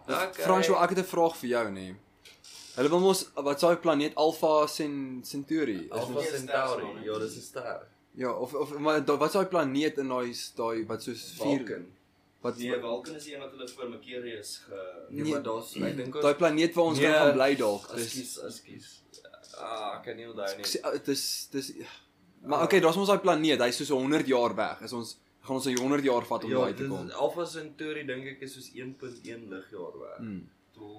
François, 0.46 0.82
ek 0.84 0.90
het 0.90 1.00
'n 1.06 1.12
vraag 1.16 1.36
vir 1.38 1.50
jou 1.50 1.70
nê. 1.70 1.96
Hulle 2.76 2.90
wil 2.90 3.00
mos 3.04 3.22
wat 3.36 3.60
s'daai 3.60 3.78
planeet 3.84 4.16
Alpha 4.16 4.66
Cen- 4.68 5.22
Centauri? 5.24 5.80
Is 5.86 5.92
Alpha 5.92 6.22
ster 6.22 6.38
Centauri. 6.40 6.86
Ja, 7.06 7.18
dis 7.20 7.36
'n 7.38 7.42
ster. 7.42 7.82
Ja, 8.16 8.32
of 8.34 8.54
of 8.54 8.78
maar 8.80 9.06
da- 9.06 9.18
wat's 9.18 9.34
daai 9.34 9.46
planeet 9.48 9.98
in 9.98 10.08
daai 10.08 10.32
daai 10.56 10.86
wat 10.86 11.04
soos 11.04 11.24
vier 11.42 11.58
Vulcan. 11.58 11.86
wat 12.42 12.58
Nee, 12.58 12.80
Vulcan 12.80 13.16
is 13.16 13.24
die 13.24 13.34
een 13.36 13.40
wat 13.42 13.52
hulle 13.52 13.68
vir 13.68 13.90
Mercurius 13.90 14.58
ge 14.68 14.80
Nee, 15.10 15.24
Nee. 15.24 15.32
maar 15.34 15.44
daar's 15.44 15.76
ek 15.76 15.98
dink 15.98 16.22
daai 16.22 16.34
planeet 16.36 16.74
waar 16.76 16.86
ons 16.86 16.98
Nee, 17.00 17.08
kan 17.12 17.16
gaan 17.20 17.34
bly 17.34 17.56
dalk. 17.56 17.96
Dis 17.96 18.06
Ekskuus, 18.06 18.44
ekskuus. 18.50 18.88
Ah, 19.58 19.96
ek 19.98 20.04
kan 20.04 20.16
nie 20.16 20.26
onthou 20.28 20.46
ek 20.50 20.58
nie. 20.58 20.66
sê, 20.66 20.80
uh, 20.86 21.00
dis 21.06 21.48
dis 21.52 21.74
Maar 22.44 22.64
okay, 22.64 22.80
daar's 22.80 22.98
ons 22.98 23.08
daai 23.08 23.20
planeet. 23.20 23.60
Hy's 23.60 23.78
soos 23.78 23.90
'100 23.90 24.26
jaar 24.28 24.56
weg. 24.56 24.82
Is 24.82 24.94
ons 24.94 25.18
gaan 25.44 25.56
ons 25.56 25.66
'n 25.68 25.78
100 25.78 26.04
jaar 26.04 26.26
vat 26.26 26.44
om 26.44 26.50
Ja, 26.50 26.58
daar 26.58 26.66
uit 26.66 26.78
te 26.78 26.84
dit 26.84 26.92
kom. 26.92 27.08
is 27.08 27.14
Alpha 27.14 27.46
Centauri 27.46 28.06
dink 28.06 28.26
ek 28.26 28.42
is 28.42 28.54
soos 28.54 28.70
1.1 28.74 29.48
ligjaar 29.50 29.94
weg. 30.00 30.18
Hmm. 30.18 30.50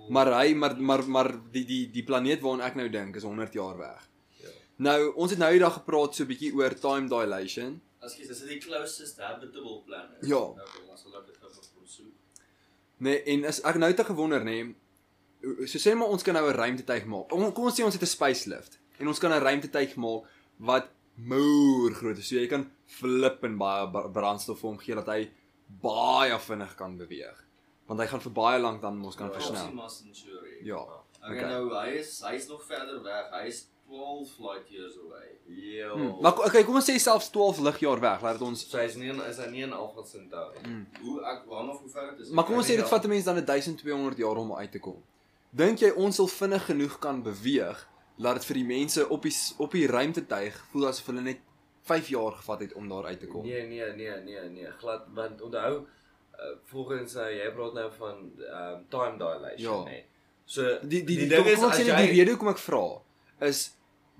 Maar 0.08 0.26
hy 0.42 0.54
maar 0.54 0.76
maar 0.80 1.02
maar 1.08 1.30
die 1.52 1.64
die 1.64 1.90
die 1.90 2.02
planeet 2.04 2.40
waarna 2.40 2.64
ek 2.66 2.74
nou 2.74 2.88
dink 2.88 3.16
is 3.16 3.22
100 3.22 3.52
jaar 3.52 3.78
weg. 3.78 4.08
Ja. 4.42 4.48
Nou, 4.76 5.12
ons 5.14 5.30
het 5.30 5.38
nou 5.38 5.52
eendag 5.52 5.72
gepraat 5.74 6.14
so 6.14 6.22
'n 6.24 6.26
bietjie 6.26 6.52
oor 6.54 6.74
time 6.74 7.08
dilation. 7.08 7.80
Ekskuus, 8.02 8.28
dis 8.28 8.40
die 8.48 8.58
closest 8.58 9.18
habitable 9.20 9.82
planet. 9.86 10.18
Ja. 10.26 10.36
Okay, 10.36 10.86
dan 10.86 10.98
sal 10.98 11.14
ek 11.20 11.26
dit 11.26 11.36
gou 11.36 11.50
vir 11.50 11.80
ons 11.80 11.94
soek. 11.96 12.12
Nee, 12.98 13.22
en 13.22 13.44
as 13.44 13.60
ek 13.62 13.76
nou 13.76 13.92
te 13.94 14.04
gewonder 14.04 14.40
nê, 14.44 14.62
nee, 14.64 15.66
so 15.66 15.78
sê 15.78 15.94
maar 15.96 16.08
ons 16.08 16.22
kan 16.22 16.34
nou 16.34 16.48
'n 16.50 16.54
ruimtetuig 16.54 17.04
maak. 17.06 17.28
Kom 17.28 17.52
kom 17.52 17.64
ons 17.64 17.80
sê 17.80 17.84
ons 17.84 17.94
het 17.94 18.02
'n 18.02 18.06
spacelift 18.06 18.78
en 18.98 19.08
ons 19.08 19.18
kan 19.18 19.30
'n 19.32 19.40
ruimtetuig 19.42 19.96
maak 19.96 20.24
wat 20.58 20.88
moer 21.16 21.92
groot 21.94 22.18
is. 22.18 22.28
So 22.28 22.36
jy 22.36 22.46
kan 22.48 22.70
flip 22.86 23.44
en 23.44 23.56
baie 23.58 23.86
ba- 23.86 24.08
brandstof 24.08 24.58
vir 24.60 24.68
hom 24.70 24.78
gee 24.78 24.94
dat 24.94 25.06
hy 25.06 25.30
baie 25.82 26.38
vinnig 26.38 26.74
kan 26.76 26.96
beweeg. 26.96 27.44
Want 27.92 28.00
hy 28.00 28.06
gaan 28.08 28.22
vir 28.24 28.32
baie 28.32 28.60
lank 28.62 28.80
dan 28.80 28.96
mos 28.96 29.16
kan 29.20 29.26
Ja, 29.28 29.32
versnel. 29.36 29.58
Proxima 29.68 29.88
Centauri. 29.88 30.54
Ja. 30.64 30.80
Okay, 31.22 31.36
okay. 31.36 31.48
nou 31.50 31.68
hy 31.76 31.98
is 32.00 32.14
hy's 32.24 32.46
nog 32.48 32.62
verder 32.64 33.02
weg. 33.04 33.28
Hy's 33.42 33.58
12 33.88 34.38
light 34.40 34.70
years 34.72 34.94
away. 35.04 35.28
Ja. 35.46 35.90
Hmm. 35.92 36.14
Maar 36.24 36.38
okay, 36.46 36.62
kom 36.64 36.78
ons 36.80 36.88
sê 36.88 36.96
selfs 36.98 37.28
12 37.34 37.58
ligjaar 37.66 38.00
weg, 38.00 38.22
laat 38.24 38.38
dit 38.38 38.46
ons 38.48 38.62
So 38.70 38.78
hy's 38.80 38.96
nie 38.96 39.10
in- 39.12 39.20
is 39.28 39.36
hy 39.42 39.50
nie 39.50 39.62
in 39.66 39.72
Alpha 39.76 40.02
Centauri. 40.08 40.58
Hmm. 40.64 40.86
Hoe 41.02 41.20
ek 41.34 41.44
waarna 41.50 41.72
hoe 41.76 41.90
ver 41.92 42.10
dit 42.16 42.26
is. 42.26 42.32
Maar 42.32 42.44
kom 42.48 42.56
ons 42.56 42.66
sê 42.66 42.70
Ja, 42.78 42.80
dit 42.82 42.88
ja. 42.88 42.92
vat 42.96 43.04
'n 43.04 43.08
mens 43.08 43.24
dan 43.24 43.36
'n 43.36 43.44
1200 43.44 44.16
jaar 44.18 44.36
om 44.36 44.54
uit 44.54 44.72
te 44.72 44.78
kom. 44.78 45.02
Dink 45.50 45.78
jy 45.78 45.90
ons 45.96 46.16
sal 46.16 46.26
vinnig 46.26 46.64
genoeg 46.64 46.98
kan 46.98 47.22
beweeg 47.22 47.88
laat 48.16 48.34
dit 48.40 48.44
vir 48.44 48.54
die 48.54 48.64
mense 48.64 49.08
op 49.08 49.22
die 49.22 49.34
op 49.58 49.70
die 49.72 49.86
ruimtetuig 49.86 50.64
voel 50.72 50.86
asof 50.88 51.06
hulle 51.06 51.20
net 51.20 51.38
5 51.82 52.08
jaar 52.08 52.32
gevat 52.32 52.60
het 52.60 52.72
om 52.72 52.88
daar 52.88 53.04
uit 53.04 53.20
te 53.20 53.26
kom? 53.26 53.42
Nee, 53.44 53.66
nee, 53.66 53.92
nee, 53.96 54.16
nee, 54.24 54.48
nee, 54.48 54.70
glad 54.78 55.02
want 55.14 55.42
onthou 55.42 55.86
uh, 56.38 56.56
volgens 56.72 57.14
uh, 57.16 57.28
jy 57.30 57.50
praat 57.54 57.74
nou 57.74 57.90
van 57.98 58.18
um, 58.38 58.84
time 58.88 59.18
dilation, 59.18 59.86
Ja. 59.86 59.90
nê. 59.90 60.02
So 60.44 60.62
Die 60.82 61.04
die, 61.04 61.16
die, 61.16 61.28
ding 61.28 61.44
kom, 61.44 61.46
ek 61.52 61.62
as 61.70 61.78
jy- 61.78 61.96
die 61.96 62.12
rede 62.18 62.30
hoekom 62.34 62.48
ek 62.48 62.58
vra 62.58 62.84
is 63.48 63.70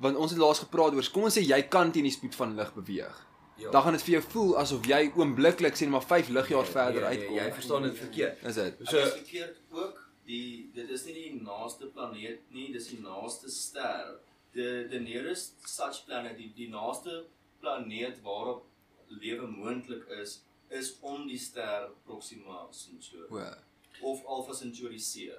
want 0.03 0.17
ons 0.17 0.31
het 0.33 0.41
laas 0.41 0.59
gepraat 0.59 0.95
oor 0.95 1.09
kom 1.13 1.25
ons 1.29 1.37
sê 1.39 1.43
jy 1.45 1.61
kan 1.69 1.93
teen 1.93 2.05
die 2.09 2.11
spoed 2.15 2.35
van 2.35 2.57
lig 2.57 2.71
beweeg. 2.75 3.19
Ja. 3.61 3.71
Dan 3.71 3.83
gaan 3.83 3.93
dit 3.93 4.03
vir 4.03 4.15
jou 4.15 4.23
voel 4.33 4.57
asof 4.59 4.87
jy 4.89 5.13
oombliklik 5.17 5.75
sê 5.77 5.85
net 5.87 5.91
maar 5.95 6.07
5 6.07 6.29
ligjaar 6.35 6.63
Nee, 6.65 6.73
verder 6.73 7.01
nee, 7.03 7.11
uitkom. 7.11 7.35
Nee, 7.37 7.45
jy 7.45 7.53
verstaan 7.59 7.83
dit 7.83 7.99
verkeerd. 7.99 8.43
Is 8.49 8.55
dit? 8.55 8.81
So 8.89 8.99
is 8.99 9.13
verkeerd 9.13 9.57
ook. 9.71 10.01
Die 10.27 10.71
dit 10.75 10.89
is 10.91 11.05
nie 11.07 11.15
die 11.15 11.43
naaste 11.43 11.87
planeet 11.95 12.41
nie, 12.51 12.73
dis 12.73 12.89
die 12.89 13.01
naaste 13.03 13.51
ster. 13.51 14.19
The 14.55 14.87
the 14.91 14.99
nearest 15.01 15.55
such 15.69 16.05
planet, 16.07 16.37
die 16.39 16.53
die 16.57 16.69
naaste 16.71 17.25
planeet 17.61 18.21
waarop 18.23 18.65
lewe 19.09 19.47
moontlik 19.47 20.09
is, 20.23 20.41
is 20.79 20.95
om 21.01 21.27
die 21.29 21.39
ster 21.39 21.91
Proxima 22.07 22.67
Centauri 22.73 23.29
O, 23.31 24.11
of 24.11 24.23
Alpha 24.27 24.55
Centauri 24.55 24.99
C. 24.99 25.31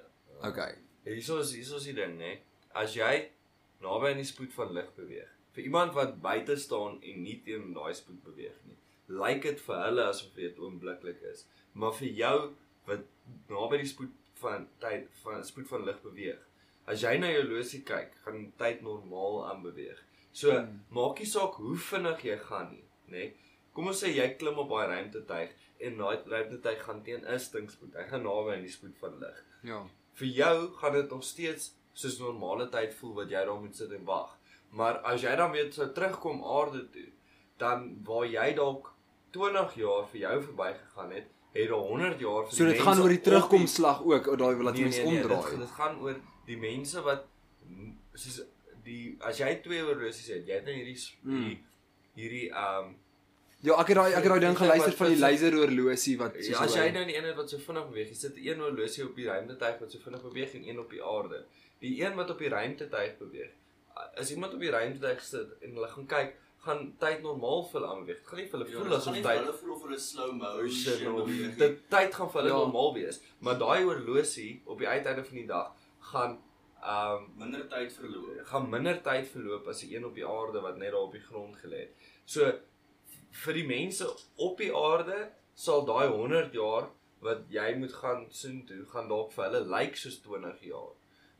okay. 0.42 0.74
hierso 1.04 1.38
is 1.40 1.52
hierso 1.56 1.76
is 1.76 1.84
die 1.90 1.94
ding, 1.98 2.16
nê. 2.18 2.38
As 2.74 2.94
jy 2.96 3.28
naby 3.84 4.10
aan 4.12 4.22
die 4.22 4.28
spoed 4.28 4.52
van 4.56 4.72
lig 4.74 4.88
beweeg, 4.96 5.28
vir 5.54 5.64
iemand 5.68 5.94
wat 5.94 6.16
buite 6.22 6.56
staan 6.58 6.96
en 7.02 7.22
nie 7.22 7.36
teen 7.46 7.72
daai 7.76 7.92
spoed 7.94 8.22
beweeg 8.24 8.56
nie, 8.68 8.78
lyk 9.08 9.42
dit 9.44 9.60
vir 9.66 9.82
hulle 9.84 10.06
asof 10.10 10.32
dit 10.38 10.58
oombliklik 10.58 11.20
is. 11.32 11.44
Maar 11.74 11.92
vir 11.98 12.08
jou 12.22 12.38
wat 12.88 13.04
naby 13.50 13.82
die 13.84 13.90
spoed 13.90 14.14
van 14.40 14.66
tyd 14.82 15.06
van 15.22 15.44
spoed 15.46 15.68
van 15.70 15.84
lig 15.86 16.00
beweeg, 16.02 16.40
as 16.90 17.02
jy 17.04 17.14
na 17.18 17.30
jou 17.32 17.42
horlosie 17.44 17.82
kyk, 17.86 18.16
gaan 18.24 18.48
tyd 18.60 18.82
normaal 18.82 19.44
aanbeweeg. 19.50 20.00
So 20.32 20.50
Hmm. 20.50 20.80
maak 20.90 21.18
nie 21.20 21.26
saak 21.30 21.54
hoe 21.62 21.76
vinnig 21.76 22.24
jy 22.24 22.38
gaan 22.48 22.70
nie, 22.72 22.84
nê. 23.12 23.32
Kom 23.74 23.86
ons 23.90 24.00
sê 24.04 24.12
jy 24.14 24.28
klim 24.38 24.58
op 24.62 24.68
daai 24.70 24.86
ruimtetuig 24.92 25.50
en 25.86 25.96
daai 25.98 26.16
ruimtetuig 26.30 26.82
gaan 26.86 27.02
teen 27.02 27.24
'n 27.26 27.38
stinkspoed. 27.38 27.94
Hy 27.98 28.04
gaan 28.08 28.22
naby 28.22 28.52
aan 28.54 28.62
die 28.62 28.70
spoed 28.70 28.96
van 29.00 29.18
lig. 29.20 29.44
Ja. 29.62 29.82
Vir 30.14 30.28
jou 30.28 30.72
gaan 30.78 30.92
dit 30.92 31.10
nog 31.10 31.24
steeds 31.24 31.74
soos 31.92 32.18
normale 32.18 32.68
tyd 32.68 32.94
voel 32.94 33.14
wat 33.14 33.30
jy 33.30 33.44
daar 33.44 33.60
moet 33.60 33.76
sit 33.76 33.92
en 33.92 34.04
wag. 34.04 34.38
Maar 34.70 34.98
as 34.98 35.20
jy 35.22 35.36
dan 35.36 35.50
weer 35.52 35.72
sou 35.72 35.92
terugkom 35.92 36.42
aarde 36.44 36.90
toe, 36.90 37.08
dan 37.58 38.00
waar 38.04 38.26
jy 38.26 38.54
dalk 38.54 38.92
20 39.32 39.74
jaar 39.74 40.06
vir 40.06 40.20
jou 40.20 40.42
verbygegaan 40.42 41.10
het, 41.12 41.26
het 41.54 41.68
daar 41.68 41.78
100 41.78 42.20
jaar 42.20 42.44
vir 42.46 42.52
So 42.56 42.64
dit 42.64 42.76
gaan 42.78 42.86
mense 42.86 43.02
oor 43.02 43.08
die 43.08 43.20
terugkomslag 43.20 44.02
ook, 44.02 44.26
ou 44.26 44.36
daai 44.36 44.54
wat 44.62 44.74
nee, 44.74 44.82
mens 44.82 44.96
nee, 44.96 45.06
nee, 45.06 45.22
omdraai. 45.22 45.50
Dit, 45.50 45.58
dit 45.58 45.70
gaan 45.70 46.00
oor 46.00 46.16
die 46.46 46.56
mense 46.56 47.02
wat 47.02 47.24
soos 48.14 48.40
die 48.84 49.16
as 49.20 49.38
jy 49.38 49.54
twee 49.62 49.82
horlosies 49.82 50.28
het, 50.28 50.46
jy 50.46 50.54
het 50.54 50.64
nou 50.64 50.74
hierdie 50.74 50.96
s- 50.98 51.16
Mm. 51.22 51.34
hierdie 51.34 51.60
hierdie 52.14 52.50
um 52.50 52.96
Ja, 53.64 53.78
ek 53.80 53.88
het 53.92 53.96
daai 53.96 54.12
ek 54.12 54.22
het 54.26 54.32
daai 54.32 54.40
ding 54.44 54.56
geluister 54.60 54.92
van 54.98 55.06
die 55.12 55.18
wat- 55.20 55.30
laserhorlosie 55.30 56.16
wat 56.20 56.34
ja, 56.44 56.58
as 56.64 56.74
jy 56.76 56.90
nou 56.92 57.04
die 57.08 57.16
een 57.16 57.24
het 57.30 57.36
wat 57.36 57.50
so 57.50 57.58
vinnig 57.58 57.86
beweeg, 57.90 58.08
jy 58.12 58.14
sit 58.20 58.36
een 58.36 58.60
horlosie 58.60 59.04
op 59.06 59.16
die 59.16 59.26
ruimtetuig 59.28 59.78
wat 59.80 59.90
so 59.92 59.98
vinnig 60.04 60.22
beweeg 60.22 60.54
en 60.58 60.68
een 60.68 60.78
op 60.82 60.90
die 60.90 61.02
aarde. 61.02 61.44
Die 61.80 61.92
een 62.02 62.14
wat 62.18 62.30
op 62.30 62.38
die 62.38 62.48
ruimtetuig 62.52 63.18
beweeg. 63.18 63.50
As 64.20 64.30
iemand 64.34 64.54
op 64.54 64.60
die 64.60 64.70
ruimtetuig 64.70 65.22
sit 65.22 65.54
en 65.62 65.70
hulle 65.78 65.88
gaan 65.88 66.06
kyk, 66.06 66.34
gaan 66.64 66.82
tyd 66.98 67.22
normaal 67.22 67.64
vir 67.70 67.80
hulle 67.80 67.90
aanbeweeg. 67.94 68.20
Gaan 68.28 68.38
nie 68.40 68.46
vir 68.48 68.58
hulle 68.58 68.68
voel 68.72 68.94
asof 68.98 69.14
tyd 69.14 69.38
hulle 69.40 69.52
voel 69.62 69.72
of 69.74 69.82
hulle 69.86 69.98
slow 70.00 70.30
motion 70.32 70.64
motion 70.64 71.14
of 71.20 71.26
beweeg. 71.28 71.56
dit 71.64 71.78
tyd 71.90 72.14
gaan 72.14 72.30
vir 72.32 72.40
hulle 72.42 72.52
Ja. 72.54 72.58
normaal 72.64 72.94
wees. 72.94 73.20
Maar 73.40 73.58
daai 73.58 73.82
horlosie 73.84 74.62
op 74.66 74.78
die 74.78 74.88
uiteinde 74.88 75.24
van 75.24 75.36
die 75.36 75.46
dag 75.46 75.72
gaan 76.12 76.38
um 76.84 77.26
minder 77.38 77.64
tyd 77.68 77.92
verloor. 77.92 78.44
gaan 78.44 78.68
minder 78.70 79.00
tyd 79.02 79.26
verloop 79.28 79.66
as 79.68 79.80
die 79.80 79.96
een 79.96 80.04
op 80.04 80.14
die 80.14 80.26
aarde 80.26 80.60
wat 80.60 80.76
net 80.76 80.90
daar 80.92 81.00
op 81.08 81.12
die 81.12 81.20
grond 81.30 81.56
gelê 81.64 81.78
het. 81.86 81.92
So 82.26 82.52
vir 83.44 83.54
die 83.58 83.66
mense 83.66 84.06
op 84.36 84.58
die 84.58 84.70
aarde 84.74 85.28
sal 85.54 85.84
daai 85.88 86.08
100 86.08 86.52
jaar 86.54 86.88
wat 87.24 87.44
jy 87.50 87.74
moet 87.80 87.92
gaan 87.92 88.26
soontoe 88.30 88.84
gaan 88.92 89.08
dalk 89.08 89.32
vir 89.32 89.44
hulle 89.48 89.62
lyk 89.72 89.96
soos 89.96 90.18
20 90.22 90.60
jaar. 90.68 90.92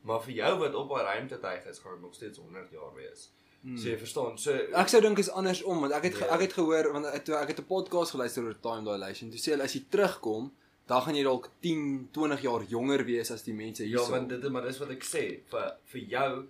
Maar 0.05 0.21
vir 0.25 0.33
jou 0.39 0.51
wat 0.59 0.75
op 0.75 0.89
daai 0.89 1.03
ruimtetuig 1.03 1.65
is, 1.71 1.79
gaan 1.79 1.93
dit 1.97 2.01
nog 2.01 2.13
steeds 2.15 2.37
100 2.37 2.71
jaar 2.71 2.93
wees. 2.95 3.29
Hmm. 3.61 3.77
So 3.77 3.89
jy 3.89 3.97
verstaan. 3.97 4.37
So 4.37 4.51
Ek 4.53 4.89
sou 4.89 5.01
dink 5.01 5.17
is 5.19 5.29
andersom 5.29 5.79
want 5.81 5.93
ek 5.93 6.03
het 6.09 6.13
ge, 6.19 6.25
Ja. 6.25 6.33
ek 6.35 6.41
het 6.41 6.53
gehoor 6.53 6.91
want 6.93 7.05
ek, 7.05 7.25
toe 7.25 7.35
ek 7.35 7.47
het 7.53 7.59
'n 7.59 7.65
podcast 7.65 8.11
geluister 8.11 8.43
oor 8.43 8.59
time 8.61 8.83
dilation. 8.83 9.29
Toe 9.31 9.39
sê 9.39 9.51
hulle 9.55 9.63
as 9.63 9.73
jy 9.73 9.83
terugkom, 9.89 10.51
dan 10.87 11.01
gaan 11.01 11.15
jy 11.15 11.23
dalk 11.23 11.49
10, 11.61 12.09
20 12.13 12.41
jaar 12.41 12.61
jonger 12.63 13.03
wees 13.05 13.31
as 13.31 13.41
die 13.43 13.53
mense 13.53 13.83
ja, 13.83 13.89
hierso. 13.89 14.11
want 14.11 14.29
dit 14.29 14.51
maar 14.51 14.61
dis 14.63 14.77
wat 14.79 14.89
ek 14.89 15.03
sê, 15.03 15.39
vir 15.49 15.75
vir 15.85 16.01
jou 16.01 16.45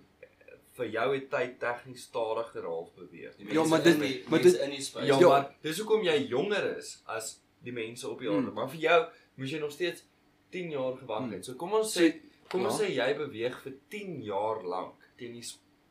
vir 0.76 0.86
jou 0.92 1.06
het 1.14 1.30
tyd 1.30 1.58
tegnies 1.60 2.02
stadiger 2.02 2.62
half 2.68 2.92
beweeg. 2.94 3.36
Die 3.36 3.46
Ja, 3.46 3.54
mense 3.54 3.68
maar 3.70 3.82
dit- 3.82 4.00
die- 4.00 4.24
maar 4.28 4.42
dit- 4.42 4.54
in 4.60 4.70
die 4.70 4.80
space. 4.82 5.06
Ja, 5.06 5.18
Ja. 5.20 5.28
maar 5.28 5.54
dis 5.62 5.78
hoekom 5.78 6.02
jy 6.04 6.26
jonger 6.28 6.76
is 6.76 7.02
as 7.06 7.40
die 7.62 7.72
mense 7.72 8.08
op 8.08 8.18
die 8.18 8.28
aarde. 8.28 8.46
Hmm. 8.46 8.54
Maar 8.54 8.68
vir 8.70 8.80
jou 8.80 9.06
moes 9.36 9.50
jy 9.50 9.58
nog 9.58 9.72
steeds 9.72 10.02
10 10.50 10.70
jaar 10.70 10.96
gewag 10.96 11.18
Hmm. 11.22 11.32
het. 11.32 11.44
So 11.44 11.54
kom 11.54 11.72
ons 11.72 11.96
sê 11.98 12.14
kom 12.48 12.64
ons 12.64 12.78
ja. 12.78 12.84
sê 12.86 12.90
jy 12.94 13.14
beweeg 13.16 13.60
vir 13.62 13.72
10 13.88 14.22
jaar 14.22 14.62
lank 14.64 14.94
teen 15.16 15.32
die 15.32 15.44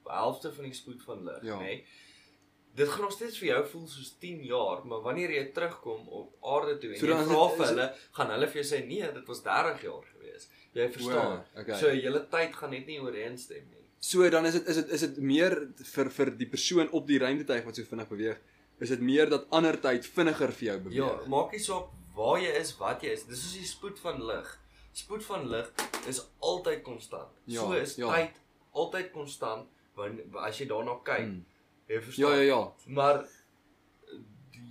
helfte 0.05 0.53
van 0.53 0.63
die 0.63 0.73
spoed 0.73 1.01
van 1.03 1.23
lig, 1.25 1.43
Ja. 1.43 1.57
nê? 1.59 1.63
Nee? 1.63 1.85
Dit 2.75 2.87
gaan 2.89 3.01
nog 3.01 3.11
steeds 3.11 3.37
vir 3.37 3.47
jou 3.47 3.67
voel 3.67 3.87
soos 3.87 4.15
10 4.19 4.43
jaar, 4.43 4.85
maar 4.85 5.01
wanneer 5.01 5.29
jy 5.31 5.45
terugkom 5.53 6.07
op 6.07 6.33
aarde 6.43 6.77
toe 6.77 6.89
en 6.91 6.97
So 6.99 7.05
jy 7.07 7.11
is 7.21 7.27
vra 7.27 7.47
vir 7.55 7.63
is 7.63 7.69
hulle, 7.69 7.93
gaan 8.11 8.29
hulle 8.31 8.47
vir 8.47 8.63
jou 8.63 8.79
sê 8.79 8.85
nee, 8.87 9.11
dit 9.13 9.27
was 9.27 9.41
30 9.43 9.81
jaar 9.81 10.03
gewees. 10.13 10.49
Jy 10.73 10.89
verstaan. 10.91 11.45
O, 11.55 11.59
okay. 11.59 11.77
So 11.79 11.87
julle 11.93 12.27
tyd 12.29 12.53
gaan 12.55 12.69
net 12.71 12.85
nie 12.85 12.99
ooreenstem 12.99 13.63
nie. 13.71 13.84
So 14.05 14.29
dan 14.29 14.45
is 14.45 14.53
dit 14.53 14.67
is 14.69 14.75
dit 14.75 14.91
is 14.97 15.03
dit 15.07 15.17
meer 15.31 15.55
vir 15.91 16.09
vir 16.17 16.31
die 16.41 16.47
persoon 16.49 16.91
op 16.97 17.07
die 17.09 17.17
ruimtetuig 17.21 17.63
wat 17.65 17.79
so 17.79 17.89
vinnig 17.89 18.09
beweeg. 18.11 18.41
Is 18.83 18.91
dit 18.93 19.01
meer 19.01 19.31
dat 19.31 19.47
ander 19.55 19.77
tyd 19.81 20.05
vinniger 20.17 20.51
vir 20.59 20.67
jou 20.67 20.75
beweeg? 20.87 20.99
Ja, 20.99 21.29
maak 21.31 21.55
nie 21.55 21.61
saak 21.63 21.89
waar 22.15 22.37
jy 22.43 22.51
is, 22.59 22.75
wat 22.79 23.03
jy 23.03 23.15
is. 23.15 23.25
Dis 23.29 23.41
soos 23.41 23.55
die 23.57 23.69
spoed 23.69 24.01
van 24.03 24.21
lig. 24.29 24.51
Spoed 24.95 25.25
van 25.25 25.47
lig 25.51 25.71
is 26.11 26.21
altyd 26.51 26.83
konstant. 26.85 27.33
Ja, 27.49 27.63
so 27.63 27.79
is 27.79 27.95
ja. 27.99 28.11
tyd 28.13 28.37
altyd 28.75 29.09
konstant 29.15 29.71
wanneer 29.97 30.43
as 30.45 30.59
jy 30.61 30.69
daarna 30.69 30.99
kyk. 31.07 31.25
Hmm. 31.25 31.41
Jy 31.89 32.01
verstaan. 32.05 32.35
Ja, 32.35 32.43
ja, 32.43 32.45
ja. 32.51 32.93
Maar 32.99 33.23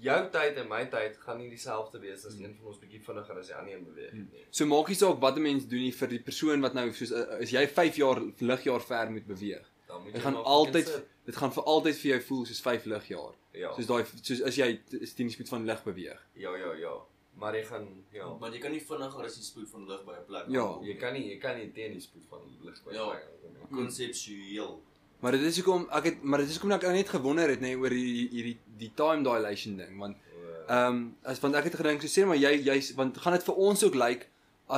jou 0.05 0.20
tyd 0.35 0.56
en 0.62 0.68
my 0.68 0.85
tyd 0.93 1.16
gaan 1.24 1.39
nie 1.39 1.48
dieselfde 1.51 1.98
wees 2.01 2.26
as 2.26 2.35
een 2.39 2.55
van 2.59 2.66
ons 2.72 2.78
bietjie 2.82 3.01
vinniger 3.06 3.39
as 3.40 3.47
die 3.51 3.55
ander 3.56 3.74
een 3.74 3.85
beweeg 3.85 4.12
nie. 4.12 4.26
So 4.51 4.66
maak 4.66 4.89
nie 4.89 4.97
saak 5.01 5.20
wat 5.20 5.36
'n 5.36 5.43
mens 5.43 5.66
doen 5.66 5.81
nie 5.81 5.93
vir 5.93 6.09
die 6.09 6.18
persoon 6.28 6.60
wat 6.60 6.74
nou 6.74 6.90
soos 6.93 7.12
as 7.12 7.51
jy 7.51 7.66
5 7.66 7.97
jaar 7.97 8.20
ligjaar 8.40 8.81
ver 8.90 9.10
moet 9.10 9.26
beweeg. 9.26 9.64
Dan 9.89 10.02
moet 10.02 10.14
jy 10.14 10.20
gaan 10.20 10.32
maar 10.35 10.43
altyd 10.59 10.89
dit 11.24 11.36
gaan 11.36 11.52
vir 11.52 11.64
altyd 11.64 11.97
vir 11.97 12.10
jou 12.10 12.20
voel 12.28 12.44
soos 12.47 12.60
5 12.60 12.85
ligjaar. 12.85 13.35
ja. 13.52 13.72
Soos 13.74 13.86
daai 13.86 14.05
soos 14.22 14.43
as 14.43 14.56
jy 14.56 14.81
is 15.01 15.14
teen 15.14 15.26
die 15.28 15.35
spoed 15.35 15.48
van 15.48 15.64
lig 15.66 15.82
beweeg. 15.85 16.20
ja, 16.35 16.56
ja, 16.56 16.72
ja. 16.74 16.94
Maar 17.36 17.55
jy 17.56 17.64
gaan 17.64 18.05
ja, 18.12 18.39
Want 18.39 18.55
jy 18.55 18.60
kan 18.60 18.70
nie 18.70 18.81
vinniger 18.81 19.24
as 19.24 19.35
die 19.35 19.43
spoed 19.44 19.68
van 19.70 19.86
lig 19.89 20.05
by 20.05 20.12
'n 20.12 20.24
plek 20.26 20.44
Ja. 20.48 20.78
jy 20.82 20.94
kan 20.94 21.12
nie 21.14 21.28
jy 21.35 21.39
kan 21.40 21.56
nie 21.59 21.72
teen 21.72 21.93
die 21.93 22.01
spoed 22.01 22.22
van 22.31 22.40
lig 22.62 22.85
by 22.85 22.93
Ja. 22.94 23.05
plek 23.10 23.26
aankom 23.43 23.81
nie. 23.81 24.81
Maar 25.24 25.38
dit 25.38 25.46
is 25.48 25.56
hoekom 25.62 25.86
ek 25.96 26.10
het 26.10 26.22
maar 26.22 26.42
dit 26.44 26.51
is 26.52 26.59
hoekom 26.59 26.74
ek 26.76 26.84
net 26.92 27.09
gewonder 27.09 27.48
het 27.48 27.62
nê 27.64 27.72
nee, 27.72 27.80
oor 27.80 27.94
hierdie 27.96 28.28
hierdie 28.34 28.59
die 28.82 28.92
time 28.98 29.24
dilation 29.24 29.78
ding 29.80 29.96
want 30.02 30.20
O, 30.34 30.40
ehm 30.68 30.88
um, 30.88 30.98
as 31.32 31.40
want 31.40 31.56
ek 31.56 31.70
het 31.70 31.78
gedink 31.80 32.05
so 32.05 32.12
sê 32.12 32.26
maar 32.28 32.40
jy 32.40 32.59
jy 32.66 32.76
want 32.98 33.16
gaan 33.24 33.38
dit 33.38 33.46
vir 33.48 33.62
ons 33.68 33.84
ook 33.88 33.96
lyk 34.02 34.26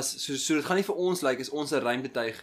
as 0.01 0.13
so 0.23 0.39
so 0.39 0.61
dit 0.61 0.69
gaan 0.69 0.79
nie 0.79 0.87
vir 0.87 1.03
ons 1.09 1.25
lyk 1.27 1.43
as 1.43 1.51
ons 1.51 1.75
'n 1.75 1.83
ruimtetuig 1.83 2.39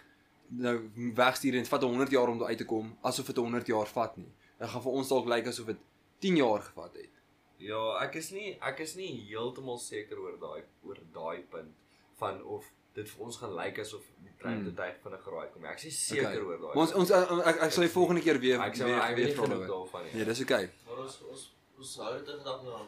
nou 0.49 0.75
wegstuur 1.15 1.53
en 1.53 1.63
dit 1.63 1.71
vat 1.73 1.83
100 1.83 2.11
jaar 2.11 2.29
om 2.29 2.37
daar 2.39 2.47
uit 2.47 2.57
te 2.57 2.65
kom 2.65 2.91
asof 3.01 3.25
dit 3.25 3.37
100 3.37 3.67
jaar 3.67 3.87
vat 3.87 4.17
nie. 4.17 4.31
Dit 4.59 4.69
gaan 4.69 4.81
vir 4.85 4.91
ons 4.91 5.09
dalk 5.09 5.27
lyk 5.27 5.47
asof 5.47 5.65
dit 5.65 5.81
10 6.19 6.35
jaar 6.37 6.61
gevat 6.61 6.93
het. 6.95 7.09
Ja, 7.57 7.81
ek 8.03 8.15
is 8.19 8.31
nie 8.31 8.57
ek 8.61 8.79
is 8.79 8.95
nie 8.99 9.11
heeltemal 9.29 9.79
seker 9.79 10.19
oor 10.19 10.37
daai 10.39 10.63
oor 10.83 10.99
daai 11.13 11.43
punt 11.49 11.73
van 12.19 12.43
of 12.43 12.69
dit 12.95 13.09
vir 13.09 13.23
ons 13.25 13.37
gaan 13.37 13.53
lyk 13.57 13.79
asof 13.79 14.01
die 14.23 14.33
trein 14.39 14.63
te 14.65 14.73
tyd 14.77 14.97
vinnig 15.03 15.21
geraai 15.23 15.47
kom. 15.53 15.65
Ek 15.65 15.83
is 15.83 15.97
seker 16.07 16.27
Okay. 16.29 16.41
oor 16.45 16.57
daai. 16.61 16.75
Ons 16.81 16.91
ons 16.93 17.11
ek, 17.11 17.31
ek, 17.51 17.61
ek 17.67 17.71
sal 17.71 17.83
die 17.87 17.93
volgende 17.93 18.21
keer 18.21 18.39
weer 18.39 18.59
ek 18.61 18.75
sou 18.75 18.85
weer, 18.87 19.15
weer 19.15 19.33
vra 19.37 19.47
daarvan. 19.47 20.03
Nee, 20.13 20.25
dis 20.25 20.39
oukei. 20.45 20.69
Maar 20.87 20.99
ons 21.05 21.15
ons 21.31 21.47
ons 21.79 21.95
hou 22.03 22.11
dit 22.19 22.27
in 22.33 22.37
gedagte 22.43 22.65
dan 22.75 22.87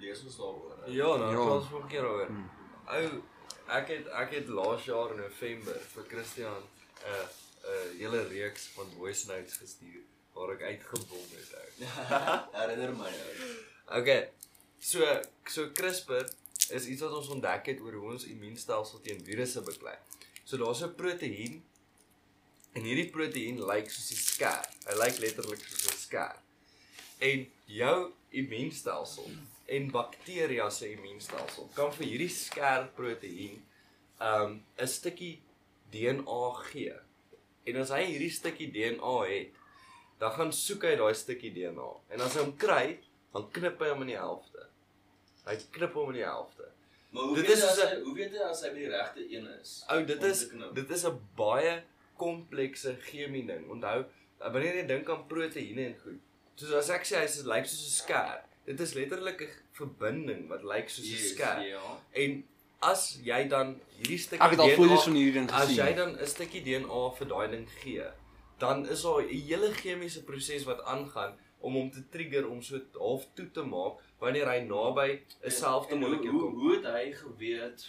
lees 0.00 0.24
ons 0.24 0.36
daaroor. 0.36 0.76
Ja, 0.92 1.16
nou 1.16 1.32
Ja. 1.32 1.46
ons 1.56 1.68
volgende 1.72 1.92
keer 1.94 2.02
daaroor. 2.02 2.26
Hmm. 2.26 2.50
Ou, 2.86 3.22
ek 3.80 3.88
het 3.94 4.06
ek 4.22 4.30
het 4.38 4.48
laas 4.48 4.84
jaar 4.84 5.10
in 5.16 5.22
November 5.24 5.78
vir 5.94 6.04
Christian 6.12 6.62
'n 6.62 7.08
uh, 7.08 7.26
'n 7.66 7.70
uh, 7.70 7.98
hele 7.98 8.22
reeks 8.28 8.68
van 8.76 8.86
voice 8.98 9.26
notes 9.28 9.56
gestuur 9.62 10.02
waar 10.34 10.50
ek 10.52 10.62
uitgebom 10.62 11.26
het 11.32 11.50
ou. 11.60 11.68
Herinner 12.60 12.92
my. 12.92 13.08
ou. 13.08 14.00
Okay. 14.00 14.28
So 14.78 15.00
so 15.48 15.70
CRISPR 15.72 16.28
is 16.70 16.86
iets 16.86 17.02
wat 17.02 17.14
ons 17.18 17.28
ontdek 17.28 17.66
het 17.72 17.80
oor 17.80 17.92
hoe 17.98 18.12
ons 18.16 18.26
immuunstelsel 18.30 19.00
teen 19.04 19.24
virusse 19.24 19.62
beklei. 19.66 19.96
So 20.44 20.56
daar's 20.56 20.82
'n 20.82 20.94
proteïen 20.94 21.62
en 22.72 22.82
hierdie 22.82 23.10
proteïen 23.10 23.62
lyk 23.66 23.90
soos 23.90 24.10
'n 24.12 24.22
skêr. 24.30 24.64
Hy 24.86 24.94
lyk 25.02 25.18
letterlik 25.18 25.62
soos 25.64 25.86
'n 25.92 25.98
skêr. 26.06 26.36
En 27.18 27.46
jou 27.64 28.12
immuunstelsel 28.30 29.30
en 29.66 29.90
bakterieë 29.90 30.70
se 30.70 30.92
immuunstelsel 30.92 31.70
kan 31.74 31.92
vir 31.92 32.06
hierdie 32.06 32.34
skêr 32.34 32.88
proteïen 32.94 33.62
um 34.20 34.64
'n 34.78 34.86
stukkie 34.86 35.42
DNA 35.90 36.52
gee. 36.70 36.94
En 37.66 37.76
as 37.76 37.90
hy 37.90 38.04
hierdie 38.04 38.30
stukkie 38.30 38.70
DNA 38.70 39.16
het, 39.26 39.50
dan 40.18 40.32
gaan 40.32 40.52
soek 40.52 40.82
hy 40.82 40.94
daai 40.96 41.14
stukkie 41.14 41.52
DNA. 41.52 41.90
En 42.14 42.20
as 42.20 42.34
hy 42.34 42.40
hom 42.40 42.56
kry, 42.56 42.98
dan 43.32 43.50
knip 43.50 43.80
hy 43.80 43.88
hom 43.88 44.02
in 44.02 44.06
die 44.14 44.16
helfte. 44.16 44.68
Hy 45.44 45.56
knip 45.70 45.92
hom 45.94 46.08
in 46.14 46.20
die 46.20 46.24
helfte. 46.24 46.55
Maar 47.16 47.24
hoe 47.24 47.36
Dit 47.36 47.46
weet 47.46 47.56
is 47.56 47.78
hy 47.80 48.00
hoe 48.04 48.14
weet 48.14 48.32
jy 48.36 48.42
as 48.44 48.58
hy 48.66 48.70
die 48.76 48.88
regte 48.92 49.22
een 49.32 49.46
is? 49.60 49.70
Ou, 49.92 50.02
dit 50.04 50.22
is 50.30 50.40
dit 50.76 50.90
is 50.96 51.04
'n 51.08 51.20
baie 51.38 51.76
komplekse 52.20 52.96
chemie 53.08 53.44
ding. 53.48 53.62
Onthou, 53.72 54.04
wanneer 54.38 54.76
jy 54.80 54.86
dink 54.90 55.08
aan 55.10 55.22
proteïene 55.30 55.86
en 55.90 55.96
goed. 56.02 56.20
Soos 56.60 56.72
as 56.82 56.90
ek 56.90 57.08
sê 57.08 57.16
hy 57.20 57.24
is 57.24 57.38
lyk 57.44 57.64
soos 57.70 57.86
'n 57.86 57.94
skêr. 58.02 58.36
Dit 58.66 58.80
is 58.80 58.92
letterlik 58.98 59.40
'n 59.46 59.48
verbinding 59.72 60.48
wat 60.52 60.62
lyk 60.64 60.88
soos 60.92 61.06
'n 61.06 61.12
Yes, 61.16 61.32
skêr. 61.32 61.62
Ja. 61.70 61.82
En 62.12 62.44
as 62.82 63.18
jy 63.24 63.48
dan 63.48 63.80
hierdie 63.96 64.18
stukkie 64.18 64.44
Ek 64.44 64.50
het 64.50 64.60
al 64.60 64.76
foto's 64.76 65.04
van 65.04 65.14
hierdie 65.14 65.32
ding 65.40 65.50
As 65.50 65.68
jy 65.68 65.74
gesien. 65.82 65.96
dan 65.96 66.20
'n 66.20 66.26
stukkie 66.26 66.62
DNA 66.62 67.10
vir 67.18 67.26
daai 67.28 67.48
ding 67.50 67.68
gee, 67.80 68.04
dan 68.58 68.86
is 68.88 69.02
daar 69.02 69.22
'n 69.22 69.28
hele 69.48 69.72
chemiese 69.72 70.22
proses 70.24 70.64
wat 70.64 70.84
aangaan 70.84 71.32
om 71.60 71.72
hom 71.74 71.90
te 71.90 72.02
trigger 72.10 72.48
om 72.48 72.62
so 72.62 72.80
half 72.98 73.24
toe 73.34 73.50
te 73.50 73.62
maak 73.62 73.98
wanneer 74.18 74.46
hy 74.48 74.58
naby 74.64 75.20
'n 75.44 75.50
selfde 75.50 75.94
En 75.94 76.00
hoe- 76.02 76.08
molekuul 76.08 76.32
hoe, 76.32 76.50
kom. 76.50 76.58
hoe 76.60 76.74
het 76.76 76.84
hy 76.84 77.12
geweet 77.12 77.88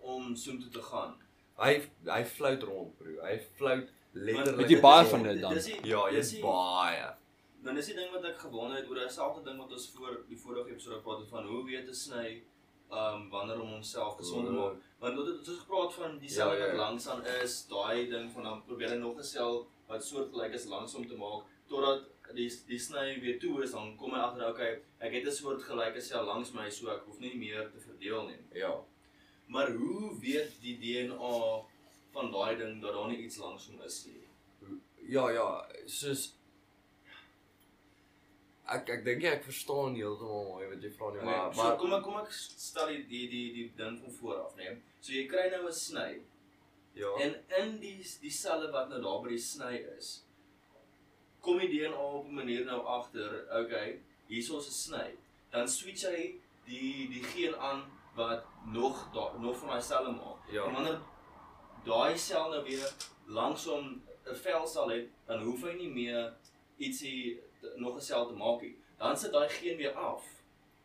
om 0.00 0.36
soontoe 0.36 0.68
te 0.70 0.82
gaan? 0.82 1.14
Hy 1.58 1.82
hy 2.06 2.24
flout 2.24 2.62
rond, 2.62 2.98
bro. 2.98 3.10
Hy 3.22 3.38
flout 3.56 3.88
letterlik. 4.12 4.56
Weet 4.56 4.70
jy 4.70 4.80
baie 4.80 5.06
van 5.06 5.22
dit 5.22 5.40
dan? 5.40 5.54
Die- 5.54 5.80
Ja, 5.88 6.10
jy's 6.10 6.40
baie. 6.40 7.14
Dan 7.62 7.76
is 7.76 7.86
die 7.86 7.94
ding 7.94 8.10
wat 8.12 8.24
ek 8.24 8.38
gewonder 8.38 8.76
het 8.76 8.88
oor 8.88 8.94
dieselfde 8.94 9.42
ding 9.44 9.58
wat 9.58 9.72
ons 9.72 9.90
voor 9.96 10.24
die 10.28 10.38
vorige 10.38 10.70
episode 10.70 10.96
gepraat 10.96 11.18
het 11.18 11.28
van 11.28 11.44
hoe 11.46 11.64
weet 11.64 11.88
'n 11.88 11.94
sny 11.94 12.42
um 12.90 13.28
wanneer 13.30 13.60
om 13.60 13.68
homself 13.70 14.16
gesond 14.16 14.46
te 14.46 14.52
maak. 14.52 14.74
Want 15.00 15.16
dit 15.16 15.26
het 15.26 15.48
ons 15.48 15.58
gepraat 15.58 15.94
van 15.94 16.18
die 16.18 16.28
sel 16.30 16.52
Ja, 16.52 16.54
ja, 16.54 16.60
wat 16.60 16.70
ja. 16.70 16.76
langs 16.76 17.08
aan 17.08 17.24
is, 17.42 17.66
daai 17.68 18.08
ding 18.08 18.32
van 18.32 18.42
dan 18.42 18.62
probeer 18.64 18.88
hy 18.90 18.96
nog 18.96 19.16
'n 19.18 19.22
sel 19.22 19.66
wat 19.88 20.04
soortgelyk 20.04 20.52
is 20.54 20.64
langs 20.66 20.94
om 20.94 21.06
te 21.08 21.16
maak 21.16 21.42
totdat 21.66 22.02
die 22.34 22.48
die 22.68 22.78
sny 22.78 23.20
weer 23.20 23.38
toe 23.40 23.62
is, 23.62 23.72
dan 23.72 23.96
kom 23.96 24.12
hy 24.12 24.20
agter 24.20 24.48
okay, 24.48 24.70
ek 24.98 25.12
het 25.12 25.26
'n 25.26 25.36
soortgelyke 25.40 26.00
sel 26.00 26.24
langs 26.24 26.52
my 26.52 26.68
so 26.70 26.90
ek 26.90 27.04
hoef 27.06 27.20
nie 27.20 27.34
meer 27.34 27.70
te 27.72 27.80
verdeel 27.80 28.28
nie. 28.28 28.40
Ja. 28.60 28.74
Maar 29.46 29.72
hoe 29.72 30.18
weet 30.20 30.60
die 30.60 30.78
DNA 30.78 31.64
van 32.12 32.32
daai 32.32 32.56
ding 32.56 32.82
dat 32.82 32.92
daar 32.92 33.08
nie 33.08 33.22
iets 33.24 33.38
langs 33.38 33.66
hom 33.66 33.80
is 33.82 34.06
nie? 34.06 34.24
Ja, 35.08 35.30
ja, 35.30 35.68
soos 35.86 36.34
ek 38.68 38.90
ek 38.92 39.04
dink 39.04 39.24
ek 39.24 39.44
verstaan 39.46 39.94
heeltemal 39.96 40.44
mooi 40.50 40.66
wat 40.68 40.82
jy 40.84 40.90
vra 40.92 41.12
nie, 41.12 41.22
maar 41.22 41.36
Maar 41.36 41.54
so 41.54 41.62
maar 41.62 41.76
kom 41.80 41.94
ek 41.96 42.02
kom 42.04 42.18
ek 42.20 42.32
stel 42.32 42.90
die 42.92 43.02
die 43.12 43.26
die 43.32 43.46
die 43.56 43.68
ding 43.76 44.00
van 44.02 44.16
voor 44.20 44.42
af, 44.44 44.56
né? 44.56 44.74
So 45.00 45.12
jy 45.12 45.24
kry 45.30 45.48
nou 45.54 45.66
'n 45.68 45.72
sny 45.72 46.20
ja. 46.94 47.12
en 47.24 47.36
in 47.62 47.78
die 47.80 47.96
die 48.20 48.30
selle 48.30 48.70
wat 48.72 48.90
nou 48.90 49.00
daar 49.02 49.22
by 49.24 49.32
die 49.32 49.44
sny 49.46 49.74
is, 49.96 50.10
kom 51.48 51.58
die 51.58 51.68
DNA 51.72 51.96
op 51.96 52.26
'n 52.28 52.34
manier 52.34 52.64
nou 52.64 52.84
agter, 52.84 53.30
okay, 53.60 54.00
hierso 54.26 54.58
is 54.58 54.68
'n 54.68 54.72
sny. 54.72 55.08
Dan 55.50 55.68
switch 55.68 56.04
hy 56.06 56.34
die 56.64 57.08
die 57.08 57.22
geen 57.22 57.56
aan 57.56 57.84
wat 58.14 58.44
nog 58.64 59.08
daar 59.12 59.40
nog 59.40 59.58
van 59.58 59.68
daai 59.68 59.82
selle 59.82 60.12
maak. 60.12 60.50
Ja. 60.50 60.64
En 60.64 60.72
wanneer 60.72 61.00
daai 61.84 62.18
sel 62.18 62.50
nou 62.50 62.62
weer 62.64 62.92
langsom 63.26 64.02
'n 64.26 64.34
velsel 64.34 64.88
het, 64.88 65.06
dan 65.26 65.42
hoef 65.42 65.62
hy 65.62 65.72
nie 65.72 65.90
meer 65.90 66.34
ietsie 66.76 67.40
nog 67.76 67.96
'n 67.96 68.00
sel 68.00 68.26
te 68.26 68.34
maak 68.34 68.60
nie. 68.60 68.76
Dan 68.98 69.16
sit 69.16 69.32
daai 69.32 69.48
geen 69.48 69.76
weer 69.76 69.92
af. 69.92 70.24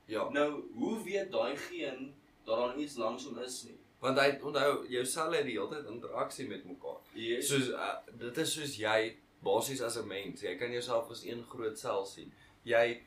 Ja. 0.05 0.29
Nou, 0.29 0.63
hoe 0.73 1.03
weet 1.03 1.31
daai 1.31 1.57
geen 1.57 2.13
dat 2.43 2.57
daar 2.57 2.77
iets 2.77 2.95
langsom 2.95 3.37
is 3.37 3.63
nie? 3.63 3.77
Want 3.99 4.19
hy 4.19 4.39
onthou 4.41 4.87
jou 4.87 5.05
selle 5.05 5.35
het 5.35 5.45
die 5.45 5.59
hele 5.59 5.75
tyd 5.75 5.85
interaksie 5.85 6.47
met 6.47 6.65
mekaar. 6.65 6.99
Yes. 7.13 7.47
Soos 7.47 7.67
uh, 7.69 7.95
dit 8.19 8.37
is 8.37 8.53
soos 8.53 8.75
jy 8.75 9.15
basies 9.43 9.81
as 9.81 9.97
'n 9.97 10.07
mens, 10.07 10.41
jy 10.41 10.55
kan 10.57 10.71
jouself 10.71 11.09
as 11.11 11.23
een 11.23 11.43
groot 11.49 11.79
sel 11.79 12.05
sien. 12.05 12.33
Jy 12.63 13.01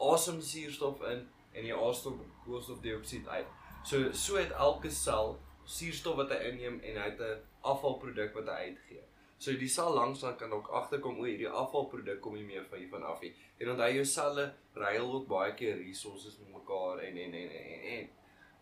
asem 0.00 0.40
suurstof 0.42 1.02
in 1.02 1.28
en 1.52 1.66
jy 1.66 1.76
asem 1.76 2.20
koolstofdioksied 2.44 3.28
uit. 3.28 3.46
So 3.84 4.12
so 4.12 4.36
het 4.36 4.50
elke 4.50 4.90
sel 4.90 5.38
suurstof 5.64 6.16
wat 6.16 6.30
hy 6.30 6.40
inneem 6.50 6.80
en 6.80 6.96
hy 6.96 7.10
het 7.10 7.20
'n 7.20 7.42
afvalproduk 7.62 8.34
wat 8.34 8.46
hy 8.46 8.60
uitgee. 8.70 9.02
So 9.38 9.52
die 9.52 9.68
sel 9.68 9.94
langsaan 9.94 10.36
kan 10.36 10.52
ook 10.52 10.68
agterkom 10.68 11.18
o, 11.18 11.24
hierdie 11.24 11.48
afvalproduk 11.48 12.20
kom 12.20 12.34
nie 12.34 12.44
meer 12.44 12.64
van 12.70 12.78
hier 12.78 12.88
van 12.88 13.02
af 13.02 13.20
nie. 13.20 13.34
En 13.58 13.70
onthou 13.70 13.92
jou 13.92 14.04
selle 14.04 14.54
ruil 14.74 15.12
ook 15.12 15.26
baie 15.26 15.54
keer 15.54 15.76
resources 15.76 16.38
met 16.38 16.52
mekaar 16.52 16.98
en 16.98 17.16
en 17.16 17.34
en 17.34 17.50
en 17.50 17.80
en. 17.80 18.08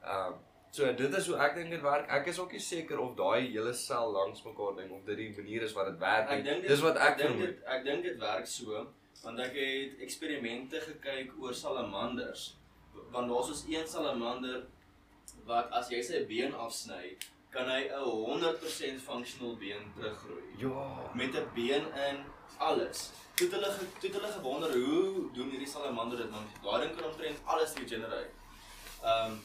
Ehm 0.03 0.33
so 0.73 0.89
dit 0.97 1.15
is 1.19 1.27
hoe 1.29 1.37
ek 1.45 1.55
dink 1.59 1.71
dit 1.75 1.83
werk. 1.85 2.09
Ek 2.09 2.27
is 2.33 2.39
ook 2.41 2.53
nie 2.57 2.61
seker 2.65 2.99
of 3.03 3.15
daai 3.17 3.51
hele 3.53 3.73
sel 3.77 4.13
langs 4.15 4.43
mekaar 4.47 4.77
ding 4.79 4.91
of 4.97 5.05
dit 5.09 5.17
die 5.21 5.31
manier 5.37 5.63
is 5.69 5.75
wat 5.77 5.91
dit 5.91 5.99
werk 6.01 6.31
nie. 6.33 6.61
Dis 6.69 6.81
wat 6.85 6.97
ek 6.97 7.19
dink 7.21 7.43
ek 7.77 7.85
dink 7.85 8.03
dit 8.09 8.19
werk 8.23 8.47
so 8.49 8.87
want 9.23 9.39
ek 9.45 9.53
het 9.55 10.01
eksperimente 10.07 10.81
gekyk 10.81 11.35
oor 11.39 11.53
salamanders 11.55 12.47
want 13.13 13.29
daar's 13.31 13.47
soos 13.53 13.65
een 13.69 13.87
salamander 13.87 14.65
wat 15.47 15.71
as 15.79 15.91
jy 15.93 16.01
sy 16.03 16.25
been 16.27 16.55
afsny 16.55 17.13
kan 17.53 17.69
hy 17.69 17.83
'n 17.93 18.09
100% 18.09 19.01
functional 19.01 19.55
been 19.61 19.85
teruggroei 19.97 20.43
Ja. 20.59 21.11
met 21.15 21.35
'n 21.37 21.47
been 21.55 21.85
in 22.09 22.25
alles. 22.59 23.13
Toe 23.37 23.49
hulle 23.51 23.71
toe 24.01 24.11
hulle 24.11 24.33
gewonder 24.33 24.73
hoe 24.73 25.31
doen 25.35 25.51
hierdie 25.51 25.69
salamander 25.69 26.19
dit 26.19 26.31
want 26.31 26.49
daai 26.65 26.81
ding 26.87 26.97
kan 26.97 27.11
omtrent 27.11 27.39
alles 27.45 27.75
regenerate. 27.75 28.31
Ehm 29.05 29.33
um, 29.33 29.41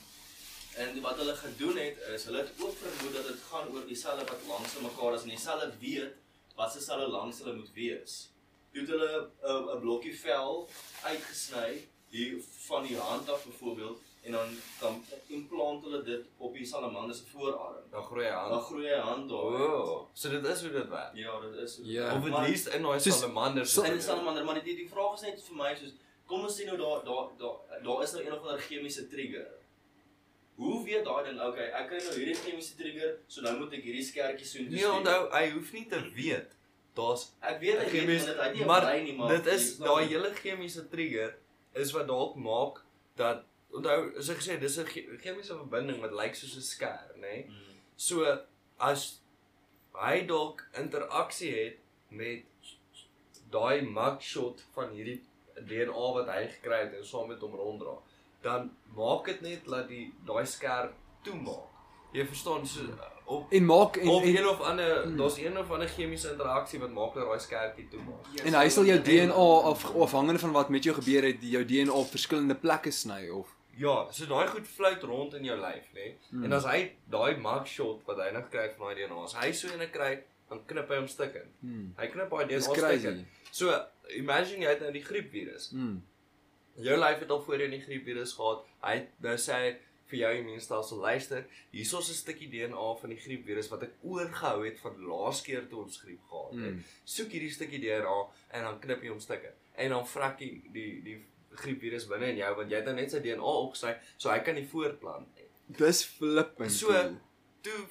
en 0.77 1.01
wat 1.01 1.17
hulle 1.21 1.35
gedoen 1.35 1.77
het 1.77 1.97
is 2.15 2.25
hulle 2.29 2.37
het 2.43 2.51
ook 2.59 2.75
vermoed 2.81 3.13
dat 3.17 3.27
dit 3.27 3.43
gaan 3.51 3.67
oor 3.73 3.85
die 3.87 3.95
selle 4.05 4.23
wat 4.31 4.41
langs 4.47 4.75
mekaar 4.81 5.13
is 5.17 5.21
en 5.27 5.29
die 5.35 5.39
selle 5.47 5.71
weet 5.81 6.13
wat 6.55 6.71
se 6.73 6.81
selle 6.81 7.07
langs 7.07 7.39
hulle 7.41 7.53
moet 7.55 7.71
wees. 7.73 8.17
Toe 8.71 8.81
het 8.81 8.89
hulle 8.89 9.29
'n 9.43 9.75
'n 9.75 9.79
blokkie 9.81 10.15
vel 10.19 10.67
uitgesny 11.03 11.87
hier 12.09 12.37
van 12.67 12.83
die 12.83 12.97
hand 12.97 13.29
af 13.29 13.45
byvoorbeeld 13.45 13.99
en 14.23 14.31
dan 14.31 14.47
dan 14.79 15.03
implant 15.27 15.83
hulle 15.83 16.03
dit 16.03 16.25
op 16.37 16.53
die 16.53 16.65
salamander 16.65 17.15
se 17.15 17.23
voorarm. 17.31 17.83
Dan 17.91 18.03
groei 18.03 18.25
hy 18.25 18.31
Dan 18.31 18.51
aan. 18.53 18.61
groei 18.61 18.87
hy 18.87 18.99
hand 18.99 19.29
daar. 19.29 19.37
O, 19.39 20.07
so 20.13 20.29
dit 20.29 20.45
is 20.45 20.61
hoe 20.61 20.71
dit 20.71 20.89
werk. 20.89 21.15
Ja, 21.15 21.39
dit 21.39 21.55
is. 21.63 21.79
Ja. 21.83 22.15
Of 22.17 22.31
at 22.31 22.47
least 22.47 22.67
in 22.67 22.81
daai 22.81 22.99
salamanders. 22.99 23.73
so- 23.73 23.81
En 23.83 23.91
die 23.93 24.01
salamander, 24.01 24.45
maar 24.45 24.63
die 24.63 24.75
die 24.75 24.89
vraag 24.89 25.13
is 25.15 25.21
net 25.21 25.43
vir 25.43 25.55
my 25.55 25.75
soos 25.75 25.93
kom 26.25 26.41
ons 26.43 26.59
sê 26.61 26.65
nou 26.65 26.77
daar 26.77 27.03
daar 27.05 27.27
daar 27.37 27.83
daar 27.83 28.03
is 28.03 28.11
nou 28.11 28.23
een 28.25 28.33
of 28.33 28.41
ander 28.41 28.59
chemiese 28.59 29.07
trigger. 29.07 29.47
Hoe 30.57 30.83
weet 30.85 31.03
daai 31.05 31.23
ding, 31.27 31.39
okay, 31.41 31.67
ek 31.79 31.87
kry 31.91 31.97
nou 32.01 32.13
hierdie 32.17 32.35
chemiese 32.35 32.75
trigger, 32.79 33.11
so 33.27 33.41
nou 33.45 33.51
moet 33.59 33.73
ek 33.77 33.83
hierdie 33.85 34.05
skertjie 34.05 34.45
soen 34.49 34.69
Nee, 34.73 34.87
onthou, 34.89 35.27
hy 35.31 35.49
hoef 35.53 35.73
nie 35.75 35.85
te 35.91 35.99
weet. 36.15 36.55
Daar's 36.97 37.27
Ek 37.45 37.59
weet 37.61 37.77
hy 37.77 37.83
weet 37.83 37.93
chemies- 37.93 38.25
want 38.25 38.31
dit 38.33 38.39
hy 38.41 38.47
het 38.47 38.55
nie 38.57 38.65
maar 38.65 38.81
brein 38.81 39.03
nie, 39.05 39.13
maar 39.19 39.29
dit 39.35 39.45
is 39.53 39.67
daai 39.77 40.05
hele 40.09 40.31
chemiese 40.39 40.87
trigger 40.89 41.35
is 41.75 41.91
wat 41.93 42.07
dalk 42.09 42.35
maak 42.41 42.81
dat 43.15 43.43
onthou, 43.69 44.17
as 44.17 44.29
ek 44.33 44.37
gesê 44.41 44.59
dis 44.59 44.77
'n 44.79 44.85
che- 44.85 45.05
chemiese 45.21 45.53
verbinding 45.59 46.01
wat 46.01 46.11
lyk 46.11 46.35
soos 46.35 46.55
'n 46.57 46.65
skêr, 46.73 47.13
nê? 47.15 47.21
Nee? 47.21 47.45
Mm. 47.47 47.77
So 47.95 48.25
as 48.79 49.19
hy 49.93 50.25
dalk 50.25 50.65
interaksie 50.73 51.53
het 51.53 51.77
met 52.09 52.43
daai 53.51 53.81
mugshot 53.81 54.61
van 54.73 54.89
hierdie 54.95 55.21
DNA 55.69 56.07
wat 56.17 56.27
hy 56.33 56.47
gekry 56.47 56.79
het 56.83 56.93
en 56.97 57.05
saam 57.05 57.27
met 57.29 57.39
hom 57.41 57.53
ronddra, 57.55 57.95
dan 58.41 58.71
maak 58.95 59.25
dit 59.25 59.41
net 59.41 59.65
dat 59.65 59.87
die 59.87 60.13
daai 60.25 60.45
skêr 60.45 60.91
toemaak. 61.23 61.65
Jy 62.15 62.25
verstaan 62.25 62.67
so 62.67 62.81
op 63.27 63.51
En 63.51 63.65
maak 63.65 63.97
en 63.97 64.07
of 64.07 64.23
en, 64.23 64.35
een 64.37 64.47
of 64.47 64.61
ander 64.61 65.17
daar's 65.17 65.37
een 65.37 65.57
of 65.59 65.71
ander 65.71 65.87
chemiese 65.87 66.31
interaksie 66.31 66.79
wat 66.79 66.91
maak 66.95 67.13
dat 67.13 67.27
daai 67.27 67.39
skerpie 67.39 67.87
toemaak. 67.91 68.39
en 68.43 68.53
hy 68.53 68.69
sal 68.69 68.85
jou 68.87 69.01
DNA 69.01 69.47
af 69.71 69.83
afhangende 69.95 70.39
van 70.39 70.51
wat 70.51 70.69
met 70.69 70.83
jou 70.83 70.95
gebeur 70.95 71.23
het, 71.23 71.37
jou 71.41 71.65
DNA 71.65 71.91
op 71.91 72.09
verskillende 72.09 72.55
plekke 72.55 72.91
sny 72.91 73.27
of 73.29 73.55
Ja, 73.77 74.07
so 74.11 74.25
daai 74.25 74.47
goed 74.49 74.67
float 74.67 75.03
rond 75.05 75.35
in 75.37 75.43
jou 75.45 75.57
lyf, 75.59 75.91
nê? 75.93 76.15
Hmm. 76.29 76.47
En 76.47 76.55
as 76.57 76.65
hy 76.65 76.79
daai 77.13 77.37
mugshot 77.37 77.99
wat 78.07 78.17
hy 78.23 78.31
gekry 78.33 78.63
het 78.63 78.77
van 78.77 78.89
daai 78.89 79.03
DNA, 79.03 79.17
as 79.27 79.35
hy 79.37 79.51
so 79.53 79.69
ene 79.69 79.85
kry, 79.93 80.15
dan 80.49 80.63
knip 80.65 80.89
hy 80.89 80.97
hom 80.97 81.09
stukke. 81.11 81.43
hmm. 81.61 81.91
Hy 81.99 82.07
knip 82.13 82.33
daai 82.33 82.47
DNA 82.49 82.73
crazy. 82.73 83.03
stukke. 83.03 83.51
So, 83.51 83.75
imagine 84.17 84.65
jy 84.65 84.71
het 84.73 84.81
nou 84.81 84.89
die 84.95 85.03
griepvirus. 85.05 85.69
Hmm. 85.75 85.99
Jou 86.77 86.97
lyf 86.99 87.19
het 87.19 87.29
al 87.33 87.41
voorheen 87.43 87.71
die 87.71 87.81
griepvirus 87.81 88.33
gehad. 88.37 88.65
Hy 88.83 88.93
het- 88.99 89.09
nou 89.23 89.35
sê 89.35 89.75
vir 90.07 90.19
jou 90.19 90.33
immuunstelsel 90.37 90.97
luister, 91.03 91.45
hierso's 91.71 92.09
'n 92.09 92.13
stukkie 92.13 92.49
DNA 92.49 92.95
van 93.01 93.09
die 93.09 93.17
griepvirus 93.19 93.69
wat 93.69 93.83
ek 93.83 93.91
oorgehou 94.03 94.65
het 94.65 94.79
van 94.79 94.95
laas 95.07 95.41
keer 95.41 95.67
toe 95.69 95.83
ons 95.83 95.97
griep 95.97 96.21
gehad 96.29 96.51
het. 96.51 96.59
Hmm. 96.59 96.83
Soek 97.03 97.31
hierdie 97.31 97.51
stukkie 97.51 97.79
DNA 97.79 98.27
en 98.51 98.63
dan 98.63 98.79
knip 98.79 99.01
jy 99.03 99.09
hom 99.09 99.19
stukke. 99.19 99.51
En 99.75 99.89
dan 99.89 100.07
vrek 100.07 100.39
jy 100.39 100.61
die 100.73 101.01
die 101.03 101.25
griepvirus 101.57 102.07
binne 102.07 102.27
in 102.29 102.37
jou 102.37 102.55
want 102.55 102.69
jy 102.69 102.75
het 102.75 102.85
nou 102.85 102.95
net 102.95 103.11
sy 103.11 103.19
DNA 103.19 103.43
opgesny, 103.43 103.97
so 104.17 104.29
hy 104.29 104.39
kan 104.39 104.55
nie 104.55 104.67
voortplant 104.67 105.27
nie. 105.35 105.43
Dis 105.77 106.03
flippend. 106.05 106.71
So. 106.71 106.87
Toe 107.61 107.85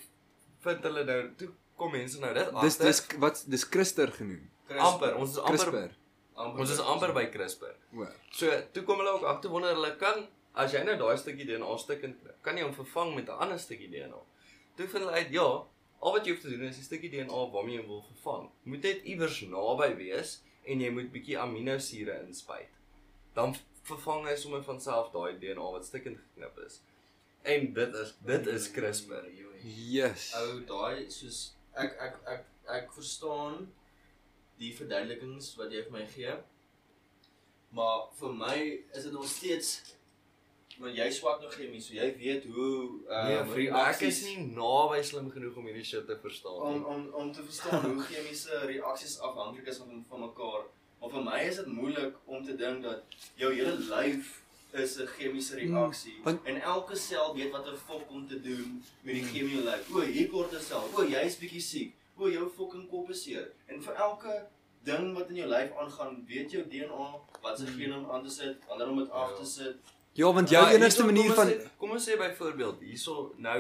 vind 0.61 0.83
hulle 0.83 1.05
nou, 1.05 1.31
toe 1.37 1.49
kom 1.77 1.93
mense 1.93 2.19
nou 2.21 2.33
dit 2.35 2.45
dis 2.45 2.55
agter. 2.79 2.87
dis 2.87 3.07
wat 3.19 3.45
dis 3.51 3.69
CRISPR 3.69 4.11
genoem. 4.13 4.51
amper, 4.71 5.17
ons 5.17 5.31
is 5.31 5.39
amper 5.39 5.59
CRISPR. 5.59 5.95
Amper 6.37 6.65
ons 6.65 6.73
is 6.75 6.81
amper 6.93 7.13
by 7.17 7.27
CRISPR. 7.33 7.77
O. 7.97 8.09
So, 8.31 8.51
toe 8.73 8.83
kom 8.89 9.01
hulle 9.03 9.15
ook 9.19 9.29
agter 9.33 9.53
wonder 9.53 9.75
hulle 9.75 9.93
kan 10.01 10.27
as 10.57 10.73
jy 10.73 10.83
nou 10.87 10.97
daai 11.01 11.17
stukkie 11.21 11.47
DNA 11.49 11.79
stukkend 11.81 12.21
kry, 12.23 12.35
kan 12.45 12.57
jy 12.57 12.65
hom 12.65 12.75
vervang 12.77 13.15
met 13.17 13.29
'n 13.29 13.41
ander 13.45 13.59
stukkie 13.61 13.91
DNA. 13.93 14.21
Toe 14.77 14.87
vind 14.89 15.05
hulle 15.05 15.17
uit 15.21 15.33
ja, 15.33 15.49
al 16.01 16.13
wat 16.13 16.27
jy 16.27 16.33
hoef 16.33 16.43
te 16.43 16.51
doen 16.51 16.69
is 16.69 16.79
'n 16.79 16.89
stukkie 16.89 17.11
DNA 17.13 17.41
waarmee 17.53 17.77
jy 17.77 17.83
hom 17.85 17.89
wil 17.89 18.05
vervang. 18.13 18.51
Moet 18.65 18.83
net 18.83 19.05
iewers 19.05 19.41
naby 19.43 19.95
wees 19.97 20.43
en 20.65 20.81
jy 20.81 20.91
moet 20.91 21.13
bietjie 21.13 21.39
aminosure 21.39 22.21
inspuit. 22.27 22.73
Dan 23.35 23.57
vervang 23.83 24.27
hy 24.27 24.37
sommer 24.37 24.63
van 24.65 24.81
self 24.81 25.13
daai 25.13 25.39
DNA 25.39 25.71
wat 25.73 25.87
stukkend 25.87 26.19
geknip 26.19 26.59
is. 26.67 26.81
En 27.43 27.73
dit 27.73 27.95
is 27.95 28.15
dit 28.27 28.47
is 28.47 28.71
CRISPR. 28.71 29.29
Yes. 29.63 30.33
Ou 30.41 30.61
daai 30.67 31.11
soos 31.11 31.55
ek 31.75 31.97
ek 32.01 32.21
ek 32.27 32.45
ek 32.79 32.93
verstaan 32.93 33.69
die 34.59 34.73
verduidelikings 34.77 35.55
wat 35.57 35.73
jy 35.73 35.83
vir 35.83 35.93
my 35.93 36.07
gee. 36.15 36.35
Maar 37.77 38.07
vir 38.21 38.33
my 38.35 38.57
is 38.95 39.03
dit 39.03 39.13
nog 39.13 39.27
steeds 39.29 39.95
want 40.79 40.93
jy 40.97 41.07
swat 41.11 41.41
nog 41.41 41.55
chemies, 41.57 41.87
so 41.89 41.95
jy 41.97 42.07
weet 42.21 42.45
hoe 42.53 43.01
Nee, 43.09 43.37
ehm 43.39 43.49
vriend, 43.49 43.77
ek 43.81 44.01
is 44.11 44.19
nie 44.27 44.37
naby 44.53 44.99
slim 45.03 45.31
genoeg 45.33 45.57
om 45.57 45.65
hierdie 45.71 45.85
shit 45.89 46.05
te 46.07 46.17
verstaan 46.21 46.59
om 46.67 46.75
nie. 46.75 46.85
om 46.93 47.07
om 47.23 47.31
te 47.33 47.43
verstaan 47.47 47.81
hoe 47.85 48.03
chemiese 48.11 48.59
reaksies 48.69 49.15
afhanklik 49.25 49.67
is 49.73 49.79
van 49.81 50.05
van 50.09 50.21
mekaar. 50.27 50.67
Maar 51.01 51.11
vir 51.15 51.25
my 51.25 51.39
is 51.49 51.57
dit 51.63 51.67
moeilik 51.79 52.19
om 52.27 52.45
te 52.45 52.57
dink 52.61 52.83
dat 52.85 53.17
jou 53.41 53.55
hele 53.55 53.79
lyf 53.89 54.43
is 54.73 54.99
'n 55.01 55.07
chemiese 55.17 55.57
reaksie 55.57 56.19
want- 56.25 56.45
en 56.45 56.61
elke 56.61 56.97
sel 56.97 57.35
weet 57.35 57.51
wat 57.57 57.67
'n 57.73 57.77
fok 57.87 58.11
om 58.11 58.29
te 58.29 58.41
doen 58.41 58.83
met 59.03 59.15
die 59.15 59.25
chemie 59.25 59.57
in 59.57 59.63
jou 59.63 59.65
lyf. 59.65 59.89
O, 59.95 60.01
hier 60.01 60.29
kort 60.29 60.53
'n 60.53 60.61
sel. 60.61 60.85
O, 60.95 61.05
jy's 61.05 61.39
bietjie 61.41 61.61
siek. 61.61 61.95
O, 62.17 62.29
jou 62.33 62.49
fucking 62.57 62.89
kop 62.89 63.11
is 63.11 63.23
seer. 63.25 63.51
En 63.69 63.83
vir 63.83 63.95
elke 63.95 64.47
ding 64.87 65.11
wat 65.17 65.29
in 65.29 65.37
jou 65.43 65.49
lyf 65.51 65.75
aangaan, 65.77 66.23
weet 66.29 66.51
jou 66.55 66.63
DNA 66.71 67.09
wat 67.43 67.59
se 67.59 67.67
gene 67.67 67.99
om 67.99 68.11
aan 68.11 68.23
te 68.25 68.31
sit, 68.31 68.63
wanneer 68.69 68.89
om 68.89 68.99
dit 69.03 69.11
af 69.11 69.35
te 69.39 69.45
sit. 69.47 69.93
Ja, 70.17 70.31
want 70.33 70.49
jou 70.49 70.63
Maar 70.63 70.73
enigste 70.75 71.03
hierso, 71.03 71.13
manier 71.13 71.35
van 71.37 71.51
sê, 71.51 71.57
kom 71.77 71.91
ons 71.93 72.07
sê 72.09 72.15
byvoorbeeld 72.17 72.81
hierso 72.81 73.35
nou 73.37 73.59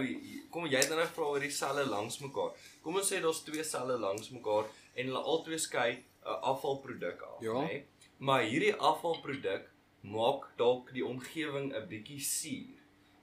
kom 0.50 0.64
jy 0.64 0.78
het 0.80 0.88
nou 0.88 1.02
gevra 1.02 1.26
oor 1.34 1.40
die 1.44 1.50
selle 1.52 1.84
langs 1.84 2.16
mekaar. 2.22 2.54
Kom 2.82 2.96
ons 2.96 3.10
sê 3.12 3.20
daar's 3.20 3.42
twee 3.44 3.64
selle 3.64 3.98
langs 4.00 4.30
mekaar 4.32 4.64
en 4.94 5.10
hulle 5.10 5.20
albei 5.34 5.58
skei 5.58 5.90
'n 6.24 6.38
afvalproduk 6.52 7.20
af, 7.22 7.42
Ja. 7.42 7.52
nê? 7.68 7.82
Maar 8.18 8.42
hierdie 8.48 8.72
afvalproduk 8.74 9.68
maak 10.02 10.48
dalk 10.56 10.92
die 10.94 11.04
omgewing 11.04 11.74
'n 11.74 11.86
bietjie 11.88 12.20
suur. 12.20 12.72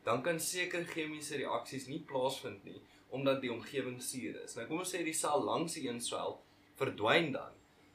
Dan 0.06 0.22
kan 0.22 0.40
seker 0.40 0.86
chemiese 0.86 1.38
reaksies 1.38 1.88
nie 1.88 2.00
plaasvind 2.06 2.64
nie 2.66 2.82
omdat 3.14 3.42
die 3.44 3.52
omgewing 3.54 4.00
suur 4.02 4.40
is. 4.44 4.56
Nou 4.58 4.66
kom 4.68 4.80
ons 4.82 4.92
sê 4.94 5.04
die 5.06 5.14
sel 5.14 5.44
langs 5.46 5.74
die 5.78 5.86
een 5.88 6.02
swel 6.02 6.40
verdwyn 6.80 7.32
dan. 7.36 7.52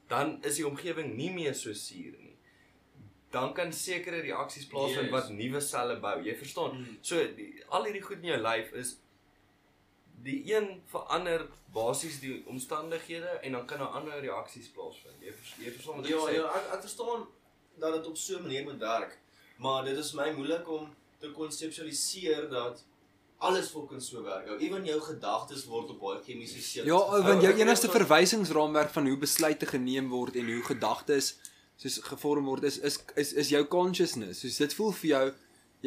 Dan 0.07 0.37
is 0.47 0.55
die 0.55 0.65
omgewing 0.67 1.13
nie 1.17 1.29
meer 1.35 1.53
so 1.55 1.73
suur 1.73 2.15
nie. 2.17 2.25
dan 3.31 3.51
kan 3.53 3.69
sekere 3.73 4.21
reaksies 4.25 4.65
plaasvind 4.65 5.03
Yes. 5.05 5.11
wat 5.11 5.27
nuwe 5.29 5.59
selle 5.61 5.99
bou. 6.01 6.15
Jy 6.25 6.33
verstaan? 6.35 6.79
Mm. 6.79 6.95
So 7.01 7.15
die, 7.35 7.63
al 7.69 7.83
hierdie 7.85 8.01
goed 8.01 8.17
in 8.23 8.29
jou 8.31 8.39
lyf 8.41 8.71
is 8.73 8.95
die 10.23 10.39
een 10.53 10.81
verander 10.89 11.43
basies 11.73 12.17
die 12.23 12.39
omstandighede 12.49 13.35
en 13.45 13.51
dan 13.51 13.65
kan 13.67 13.79
'n 13.85 13.91
ander 13.99 14.19
reaksies 14.21 14.67
plaasvind. 14.73 15.21
Jy 15.21 15.33
vers, 15.33 15.53
jy 15.59 15.71
verstaan 15.75 15.95
wat 15.97 16.05
ek 16.05 16.11
Ja, 16.11 16.25
sê? 16.27 16.33
ja, 16.35 16.47
ek 16.57 16.73
ek 16.73 16.81
verstaan 16.81 17.27
dat 17.77 17.93
dit 17.93 18.07
op 18.07 18.17
so 18.17 18.37
'n 18.37 18.41
manier 18.41 18.63
moet 18.63 18.79
werk. 18.79 19.17
Maar 19.57 19.85
dit 19.85 19.97
is 19.97 20.13
my 20.13 20.31
moeilik 20.31 20.67
om 20.67 20.95
te 21.19 21.31
konseptualiseer 21.31 22.49
dat 22.49 22.83
alles 23.39 23.69
fucking 23.71 24.01
so 24.03 24.21
werk. 24.23 24.47
Ou, 24.51 24.57
Ewen 24.59 24.85
jou 24.85 24.99
gedagtes 25.01 25.65
word 25.65 25.89
op 25.93 25.99
baie 25.99 26.19
chemiese 26.25 26.59
shit. 26.61 26.85
Ja, 26.85 26.97
want 27.23 27.41
jou 27.41 27.53
Ou, 27.53 27.59
enigste 27.61 27.89
verwysingsraamwerk 27.89 28.89
van 28.95 29.07
hoe 29.07 29.17
besluite 29.17 29.65
geneem 29.65 30.09
word 30.11 30.35
en 30.35 30.45
hoe 30.51 30.63
gedagtes 30.63 31.37
soos 31.79 31.99
gevorm 32.03 32.45
word 32.51 32.63
is 32.67 32.77
is 32.83 32.99
is 33.15 33.33
is 33.33 33.49
jou 33.49 33.63
consciousness. 33.71 34.39
Soos 34.43 34.57
dit 34.57 34.73
voel 34.75 34.91
vir 34.91 35.09
jou 35.09 35.23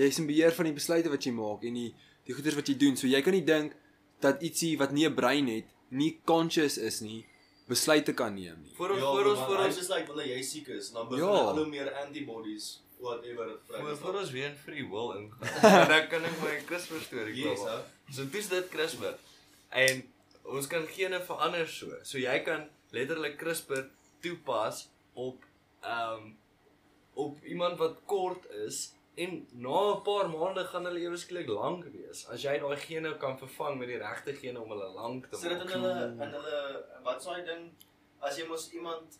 jy's 0.00 0.18
in 0.18 0.26
beheer 0.26 0.52
van 0.56 0.64
die 0.70 0.72
besluite 0.72 1.10
wat 1.12 1.24
jy 1.28 1.32
maak 1.36 1.64
en 1.68 1.74
die 1.74 1.90
die 2.26 2.34
goeders 2.34 2.54
wat 2.56 2.68
jy 2.68 2.76
doen. 2.80 2.96
So 2.96 3.06
jy 3.06 3.20
kan 3.22 3.34
nie 3.36 3.44
dink 3.44 3.74
dat 4.20 4.40
ietsie 4.42 4.78
wat 4.78 4.92
nie 4.92 5.04
'n 5.06 5.14
brein 5.14 5.48
het, 5.48 5.64
nie 5.90 6.20
conscious 6.24 6.78
is 6.78 7.00
nie, 7.02 7.26
besluite 7.68 8.14
kan 8.14 8.34
neem 8.34 8.62
nie. 8.62 8.72
Voor 8.76 8.90
ons 8.90 8.98
Ja, 9.00 9.10
voor 9.12 9.26
ons 9.26 9.40
voor 9.40 9.58
ons 9.66 9.76
is 9.78 9.88
like 9.88 10.06
wanneer 10.06 10.36
jy 10.36 10.42
siek 10.42 10.68
is, 10.68 10.90
dan 10.92 11.08
begin 11.08 11.24
Ja. 11.24 11.30
al 11.30 11.56
hoe 11.56 11.66
meer 11.66 11.92
antibodies 12.06 12.80
whatever 13.02 13.48
voor, 13.68 13.96
voor 14.02 14.14
ons 14.22 14.30
weer 14.30 14.48
in 14.48 14.56
free 14.64 14.84
will 14.88 15.10
ingaan. 15.18 15.88
dan 15.92 16.08
kan 16.12 16.24
ek 16.28 16.36
my 16.42 16.54
CRISPR 16.68 17.00
storie 17.08 17.34
Yes, 17.34 17.60
klaar. 17.60 17.82
ou. 17.82 18.12
So 18.14 18.24
dis 18.34 18.48
dit 18.48 18.68
CRISPR. 18.74 19.16
En 19.82 20.02
ons 20.58 20.66
kan 20.66 20.86
gene 20.96 21.20
verander 21.26 21.66
so. 21.68 21.90
So 22.02 22.18
jy 22.22 22.38
kan 22.46 22.68
letterlik 22.94 23.36
CRISPR 23.42 23.84
toepas 24.22 24.88
op 25.14 25.42
ehm 25.82 26.12
um, 26.22 26.36
op 27.14 27.42
iemand 27.44 27.76
wat 27.78 27.96
kort 28.08 28.46
is 28.66 28.94
en 29.20 29.32
na 29.52 29.80
'n 29.96 30.02
paar 30.06 30.28
maande 30.30 30.62
gaan 30.64 30.84
hulle 30.88 31.00
ewe 31.00 31.16
skielik 31.20 31.48
lank 31.48 31.84
wees. 31.92 32.22
As 32.32 32.42
jy 32.42 32.54
daai 32.62 32.76
gene 32.86 33.10
kan 33.18 33.34
vervang 33.38 33.76
met 33.78 33.88
die 33.88 33.98
regte 33.98 34.32
gene 34.34 34.60
om 34.62 34.70
hulle 34.72 34.88
lank 34.94 35.26
te 35.30 35.36
Sit 35.36 35.50
dit 35.50 35.60
in 35.60 35.80
maak. 35.80 35.92
hulle 35.92 36.24
in 36.26 36.32
hulle 36.38 36.84
wat 37.04 37.22
sou 37.22 37.34
hy 37.34 37.42
ding 37.50 37.66
as 38.20 38.38
jy 38.38 38.46
mos 38.48 38.70
iemand 38.72 39.18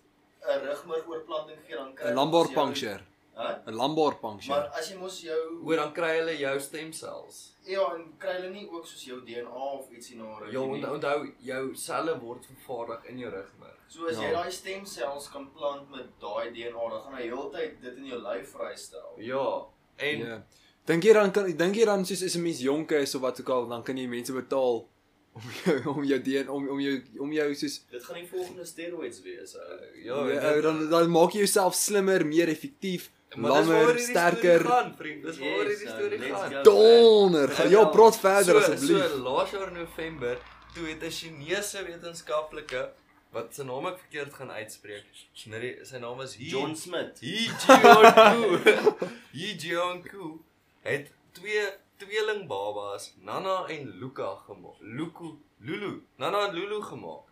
'n 0.48 0.60
rugmergoorplanting 0.68 1.58
gee 1.66 1.76
dan 1.76 1.92
kry 1.94 2.08
'n 2.10 2.14
Lumbar 2.14 2.48
puncture, 2.54 3.00
Hæ? 3.36 3.62
'n 3.66 3.74
lumbar 3.76 4.14
puncture. 4.20 4.48
Maar 4.60 4.68
as 4.78 4.90
jy 4.90 4.96
mos 4.98 5.20
jou 5.22 5.62
Oor 5.64 5.76
dan 5.76 5.92
kry 5.92 6.18
hulle 6.18 6.36
jou 6.38 6.60
stemsels. 6.60 7.52
ja, 7.66 7.94
en 7.94 8.12
kry 8.18 8.32
hulle 8.32 8.50
nie 8.50 8.68
ook 8.70 8.86
soos 8.86 9.04
jou 9.04 9.20
DNA 9.24 9.50
of 9.78 9.90
ietsie 9.90 10.16
na 10.16 10.38
ruk 10.38 10.52
Ja, 10.52 10.60
nie. 10.60 10.68
onthou, 10.84 10.94
onthou 10.94 11.32
jou 11.40 11.74
selle 11.74 12.18
word 12.20 12.46
vervaardig 12.46 13.04
in 13.10 13.18
jou 13.18 13.30
rugmerg. 13.30 13.76
So 13.88 14.06
as 14.06 14.16
Ja. 14.16 14.22
jy 14.22 14.32
daai 14.32 14.50
stemsels 14.52 15.28
kan 15.30 15.50
plant 15.52 15.90
met 15.90 16.06
daai 16.20 16.50
DNA, 16.52 16.88
dan 16.90 17.02
gaan 17.02 17.14
hy 17.14 17.22
heeltyd 17.22 17.80
dit 17.82 17.96
in 17.96 18.06
jou 18.06 18.20
lyf 18.22 18.50
vrystel. 18.52 19.14
Ja, 19.18 19.64
en 19.96 20.18
Ja. 20.18 20.42
Dink 20.84 21.04
jy 21.04 21.12
dan 21.12 21.30
kan 21.30 21.56
dink 21.56 21.74
jy 21.76 21.84
dan 21.84 22.04
soos 22.04 22.22
is 22.22 22.34
'n 22.36 22.42
mens 22.42 22.60
jonk 22.60 22.90
is 22.90 23.14
of 23.14 23.20
wat 23.22 23.40
ook 23.40 23.48
al, 23.48 23.68
dan 23.68 23.82
kan 23.82 23.96
jy 23.96 24.06
mense 24.08 24.32
betaal 24.32 24.88
om 25.34 25.42
jou 25.64 25.88
om 25.96 26.04
jou 26.04 26.20
DNA 26.22 26.50
om 26.52 26.68
om 26.68 26.80
jou 26.80 27.02
om 27.18 27.32
jou 27.32 27.54
soos 27.54 27.84
Dit 27.90 28.04
gaan 28.04 28.16
die 28.16 28.26
volgende 28.28 28.64
steroids 28.64 29.22
wees. 29.22 29.56
ou. 29.56 29.62
ja, 30.04 30.28
ja, 30.28 30.52
dit- 30.54 30.62
dan 30.62 30.90
dan 30.90 31.10
maak 31.10 31.32
jy 31.32 31.38
jouself 31.38 31.74
slimmer, 31.74 32.26
meer 32.26 32.48
effektief, 32.48 33.10
langer, 33.36 33.98
sterker. 33.98 34.60
gaan, 34.64 34.94
vriend. 34.96 35.22
Dis 35.22 35.36
Yes, 35.36 35.46
hierdie 35.48 35.88
storie 35.88 36.18
let's 36.18 36.40
gaan. 36.40 36.52
go. 36.52 36.62
Donder. 36.62 37.48
Gaan 37.48 37.70
ja, 37.70 37.84
praat 37.84 38.16
verder 38.16 38.62
so, 38.62 38.72
asseblief. 38.72 39.04
So 39.08 39.18
laas 39.22 39.50
jaar 39.50 39.68
in 39.68 39.78
November, 39.78 40.38
toe 40.74 40.86
het 40.88 41.02
'n 41.02 41.10
Chinese 41.10 41.84
wetenskaplike 41.84 42.90
wat 43.32 43.54
sy 43.54 43.62
naam 43.64 43.86
ek 43.86 43.98
verkeerd 43.98 44.34
gaan 44.34 44.50
uitspreek. 44.50 45.04
Nee, 45.46 45.78
sy 45.84 45.96
naam 45.98 46.20
is 46.20 46.34
He 46.36 46.44
John 46.52 46.74
Smith. 46.76 47.20
He 47.20 47.48
Jianku. 47.48 48.58
He 49.38 49.54
Jianku 49.56 50.38
het 50.82 51.10
twee 51.32 51.64
tweeling 51.96 52.46
babas, 52.48 53.12
Nana 53.22 53.64
en 53.68 53.92
Luka 54.00 54.34
gemaak. 54.46 54.76
Luku, 54.80 55.36
Lulu, 55.60 56.02
Nana 56.18 56.48
en 56.48 56.54
Lulu 56.54 56.82
gemaak. 56.82 57.24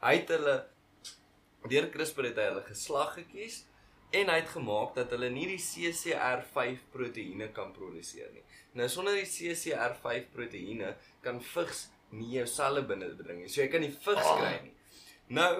Hy 0.00 0.14
het 0.14 0.28
hulle 0.28 0.66
deur 1.68 1.88
CRISPR 1.90 2.24
het 2.30 2.36
hy 2.36 2.44
hulle 2.52 2.62
geslag 2.62 3.14
gekies 3.14 3.64
en 4.10 4.30
hy 4.32 4.38
het 4.40 4.48
gemaak 4.48 4.94
dat 4.96 5.10
hulle 5.12 5.28
nie 5.32 5.46
die 5.50 5.60
CCR5 5.60 6.84
proteïene 6.94 7.50
kan 7.56 7.72
produseer 7.76 8.30
nie. 8.32 8.44
Nou 8.78 8.88
sonder 8.88 9.18
die 9.18 9.28
CCR5 9.28 10.30
proteïene 10.32 10.94
kan 11.24 11.40
vigs 11.54 11.88
nie 12.16 12.38
jou 12.38 12.46
selle 12.48 12.84
binne 12.88 13.10
dring 13.18 13.42
nie. 13.42 13.50
So 13.52 13.60
jy 13.60 13.68
kan 13.72 13.84
nie 13.84 13.92
vigs 13.92 14.30
kry 14.38 14.54
nie. 14.64 14.74
Nou 15.36 15.52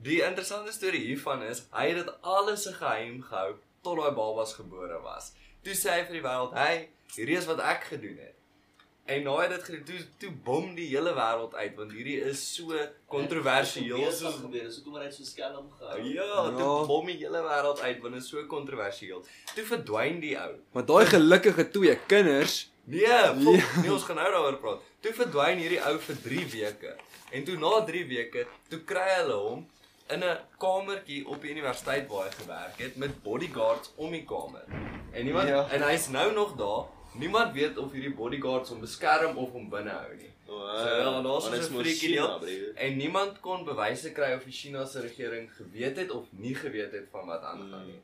die 0.00 0.22
interessante 0.24 0.72
storie 0.72 1.02
hiervan 1.04 1.44
is 1.44 1.66
hy 1.74 1.90
het 1.90 2.00
dit 2.00 2.14
alles 2.22 2.66
'n 2.66 2.78
geheim 2.80 3.22
gehou 3.22 3.58
tot 3.82 3.96
daai 3.98 4.16
babas 4.16 4.54
gebore 4.54 5.02
was. 5.04 5.32
Toe 5.62 5.74
sê 5.76 5.98
hy 5.98 6.04
vir 6.04 6.16
die 6.20 6.26
wêreld, 6.28 6.54
"Hey, 6.54 6.88
hierdie 7.16 7.36
is 7.36 7.46
wat 7.46 7.60
ek 7.60 7.84
gedoen 7.84 8.16
het." 8.16 8.39
En 9.10 9.22
nou 9.26 9.36
het 9.42 9.50
dit 9.50 9.64
gedoen, 9.66 9.84
toe 9.88 10.00
toe 10.22 10.30
bom 10.46 10.74
die 10.76 10.86
hele 10.92 11.10
wêreld 11.16 11.54
uit 11.58 11.76
want 11.78 11.92
hierdie 11.96 12.18
is 12.30 12.42
so 12.54 12.76
kontroversieel 13.10 14.04
soos 14.12 14.36
gebeur. 14.42 14.68
So 14.72 14.84
kom 14.86 14.98
hy 15.00 15.08
so 15.14 15.24
skelm 15.26 15.66
gehou. 15.78 15.96
Ja, 16.14 16.26
Ja. 16.26 16.50
toe 16.58 16.86
bom 16.86 17.06
die 17.10 17.16
hele 17.18 17.40
wêreld 17.46 17.80
uit 17.82 18.00
want 18.04 18.14
dit 18.14 18.22
is 18.22 18.28
so 18.28 18.44
kontroversieel. 18.46 19.24
Toe 19.54 19.64
verdwyn 19.64 20.20
die 20.22 20.36
ou. 20.38 20.52
Maar 20.72 20.86
daai 20.86 21.06
gelukkige 21.06 21.70
twee 21.70 21.96
kinders, 22.06 22.66
Nee, 22.90 23.06
fok, 23.06 23.82
nee, 23.82 23.90
ons 23.92 24.02
gaan 24.02 24.16
nou 24.16 24.30
daaroor 24.32 24.56
praat. 24.58 24.80
Toe 25.04 25.12
verdwyn 25.14 25.58
hierdie 25.62 25.80
ou 25.86 25.98
vir 26.00 26.16
3 26.24 26.46
weke. 26.54 26.94
En 27.30 27.44
toe 27.44 27.56
na 27.60 27.84
3 27.86 28.04
weke, 28.08 28.46
toe 28.68 28.80
kry 28.88 29.04
hulle 29.20 29.36
hom 29.42 29.66
in 30.10 30.24
'n 30.24 30.38
kamertjie 30.58 31.26
op 31.28 31.42
die 31.42 31.50
universiteit 31.50 32.08
waar 32.08 32.24
hy 32.24 32.32
gewerk 32.38 32.78
het 32.78 32.96
met 32.96 33.22
bodyguards 33.22 33.92
om 33.96 34.10
die 34.10 34.24
kamer. 34.24 34.64
En 35.12 35.24
niemand 35.24 35.48
Ja. 35.48 35.68
en 35.70 35.82
hy's 35.82 36.08
nou 36.08 36.32
nog 36.32 36.56
daar. 36.56 36.84
Niemand 37.18 37.52
weet 37.52 37.78
of 37.78 37.92
hierdie 37.92 38.14
bodyguards 38.14 38.70
hom 38.70 38.80
beskerm 38.80 39.36
of 39.36 39.50
hom 39.52 39.70
binne 39.70 39.90
hou 39.90 40.12
nie. 40.14 40.30
So, 40.46 40.58
ja, 40.66 41.22
daar's 41.22 41.48
'n 41.50 41.62
freaky 41.62 42.08
deel. 42.14 42.74
En 42.74 42.96
niemand 42.96 43.40
kon 43.40 43.64
bewyse 43.64 44.12
kry 44.12 44.32
of 44.34 44.44
die 44.44 44.52
Chinese 44.52 45.00
regering 45.00 45.50
geweet 45.54 45.96
het 45.96 46.10
of 46.10 46.26
nie 46.30 46.54
geweet 46.54 46.92
het 46.92 47.08
van 47.10 47.26
wat 47.26 47.42
aangaan 47.42 47.86
nie. 47.86 48.00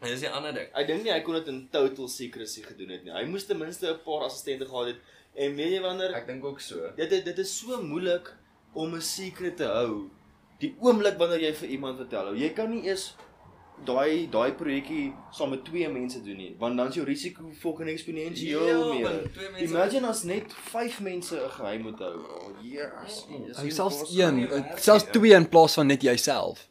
En 0.00 0.08
dis 0.08 0.20
'n 0.22 0.32
ander 0.32 0.54
ding. 0.54 0.68
Ek 0.74 0.86
dink 0.86 1.02
nie 1.02 1.12
hy 1.12 1.20
kon 1.20 1.34
dit 1.34 1.46
in 1.46 1.68
total 1.70 2.08
secrecy 2.08 2.62
gedoen 2.62 2.88
het 2.88 3.04
nie. 3.04 3.12
Hy 3.12 3.24
moes 3.24 3.46
ten 3.46 3.58
minste 3.58 3.86
'n 3.90 4.02
paar 4.04 4.22
assistente 4.24 4.66
gehad 4.66 4.86
het. 4.86 4.96
En 5.34 5.54
weet 5.56 5.72
jy 5.72 5.80
wanneer 5.80 6.14
Ek 6.14 6.26
dink 6.26 6.44
ook 6.44 6.60
so. 6.60 6.92
dit 6.96 7.24
dit, 7.24 7.38
is 7.38 7.58
so 7.58 7.82
moeilik 7.82 8.34
om 8.72 8.94
'n 8.94 9.00
secret 9.00 9.56
te 9.56 9.64
hou. 9.64 10.10
Die 10.58 10.76
oomblik 10.80 11.18
wanneer 11.18 11.40
jy 11.40 11.54
vir 11.54 11.68
iemand 11.68 11.96
vertel, 11.96 12.34
jy 12.34 12.52
kan 12.52 12.70
nie 12.70 12.82
eers 12.84 13.14
daai 13.86 14.28
daai 14.30 14.52
projekkie 14.58 15.12
saam 15.34 15.50
met 15.54 15.64
twee 15.64 15.88
mense 15.88 16.22
doen 16.22 16.36
nie, 16.36 16.54
want 16.58 16.76
dan 16.76 16.88
is 16.88 16.98
jou 16.98 17.04
risiko 17.06 17.50
fucking 17.60 17.90
eksponensieel 17.92 18.66
Ja, 18.68 18.78
meer. 18.94 19.60
Imagine 19.64 20.08
as 20.08 20.22
net 20.28 20.52
5 20.72 21.00
mense 21.00 21.36
'n 21.36 21.50
geheim 21.50 21.82
moet 21.82 21.98
hou. 21.98 22.16
Oh, 22.16 22.50
yes. 22.62 23.24
hy 23.58 23.70
selfs 23.70 23.96
impossible. 23.96 24.22
een, 24.22 24.48
eh, 24.48 24.76
selfs 24.76 25.04
nie, 25.04 25.12
twee 25.12 25.34
in 25.34 25.48
plaas 25.48 25.74
van 25.74 25.86
net 25.86 26.02
jouself. 26.02 26.68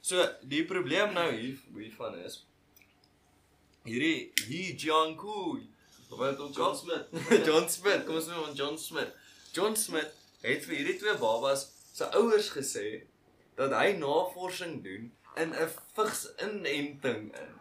So 0.00 0.28
die 0.42 0.64
probleem 0.64 1.12
nou 1.14 1.28
hier 1.32 1.58
hiervan 1.76 2.18
is 2.26 2.42
hierdie 3.84 4.32
Yi 4.48 4.74
Jianku 4.76 5.60
wat 6.10 6.38
ook 6.38 6.54
John 6.54 6.76
Smith. 6.76 7.06
John 7.46 7.68
Smith, 7.68 8.04
kom 8.04 8.18
ons 8.18 8.26
noem 8.26 8.44
hom 8.44 8.54
John 8.54 8.78
Smith. 8.78 9.14
John 9.52 9.76
Smith 9.76 10.12
het 10.42 10.66
vir 10.66 10.76
hierdie 10.76 10.98
twee 11.00 11.14
babas 11.20 11.68
se 11.92 12.08
ouers 12.18 12.50
gesê 12.52 13.02
dat 13.56 13.72
hy 13.76 13.92
navorsing 14.00 14.82
doen 14.84 15.10
in 15.36 15.52
'n 15.54 15.68
vigs 15.94 16.28
inenting 16.42 17.34
in. 17.34 17.52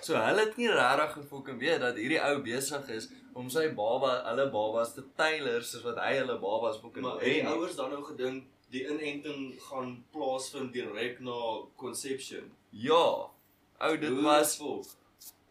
So 0.00 0.14
hulle 0.14 0.40
het 0.44 0.56
nie 0.56 0.70
regtig 0.70 1.12
gefokus 1.12 1.56
weet 1.58 1.80
dat 1.80 1.96
hierdie 1.96 2.20
ou 2.20 2.40
besig 2.42 2.88
is 2.88 3.08
om 3.34 3.48
sy 3.50 3.68
baba, 3.74 4.22
hulle 4.28 4.50
babas 4.50 4.94
te 4.94 5.02
tailor 5.16 5.62
soos 5.62 5.82
wat 5.82 5.98
hy 5.98 6.16
hulle 6.18 6.38
babas 6.38 6.80
fokus 6.82 7.02
Maar 7.02 7.20
het 7.20 7.40
die 7.40 7.46
ouers 7.46 7.76
dan 7.76 7.90
nou 7.90 8.02
gedink 8.04 8.44
die 8.74 8.84
inenting 8.90 9.54
gaan 9.62 10.04
plaasvind 10.10 10.72
direk 10.72 11.20
na 11.20 11.38
conception. 11.76 12.52
Ja. 12.70 13.30
Ou 13.78 13.98
dit 13.98 14.10
Hoe 14.10 14.22
was 14.22 14.56
volk. 14.56 14.86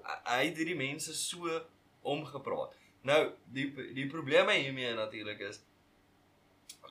hy 0.03 0.45
het 0.45 0.57
hierdie 0.57 0.75
mense 0.75 1.13
so 1.15 1.61
omgepraat. 2.01 2.73
Nou 3.01 3.31
die 3.55 3.69
die 3.95 4.07
probleem 4.07 4.49
hiermee 4.49 4.93
natuurlik 4.93 5.39
is 5.39 5.61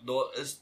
daar 0.05 0.33
is 0.41 0.61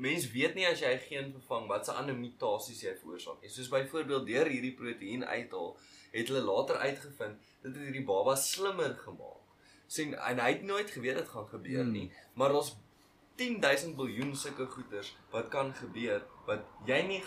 mens 0.00 0.26
weet 0.32 0.54
nie 0.56 0.66
as 0.68 0.80
jy 0.80 0.92
geen 1.08 1.32
vervang 1.36 1.66
wat 1.68 1.86
se 1.86 1.92
ander 1.92 2.16
mutasies 2.16 2.80
jy 2.86 2.94
veroorsaak 3.02 3.42
nie. 3.44 3.50
Soos 3.52 3.68
byvoorbeeld 3.72 4.26
deur 4.26 4.48
hierdie 4.48 4.74
proteïen 4.78 5.24
uithaal 5.28 5.74
het 6.12 6.28
hulle 6.32 6.40
later 6.46 6.76
uitgevind 6.80 7.36
dit 7.62 7.74
het 7.74 7.82
hierdie 7.84 8.04
baba 8.08 8.34
slimmer 8.36 8.94
gemaak. 9.04 9.36
sien 9.90 10.14
en 10.14 10.38
hy 10.38 10.52
het 10.52 10.62
nooit 10.62 10.90
geweet 10.90 11.16
dit 11.18 11.28
gaan 11.28 11.46
gebeur 11.50 11.82
Hmm. 11.82 11.92
nie, 11.92 12.12
maar 12.34 12.52
ons 12.54 12.76
10000 13.36 13.96
biljoen 13.96 14.36
sulke 14.36 14.66
goeders 14.66 15.16
wat 15.32 15.48
kan 15.48 15.72
gebeur 15.74 16.22
wat 16.46 16.60
jy 16.86 17.00
nie 17.08 17.22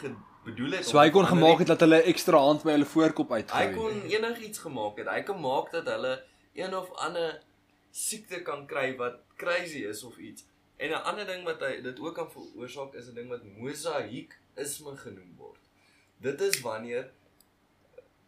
bedoel 0.46 0.72
het 0.78 0.86
So 0.86 1.00
hy 1.00 1.10
kon 1.10 1.26
gemaak 1.26 1.60
het 1.60 1.68
dat 1.68 1.80
hulle 1.84 2.02
ekstra 2.12 2.38
hand 2.40 2.64
by 2.64 2.72
hulle 2.76 2.86
voorkop 2.86 3.30
Hy 3.30 3.42
uitgooi. 3.42 3.74
kon 3.76 4.02
enigiets 4.12 4.60
gemaak 4.60 4.98
het. 4.98 5.08
Hy 5.10 5.22
kan 5.24 5.40
maak 5.42 5.72
dat 5.72 5.86
hulle 5.88 6.14
een 6.54 6.76
of 6.76 6.92
ander 7.08 7.42
siekte 7.92 8.42
kan 8.44 8.66
kry 8.68 8.96
wat 8.98 9.20
crazy 9.38 9.84
is 9.90 10.04
of 10.04 10.18
iets. 10.18 10.44
En 10.78 10.90
'n 10.90 11.04
ander 11.04 11.26
ding 11.26 11.44
wat 11.44 11.60
hy 11.60 11.82
dit 11.82 12.00
ook 12.00 12.16
kan 12.16 12.32
veroorsaak 12.32 12.94
is 12.94 13.08
'n 13.08 13.14
ding 13.16 13.30
wat 13.30 13.44
mosaïekisme 13.44 14.96
genoem 14.98 15.36
word. 15.38 15.60
Dit 16.18 16.42
is 16.42 16.62
wanneer 16.62 17.12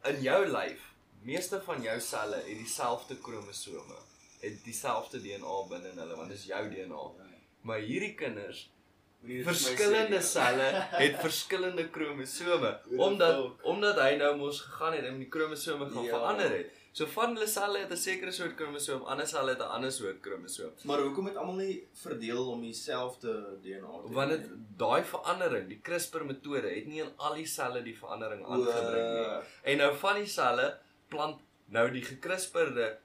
in 0.03 0.21
jou 0.21 0.45
lyf, 0.47 0.81
meeste 1.21 1.61
van 1.61 1.81
jou 1.81 1.99
selle 1.99 2.35
het 2.35 2.45
dieselfde 2.57 3.17
kromosome, 3.17 3.97
het 4.39 4.63
dieselfde 4.63 5.21
DNA 5.21 5.67
binne 5.69 5.89
in 5.89 5.97
hulle 5.97 6.15
want 6.15 6.29
dit 6.29 6.37
is 6.37 6.45
jou 6.45 6.69
DNA. 6.69 7.11
Maar 7.61 7.79
hierdie 7.79 8.13
kinders 8.15 8.69
verskillende 9.25 10.21
selle 10.21 10.67
het 11.03 11.15
verskillende 11.19 11.89
kromosome 11.89 12.79
omdat 12.97 13.61
omdat 13.63 13.95
hy 13.99 14.15
nou 14.21 14.35
mos 14.37 14.59
gegaan 14.61 14.93
het 14.93 15.05
en 15.05 15.17
die 15.19 15.27
kromosome 15.29 15.89
gaan 15.89 16.03
Ja. 16.03 16.09
verander 16.17 16.49
het. 16.57 16.69
So 16.95 17.05
van 17.11 17.33
hulle 17.35 17.47
selle 17.51 17.79
het 17.81 17.91
'n 17.91 17.97
sekere 17.99 18.31
soort 18.31 18.55
kromosoom, 18.55 19.01
ander 19.03 19.27
selle 19.27 19.49
het 19.49 19.59
'n 19.59 19.71
ander 19.77 19.91
soort 19.91 20.19
kromosoom. 20.21 20.71
Maar 20.83 20.99
hoekom 20.99 21.25
het 21.25 21.35
almal 21.35 21.55
nie 21.55 21.87
verdeel 21.93 22.51
om 22.51 22.61
dieselfde 22.61 23.57
DNA 23.61 24.01
te 24.05 24.13
Want 24.13 24.29
dit 24.29 24.45
daai 24.77 25.03
verandering, 25.03 25.67
die 25.67 25.81
CRISPR 25.81 26.23
metode 26.23 26.69
het 26.69 26.85
nie 26.85 27.01
in 27.01 27.11
al 27.17 27.33
die 27.33 27.45
selle 27.45 27.83
die 27.83 27.97
verandering 27.97 28.45
aangebring 28.45 29.07
nie. 29.13 29.43
En 29.71 29.77
nou 29.77 29.95
van 29.95 30.15
die 30.15 30.25
selle 30.25 30.79
plant 31.07 31.41
nou 31.65 31.91
die 31.91 32.01
gekrisperde 32.01 32.97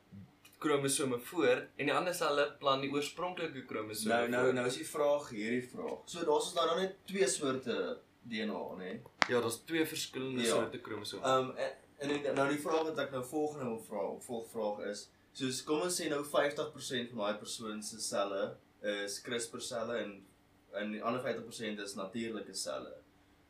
kromosome 0.58 1.18
voor 1.18 1.66
en 1.76 1.86
die 1.86 1.94
ander 1.94 2.14
selle 2.14 2.54
plant 2.58 2.82
die 2.82 2.92
oorspronklike 2.92 3.64
kromosome 3.64 4.14
Nou 4.14 4.28
nou 4.28 4.44
voor. 4.44 4.54
nou 4.54 4.66
is 4.66 4.76
die 4.76 4.88
vraag 4.88 5.28
hierdie 5.28 5.68
vraag. 5.68 5.98
So 6.04 6.18
daar's 6.18 6.44
ons 6.44 6.54
nou 6.54 6.66
nou 6.66 6.80
net 6.80 6.96
twee 7.06 7.28
soorte 7.28 7.98
DNA, 8.22 8.74
né? 8.76 8.76
Nee? 8.78 9.02
Ja, 9.28 9.40
daar's 9.40 9.60
twee 9.64 9.86
verskillende 9.86 10.42
Ja. 10.42 10.48
soorte 10.48 10.78
kromosome. 10.78 11.38
Um 11.38 11.54
en, 12.00 12.10
en 12.16 12.34
nou 12.34 12.48
die 12.50 12.62
vraag 12.62 12.88
wat 12.90 13.04
ek 13.04 13.14
nou 13.14 13.22
volgende 13.28 13.68
wil 13.68 13.80
vra, 13.86 14.06
volgvraag 14.26 14.82
is, 14.90 15.06
soos 15.36 15.60
kom 15.66 15.84
ons 15.86 16.00
sê 16.00 16.08
nou 16.10 16.22
50% 16.26 17.12
van 17.12 17.22
daai 17.24 17.40
persoon 17.42 17.82
se 17.84 18.00
selle 18.02 18.42
is 18.80 19.20
CRISPR 19.24 19.62
selle 19.64 20.00
en 20.00 20.18
en 20.78 20.92
die 20.94 21.02
ander 21.02 21.22
50% 21.24 21.80
is 21.82 21.96
natuurlike 21.98 22.54
selle. 22.54 22.92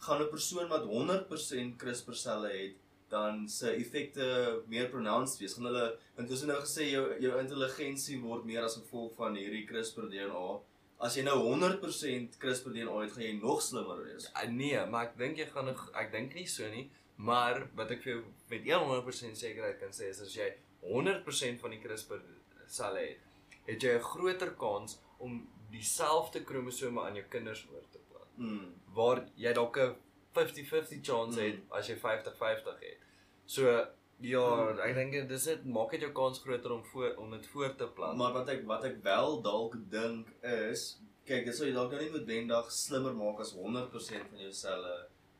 Gaan 0.00 0.22
'n 0.22 0.30
persoon 0.30 0.68
wat 0.68 0.86
100% 0.88 1.76
CRISPR 1.76 2.16
selle 2.16 2.48
het 2.48 2.76
dan 3.08 3.48
se 3.48 3.70
effekte 3.70 4.62
meer 4.66 4.88
pronounced 4.88 5.38
wees. 5.38 5.54
Gaan 5.54 5.64
hulle 5.64 5.98
want 6.16 6.30
ons 6.30 6.40
het 6.40 6.48
nou 6.48 6.60
gesê 6.60 6.90
jou 6.90 7.04
jou 7.20 7.38
intelligensie 7.40 8.20
word 8.22 8.44
meer 8.44 8.64
as 8.64 8.78
gevolg 8.78 9.16
van 9.16 9.34
hierdie 9.34 9.66
CRISPR 9.66 10.08
DNA. 10.08 10.60
As 11.00 11.16
jy 11.16 11.22
nou 11.22 11.38
100% 11.42 12.38
CRISPR 12.38 12.72
DNA 12.72 13.00
het, 13.00 13.12
gaan 13.12 13.24
jy 13.24 13.32
nog 13.40 13.62
slimmer 13.62 14.04
wees. 14.04 14.28
Uh, 14.30 14.48
nee, 14.48 14.86
maar 14.86 15.08
ek 15.08 15.18
dink 15.18 15.36
jy 15.36 15.46
gaan 15.46 15.68
ek 15.72 16.12
dink 16.12 16.34
nie 16.34 16.46
so 16.46 16.68
nie, 16.68 16.90
maar 17.20 17.66
wat 17.76 17.90
ek 17.94 18.02
vir 18.04 18.12
jou 18.14 18.20
met 18.50 18.68
100% 18.68 19.40
sekerheid 19.42 19.78
kan 19.80 19.92
sê 19.92 20.08
is 20.10 20.20
as 20.24 20.34
jy 20.36 20.48
100% 20.80 21.60
van 21.60 21.74
die 21.74 21.80
CRISPR 21.82 22.22
selle 22.70 23.02
het, 23.04 23.24
het 23.66 23.82
jy 23.82 23.96
'n 23.98 24.06
groter 24.12 24.54
kans 24.56 24.98
om 25.18 25.42
dieselfde 25.70 26.44
kromosome 26.44 27.02
aan 27.02 27.18
jou 27.18 27.26
kinders 27.28 27.66
oor 27.72 27.84
te 27.90 28.00
plant. 28.08 28.38
Mm. 28.38 28.72
Waar 28.94 29.26
jy 29.36 29.52
dalk 29.52 29.76
'n 29.78 29.96
50-50 30.32 31.02
chance 31.02 31.40
het 31.40 31.60
as 31.70 31.88
jy 31.88 31.96
50-50 31.96 32.80
het. 32.80 32.98
So 33.46 33.86
ja, 34.20 34.46
ek 34.84 34.94
dink 34.94 35.28
dis 35.28 35.44
dit 35.44 35.64
maak 35.64 35.90
dit 35.90 36.00
jou 36.00 36.12
kans 36.12 36.38
groter 36.38 36.72
om 36.72 36.84
voor 36.84 37.14
om 37.16 37.30
dit 37.30 37.46
voor 37.46 37.76
te 37.76 37.88
plant. 37.88 38.18
Maar 38.18 38.32
wat 38.32 38.48
ek 38.48 38.66
wat 38.66 38.84
ek 38.84 39.02
wel 39.02 39.42
dalk 39.42 39.76
dink 39.90 40.28
is, 40.42 41.00
kyk, 41.24 41.44
dit 41.44 41.56
sou 41.56 41.66
jy 41.66 41.74
dalk 41.74 41.92
nou 41.92 42.02
nie 42.02 42.10
noodwendig 42.10 42.72
slimmer 42.72 43.14
maak 43.14 43.40
as 43.40 43.54
100% 43.54 44.30
van 44.30 44.38
jou 44.38 44.52
selle 44.52 44.94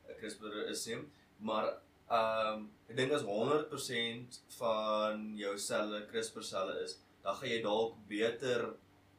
'n 0.09 0.17
CRISPR 0.19 0.69
is 0.69 0.85
nie, 0.85 1.01
maar 1.41 1.67
ehm 2.11 2.53
um, 2.55 2.69
ek 2.89 2.97
dink 2.97 3.11
as 3.15 3.23
100% 3.23 4.39
van 4.57 5.21
jou 5.39 5.53
selle 5.57 6.01
CRISPR 6.11 6.43
selle 6.43 6.73
is, 6.83 6.97
dan 7.23 7.35
gaan 7.39 7.49
jy 7.49 7.61
dalk 7.63 7.95
beter 8.09 8.65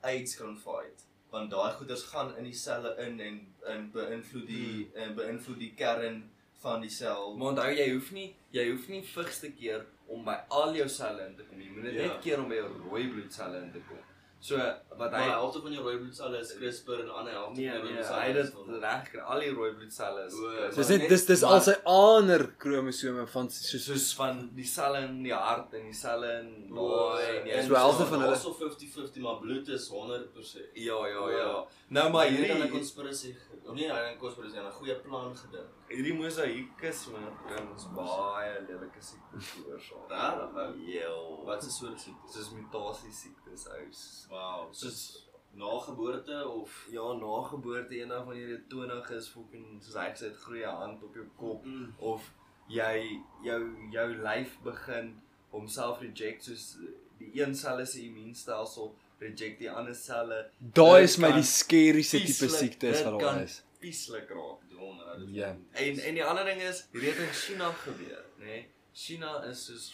AIDS 0.02 0.36
kan 0.36 0.56
fight 0.58 1.06
want 1.32 1.48
daai 1.50 1.72
goeders 1.78 2.02
gaan 2.12 2.34
in 2.36 2.44
die 2.44 2.58
selle 2.58 2.90
in 3.00 3.14
en 3.24 3.38
en 3.72 3.86
beïnvloed 3.94 4.46
die 4.46 4.90
en 5.00 5.14
beïnvloed 5.16 5.58
die 5.62 5.70
kern 5.78 6.18
van 6.62 6.82
die 6.84 6.90
sel. 6.92 7.32
Maar 7.36 7.48
onthou 7.54 7.70
jy 7.72 7.86
hoef 7.94 8.10
nie 8.12 8.26
jy 8.52 8.66
hoef 8.70 8.84
nie 8.92 9.00
vigs 9.14 9.40
te 9.40 9.48
keer 9.56 9.86
om 10.12 10.26
by 10.26 10.34
al 10.50 10.76
jou 10.76 10.88
selle 10.92 11.24
in 11.30 11.36
te 11.38 11.46
kom. 11.48 11.60
Jy 11.60 11.70
moet 11.72 11.84
dit 11.88 11.94
Ja. 11.94 12.06
net 12.08 12.20
keer 12.26 12.38
om 12.42 12.48
by 12.52 12.58
jou 12.60 12.68
rooi 12.82 13.06
bloedselle 13.14 13.62
in 13.62 13.72
te 13.72 13.80
kom. 13.88 14.02
So 14.42 14.56
wat 14.58 15.10
Maar 15.10 15.20
hy 15.20 15.24
die 15.28 15.30
helfte 15.38 15.60
van 15.62 15.72
jou 15.72 15.82
rooi 15.84 15.98
bloedselle 16.00 16.38
is 16.42 16.48
CRISPR 16.58 16.98
en 17.00 17.06
'n 17.06 17.10
ander 17.18 17.32
helfte 17.32 17.60
nee, 17.60 17.68
van 17.70 17.76
jou 17.78 17.84
nee, 17.84 17.92
bloedselle 17.92 18.22
hy 18.22 18.28
is 18.30 18.34
dit 18.50 18.54
van- 18.54 18.80
reg 18.80 19.04
gekry. 19.04 19.20
Al 19.20 19.40
die 19.40 19.50
rooi 19.54 19.70
bloedselle 19.76 20.24
is 20.26 20.34
O, 20.34 20.50
is 20.50 20.74
Dis 20.74 20.88
maar 20.88 20.98
net 20.98 21.08
dis 21.08 21.24
dis 21.26 21.40
maar- 21.42 21.50
al 21.52 21.60
sy 21.60 21.74
ander 21.84 22.42
kromosome 22.58 23.26
van 23.26 23.50
soos 23.50 23.84
soos 23.84 24.14
van 24.14 24.50
die 24.54 24.64
selle 24.66 24.98
in 25.06 25.22
die 25.22 25.32
hart 25.34 25.72
en 25.74 25.82
die 25.84 25.94
selle 25.94 26.40
in 26.40 26.76
O, 26.76 26.88
daai 26.88 27.38
en 27.38 27.46
jy 27.46 27.62
So 27.68 27.74
helfte 27.74 28.04
van 28.06 28.20
hulle- 28.20 28.34
Also 28.34 28.52
50-50 28.52 29.22
maar 29.22 29.38
bloed 29.38 29.68
is 29.68 29.88
100%. 29.88 30.66
Ja, 30.74 31.06
ja, 31.06 31.30
ja. 31.30 31.64
Nou 31.88 32.10
maar 32.10 32.26
Hierdie 32.26 32.48
dan 32.48 32.56
'n 32.56 32.60
hierdie 32.62 32.78
konspirasie. 32.78 33.36
Of 33.64 33.74
nie, 33.74 33.88
hy 33.88 34.12
'n 34.14 34.18
konspirasie, 34.18 34.58
'n 34.60 34.70
goeie 34.72 34.94
plan 34.96 35.36
gedink. 35.36 35.68
Hierdie 35.94 36.14
mosaïekus 36.18 37.06
man, 37.12 37.26
ons 37.72 37.86
baie 37.96 38.54
lelike 38.68 39.00
siektes 39.02 39.50
veroorsaak. 39.56 40.08
Regtig, 40.10 40.62
ou? 40.62 40.86
Ja. 40.92 41.10
Wat 41.46 41.64
'n 41.64 41.70
soort 41.70 42.00
siekte? 42.00 42.32
soos 42.32 42.50
mutasie 42.56 43.12
siektes 43.12 43.66
ou. 43.66 43.88
Wow, 44.30 44.68
soos 44.72 45.28
na 45.54 45.78
geboorte 45.86 46.48
of 46.48 46.88
Ja, 46.90 47.12
na 47.12 47.42
geboorte 47.48 47.94
eendag 47.94 48.24
wanneer 48.24 48.48
jy 48.48 48.60
20 48.68 49.10
is, 49.10 49.28
fucking 49.28 49.82
soos 49.82 49.94
hy 49.94 50.08
gesê 50.14 50.24
het, 50.30 50.36
groei 50.36 50.62
'n 50.64 50.76
hand 50.76 51.02
op 51.02 51.14
jou 51.14 51.26
kop 51.36 51.64
Mm. 51.64 51.92
of 51.98 52.32
jy 52.68 53.20
jou 53.44 53.60
jou 53.90 54.08
lyf 54.22 54.58
begin 54.64 55.20
homself 55.50 56.00
reject 56.00 56.44
soos 56.44 56.76
die 57.18 57.30
een 57.42 57.54
selle 57.54 57.84
se 57.86 58.00
immuunstelsel 58.00 58.94
reject 59.20 59.58
die 59.58 59.70
ander 59.70 59.94
selle. 59.94 60.50
daai 60.60 61.00
Dit 61.00 61.10
is 61.10 61.18
my 61.18 61.32
die 61.32 61.42
scarieste 61.42 62.18
tipe 62.18 62.48
siektes 62.48 62.96
dit 62.96 63.04
wat 63.04 63.20
daar 63.20 63.42
is. 63.42 63.62
Pieslik 63.80 64.30
raak. 64.30 64.58
Donder 64.82 65.18
dit. 65.22 65.34
Ja. 65.40 65.50
En 65.84 65.98
en 66.08 66.14
die 66.20 66.24
ander 66.24 66.44
ding 66.50 66.62
is, 66.68 66.84
hierdie 66.92 67.10
het 67.14 67.22
in 67.28 67.34
China 67.40 67.70
gebeur, 67.84 68.24
nê? 68.38 68.44
Nee? 68.50 68.62
China 68.92 69.36
is 69.50 69.64
soos 69.68 69.86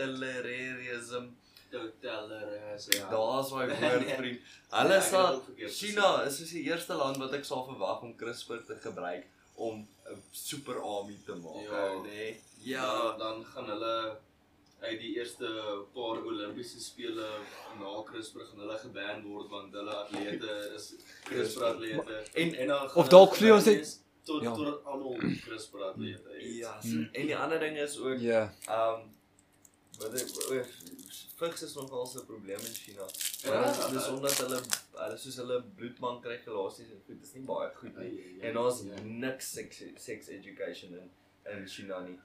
totalitarianism. 0.00 1.24
Totaler 1.70 2.74
is 2.74 2.86
ja. 2.90 3.08
Daar's 3.10 3.50
my 3.54 3.66
woord 3.70 3.80
Nee. 3.80 4.14
vriend. 4.16 4.40
Nee, 4.40 4.40
Hulle 4.80 4.94
het 4.94 5.04
sal 5.06 5.42
China 5.70 6.08
is 6.26 6.36
soos 6.40 6.50
die 6.56 6.62
eerste 6.66 6.94
land 6.98 7.16
wat 7.22 7.32
ek 7.38 7.44
sal 7.46 7.62
verwag 7.68 8.02
om 8.06 8.16
CRISPR 8.18 8.64
te 8.66 8.76
gebruik 8.82 9.26
om 9.54 9.84
'n 10.10 10.22
super 10.30 10.80
army 10.82 11.18
te 11.26 11.34
maak, 11.34 11.62
Ja. 11.68 11.84
nê? 12.06 12.34
Ja, 12.64 13.16
dan 13.18 13.44
gaan 13.52 13.68
hulle 13.70 14.18
uit 14.80 15.00
die 15.00 15.16
eerste 15.16 15.46
paar 15.94 16.22
Olimpiese 16.24 16.80
spele 16.80 17.26
na 17.78 18.02
CRISPR 18.10 18.44
gaan 18.48 18.58
hulle 18.64 18.78
geban 18.78 19.22
word 19.28 19.48
want 19.50 19.74
hulle 19.74 19.94
atlete 20.04 20.72
is 20.74 20.94
CRISPR 21.24 21.64
atlete 21.64 22.22
En- 22.34 22.54
en 22.54 22.66
dan 22.68 22.94
Of 22.94 23.08
dalk 23.08 23.34
vlieg 23.36 23.52
ons 23.52 23.64
net- 23.64 23.98
tot 24.24 24.42
Ja. 24.42 24.54
tot 24.54 24.84
almal 24.84 25.16
CRISPR 25.44 25.82
atlete 25.84 26.36
is. 26.38 26.56
Ja, 26.56 26.80
so, 26.82 26.96
en 27.12 27.26
die 27.26 27.36
ander 27.36 27.58
ding 27.60 27.76
is 27.78 27.98
ook 27.98 28.18
Ja. 28.20 28.52
ehm 28.66 29.08
wat 30.00 30.14
ek 30.20 30.28
o, 30.50 30.62
vigs 31.40 31.62
is 31.62 31.74
nogal 31.74 32.06
'n 32.16 32.24
probleem 32.26 32.58
in 32.58 32.74
China. 32.74 33.04
Ja. 33.44 33.52
Ja, 33.64 33.88
dis 33.92 34.08
omdat 34.08 34.36
hulle 34.38 34.60
hulle 34.92 35.16
soos 35.18 35.36
hulle 35.36 35.62
bloedbankregulasies 35.76 36.90
en 36.90 37.02
goed 37.06 37.22
is 37.22 37.32
nie 37.34 37.44
baie 37.44 37.70
goed 37.74 37.96
nie. 37.98 38.36
En 38.40 38.54
daar's 38.54 38.82
Ja. 38.82 39.00
niks 39.02 39.52
sex 39.52 39.82
sex 39.96 40.28
education 40.28 40.92
in 40.94 41.10
in 41.52 41.66
China 41.68 42.00
nie. 42.00 42.18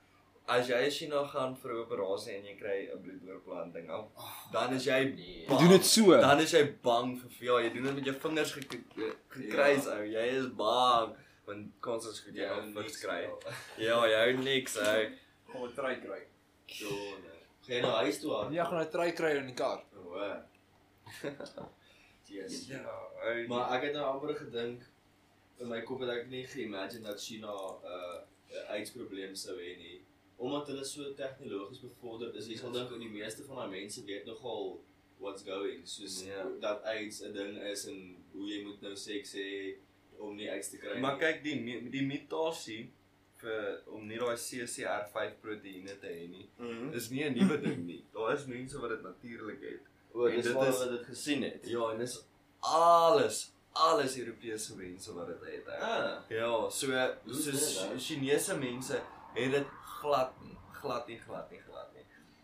As 0.48 0.68
jy 0.70 0.78
in 0.86 0.92
China 0.92 1.24
gaan 1.26 1.56
vir 1.58 1.72
'n 1.74 1.78
operasie 1.86 2.36
en 2.38 2.44
jy 2.46 2.56
kry 2.60 2.90
'n 2.94 3.02
bloedoorplanting, 3.02 3.90
al, 3.90 4.12
dan 4.52 4.74
is 4.74 4.84
jy 4.86 5.04
Nee. 5.16 5.46
Jy 5.50 5.58
doen 5.58 5.70
dit 5.70 5.86
so. 5.86 6.12
Dan 6.22 6.40
is 6.40 6.52
jy 6.52 6.64
bang 6.84 7.18
vir 7.20 7.32
ja, 7.48 7.58
jy 7.64 7.70
doen 7.74 7.84
dit 7.84 7.96
met 7.96 8.06
jou 8.06 8.16
vingers 8.16 8.52
gek- 8.54 8.84
gekruis 9.30 9.86
Ja. 9.86 9.92
ou. 9.98 10.04
Jy 10.04 10.26
is 10.40 10.48
bang 10.54 11.16
want 11.48 11.68
kans 11.82 12.06
is 12.06 12.20
goed 12.20 12.34
jy 12.36 12.42
Ja, 12.44 12.54
gaan 12.56 12.74
niks 12.74 12.82
vigs 12.82 13.00
kry. 13.06 13.22
wel. 13.22 13.40
Ja, 13.78 14.06
jy 14.06 14.16
hou 14.34 14.44
niks 14.44 14.78
ou. 14.78 15.12
Kom 15.52 15.64
'n 15.64 15.74
try 15.74 15.96
kry. 15.96 16.22
So, 16.68 16.90
nee. 16.90 17.42
Gaan 17.66 17.76
jy 17.76 17.82
na 17.82 17.96
huis 18.04 18.20
toe 18.20 18.36
aan? 18.38 18.54
Ja, 18.54 18.64
gaan 18.66 18.82
'n 18.86 18.92
try 18.92 19.12
kry 19.12 19.38
in 19.38 19.46
die 19.48 19.56
kar. 19.56 19.84
O. 19.98 20.42
Yes. 22.28 22.68
Ja, 22.74 22.82
ou. 23.26 23.48
Maar 23.48 23.76
ek 23.78 23.84
het 23.84 23.94
nou 23.94 24.06
amper 24.06 24.36
gedink 24.36 24.82
in 25.60 25.68
my 25.70 25.82
kop 25.82 26.00
het 26.02 26.10
ek 26.10 26.28
nie 26.28 26.46
geimagine 26.46 27.04
dat 27.04 27.22
China 27.22 27.48
'n 27.54 27.86
uh, 27.86 28.18
'n 28.54 28.66
AIDS-probleem 28.78 29.36
sou 29.36 29.56
hê 29.58 29.78
nie. 29.78 30.02
Omdat 30.38 30.68
hulle 30.68 30.84
so 30.86 31.14
tegnologies 31.14 31.80
bevorderd 31.80 32.36
is, 32.36 32.48
jy 32.48 32.58
sal 32.58 32.72
dink 32.72 32.90
die 33.00 33.10
meeste 33.10 33.44
van 33.48 33.56
daai 33.56 33.70
mense 33.70 34.04
weet 34.06 34.26
nogal 34.26 34.82
what's 35.20 35.44
going, 35.44 35.88
soos 35.88 36.24
Ja. 36.26 36.44
dat 36.60 36.84
AIDS 36.84 37.22
'n 37.24 37.34
ding 37.34 37.58
is 37.64 37.86
en 37.88 38.16
hoe 38.34 38.48
jy 38.50 38.64
moet 38.64 38.82
nou 38.82 38.96
seks 38.96 39.34
hê 39.36 39.76
om 40.20 40.36
nie 40.36 40.50
AIDS 40.52 40.70
te 40.70 40.78
kry 40.78 40.94
nie. 40.94 41.02
Maar 41.02 41.18
kyk 41.18 41.44
die 41.44 41.90
die 41.90 42.02
mutasie 42.06 42.90
vir 43.38 43.82
om 43.88 44.08
nie 44.08 44.18
daai 44.18 44.36
CCR5 44.38 45.40
proteïene 45.42 46.00
te 46.00 46.08
hê 46.08 46.28
nie. 46.30 46.50
Mhm. 46.58 46.92
Dis 46.92 47.10
nie 47.10 47.24
'n 47.24 47.34
nuwe 47.38 47.58
ding 47.62 47.86
nie. 47.86 48.04
Daar 48.14 48.34
is 48.34 48.46
mense 48.46 48.80
wat 48.80 48.90
dit 48.90 49.02
natuurlik 49.04 49.62
het. 49.62 49.82
O, 50.14 50.26
En 50.28 50.36
dis 50.36 50.44
dit 50.46 50.54
waar 50.54 50.68
is- 50.70 50.78
hulle 50.80 50.98
dit 50.98 51.06
gesien 51.06 51.42
het. 51.44 51.68
Ja, 51.68 51.92
en 51.92 51.98
dis 52.00 52.24
alles 52.60 53.52
alles 53.74 54.18
Europese 54.18 54.76
mense 54.78 55.14
wat 55.14 55.28
dit 55.28 55.40
het. 55.52 55.68
ou. 55.68 55.82
Ah, 55.82 56.22
Ja, 56.30 56.70
so 56.70 56.88
Hoe 56.88 57.34
so 57.34 57.50
is 57.50 57.74
dit, 57.74 57.90
ou? 57.90 57.98
Chinese 58.00 58.58
mense 58.58 59.02
het 59.34 59.52
dit 59.52 59.66
glad 60.06 60.32
glad 60.82 61.08
nie, 61.10 61.18
glad 61.26 61.52
nie, 61.52 61.60
glad 61.66 61.94
nie. 61.96 62.04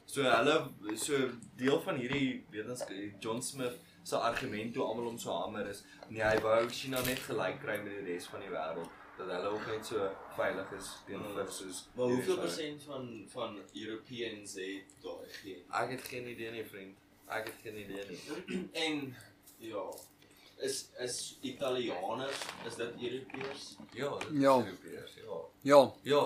So 0.10 0.24
hulle 0.26 0.98
so 1.00 1.18
deel 1.60 1.78
van 1.86 2.00
hierdie 2.02 2.42
wetenskap 2.52 3.22
John 3.24 3.42
Smith 3.46 3.78
se 4.04 4.18
argument 4.18 4.74
toe 4.74 4.84
almal 4.84 5.12
om 5.14 5.20
so 5.22 5.32
hamer 5.36 5.68
is, 5.70 5.84
nee, 6.10 6.24
hy 6.26 6.40
wou 6.44 6.66
China 6.74 7.00
net 7.06 7.22
gelyk 7.28 7.62
kry 7.62 7.78
met 7.84 7.94
die 8.00 8.08
res 8.14 8.26
van 8.32 8.42
die 8.44 8.50
wêreld 8.52 8.90
dat 9.20 9.30
hulle 9.30 9.52
ook 9.54 9.68
net 9.70 9.86
so 9.86 10.08
veilig 10.38 10.72
is 10.80 10.88
teen 11.06 11.22
Mm. 11.22 11.48
soos 11.54 11.84
Maar 11.96 12.10
hoeveel 12.16 12.40
persent 12.42 12.84
van 12.84 13.10
van 13.34 13.60
Europeans 13.84 14.56
het 14.58 14.96
daai 15.04 15.30
geen? 15.42 15.62
Ek 15.82 15.90
het 15.96 16.02
geen 16.10 16.28
idee 16.32 16.52
nie, 16.52 16.66
vriend. 16.66 16.98
Ek 17.28 17.46
het 17.52 17.60
geen 17.64 17.78
idee 17.84 18.06
nie. 18.10 18.20
En 18.86 19.16
ja, 19.58 19.84
is 20.58 20.90
is 21.00 21.38
Italianers, 21.42 22.42
is 22.68 22.76
dit 22.76 22.94
Europeërs? 23.10 23.76
Ja, 23.94 24.18
dit 24.18 24.42
Ja. 24.42 24.56
Europeërs, 24.58 25.14
ja. 25.22 25.38
Ja, 25.62 25.82
Ja. 26.04 26.24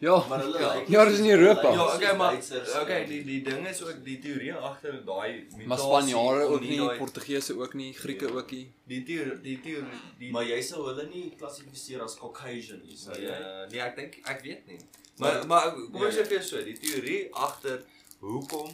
Ja. 0.00 0.26
Maar 0.28 0.40
hulle 0.42 0.58
Ja. 0.60 0.74
lyk 0.74 0.88
Ja, 0.88 1.04
dis 1.04 1.18
in 1.18 1.30
Europa. 1.30 1.72
Ja, 1.72 1.94
okay, 1.94 2.16
maar 2.16 2.34
okay, 2.82 3.04
die 3.06 3.24
die 3.24 3.42
ding 3.42 3.66
is 3.68 3.82
ook 3.82 4.04
die 4.04 4.18
teorie 4.18 4.52
agter 4.54 5.04
daai 5.04 5.32
mutasie. 5.42 5.66
Maar 5.66 5.78
Spanjare 5.78 6.46
om 6.46 6.52
ook 6.52 6.60
nie, 6.60 6.78
daai- 6.78 6.98
Portugese 6.98 7.56
ook 7.58 7.74
nie, 7.74 7.92
Grieke 7.94 8.26
Ja. 8.26 8.32
ook 8.32 8.50
nie. 8.50 8.72
Die 8.86 9.02
teorie 9.04 9.40
die 9.42 9.60
teorie 9.60 10.00
die 10.18 10.30
Maar 10.32 10.44
jy 10.44 10.60
sou 10.62 10.84
hulle 10.86 11.06
nie 11.12 11.32
klassifiseer 11.38 12.02
as 12.02 12.16
Caucasian 12.18 12.80
nie, 12.84 12.96
sou 12.96 13.14
jy? 13.14 13.22
Ja, 13.26 13.66
nee, 13.70 13.80
ek 13.80 13.96
dink 13.96 14.18
ek 14.24 14.42
weet 14.42 14.66
nie. 14.66 14.78
Maar 15.18 15.46
maar 15.46 15.72
kom 15.72 16.02
ek 16.04 16.12
Ja, 16.12 16.22
sê 16.22 16.26
vir 16.28 16.42
so, 16.42 16.62
die 16.62 16.78
teorie 16.78 17.28
agter 17.34 17.82
hoekom 18.20 18.70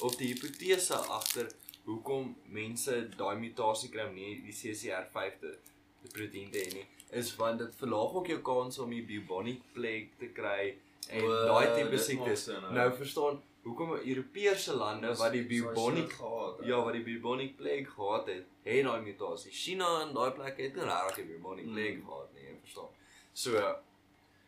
of 0.00 0.16
die 0.16 0.26
hipotese 0.34 0.94
agter 0.94 1.46
hoekom 1.84 2.34
mense 2.48 3.08
daai 3.16 3.36
mutasie 3.36 3.90
kry 3.90 4.06
om 4.08 4.14
nie 4.14 4.42
die 4.42 4.52
CCR5 4.52 5.38
te 5.40 5.54
die 6.02 6.10
proteïen 6.12 6.50
te 6.52 6.58
hê 6.58 6.72
nie, 6.74 6.86
is 7.14 7.30
want 7.38 7.58
dit 7.62 7.74
verlaag 7.78 8.14
ook 8.20 8.26
jou 8.32 8.40
kans 8.42 8.78
om 8.82 8.90
die 8.90 9.02
bubonic 9.06 9.60
plague 9.72 10.10
te 10.18 10.28
kry 10.36 10.74
en 11.08 11.22
O, 11.24 11.32
daai 11.46 11.74
tipe 11.76 11.98
siektes. 11.98 12.46
Nou 12.74 12.86
verstaan 12.96 13.42
hoekom 13.64 13.94
Europese 13.96 14.74
lande 14.76 15.14
wat 15.16 15.32
die 15.32 15.44
bubonic 15.48 16.12
gehad. 16.18 16.58
Ja, 16.68 16.82
wat 16.84 16.92
die 16.92 17.02
bubonic 17.06 17.56
plague 17.56 17.86
gehad 17.86 18.26
het, 18.26 18.44
het 18.66 18.84
daai 18.84 19.00
mutasie. 19.06 19.52
China 19.52 19.88
en 20.02 20.12
daai 20.16 20.30
plekke 20.36 20.62
het 20.68 20.74
nie 20.76 20.84
regtig 20.90 21.16
die 21.22 21.24
bubonic 21.34 21.64
Mm. 21.66 21.72
plague 21.74 22.02
gehad 22.04 22.34
nie, 22.34 22.58
verstaan. 22.60 22.88
So, 23.32 23.74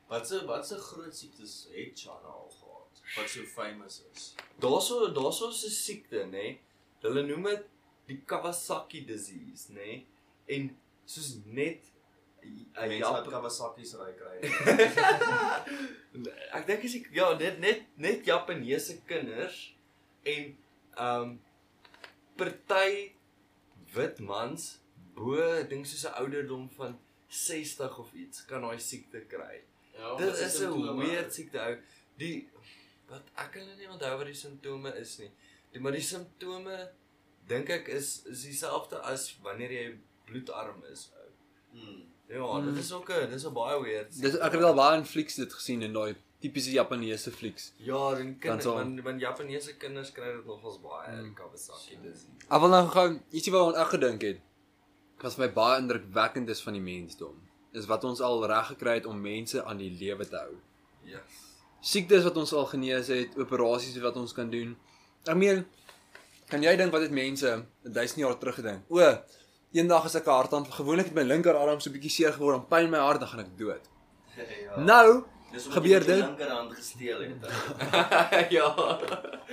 Wat 0.09 0.29
se 0.29 0.45
wat 0.47 0.67
se 0.67 0.77
groot 0.79 1.17
siektes 1.17 1.67
het 1.75 1.99
China 1.99 2.31
al 2.31 2.51
gehad? 2.59 3.01
Wat 3.17 3.29
so 3.31 3.43
famous 3.43 4.03
is? 4.13 4.35
daarso 4.61 5.13
daarso 5.13 5.49
'n 5.49 5.53
siekte, 5.71 6.25
nê. 6.25 6.31
Nee, 6.31 6.61
hulle 7.01 7.23
noem 7.27 7.43
dit 7.43 7.65
die 8.07 8.21
Kawasaki 8.25 9.05
disease, 9.05 9.73
nê. 9.73 9.75
Nee, 9.75 10.07
en 10.47 10.77
soos 11.05 11.37
net 11.45 11.81
Mense 12.77 12.99
Jap 13.01 13.13
wat 13.17 13.29
Kawasaki's 13.33 13.95
ry 13.97 14.13
kry. 14.19 14.37
ek 16.57 16.67
dink 16.69 16.85
as 16.89 16.97
ek 16.99 17.11
ja, 17.17 17.31
net 17.41 17.61
net 17.63 17.85
net 17.97 18.27
Japaneese 18.29 18.99
kinders 19.09 19.61
en 20.25 20.53
ehm 20.97 21.23
um, 21.23 21.37
party 22.37 23.13
wit 23.95 24.21
mans 24.21 24.67
bo, 25.17 25.37
ek 25.41 25.71
dink 25.73 25.89
soos 25.89 26.05
'n 26.09 26.19
ouderdom 26.21 26.69
van 26.77 26.99
60 27.29 27.99
of 27.99 28.13
iets 28.15 28.45
kan 28.49 28.63
daai 28.63 28.79
siekte 28.81 29.25
kry. 29.31 29.63
Ja, 29.97 30.17
Dit 30.21 30.39
is 30.47 30.61
'n 30.61 30.97
weird 31.01 31.33
siekte 31.35 31.59
ou. 31.61 31.77
Die 32.21 32.49
wat 33.09 33.23
ek 33.37 33.53
kan 33.53 33.67
nou 33.67 33.77
nie 33.77 33.89
onthou 33.89 34.13
wat 34.19 34.27
die 34.27 34.35
simptome 34.35 34.93
is 35.01 35.19
nie. 35.19 35.31
Die 35.73 35.81
maar 35.81 35.93
die 35.97 36.05
simptome 36.05 36.77
dink 37.49 37.71
ek 37.71 37.89
is 37.89 38.27
is 38.27 38.43
dieselfde 38.49 39.01
as 39.13 39.37
wanneer 39.43 39.73
jy 39.73 39.87
bloedarm 40.27 40.85
is 40.93 41.09
ou. 41.17 41.31
Hmm. 41.73 42.05
Ja, 42.29 42.43
Hmm. 42.43 42.67
dit 42.75 42.85
is 42.85 42.93
ook 42.93 43.09
'n 43.11 43.31
dis 43.31 43.45
'n 43.47 43.53
baie 43.53 43.81
weird. 43.83 44.21
Dis 44.21 44.35
ek 44.39 44.53
het 44.53 44.63
al 44.63 44.75
baie 44.75 44.99
in 44.99 45.05
flieks 45.05 45.35
dit 45.35 45.53
gesien 45.53 45.83
in 45.83 45.93
daai 45.93 46.15
tipiese 46.41 46.71
Japaneese 46.71 47.31
flieks. 47.31 47.73
Ja, 47.77 48.11
dan 48.11 48.17
Dan 48.25 48.39
kan 48.39 48.61
sal- 48.63 48.75
want 48.75 49.01
want 49.03 49.21
Japaneese 49.21 49.77
kinders 49.77 50.13
kry 50.13 50.33
dit 50.37 50.47
nogals 50.47 50.81
baie 50.81 51.11
Hmm. 51.17 51.25
mm. 51.27 51.35
Kawasaki 51.35 51.97
disease. 52.03 52.27
Ek 52.51 52.61
wil 52.61 52.69
nou 52.69 52.87
gou 52.89 53.21
ietsie 53.31 53.53
waaraan 53.53 53.75
ek 53.81 53.89
gedink 53.89 54.23
het. 54.23 54.39
Wat 55.23 55.37
my 55.39 55.53
baie 55.53 55.81
indrukwekkend 55.81 56.49
is 56.49 56.61
van 56.63 56.73
die 56.73 56.83
mensdom, 56.83 57.41
is 57.73 57.87
wat 57.87 58.05
ons 58.05 58.21
al 58.21 58.47
reg 58.47 58.67
gekry 58.67 58.95
het 58.95 59.07
om 59.07 59.21
mense 59.21 59.65
aan 59.65 59.77
die 59.79 59.91
lewe 60.01 60.29
te 60.29 60.37
hou. 60.37 60.55
Ja. 61.05 61.19
Siektes 61.81 62.23
wat 62.25 62.37
ons 62.37 62.53
al 62.53 62.67
genees 62.67 63.07
het, 63.07 63.37
operasies 63.39 63.99
wat 63.99 64.17
ons 64.17 64.33
kan 64.33 64.51
doen. 64.51 64.77
Ek 65.25 65.37
meen, 65.37 65.67
kan 66.49 66.63
jy 66.63 66.77
dink 66.77 66.93
wat 66.93 67.01
het 67.01 67.11
mense 67.11 67.65
1000 67.83 68.19
jaar 68.19 68.39
terug 68.39 68.55
gedink? 68.55 68.83
O, 68.91 68.99
eendag 69.77 70.05
as 70.05 70.15
ek 70.15 70.27
'n 70.27 70.31
hartaanval, 70.41 70.73
gewoonlik 70.73 71.07
het 71.11 71.15
my 71.15 71.23
linkerarm 71.23 71.81
so 71.81 71.91
'n 71.91 71.93
bietjie 71.93 72.11
seer 72.11 72.33
geword, 72.33 72.57
dan 72.57 72.67
pyn 72.69 72.91
my 72.91 72.99
hart, 72.99 73.21
dan 73.21 73.29
gaan 73.29 73.41
ek 73.41 73.59
dood. 73.59 73.85
ja. 74.37 74.81
Nou, 74.81 75.23
Dis 75.53 75.67
gebeur 75.67 76.01
jy 76.01 76.07
die 76.07 76.15
dit? 76.15 76.25
linkerhand 76.25 76.73
gesteel 76.75 77.21
het. 77.21 77.43
ja. 78.57 78.69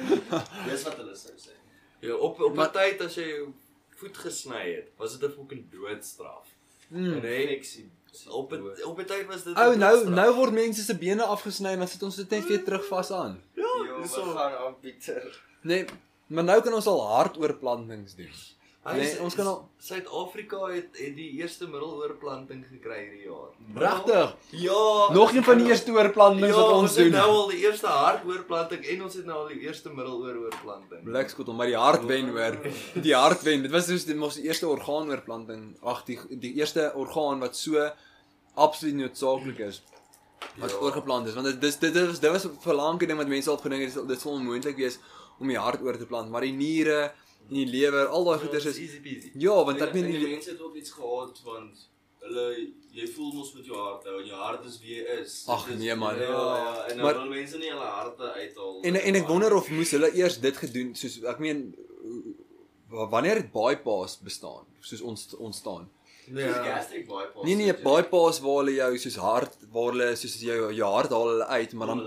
Dis 0.69 0.83
wat 0.83 0.95
hulle 0.97 1.15
sou 1.15 1.33
sê. 1.37 1.53
Ja, 1.99 2.15
op 2.15 2.39
op 2.41 2.57
'n 2.57 2.71
tyd 2.71 3.01
as 3.01 3.15
jy 3.15 3.27
jou 3.27 3.53
voet 3.99 4.17
gesny 4.17 4.63
het, 4.75 4.87
was 4.97 5.17
dit 5.17 5.29
'n 5.29 5.33
fucking 5.37 5.71
doodstraf. 5.71 6.47
mm, 6.89 7.21
Nee, 7.21 7.41
Infeksie. 7.47 7.89
op 8.29 8.51
'n 8.51 8.61
op 8.85 8.99
'n 8.99 9.05
tyd 9.05 9.25
was 9.27 9.43
dit 9.43 9.55
ou 9.57 9.73
'n 9.73 9.79
nou 9.79 10.09
nou 10.09 10.35
word 10.35 10.51
mense 10.53 10.81
se 10.83 10.95
bene 10.97 11.23
afgesny 11.23 11.69
en 11.71 11.79
dan 11.79 11.87
sit 11.87 12.03
ons 12.03 12.15
dit 12.15 12.29
net 12.29 12.45
weer 12.47 12.63
terug 12.63 12.85
vas 12.87 13.11
aan. 13.11 13.41
Ja, 13.55 14.01
dis 14.01 14.13
so. 14.13 14.21
gaan 14.35 14.53
aan 14.57 14.79
Pieter? 14.79 15.41
Nee, 15.61 15.85
maar 16.27 16.43
nou 16.43 16.61
kan 16.61 16.73
ons 16.73 16.85
al 16.87 17.01
hartoorplantings 17.07 18.15
doen. 18.15 18.31
Hy 18.84 18.93
Nee, 18.99 19.11
ons 19.23 19.35
kan 19.35 19.47
al- 19.47 19.61
Suid-Afrika 19.80 20.57
het 20.73 20.97
het 20.99 21.14
die 21.15 21.30
eerste 21.39 21.68
middeloorplanting 21.72 22.65
gekry 22.68 22.97
hierdie 23.05 23.30
jaar. 23.30 23.53
Regtig? 23.80 24.34
Ja. 24.60 25.14
Nog 25.15 25.31
een 25.34 25.43
van 25.43 25.57
die 25.61 25.69
eerste 25.72 25.91
oorplantings 25.95 26.47
ja, 26.49 26.55
wat 26.61 26.72
ons 26.72 26.81
ons 26.81 26.95
het 26.97 27.05
doen. 27.05 27.14
nou 27.15 27.30
al 27.31 27.47
die 27.53 27.61
eerste 27.64 27.88
hartoorplanting 27.88 28.84
en 28.85 29.03
ons 29.03 29.14
het 29.15 29.26
nou 29.26 29.38
al 29.38 29.47
die 29.53 29.60
eerste 29.64 29.89
middelooroorplanting. 29.89 31.03
Blikskottel, 31.07 31.53
maar 31.53 31.72
die 31.72 31.77
hart 31.80 32.03
wen 32.11 32.30
hoor. 32.35 32.57
Die 33.07 33.15
hart 33.15 33.41
wen. 33.47 33.61
Dit 33.64 33.72
was 33.72 33.88
soos 33.88 34.03
die 34.05 34.15
mos 34.19 34.35
die 34.35 34.43
eerste 34.49 34.68
orgaanoorplanting. 34.68 35.77
Ag, 35.81 36.03
die 36.05 36.19
die 36.43 36.53
eerste 36.60 36.91
orgaan 36.95 37.39
wat 37.39 37.55
so 37.55 37.88
absoluut 38.55 38.95
noodsaaklik 38.99 39.60
is 39.60 39.81
wat 40.60 40.69
Ja. 40.72 40.77
oorgeplant 40.84 41.27
is 41.27 41.34
want 41.34 41.45
dit 41.47 41.61
dis 41.61 41.77
dit 41.80 41.95
was 41.95 42.19
dit 42.19 42.31
was 42.31 42.43
vir 42.61 42.73
lank 42.76 42.99
ding 42.99 43.18
wat 43.18 43.27
mense 43.31 43.49
al 43.49 43.57
gedink 43.57 43.81
het 43.88 43.93
dit, 43.95 44.07
dit 44.07 44.19
sal 44.22 44.31
onmoontlik 44.35 44.76
wees 44.76 44.99
om 45.39 45.47
die 45.47 45.57
hart 45.57 45.81
oor 45.81 45.97
te 45.97 46.05
plant, 46.05 46.30
maar 46.30 46.41
die 46.41 46.51
niere 46.51 47.11
en 47.49 47.56
die 47.56 47.65
lewer, 47.65 48.06
al 48.07 48.24
daai 48.24 48.38
goeders 48.40 48.65
is 48.65 48.78
easy 48.80 48.99
peasy. 49.02 49.32
ja, 49.36 49.56
want 49.64 49.82
ek 49.82 49.90
En 49.90 49.94
meen 50.02 50.11
die 50.11 50.28
mense 50.28 50.49
het 50.49 50.61
ook 50.61 50.76
iets 50.76 50.91
gehad 50.91 51.41
want 51.45 51.90
hulle 52.24 52.45
jy 52.94 53.07
voel 53.15 53.32
mos 53.34 53.53
met 53.53 53.65
jou 53.65 53.78
hart 53.78 54.03
hou 54.07 54.20
en 54.22 54.28
jou 54.28 54.38
hart 54.40 54.65
is 54.65 54.80
wie 54.82 54.95
jy 54.95 55.03
is. 55.22 55.44
Ag, 55.48 55.65
nee, 55.76 55.95
man. 55.95 56.15
Ja, 56.20 56.28
ja, 56.30 56.86
en 56.88 56.98
dan 56.98 57.06
Maar- 57.06 57.18
wil 57.20 57.30
mense 57.34 57.57
nie 57.57 57.70
hulle 57.70 57.90
harte 57.99 58.32
uithaal. 58.34 58.78
en 58.82 58.95
en 58.95 59.15
ek 59.15 59.28
wonder 59.28 59.56
of 59.56 59.70
moes 59.70 59.91
hulle 59.91 60.11
eers 60.15 60.40
dit 60.40 60.57
gedoen 60.57 60.95
soos 60.95 61.20
ek 61.24 61.40
meen 61.40 61.76
wanneer 62.90 63.36
het 63.41 63.52
bypass 63.52 64.18
bestaan 64.22 64.65
soos 64.80 65.02
ons 65.02 65.36
ontstaan 65.36 65.90
Soos 66.24 66.56
gastric 66.56 67.07
bypass. 67.07 67.44
Nee 67.44 67.56
nee, 67.56 67.74
bypass 67.74 68.40
waar 68.40 68.57
hulle 68.61 68.74
jou 68.78 68.98
soos 68.98 69.15
hart 69.20 69.57
waar 69.74 69.90
hulle 69.91 70.15
soos 70.15 70.38
jou 70.40 70.72
jou 70.74 70.91
hart 70.94 71.10
haal 71.11 71.28
hulle 71.34 71.48
uit, 71.60 71.74
maar 71.74 71.88
dan. 71.88 72.03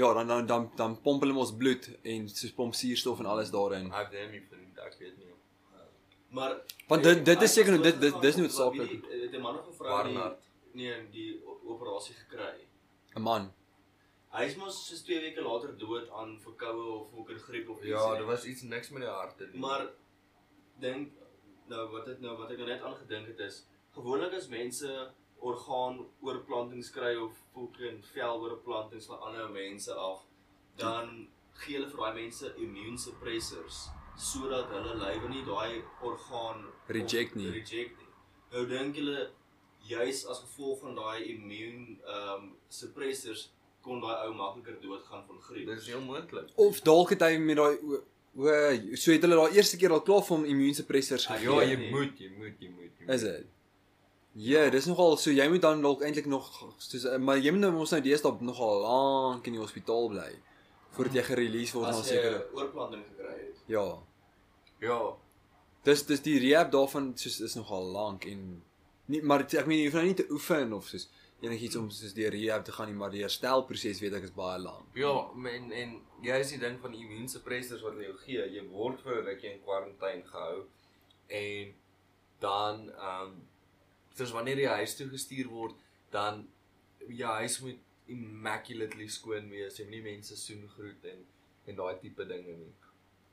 Ja, 0.00 0.08
dan 0.16 0.26
dan 0.32 0.46
dan 0.46 0.62
dan 0.80 0.92
pomp 1.04 1.20
hulle 1.22 1.34
mos 1.40 1.52
bloed 1.60 1.84
en 2.12 2.28
soos 2.28 2.52
pomp 2.58 2.74
suurstof 2.74 3.18
en 3.22 3.26
alles 3.26 3.50
daarin. 3.50 3.92
Ek 3.92 4.10
weet 4.14 4.30
nie 4.34 4.42
vriend, 4.50 4.78
ek 4.86 4.94
weet 5.00 5.16
nie. 5.18 5.26
Maar 6.36 6.56
Want 6.88 7.02
dit- 7.02 7.24
dit 7.24 7.42
is 7.42 7.52
seker- 7.52 7.82
dit- 7.82 8.00
dit- 8.00 8.20
dis 8.20 8.36
noodsaaklik. 8.36 8.90
die- 8.90 9.20
Het 9.22 9.32
'n 9.34 9.40
man 9.40 9.58
of 9.58 9.66
'n 9.68 9.74
vrou 9.74 10.02
die 10.04 10.12
Barnard. 10.14 10.38
nee, 10.72 10.94
die 11.10 11.30
o- 11.46 11.60
operasie 11.74 12.14
gekry. 12.14 12.54
'n 13.16 13.22
Man. 13.22 13.52
Hy 14.36 14.44
is 14.44 14.56
mos 14.56 14.86
soos 14.88 15.02
2 15.02 15.20
weke 15.20 15.40
later 15.42 15.70
dood 15.78 16.10
aan 16.10 16.38
verkoue 16.40 16.86
of 17.00 17.06
ook 17.18 17.30
'n 17.30 17.38
griep 17.48 17.68
of 17.68 17.78
iets. 17.78 17.86
Ja, 17.88 18.08
nie. 18.08 18.18
daar 18.18 18.26
was 18.26 18.44
iets 18.44 18.62
niks 18.62 18.88
met 18.90 19.02
die 19.02 19.10
hart 19.10 19.36
te 19.38 19.50
doen. 19.50 19.60
Maar 19.60 19.86
dink 20.80 21.12
nou 21.66 21.90
wat 21.90 22.06
het 22.06 22.20
nou 22.20 22.36
wat 22.36 22.50
ek 22.50 22.56
nou 22.58 22.68
net 22.68 22.82
aan 22.82 22.96
gedink 22.96 23.26
het 23.26 23.38
is 23.38 23.64
gewoonlik 23.94 24.32
as 24.32 24.48
mense 24.48 25.10
orgaan 25.40 26.00
oorplantings 26.22 26.90
kry 26.90 27.14
of 27.16 27.32
fucking 27.54 28.02
vel 28.14 28.40
oorplantings 28.42 29.06
van 29.06 29.18
ander 29.28 29.48
mense 29.50 29.92
af 29.94 30.24
dan 30.76 31.28
gee 31.58 31.76
hulle 31.78 31.88
vir 31.90 32.00
daai 32.04 32.14
mense 32.22 32.52
immuunsuppressors 32.64 33.88
sodat 34.18 34.70
hulle 34.74 34.94
lywe 34.98 35.28
nie 35.30 35.44
daai 35.46 35.82
orgaan 36.02 36.64
Reject 36.88 37.34
nie. 37.38 37.50
reject 37.50 37.98
nie. 37.98 38.08
Nou 38.52 38.64
dink 38.66 38.96
julle 38.98 39.28
juis 39.88 40.24
as 40.26 40.40
gevolg 40.44 40.80
van 40.82 40.94
daai 40.98 41.22
immuun 41.34 41.84
ehm 42.02 42.34
um, 42.34 42.48
suppressors 42.68 43.48
kon 43.82 44.00
daai 44.02 44.26
ou 44.26 44.32
makliker 44.34 44.78
doodgaan 44.82 45.22
van 45.28 45.38
griep. 45.40 45.66
Dit 45.70 45.78
is 45.78 45.86
heel 45.86 46.00
moontlik. 46.02 46.50
Of 46.56 46.80
dalk 46.82 47.10
het 47.14 47.22
hy 47.22 47.36
met 47.38 47.56
daai 47.56 47.76
o 48.38 48.50
so 48.98 49.12
het 49.14 49.22
hulle 49.26 49.38
daai 49.38 49.54
eerste 49.56 49.76
keer 49.80 49.94
al 49.94 50.02
klaar 50.08 50.22
vir 50.26 50.36
hom 50.36 50.44
immuunsuppressors 50.54 51.28
Ah, 51.28 51.36
gegee. 51.38 51.54
Ja, 51.54 51.62
jy 51.70 51.76
nee. 51.78 51.90
moet, 51.94 52.18
jy 52.18 52.28
moet, 52.38 52.58
jy 52.62 52.68
moet. 52.74 52.92
jy 52.98 53.06
moet. 53.06 53.14
Is 53.14 53.22
dit? 53.28 53.46
Ja, 54.34 54.70
dis 54.70 54.86
nogal 54.86 55.16
so 55.16 55.30
jy 55.30 55.48
moet 55.48 55.62
dan 55.62 55.82
dalk 55.82 56.02
eintlik 56.02 56.26
nog 56.26 56.50
soos 56.78 57.06
maar 57.18 57.38
jy 57.38 57.50
moet 57.50 57.60
nou 57.60 57.72
mos 57.72 57.90
nou 57.90 58.00
deesdae 58.04 58.44
nogal 58.44 58.82
lank 58.84 59.46
in 59.46 59.56
die 59.56 59.62
hospitaal 59.62 60.08
bly 60.12 60.30
voordat 60.96 61.14
jy 61.14 61.22
gerelease 61.30 61.74
word 61.74 61.90
na 61.90 62.02
sekere 62.02 62.44
oorplanting 62.52 63.04
gekry 63.04 63.34
het. 63.38 63.64
ja. 63.66 63.86
Ja. 64.80 65.00
Dis 65.84 66.04
dis 66.06 66.20
die 66.22 66.38
rehab 66.38 66.70
daarvan 66.72 67.12
soos 67.16 67.40
is 67.40 67.54
nogal 67.56 67.90
lank 67.92 68.26
en 68.26 68.62
nie 69.06 69.22
maar 69.22 69.46
ek 69.46 69.66
meen 69.66 69.80
jy 69.80 69.88
hoef 69.88 69.98
nou 69.98 70.04
nie 70.06 70.14
te 70.14 70.28
oefen 70.30 70.72
of 70.72 70.88
soos 70.92 71.08
enigiets 71.40 71.76
om 71.76 71.90
soos 71.90 72.14
deur 72.14 72.34
rehab 72.34 72.64
te 72.64 72.72
gaan 72.72 72.88
nie, 72.90 72.96
maar 72.98 73.12
die 73.14 73.22
herstelproses 73.22 74.00
weet 74.02 74.16
ek 74.18 74.24
is 74.26 74.34
baie 74.34 74.58
lank. 74.58 74.88
Ja, 74.98 75.12
en 75.52 75.70
en 75.72 75.92
jy 76.24 76.38
is 76.42 76.50
die 76.54 76.58
ding 76.62 76.80
van 76.82 76.94
die 76.94 77.04
immuunsuppressors 77.04 77.84
wat 77.86 77.94
hulle 77.94 78.08
jou 78.08 78.16
gee. 78.24 78.46
Jy 78.56 78.64
word 78.72 79.04
vir 79.04 79.20
'n 79.20 79.26
rukkie 79.28 79.52
in 79.52 79.62
kwarantyne 79.62 80.24
gehou 80.32 80.66
en 81.28 81.74
dan 82.40 82.90
ehm 82.90 83.22
um, 83.28 83.38
soos 84.18 84.32
wanneer 84.36 84.58
jy 84.62 84.74
huis 84.82 84.94
toe 84.98 85.08
gestuur 85.12 85.48
word, 85.52 85.74
dan 86.10 86.48
ja, 87.08 87.34
huis 87.42 87.58
moet 87.64 87.78
immaculately 88.08 89.06
skoon 89.08 89.48
wees. 89.52 89.76
Jy 89.78 89.84
moenie 89.88 90.02
mense 90.02 90.36
soen 90.36 90.68
groet 90.76 91.04
en 91.12 91.24
en 91.68 91.76
daai 91.76 91.98
tipe 92.00 92.24
dinge 92.26 92.54
nie. 92.56 92.72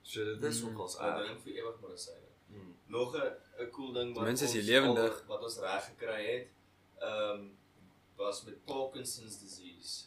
So 0.04 0.24
dit 0.26 0.44
is 0.44 0.62
Mm. 0.62 0.72
nogals 0.74 0.98
erg. 1.00 1.28
dink 1.28 1.40
vir 1.44 1.54
ewig 1.62 1.78
medisyne. 1.82 2.28
Mm. 2.50 2.74
Nog 2.88 3.16
'n 3.16 3.32
'n 3.64 3.70
cool 3.72 3.94
ding 3.94 4.14
wat 4.16 4.24
Mense 4.26 4.44
is 4.46 4.54
lewendig. 4.68 5.24
wat 5.28 5.44
ons 5.44 5.60
reg 5.60 5.86
gekry 5.86 6.26
het, 6.34 6.48
ehm 7.02 7.40
um, 7.40 7.58
was 8.18 8.44
met 8.44 8.66
Parkinson's 8.66 9.40
disease. 9.40 10.06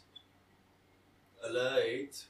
Hulle 1.41 1.69
het 1.81 2.27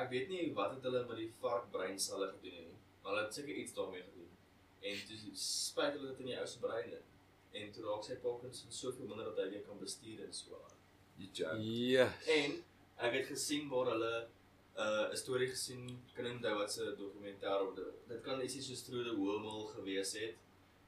ek 0.00 0.10
weet 0.10 0.28
nie 0.28 0.52
wat 0.56 0.74
het 0.74 0.82
hulle 0.86 1.04
met 1.08 1.16
die 1.16 1.32
varkbreinselle 1.42 2.28
gedoen 2.32 2.64
nie, 2.64 2.76
maar 3.02 3.12
hulle 3.12 3.24
het 3.26 3.34
seker 3.34 3.54
iets 3.54 3.74
daarmee 3.74 4.02
gedoen. 4.02 4.28
En 4.80 4.96
toe 5.06 5.16
spuit 5.36 5.92
hulle 5.92 6.08
dit 6.08 6.18
in 6.24 6.26
die 6.26 6.38
ou 6.40 6.46
se 6.46 6.58
brein 6.62 6.92
in. 6.92 7.04
En 7.52 7.72
toe 7.72 7.84
raak 7.84 8.04
sy 8.04 8.16
Parkinson 8.22 8.70
soveel 8.72 9.06
minder 9.06 9.24
dat 9.24 9.44
hy 9.44 9.48
weer 9.50 9.64
kan 9.66 9.78
bestuur 9.78 10.24
en 10.24 10.32
so 10.34 10.60
aan. 10.64 10.76
Joke. 11.32 11.56
Yes. 11.62 12.26
En 12.26 12.62
ek 12.96 13.12
het 13.12 13.26
gesien 13.26 13.68
waar 13.68 13.90
hulle 13.92 14.14
uh, 14.78 15.10
'n 15.12 15.16
storie 15.16 15.48
gesien, 15.48 15.82
kan 16.14 16.26
onthou 16.26 16.54
wat 16.58 16.72
se 16.72 16.94
dokumentêr 16.96 17.66
op 17.66 17.76
dit. 17.76 18.22
Kan 18.22 18.40
ietsie 18.40 18.62
soos 18.62 18.82
Through 18.82 19.08
the 19.08 19.16
Wormhole 19.16 19.68
gewees 19.74 20.12
het 20.12 20.34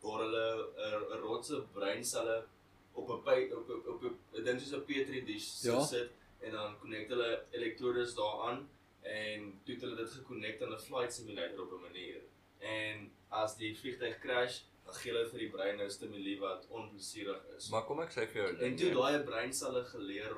waar 0.00 0.20
hulle 0.24 0.46
'n 0.76 1.04
'n 1.14 1.20
rotse 1.26 1.62
breinselle 1.72 2.44
op 2.92 3.08
'n 3.08 3.12
op 3.12 3.68
'n 3.68 3.88
op 3.92 4.02
'n 4.02 4.16
'n 4.38 4.44
ding 4.44 4.60
soos 4.60 4.72
'n 4.78 4.84
petri 4.84 5.24
dish 5.24 5.62
Ja. 5.64 5.84
sit 5.84 6.10
en 6.40 6.52
dan 6.52 6.78
connect 6.78 7.08
hulle 7.08 7.44
elektrodes 7.50 8.14
daaraan 8.14 8.68
en 9.02 9.60
toe 9.64 9.74
het 9.74 9.82
hulle 9.82 9.96
dit 9.96 10.10
geconnect 10.10 10.62
aan 10.62 10.72
'n 10.72 10.78
flight 10.78 11.14
simulator 11.14 11.62
op 11.62 11.72
'n 11.72 11.80
manier. 11.80 12.20
En 12.58 13.12
as 13.28 13.56
die 13.56 13.76
vliegtyg 13.78 14.18
crash, 14.18 14.60
gee 15.00 15.12
hulle 15.12 15.28
vir 15.30 15.44
die 15.44 15.50
brein 15.52 15.78
nou 15.80 15.88
stimulie 15.90 16.38
wat 16.40 16.66
onplesierig 16.70 17.44
is. 17.56 17.70
Maar 17.74 17.86
kom 17.88 18.02
ek 18.04 18.12
sê 18.14 18.26
vir 18.32 18.42
jou 18.42 18.50
en 18.52 18.76
toe 18.80 18.90
nee. 18.90 18.98
daai 18.98 19.24
breinselle 19.28 19.84
geleer 19.92 20.34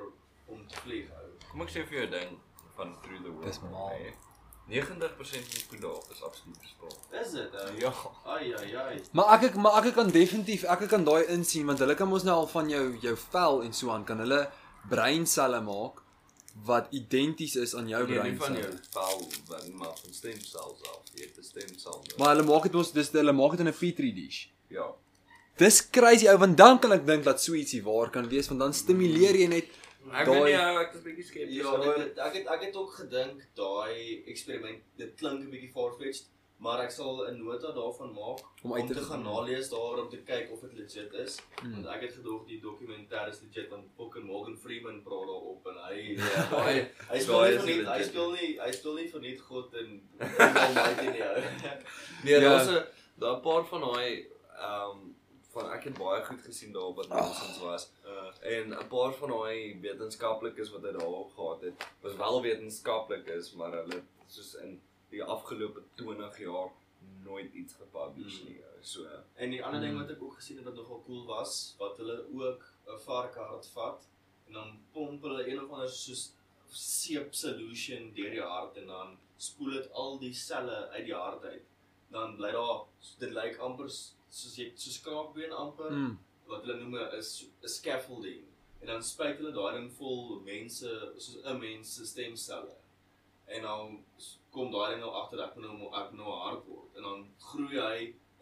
om 0.47 0.67
te 0.67 0.85
vlieg 0.85 1.09
hou. 1.15 1.27
Kom 1.49 1.65
ek 1.65 1.73
sê 1.73 1.83
vir 1.89 2.01
jou 2.03 2.07
ding 2.19 2.37
van 2.77 2.95
Through 3.03 3.23
the 3.23 3.33
World. 3.33 3.49
Dis 3.49 3.61
mal. 3.65 3.97
90% 4.65 5.45
van 5.45 5.51
die 5.53 5.65
koeie 5.69 5.81
daar 5.81 6.13
is 6.13 6.23
absoluut 6.25 6.57
verspaar. 6.63 6.95
Is 7.21 7.33
dit? 7.37 7.57
ou? 7.61 7.73
Ja. 7.77 7.91
Ai 8.35 8.53
ai 8.57 8.69
ai. 8.81 8.95
Maar 9.13 9.35
ek 9.35 9.51
ek 9.51 9.59
maar 9.61 9.77
ek 9.81 9.93
kan 9.97 10.09
definitief 10.09 10.65
ek 10.65 10.87
kan 10.89 11.05
daai 11.05 11.29
insien 11.35 11.67
want 11.69 11.83
hulle 11.83 11.97
kan 11.99 12.09
mos 12.09 12.25
nou 12.25 12.39
al 12.43 12.49
van 12.49 12.71
jou 12.73 12.85
jou 13.03 13.13
vel 13.27 13.61
en 13.67 13.77
so 13.77 13.93
aan 13.93 14.07
kan 14.09 14.23
hulle 14.23 14.41
breinselle 14.89 15.61
maak 15.65 16.01
wat 16.63 16.87
identies 16.91 17.55
is 17.55 17.75
aan 17.75 17.87
jou 17.87 18.07
Nee, 18.07 18.21
nie 18.31 18.37
van 18.39 18.53
jou 18.55 18.71
vel 18.91 19.27
wat 19.47 19.67
maar 19.73 19.95
van 20.01 20.13
stemsels 20.13 20.81
af. 20.91 21.01
Jy 21.15 21.21
het 21.25 21.37
'n 21.37 21.43
stemsel. 21.43 22.03
Maar 22.17 22.35
hulle 22.35 22.43
maak 22.47 22.63
dit 22.63 22.71
mos 22.73 22.91
dis 22.91 23.09
hulle 23.11 23.33
maak 23.33 23.51
dit 23.51 23.59
in 23.59 23.67
'n 23.67 23.73
petri 23.79 24.13
dish. 24.13 24.45
ja. 24.69 24.87
Dis 25.57 25.89
crazy 25.89 26.27
ou 26.27 26.37
want 26.37 26.57
dan 26.57 26.79
kan 26.79 26.91
ek 26.91 27.05
dink 27.07 27.23
dat 27.23 27.41
so 27.41 27.53
ietsie 27.53 27.81
waar 27.83 28.09
kan 28.09 28.27
wees 28.29 28.47
want 28.47 28.59
dan 28.59 28.73
stimuleer 28.73 29.35
jy 29.35 29.47
net 29.47 29.65
Ek 30.13 30.27
weet 30.27 30.43
nie 30.43 30.55
hoe 30.55 30.79
ek 30.85 30.93
is 30.93 31.01
bietjie 31.01 31.23
skepties 31.23 31.55
Ja, 31.63 31.81
het, 31.81 32.17
ek 32.17 32.33
het 32.33 32.47
ek 32.47 32.61
het 32.61 32.75
ook 32.75 32.93
gedink 32.93 33.47
daai 33.55 34.23
eksperiment 34.27 34.81
dit 34.97 35.15
klink 35.15 35.39
'n 35.41 35.49
bietjie 35.49 35.71
far-fetched, 35.71 36.25
maar 36.57 36.79
ek 36.83 36.91
sal 36.91 37.27
'n 37.27 37.37
nota 37.43 37.71
daarvan 37.71 38.13
maak 38.13 38.39
Om 38.63 38.71
om, 38.71 38.87
te 38.87 38.93
te 38.93 38.99
gaan 39.01 39.23
nalees 39.23 39.69
daaroor 39.69 40.01
om 40.03 40.09
te 40.09 40.17
kyk 40.23 40.51
of 40.51 40.59
dit 40.59 40.73
legit 40.73 41.13
is. 41.13 41.39
Hmm. 41.61 41.71
Want 41.73 41.85
ek 41.95 42.01
het 42.01 42.13
gedoog 42.13 42.45
die 42.47 42.61
dokumentêr 42.61 43.27
is 43.29 43.41
legit 43.41 43.69
want 43.69 43.85
fucking 43.97 44.25
Morgan 44.25 44.57
Freeman 44.57 45.01
praat 45.03 45.27
daarop 45.27 45.67
en 45.67 45.77
hy 45.87 46.15
Ja, 46.15 46.63
hy 46.65 46.75
hy 47.11 47.19
speel 47.19 47.41
nie 47.41 47.55
is 47.55 47.65
net 47.65 47.87
hy 47.97 48.03
speel 48.03 48.31
nie 48.31 48.59
hy 48.59 48.71
speel 48.71 48.93
nie 48.95 49.07
vir 49.09 49.21
net 49.21 49.39
God 49.41 49.73
en 49.73 50.01
Almighty 50.19 51.09
nie. 51.11 51.23
ou. 51.23 51.41
Nee, 52.23 52.33
Ja. 52.33 52.39
daar's 52.39 52.67
'n 52.69 52.85
daar 53.19 53.35
'n 53.37 53.41
paar 53.41 53.63
van 53.65 53.81
daai 53.81 54.27
ehm 54.57 54.89
um, 54.91 55.15
van 55.55 55.71
ek 55.71 55.83
het 55.83 55.97
baie 55.97 56.23
goed 56.25 56.41
gesien 56.41 56.71
daarop 56.73 56.95
wat 56.95 57.07
nonsens 57.09 57.59
was. 57.59 57.91
Uh, 58.05 58.31
En 58.51 58.69
'n 58.73 58.87
paar 58.87 59.13
van 59.13 59.29
daai 59.29 59.79
wetenskaplikes 59.81 60.71
wat 60.71 60.81
hy 60.83 60.91
daarop 60.91 61.31
gehad 61.35 61.61
het, 61.61 61.73
was 62.01 62.15
wel 62.15 62.41
wetenskaplikes, 62.41 63.53
maar 63.53 63.71
hulle 63.71 64.01
soos 64.27 64.55
in 64.55 64.81
die 65.15 65.23
afgelope 65.23 65.81
20 66.01 66.39
jaar 66.43 66.71
nooit 67.23 67.53
iets 67.53 67.73
gepublish 67.79 68.39
Hmm. 68.39 68.47
nie. 68.49 68.61
So 68.81 69.05
En 69.35 69.49
die 69.49 69.63
ander 69.63 69.81
ding 69.81 69.93
Hmm. 69.93 70.01
wat 70.01 70.11
ek 70.15 70.21
ook 70.23 70.35
gesien 70.39 70.57
het 70.57 70.65
wat 70.65 70.75
nogal 70.75 71.03
cool 71.05 71.25
was, 71.25 71.75
wat 71.79 71.97
hulle 71.97 72.17
ook 72.33 72.63
'n 72.87 72.99
varkhart 73.05 73.67
vat 73.73 74.07
en 74.47 74.53
dan 74.53 74.79
pomp 74.93 75.21
hulle 75.21 75.47
een 75.47 75.63
of 75.63 75.71
ander 75.71 75.89
soos 75.89 76.33
seep 76.71 77.33
solution 77.33 78.11
deur 78.13 78.29
die 78.31 78.41
hart 78.41 78.77
en 78.77 78.87
dan 78.87 79.17
spoel 79.37 79.71
dit 79.71 79.91
al 79.91 80.19
die 80.19 80.33
selle 80.33 80.89
uit 80.89 81.05
die 81.05 81.13
hart 81.15 81.43
uit. 81.43 81.63
Dan 82.11 82.35
bly 82.35 82.51
daar 82.51 82.85
dit 83.19 83.31
lyk 83.31 83.57
amper 83.59 83.89
soos 83.89 84.55
jy 84.57 84.71
soos 84.75 85.01
kraakbeen 85.01 85.51
amper 85.51 85.91
mm, 85.91 86.17
wat 86.47 86.61
hulle 86.65 86.77
noem 86.79 86.95
is 87.17 87.45
'n 87.63 87.67
scaffolding. 87.67 88.43
En 88.81 88.87
dan 88.87 89.03
spuit 89.03 89.37
hulle 89.37 89.51
daai 89.51 89.73
ding 89.77 89.91
vol 89.91 90.39
mense 90.45 91.11
soos 91.17 91.37
'n 91.43 91.59
mens 91.59 91.95
se 91.95 92.05
stemselle. 92.05 92.75
En 93.47 93.61
dan 93.61 94.03
kom 94.51 94.71
daai 94.71 94.91
ding 94.91 95.01
nou 95.03 95.13
agter 95.21 95.43
ek 95.45 95.55
moet 95.55 95.65
nou 95.67 95.89
ek 96.01 96.13
nou 96.17 96.29
'n 96.31 96.43
hart 96.45 96.67
word 96.67 96.97
en 96.97 97.03
dan 97.03 97.25
groei 97.49 97.79
hy 97.79 97.99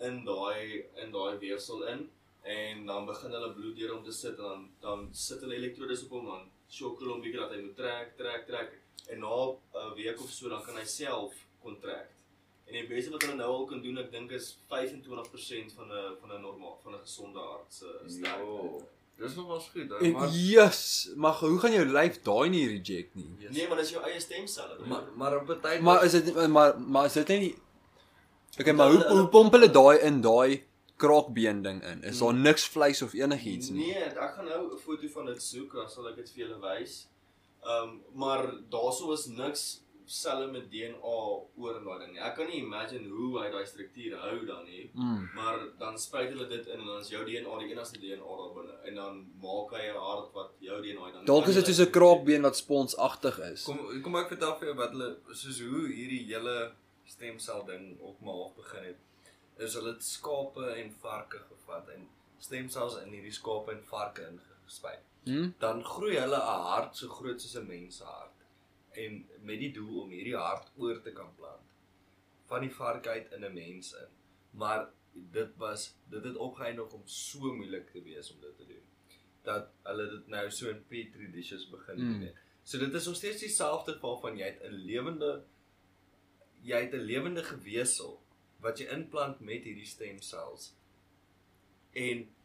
in 0.07 0.23
daai 0.25 0.85
in 1.03 1.11
daai 1.11 1.37
weefsel 1.45 1.83
in 1.93 2.09
en 2.43 2.85
dan 2.85 3.05
begin 3.05 3.31
hulle 3.31 3.53
bloed 3.53 3.75
deur 3.77 3.93
hom 3.95 4.03
te 4.03 4.11
sit 4.11 4.37
en 4.37 4.43
dan 4.47 4.69
dan 4.85 5.09
sit 5.25 5.41
hulle 5.41 5.55
elektrodes 5.55 6.03
op 6.05 6.15
hom 6.17 6.25
dan 6.31 6.49
shock 6.69 6.99
hulle 6.99 7.13
hom 7.13 7.21
bietjie 7.21 7.41
dat 7.41 7.51
hy 7.55 7.61
moet 7.61 7.77
trek, 7.77 8.17
trek, 8.17 8.47
trek 8.47 8.71
en 9.11 9.19
na 9.19 9.35
'n 9.83 9.93
week 9.95 10.19
of 10.19 10.29
so 10.29 10.49
dan 10.49 10.63
kan 10.63 10.77
hy 10.77 10.85
self 10.85 11.33
contract. 11.61 12.11
En 12.67 12.73
die 12.73 12.87
beste 12.87 13.11
wat 13.11 13.21
hulle 13.21 13.35
nou 13.35 13.51
al 13.53 13.65
kan 13.65 13.81
doen, 13.81 13.97
ek 13.97 14.11
dink 14.11 14.31
is 14.31 14.57
25% 14.71 15.73
van 15.77 15.91
'n 15.91 16.17
van 16.21 16.31
'n 16.31 16.41
normaal 16.41 16.79
van 16.83 16.95
'n 16.95 17.05
gesonde 17.05 17.39
hart 17.39 17.73
se 17.73 17.87
sterkte. 18.07 18.85
Dis 19.17 19.35
nog 19.35 19.47
wel 19.47 19.59
goed, 19.59 19.89
hè, 19.99 20.11
maar 20.11 20.29
yes, 20.29 21.09
maar 21.15 21.33
hoe 21.33 21.59
gaan 21.59 21.71
jou 21.71 21.85
lyf 21.85 22.21
daai 22.21 22.49
nie 22.49 22.67
reject 22.67 23.15
nie? 23.15 23.29
Yes. 23.39 23.51
Nee, 23.55 23.67
maar 23.67 23.77
dis 23.77 23.89
jou 23.89 24.03
eie 24.03 24.19
stemselle. 24.19 24.75
broer. 24.75 24.87
maar 24.87 25.03
maar 25.15 25.37
op 25.37 25.49
'n 25.49 25.59
tyd 25.61 25.81
Maar 25.81 26.03
is 26.03 26.11
dit 26.11 26.47
maar 26.47 26.79
maar 26.79 27.05
is 27.05 27.13
dit 27.13 27.27
nie 27.27 27.55
Okay, 28.59 28.73
maar 28.73 28.91
hoe 28.91 29.03
hoe 29.03 29.27
pomp 29.27 29.51
hulle 29.51 29.71
daai 29.71 29.97
in 29.99 30.21
daai 30.21 30.63
kraakbeen 30.95 31.61
ding 31.61 31.83
in? 31.83 32.03
Is 32.03 32.19
daar 32.19 32.33
niks 32.33 32.65
vleis 32.69 33.01
of 33.01 33.13
enigiets 33.13 33.69
nie? 33.69 33.87
Nee, 33.87 34.03
ek 34.03 34.35
gaan 34.35 34.45
nou 34.45 34.73
'n 34.73 34.77
foto 34.79 35.07
van 35.07 35.25
dit 35.25 35.41
soek, 35.41 35.73
dan 35.73 35.89
sal 35.89 36.07
ek 36.09 36.15
dit 36.15 36.29
vir 36.31 36.45
julle 36.45 36.59
wys. 36.61 37.07
Ehm 37.63 37.89
um, 37.89 38.01
maar 38.13 38.53
daarso 38.69 39.11
is 39.11 39.25
niks 39.25 39.82
selle 40.05 40.47
met 40.51 40.71
DNA 40.71 41.17
oor 41.55 41.77
in 41.77 41.85
daai 41.87 41.99
ding 42.03 42.13
nie. 42.13 42.21
Ek 42.25 42.35
kan 42.37 42.49
nie 42.49 42.59
imagine 42.61 43.09
hoe 43.09 43.29
hy 43.39 43.49
daai 43.53 43.65
struktuur 43.67 44.15
hou 44.21 44.35
dan 44.47 44.65
nie. 44.67 44.85
Mm. 44.93 45.29
Maar 45.35 45.59
dan 45.79 45.99
spuit 45.99 46.29
hulle 46.31 46.47
dit 46.51 46.67
in 46.67 46.79
en 46.79 46.89
dan 46.91 46.99
is 47.03 47.11
jou 47.13 47.23
DNA 47.27 47.59
die 47.61 47.69
enigste 47.71 48.01
DNA 48.01 48.37
daar 48.41 48.53
binne 48.57 48.77
en 48.89 48.99
dan 49.01 49.21
maak 49.43 49.75
hy 49.77 49.83
'n 49.89 50.03
hart 50.07 50.33
wat 50.37 50.51
jou 50.59 50.81
DNA 50.81 51.11
dan 51.11 51.25
Dalk 51.25 51.47
is 51.47 51.59
dit 51.59 51.71
soos 51.71 51.85
'n 51.87 51.95
kraakbeen 51.97 52.47
wat 52.47 52.57
sponsagtig 52.57 53.39
is. 53.51 53.63
Kom 53.63 54.01
kom 54.03 54.15
ek 54.15 54.33
vertel 54.35 54.55
vir 54.59 54.67
jou 54.67 54.77
wat 54.77 54.91
hulle 54.95 55.09
soos 55.31 55.59
hoe 55.59 55.87
hierdie 55.87 56.25
hele 56.33 56.57
stemsel 57.05 57.65
ding 57.65 57.99
op 57.99 58.19
half 58.23 58.55
begin 58.55 58.83
het. 58.91 58.99
Is 59.57 59.73
hulle 59.73 59.93
het 59.93 60.03
skape 60.03 60.65
en 60.81 60.91
varke 60.91 61.39
gevat 61.39 61.89
en 61.95 62.07
stemsels 62.39 62.99
in 63.03 63.11
hierdie 63.15 63.31
skape 63.39 63.71
en 63.71 63.83
varke 63.83 64.27
ingespuit. 64.27 65.03
Hm? 65.23 65.49
Dan 65.59 65.83
groei 65.83 66.15
hulle 66.19 66.37
'n 66.37 66.63
hart 66.69 66.97
so 66.97 67.07
groot 67.07 67.41
soos 67.41 67.55
'n 67.55 67.67
mens 67.67 67.97
se 67.97 68.03
hart 68.03 68.32
en 68.97 69.29
met 69.41 69.59
die 69.59 69.71
doel 69.73 70.01
om 70.01 70.09
hierdie 70.09 70.35
hart 70.37 70.71
oor 70.75 71.01
te 71.01 71.11
kan 71.11 71.35
plant 71.35 71.71
van 72.45 72.61
die 72.61 72.73
vark 72.75 73.07
uit 73.07 73.31
in 73.31 73.45
'n 73.45 73.53
mens 73.53 73.93
in. 73.93 74.11
Maar 74.51 74.89
dit 75.13 75.55
was 75.57 75.95
dit 76.09 76.23
het 76.23 76.35
opgeëindig 76.35 76.93
om 76.93 77.01
so 77.05 77.53
moeilik 77.53 77.89
te 77.91 78.01
wees 78.01 78.31
om 78.33 78.41
dit 78.41 78.57
te 78.57 78.65
doen 78.65 78.81
dat 79.43 79.69
hulle 79.83 80.09
dit 80.09 80.27
nou 80.27 80.51
so 80.51 80.69
in 80.69 80.83
petri 80.87 81.31
dishes 81.31 81.69
begin 81.69 81.97
doen 81.97 82.19
Mm. 82.19 82.29
So 82.63 82.79
dit 82.79 82.93
is 82.93 83.05
nog 83.05 83.15
steeds 83.15 83.39
dieselfde 83.39 83.97
waarvan 83.99 84.37
jy 84.37 84.45
het 84.45 84.61
'n 84.63 84.73
lewende 84.73 85.43
jy 86.61 86.81
het 86.81 86.93
'n 86.93 87.05
lewende 87.05 87.43
gewesel 87.43 88.21
wat 88.59 88.79
jy 88.79 88.85
inplant 88.85 89.39
met 89.39 89.63
hierdie 89.63 89.85
stemsels. 89.85 90.73
En 91.91 92.35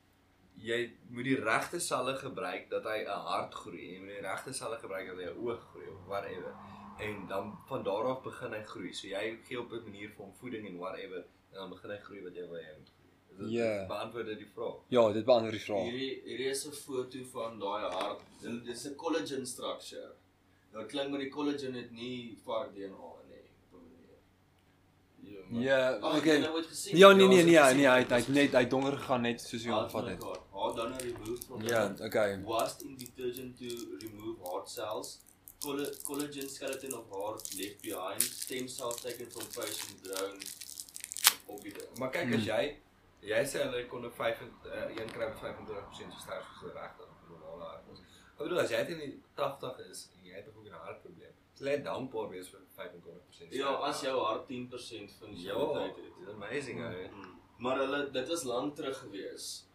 jy 0.60 0.90
moet 1.10 1.24
die 1.24 1.36
regte 1.40 1.78
selle 1.80 2.14
gebruik 2.16 2.70
dat 2.70 2.85
hy 2.85 2.98
'n 3.05 3.06
hart 3.30 3.55
groei. 3.55 3.93
Jy 3.94 3.98
moet 4.01 4.09
die 4.18 4.26
regte 4.30 4.52
selle 4.52 4.76
gebruik 4.78 5.06
dat 5.06 5.16
hy 5.16 5.24
'n 5.30 5.39
oog 5.47 5.60
groei 5.70 5.86
of 5.89 6.06
whatever. 6.06 6.52
En 6.98 7.26
dan 7.28 7.59
van 7.66 7.82
daar 7.85 8.05
af 8.05 8.22
begin 8.22 8.52
hy 8.52 8.62
groei. 8.62 8.93
So 8.93 9.06
jy 9.06 9.39
gee 9.44 9.60
op 9.60 9.72
'n 9.72 9.82
manier 9.85 10.09
vir 10.10 10.24
hom 10.24 10.35
voeding 10.35 10.66
en 10.66 10.78
whatever 10.78 11.24
en 11.52 11.55
dan 11.60 11.70
begin 11.70 11.90
hy 11.90 11.97
groei 11.98 12.22
wat 12.22 12.35
jy 12.35 12.47
wil 12.48 12.59
hê 12.59 12.64
hy 12.64 12.76
moet 12.78 12.89
groei. 12.89 12.94
Dit 13.39 13.51
Ja. 13.51 13.86
beantwoord 13.86 14.26
dit 14.26 14.39
die 14.39 14.51
vraag? 14.55 14.74
Ja, 14.89 15.12
dit 15.12 15.24
beantwoord 15.24 15.52
die 15.52 15.64
vraag. 15.64 15.82
Hierdie 15.82 16.22
hierdie 16.24 16.48
is 16.51 16.66
'n 16.66 16.72
foto 16.72 17.18
van 17.32 17.59
daai 17.59 17.85
hart. 17.93 18.20
Dit 18.40 18.64
dit 18.64 18.76
is 18.76 18.85
'n 18.86 18.94
collagen 18.97 19.47
structure. 19.47 20.12
Nou 20.72 20.85
klink 20.86 21.10
maar 21.10 21.20
die 21.20 21.30
collagen 21.30 21.74
het 21.74 21.90
nie 21.90 22.39
vark 22.44 22.74
DNA 22.74 23.12
in. 23.22 23.28
Ja. 25.51 25.60
Ja, 25.60 25.94
ek 25.97 26.24
het 26.24 26.48
okay. 26.48 26.64
Ja, 26.98 27.12
nee 27.12 27.26
nee 27.26 27.43
nee, 27.44 27.74
nee, 27.74 27.86
hy 27.89 27.98
het 27.98 28.10
hy 28.10 28.16
het 28.16 28.28
net 28.28 28.52
hy 28.52 28.64
donker 28.68 28.97
gegaan 28.97 29.22
net 29.22 29.40
soos 29.40 29.64
hy 29.64 29.70
hom 29.70 29.90
van 29.90 30.09
het. 30.09 30.24
Mekaar. 30.79 30.91
Hard 30.91 31.01
dan 31.01 31.11
nou 31.11 31.25
removed 31.25 31.45
from 31.45 31.63
Ja, 31.63 31.95
okay. 32.07 32.43
washed 32.45 32.83
in 32.83 32.97
detergent 32.97 33.57
to 33.59 33.67
remove 33.99 34.39
heart 34.43 34.69
cells. 34.71 35.21
Colla- 35.61 35.95
collagen 36.03 36.49
skeleton 36.51 36.93
of 36.99 37.05
heart 37.11 37.55
left 37.55 37.81
behind. 37.83 38.23
Stem 38.23 38.69
cells 38.69 39.01
taken 39.01 39.31
from 39.31 39.47
patient 39.55 40.01
grown 40.03 40.39
op 41.47 41.63
die. 41.63 41.73
Maar 41.99 42.11
kyk 42.11 42.23
Hmm. 42.25 42.33
as 42.35 42.45
jy 42.45 42.77
Jy 43.21 43.45
sê 43.51 43.59
hulle 43.65 43.87
kon 43.87 44.05
'n 44.05 44.11
5 44.11 44.41
uh, 44.41 44.97
een 44.97 45.11
kry 45.11 45.27
met 45.27 45.39
25% 45.39 46.13
so 46.13 46.19
sterk 46.21 46.45
soos 46.61 46.73
regtig 46.73 47.09
normale 47.29 47.65
hartmus. 47.65 47.99
Ek 48.33 48.39
bedoel 48.39 48.59
as 48.61 48.71
jy 48.71 48.85
dit 48.87 48.89
in 48.89 49.11
die 49.11 49.23
80 49.35 49.79
is 49.91 50.09
en 50.17 50.25
jy 50.25 50.35
het 50.35 50.47
ook 50.49 50.65
'n 50.65 50.71
hartprobleem. 50.71 51.33
Jy 51.59 51.65
lê 51.67 51.83
dankbaar 51.83 52.29
wees 52.29 52.49
vir 52.49 52.61
25%. 52.77 53.53
Ja, 53.53 53.67
as 53.75 54.01
jou 54.01 54.21
hart 54.25 54.47
10% 54.47 55.13
van 55.19 55.31
die 55.35 55.43
ja, 55.43 55.55
dit 55.55 55.97
het. 55.97 55.97
is 56.23 56.29
amazing 56.35 56.81
ou. 56.81 57.09
Mm. 57.11 57.39
Maar 57.59 57.79
hulle 57.79 58.11
dit 58.11 58.29
was 58.29 58.43
lank 58.43 58.77
terug 58.77 58.99
gewees. 58.99 59.67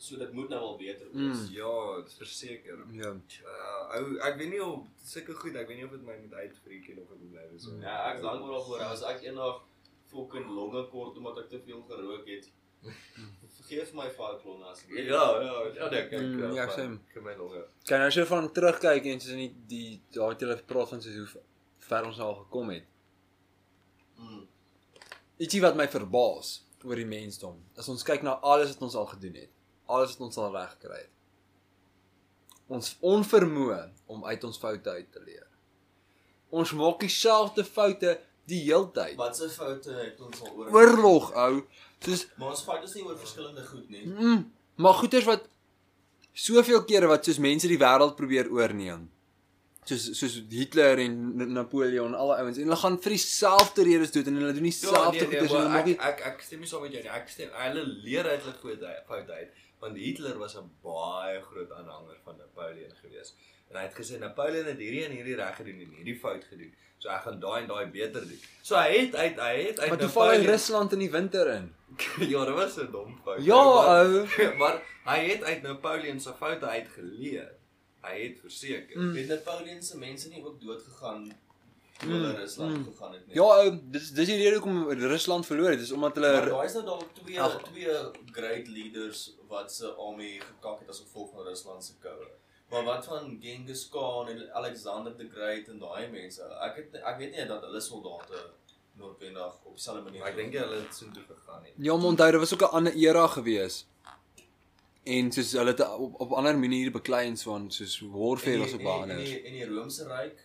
So 0.00 0.16
dit 0.16 0.32
moet 0.32 0.48
nou 0.48 0.60
al 0.64 0.76
beter 0.80 1.08
wees. 1.12 1.40
Mm. 1.42 1.48
Ja, 1.52 2.02
verseker. 2.16 2.78
Ja. 2.96 3.10
Uh, 3.44 3.98
ou 3.98 4.14
ek 4.24 4.38
weet 4.40 4.48
nie 4.54 4.60
of 4.64 4.86
sulke 5.04 5.34
goed, 5.36 5.58
ek 5.60 5.68
weet 5.68 5.82
nie 5.82 5.84
of 5.84 5.92
dit 5.92 6.06
my 6.06 6.16
moet 6.22 6.38
uitfreak 6.38 6.86
en 6.94 7.02
of 7.02 7.10
ek 7.12 7.18
moet 7.20 7.34
bly 7.34 7.58
so. 7.60 7.74
Ja, 7.84 7.98
ek's 8.12 8.24
dankbaar 8.24 8.54
daarvoor. 8.56 8.84
As 8.86 9.04
ek 9.10 9.26
eendag 9.26 9.60
fucking 10.08 10.48
longe 10.56 10.86
kort 10.94 11.20
omdat 11.20 11.42
ek 11.44 11.52
te 11.52 11.60
veel 11.66 11.84
gerook 11.90 12.32
het. 12.32 12.48
Vergeef 13.58 13.92
my 13.98 14.08
vat 14.16 14.40
klonne 14.40 14.72
asseblief. 14.72 15.12
Ja, 15.12 15.20
ja, 15.44 15.60
ja, 15.76 15.92
dink 15.92 16.16
ek. 16.16 16.24
Mm, 16.24 16.56
ja, 16.56 16.66
same. 16.72 16.96
Ek 17.12 17.20
my 17.28 17.36
longe. 17.42 17.62
Kan 17.92 18.06
as 18.06 18.16
jy 18.16 18.24
van 18.32 18.48
terugkyk 18.56 19.12
en 19.12 19.20
soos 19.20 19.36
in 19.36 19.60
die 19.68 20.00
het 20.16 20.48
jy 20.48 20.58
gepraat 20.64 20.96
van 20.96 21.04
soos 21.04 21.20
hoe 21.20 21.44
ver 21.90 22.08
ons 22.08 22.24
al 22.24 22.38
gekom 22.40 22.72
het. 22.72 22.88
Mm. 24.16 24.42
Ietsie 25.44 25.60
wat 25.68 25.76
my 25.76 25.90
verbaas 25.92 26.56
oor 26.88 26.96
die 26.96 27.08
mensdom, 27.08 27.60
as 27.76 27.92
ons 27.92 28.04
kyk 28.08 28.24
na 28.24 28.38
alles 28.40 28.72
wat 28.72 28.88
ons 28.88 28.96
al 28.96 29.12
gedoen 29.12 29.36
het, 29.44 29.56
alles 29.90 30.16
wat 30.16 30.26
ons 30.28 30.40
al 30.40 30.52
reg 30.54 30.72
gekry 30.76 31.02
het. 31.02 31.14
Ons 32.70 32.94
onvermoë 33.02 33.80
om 34.14 34.24
uit 34.24 34.44
ons 34.46 34.58
foute 34.62 34.90
uit 34.90 35.08
te 35.12 35.22
leer. 35.26 35.46
Ons 36.54 36.72
maak 36.78 37.02
dieselfde 37.02 37.64
foute 37.66 38.16
die 38.50 38.60
heeltyd. 38.66 39.16
Wat 39.18 39.36
se 39.38 39.48
foute 39.52 39.94
het 39.94 40.20
ons 40.22 40.42
al 40.42 40.52
oor? 40.56 40.74
Oorlog 40.74 41.30
ou, 41.38 41.62
soos 42.04 42.26
Maar 42.38 42.52
ons 42.54 42.66
fout 42.66 42.84
is 42.86 42.96
nie 42.98 43.06
oor 43.06 43.18
verskillende 43.18 43.64
goed 43.66 43.88
nie. 43.90 44.04
mm, 44.06 44.44
maar 44.82 44.98
goeters 44.98 45.26
wat 45.28 45.48
soveel 46.32 46.84
kere 46.88 47.08
wat 47.10 47.26
soos 47.26 47.40
mense 47.42 47.68
die 47.70 47.78
wêreld 47.80 48.16
probeer 48.18 48.50
oorneem. 48.54 49.08
Soos 49.88 50.06
soos 50.18 50.36
Hitler 50.52 51.02
en 51.06 51.16
Napoleon, 51.54 52.14
alle 52.14 52.36
ouens 52.42 52.58
en 52.60 52.68
hulle 52.68 52.78
gaan 52.82 52.98
vir 53.02 53.16
dieselfde 53.16 53.86
redes 53.88 54.12
dood 54.14 54.28
en 54.30 54.38
hulle 54.38 54.52
doen 54.56 54.68
dieselfde 54.68 55.24
nee, 55.24 55.26
nee, 55.26 55.30
goeders 55.30 55.50
en 55.50 55.58
hulle 55.58 55.72
maak 55.74 55.80
ek, 55.80 55.90
nie 55.90 55.98
ek 56.10 56.22
ek 56.30 56.44
stem 56.46 56.62
nie 56.62 56.70
saam 56.70 56.84
met 56.86 56.94
jou 56.96 57.02
nie. 57.02 57.12
Ek 57.18 57.32
stem 57.32 57.58
hulle 57.64 57.84
leer 58.06 58.30
uit 58.30 58.44
hulle 58.44 58.56
foute 58.62 58.94
foute 59.08 59.40
uit 59.40 59.66
want 59.80 59.96
Hitler 59.96 60.38
was 60.38 60.56
'n 60.56 60.70
baie 60.82 61.40
groot 61.42 61.72
aanhanger 61.72 62.18
van 62.24 62.36
Napoleon 62.36 62.94
gewees. 63.02 63.34
En 63.68 63.76
hy 63.76 63.82
het 63.82 63.94
gesê 63.94 64.18
Napoleon 64.18 64.66
het 64.66 64.78
hierdie 64.78 65.04
en 65.04 65.10
hierdie 65.10 65.34
reg 65.34 65.56
gedoen 65.56 65.80
en 65.80 65.92
hierdie 65.96 66.18
fout 66.18 66.44
gedoen. 66.44 66.72
So 66.98 67.08
ek 67.08 67.22
gaan 67.22 67.40
daai 67.40 67.62
en 67.62 67.68
daai 67.68 67.86
beter 67.86 68.26
doen. 68.28 68.40
So 68.62 68.76
hy 68.76 68.96
het 68.96 69.14
uit 69.14 69.38
hy 69.40 69.54
het 69.62 69.80
uit 69.80 69.88
Maar 69.88 69.98
toe 69.98 70.08
val 70.08 70.30
hy 70.30 70.40
Rusland 70.44 70.92
in 70.92 70.98
die 70.98 71.10
winter 71.10 71.52
in. 71.54 71.70
ja, 72.32 72.44
dit 72.44 72.54
was 72.54 72.76
'n 72.76 72.90
dom 72.92 73.20
fout. 73.24 73.44
Ja, 73.44 73.62
maar, 73.64 74.04
ou. 74.04 74.26
maar 74.60 74.82
hy 75.04 75.20
het 75.28 75.42
uit 75.42 75.62
Napoleon 75.62 76.20
se 76.20 76.34
foute 76.34 76.66
uit 76.66 76.88
geleer. 76.88 77.52
Hy 78.00 78.16
het 78.22 78.40
verseker. 78.40 78.98
Mm. 78.98 79.14
Het 79.16 79.28
Napoleon 79.28 79.82
se 79.82 79.98
mense 79.98 80.28
nie 80.28 80.44
ook 80.44 80.60
dood 80.60 80.82
gegaan 80.82 81.32
toe 82.00 82.08
Mm, 82.08 82.22
hulle 82.24 82.32
Rusland 82.38 82.76
mm. 82.76 82.84
gegaan 82.90 83.12
het 83.12 83.26
nie? 83.26 83.34
Ja, 83.36 83.42
ou, 83.42 83.78
dis 83.96 84.10
dis 84.16 84.26
die 84.30 84.36
rede 84.42 84.56
hoekom 84.58 84.78
Rusland 85.14 85.46
verloor 85.46 85.70
het, 85.74 85.78
dis 85.78 85.92
omdat 85.92 86.16
Maar 86.16 86.28
hulle 86.30 86.50
daar 86.50 86.64
is 86.64 86.76
nou 86.78 86.84
dalk 86.84 87.08
twee 87.22 87.40
Ag. 87.40 87.56
twee 87.70 87.96
great 88.36 88.68
leaders 88.68 89.24
wat 89.48 89.72
se 89.72 89.86
army 90.08 90.30
gekak 90.40 90.78
het 90.80 90.88
as 90.88 91.02
gevolg 91.04 91.30
van 91.34 91.44
Rusland 91.50 91.84
se 91.84 91.92
koue. 92.04 92.28
Maar 92.70 92.84
wat 92.84 93.04
van 93.04 93.38
Genghis 93.42 93.88
Khan 93.88 94.28
en 94.28 94.42
Alexander 94.54 95.16
the 95.16 95.28
Great 95.34 95.68
en 95.68 95.78
daai 95.78 96.08
mense? 96.10 96.42
Ek 96.66 96.76
het 96.76 97.00
ek 97.02 97.18
weet 97.18 97.32
nie 97.36 97.46
dat 97.46 97.62
hulle 97.66 97.80
soldate 97.80 98.44
noodwendig 99.00 99.54
op 99.64 99.74
dieselfde 99.74 100.02
manier 100.02 100.20
Maar 100.20 100.30
ek 100.30 100.36
dink 100.36 100.52
hulle 100.54 100.76
het 100.82 100.94
soontoe 100.94 101.22
gegaan 101.28 101.62
nie. 101.62 101.72
Ja, 101.76 101.96
maar 101.96 102.06
onthou, 102.14 102.30
dit 102.30 102.40
was 102.40 102.52
ook 102.54 102.62
'n 102.62 102.74
ander 102.80 102.94
era 102.94 103.26
gewees. 103.26 103.86
En 105.04 105.32
soos 105.32 105.52
hulle 105.52 105.70
het 105.70 105.80
op 105.96 106.20
op 106.20 106.32
ander 106.32 106.58
maniere 106.58 106.90
beklei 106.90 107.26
en 107.26 107.36
so 107.36 107.54
aan, 107.54 107.70
soos 107.70 108.00
warfare 108.00 108.58
was 108.58 108.72
op 108.72 108.78
in 108.78 108.84
baie 108.84 109.04
die, 109.04 109.12
anders. 109.12 109.30
in 109.30 109.52
die 109.52 109.64
Romeinse 109.66 110.04
ryk 110.06 110.38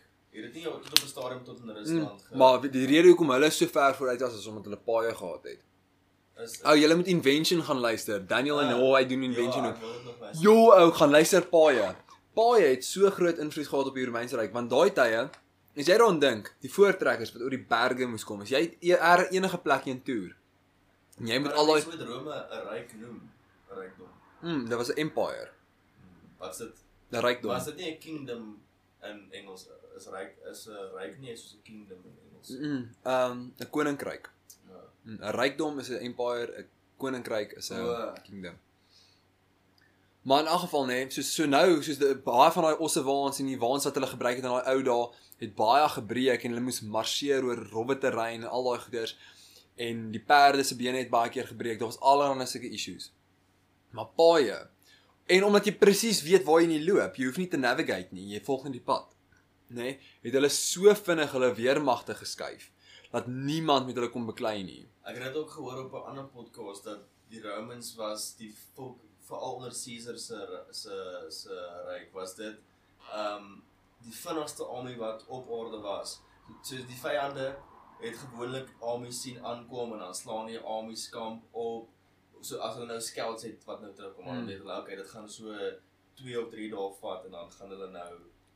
het 0.44 0.54
dit 0.54 0.54
nie 0.54 0.64
tot 0.64 0.76
op 0.76 1.04
'n 1.04 1.08
stadium 1.08 1.44
tot 1.44 1.60
in 1.60 1.70
Rusland 1.70 2.24
Mm, 2.32 2.38
Maar 2.38 2.62
die 2.72 2.86
rede 2.86 3.08
hoekom 3.08 3.30
hulle 3.30 3.50
so 3.50 3.66
ver 3.68 3.96
vooruit 3.96 4.20
was 4.22 4.34
is 4.40 4.46
omdat 4.48 4.64
hulle 4.64 4.78
paaie 4.78 5.16
gehad 5.16 5.44
het. 5.44 5.60
is 6.44 6.62
Ou, 6.64 6.76
jy 6.78 6.94
moet 6.96 7.08
Invention 7.08 7.62
gaan 7.64 7.78
luister. 7.80 8.28
Daniel 8.28 8.60
en 8.62 8.68
Ah, 8.68 8.80
Ho, 8.80 8.94
hy 8.96 9.06
doen 9.08 9.24
Invention 9.24 9.64
ja, 9.64 9.70
ook. 9.70 9.78
Jo, 10.42 10.72
ou, 10.72 10.92
gaan 10.92 11.10
luister 11.12 11.46
paaie. 11.48 11.96
Paaie 12.34 12.66
het 12.68 12.86
so 12.86 13.10
groot 13.10 13.38
invloed 13.38 13.68
gehad 13.68 13.86
op 13.86 13.94
die 13.96 14.06
Romeinse 14.06 14.36
ryk 14.36 14.52
want 14.54 14.70
daai 14.70 14.92
tye, 14.94 15.30
as 15.78 15.86
jy 15.86 15.98
daaraan 15.98 16.20
dink, 16.20 16.56
die 16.60 16.72
voortrekkers 16.72 17.32
wat 17.34 17.42
oor 17.42 17.50
die 17.50 17.66
berge 17.70 18.06
moes 18.08 18.24
kom, 18.24 18.42
as 18.42 18.50
jy 18.50 18.78
e- 18.82 18.92
er- 18.92 19.30
enige 19.32 19.58
plek 19.58 19.84
heen 19.84 20.04
toer. 20.04 20.36
En 21.20 21.28
jy 21.28 21.40
moet 21.40 21.54
al 21.54 21.66
daai 21.66 21.86
moet 21.86 22.02
Rome 22.08 22.32
'n 22.52 22.68
ryk 22.70 22.94
noem, 23.00 23.30
'n 23.72 23.76
rykdom. 23.80 24.08
mm, 24.42 24.68
dit 24.70 24.78
was 24.78 24.90
'n 24.90 24.98
empire, 25.00 25.50
Wat's 26.40 26.58
dit? 26.58 26.76
'n 27.12 27.20
rykdom. 27.20 27.52
Was 27.52 27.66
dit 27.66 27.76
nie 27.76 27.92
'n 27.92 27.98
kingdom 28.00 28.62
in 29.04 29.28
Engels 29.32 29.68
is 29.98 30.08
ryk 30.08 30.38
is 30.52 30.68
'n 30.68 30.92
ryk 30.98 31.20
nie 31.20 31.36
soos 31.36 31.56
'n 31.56 31.64
kingdom 31.64 32.00
in 32.10 32.16
Engels. 32.26 32.50
Mm, 32.50 32.84
um 33.14 33.54
'n 33.60 33.70
koninkryk. 33.70 34.30
Ja. 34.70 34.82
'n 35.06 35.36
Rykdom 35.40 35.80
is 35.80 35.90
'n 35.90 36.04
empire, 36.10 36.52
'n 36.62 36.68
koninkryk 36.98 37.58
is 37.58 37.72
'n 37.72 37.80
O. 37.80 38.14
kingdom. 38.24 38.56
Maar 40.26 40.40
in 40.40 40.48
elk 40.48 40.60
geval 40.60 40.86
nee, 40.86 41.10
soos 41.10 41.34
so 41.34 41.46
nou, 41.46 41.84
soos 41.84 41.98
die 41.98 42.16
baie 42.16 42.52
van 42.52 42.64
daai 42.64 42.78
osse 42.82 43.04
waans 43.04 43.40
en 43.40 43.46
die 43.46 43.60
waans 43.62 43.84
wat 43.84 43.94
hulle 43.94 44.08
gebruik 44.10 44.36
het 44.36 44.46
in 44.46 44.52
daai 44.52 44.72
ou 44.74 44.82
dae, 44.84 45.04
het 45.38 45.56
baie 45.56 45.90
gebreek 45.90 46.44
en 46.44 46.56
hulle 46.56 46.64
moes 46.66 46.82
marseer 46.82 47.46
oor 47.46 47.62
rowwe 47.70 47.98
terrein 47.98 48.42
en 48.42 48.50
al 48.50 48.64
daai 48.64 48.80
goeders 48.80 49.14
en 49.76 50.12
die 50.12 50.24
perde 50.24 50.64
se 50.64 50.76
bene 50.80 50.98
het 50.98 51.12
baie 51.14 51.30
keer 51.30 51.48
gebreek. 51.48 51.80
Daar 51.80 51.92
was 51.92 52.00
allerlei 52.00 52.48
sulke 52.48 52.70
issues. 52.70 53.12
Maar 53.92 54.08
paaie. 54.18 54.58
En 55.26 55.44
omdat 55.44 55.66
jy 55.66 55.76
presies 55.78 56.24
weet 56.24 56.44
waar 56.48 56.62
jy 56.62 56.68
nie 56.68 56.84
loop, 56.86 57.16
jy 57.18 57.30
hoef 57.30 57.38
nie 57.38 57.50
te 57.52 57.58
navigate 57.58 58.14
nie, 58.14 58.32
jy 58.34 58.42
volg 58.46 58.64
net 58.64 58.78
die 58.78 58.86
pad. 58.86 59.15
Nê? 59.70 59.76
Nee, 59.82 60.00
het 60.22 60.34
hulle 60.34 60.50
so 60.50 60.94
vinnig 60.96 61.32
hulle 61.32 61.54
weermagte 61.58 62.16
geskuif 62.16 62.72
dat 63.12 63.28
niemand 63.28 63.86
met 63.88 63.96
hulle 63.96 64.10
kon 64.12 64.26
beklei 64.26 64.64
nie. 64.64 64.88
Ek 65.04 65.16
het 65.16 65.24
dit 65.24 65.36
ook 65.36 65.50
gehoor 65.52 65.86
op 65.86 65.94
'n 65.94 66.08
ander 66.10 66.26
podcast 66.26 66.84
dat 66.84 67.00
die 67.30 67.42
Romans 67.42 67.96
was 67.96 68.36
die 68.36 68.54
volk 68.76 69.00
veral 69.28 69.56
onder 69.56 69.72
Caesar 69.84 70.18
se 70.18 70.64
se 70.72 71.26
se 71.30 71.56
ryk 71.88 72.14
was 72.14 72.36
dit 72.36 72.58
ehm 73.14 73.44
um, 73.44 73.64
die 74.04 74.14
vinnigste 74.14 74.64
army 74.64 74.96
wat 74.98 75.26
op 75.28 75.50
orde 75.50 75.80
was. 75.82 76.20
So 76.64 76.76
die 76.76 77.00
vyande 77.04 77.56
het 78.00 78.18
gewoonlik 78.18 78.70
armies 78.80 79.22
sien 79.22 79.40
aankom 79.46 79.94
en 79.94 80.00
dan 80.00 80.16
slaan 80.16 80.46
die 80.48 80.60
armies 80.60 81.10
kamp 81.10 81.44
op. 81.52 81.90
So 82.42 82.58
as 82.58 82.74
hulle 82.76 82.86
nou 82.86 83.00
scouts 83.02 83.44
het 83.44 83.64
wat 83.66 83.82
nou 83.82 83.94
terugkom, 83.94 84.26
dan 84.26 84.36
Hmm. 84.36 84.46
weet 84.46 84.58
hulle 84.58 84.80
okay, 84.80 84.96
dit 84.96 85.08
gaan 85.10 85.30
so 85.30 85.54
2 86.14 86.42
of 86.46 86.50
3 86.52 86.70
dae 86.70 86.94
vat 87.02 87.26
en 87.26 87.32
dan 87.32 87.52
gaan 87.52 87.70
hulle 87.70 87.88
nou 87.92 88.14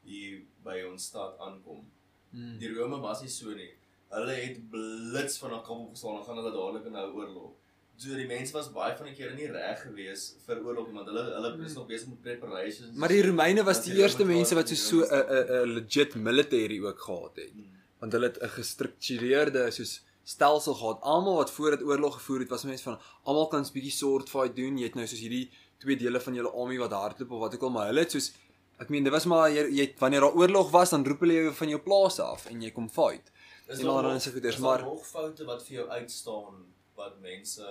hier 0.09 0.41
by 0.65 0.81
ons 0.89 1.09
stad 1.11 1.37
aankom. 1.45 1.85
Hmm. 2.33 2.57
Die 2.61 2.73
Rome 2.73 2.99
was 3.03 3.23
nie 3.25 3.31
so 3.33 3.55
nie. 3.57 3.71
Hulle 4.13 4.35
het 4.41 4.59
blits 4.73 5.37
van 5.41 5.53
'n 5.53 5.63
kamp 5.65 5.87
opgeslaan 5.87 6.19
en 6.19 6.25
gaan 6.27 6.39
hulle 6.41 6.53
dadelik 6.57 6.85
in 6.85 6.97
'n 6.97 7.15
oorlog. 7.15 7.51
So 7.97 8.15
die 8.15 8.27
mense 8.27 8.53
was 8.53 8.69
baie 8.71 8.95
van 8.97 9.07
die 9.09 9.15
kere 9.15 9.33
nie 9.35 9.47
reg 9.51 9.81
gewees 9.83 10.35
vir 10.45 10.61
oorlog 10.63 10.87
nie, 10.87 10.95
want 10.95 11.07
hulle 11.11 11.23
hulle 11.35 11.65
is 11.65 11.73
nog 11.73 11.87
besig 11.87 12.07
met 12.07 12.21
preparations. 12.21 12.95
Maar 12.95 13.09
die 13.09 13.23
Romeine 13.23 13.63
was 13.63 13.83
die 13.83 13.91
hulle 13.91 14.03
eerste 14.03 14.25
mense 14.25 14.55
wat 14.55 14.69
so 14.69 14.75
die 14.75 14.83
so 14.83 14.97
'n 15.03 15.09
Rome 15.09 15.63
'n 15.63 15.63
'n 15.63 15.73
legit 15.77 16.15
military 16.15 16.79
ook 16.79 16.99
gehad 16.99 17.35
het. 17.35 17.51
Hmm. 17.51 17.71
Want 17.99 18.11
hulle 18.13 18.27
het 18.31 18.39
'n 18.41 18.53
gestruktureerde 18.59 19.71
soos 19.71 20.01
stelsel 20.23 20.73
gehad. 20.73 21.01
Almal 21.01 21.35
wat 21.35 21.51
voor 21.51 21.71
dit 21.71 21.83
oorlog 21.83 22.13
gevoer 22.13 22.39
het, 22.39 22.49
was 22.49 22.63
mense 22.63 22.83
van 22.83 22.99
almal 23.23 23.47
kan 23.47 23.63
'n 23.63 23.73
bietjie 23.73 23.91
sword 23.91 24.29
fight 24.29 24.55
doen. 24.55 24.77
Jy 24.77 24.83
het 24.83 24.95
nou 24.95 25.07
soos 25.07 25.19
hierdie 25.19 25.49
twee 25.77 25.97
dele 25.97 26.19
van 26.19 26.33
julle 26.33 26.51
army 26.51 26.77
wat 26.77 26.91
hardloop 26.91 27.31
of 27.31 27.39
wat 27.39 27.53
ook 27.55 27.61
al, 27.61 27.69
maar 27.69 27.87
hulle 27.87 27.99
het 27.99 28.11
soos 28.11 28.31
ek 28.79 28.89
meen 28.89 29.03
dit 29.03 29.11
was 29.13 29.25
maar 29.25 29.49
jy, 29.51 29.65
jy 29.75 29.85
wanneer 29.99 30.21
daar 30.25 30.35
oorlog 30.39 30.71
was, 30.71 30.89
dan 30.89 31.05
roep 31.05 31.19
hulle 31.25 31.33
jou 31.33 31.53
van 31.53 31.69
jou 31.69 31.79
plaas 31.83 32.19
af 32.23 32.45
en 32.51 32.61
jy 32.61 32.71
kom 32.71 32.89
fight. 32.89 33.31
Is 33.67 33.79
daar 33.83 34.03
nog- 34.03 34.21
sulke 34.21 34.39
goeders, 34.39 34.57
maar- 34.57 34.81
nog 34.81 35.05
foute 35.07 35.45
wat 35.45 35.63
vir 35.67 35.75
jou 35.77 35.87
uitstaan 35.89 36.65
wat 36.95 37.19
mense 37.21 37.65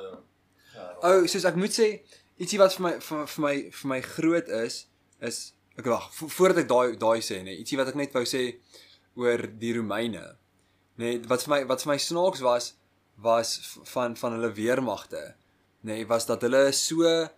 geraak? 0.72 1.02
Ou, 1.04 1.20
oh, 1.22 1.26
soos 1.26 1.44
ek 1.44 1.56
moet 1.56 1.70
sê, 1.74 1.88
ietsie 2.38 2.58
wat 2.58 2.74
vir 2.74 2.82
my 2.82 2.92
vir, 3.00 3.26
vir 3.26 3.42
my 3.42 3.54
vir 3.70 3.88
my 3.88 4.00
groot 4.00 4.48
is, 4.48 4.86
is 5.20 5.52
ek 5.78 5.84
wag, 5.86 6.10
vo, 6.14 6.28
voordat 6.28 6.58
ek 6.64 6.68
daai 6.68 6.96
daai 6.98 7.20
sê, 7.20 7.42
nee, 7.42 7.56
ietsie 7.58 7.78
wat 7.78 7.88
ek 7.88 7.94
net 7.98 8.12
wou 8.14 8.22
sê 8.24 8.56
oor 9.16 9.38
die 9.58 9.72
Romeine. 9.74 10.36
Nee, 10.98 11.18
wat 11.30 11.42
vir 11.42 11.50
my 11.54 11.64
wat 11.66 11.82
vir 11.82 11.92
my 11.92 11.98
snaaks 11.98 12.40
was 12.40 12.74
was 13.18 13.56
van 13.84 14.14
van 14.16 14.32
hulle 14.36 14.52
weermagte. 14.54 15.34
Nee, 15.82 16.04
was 16.06 16.26
dat 16.26 16.42
hulle 16.42 16.72
so 16.72 17.02
ehm 17.02 17.32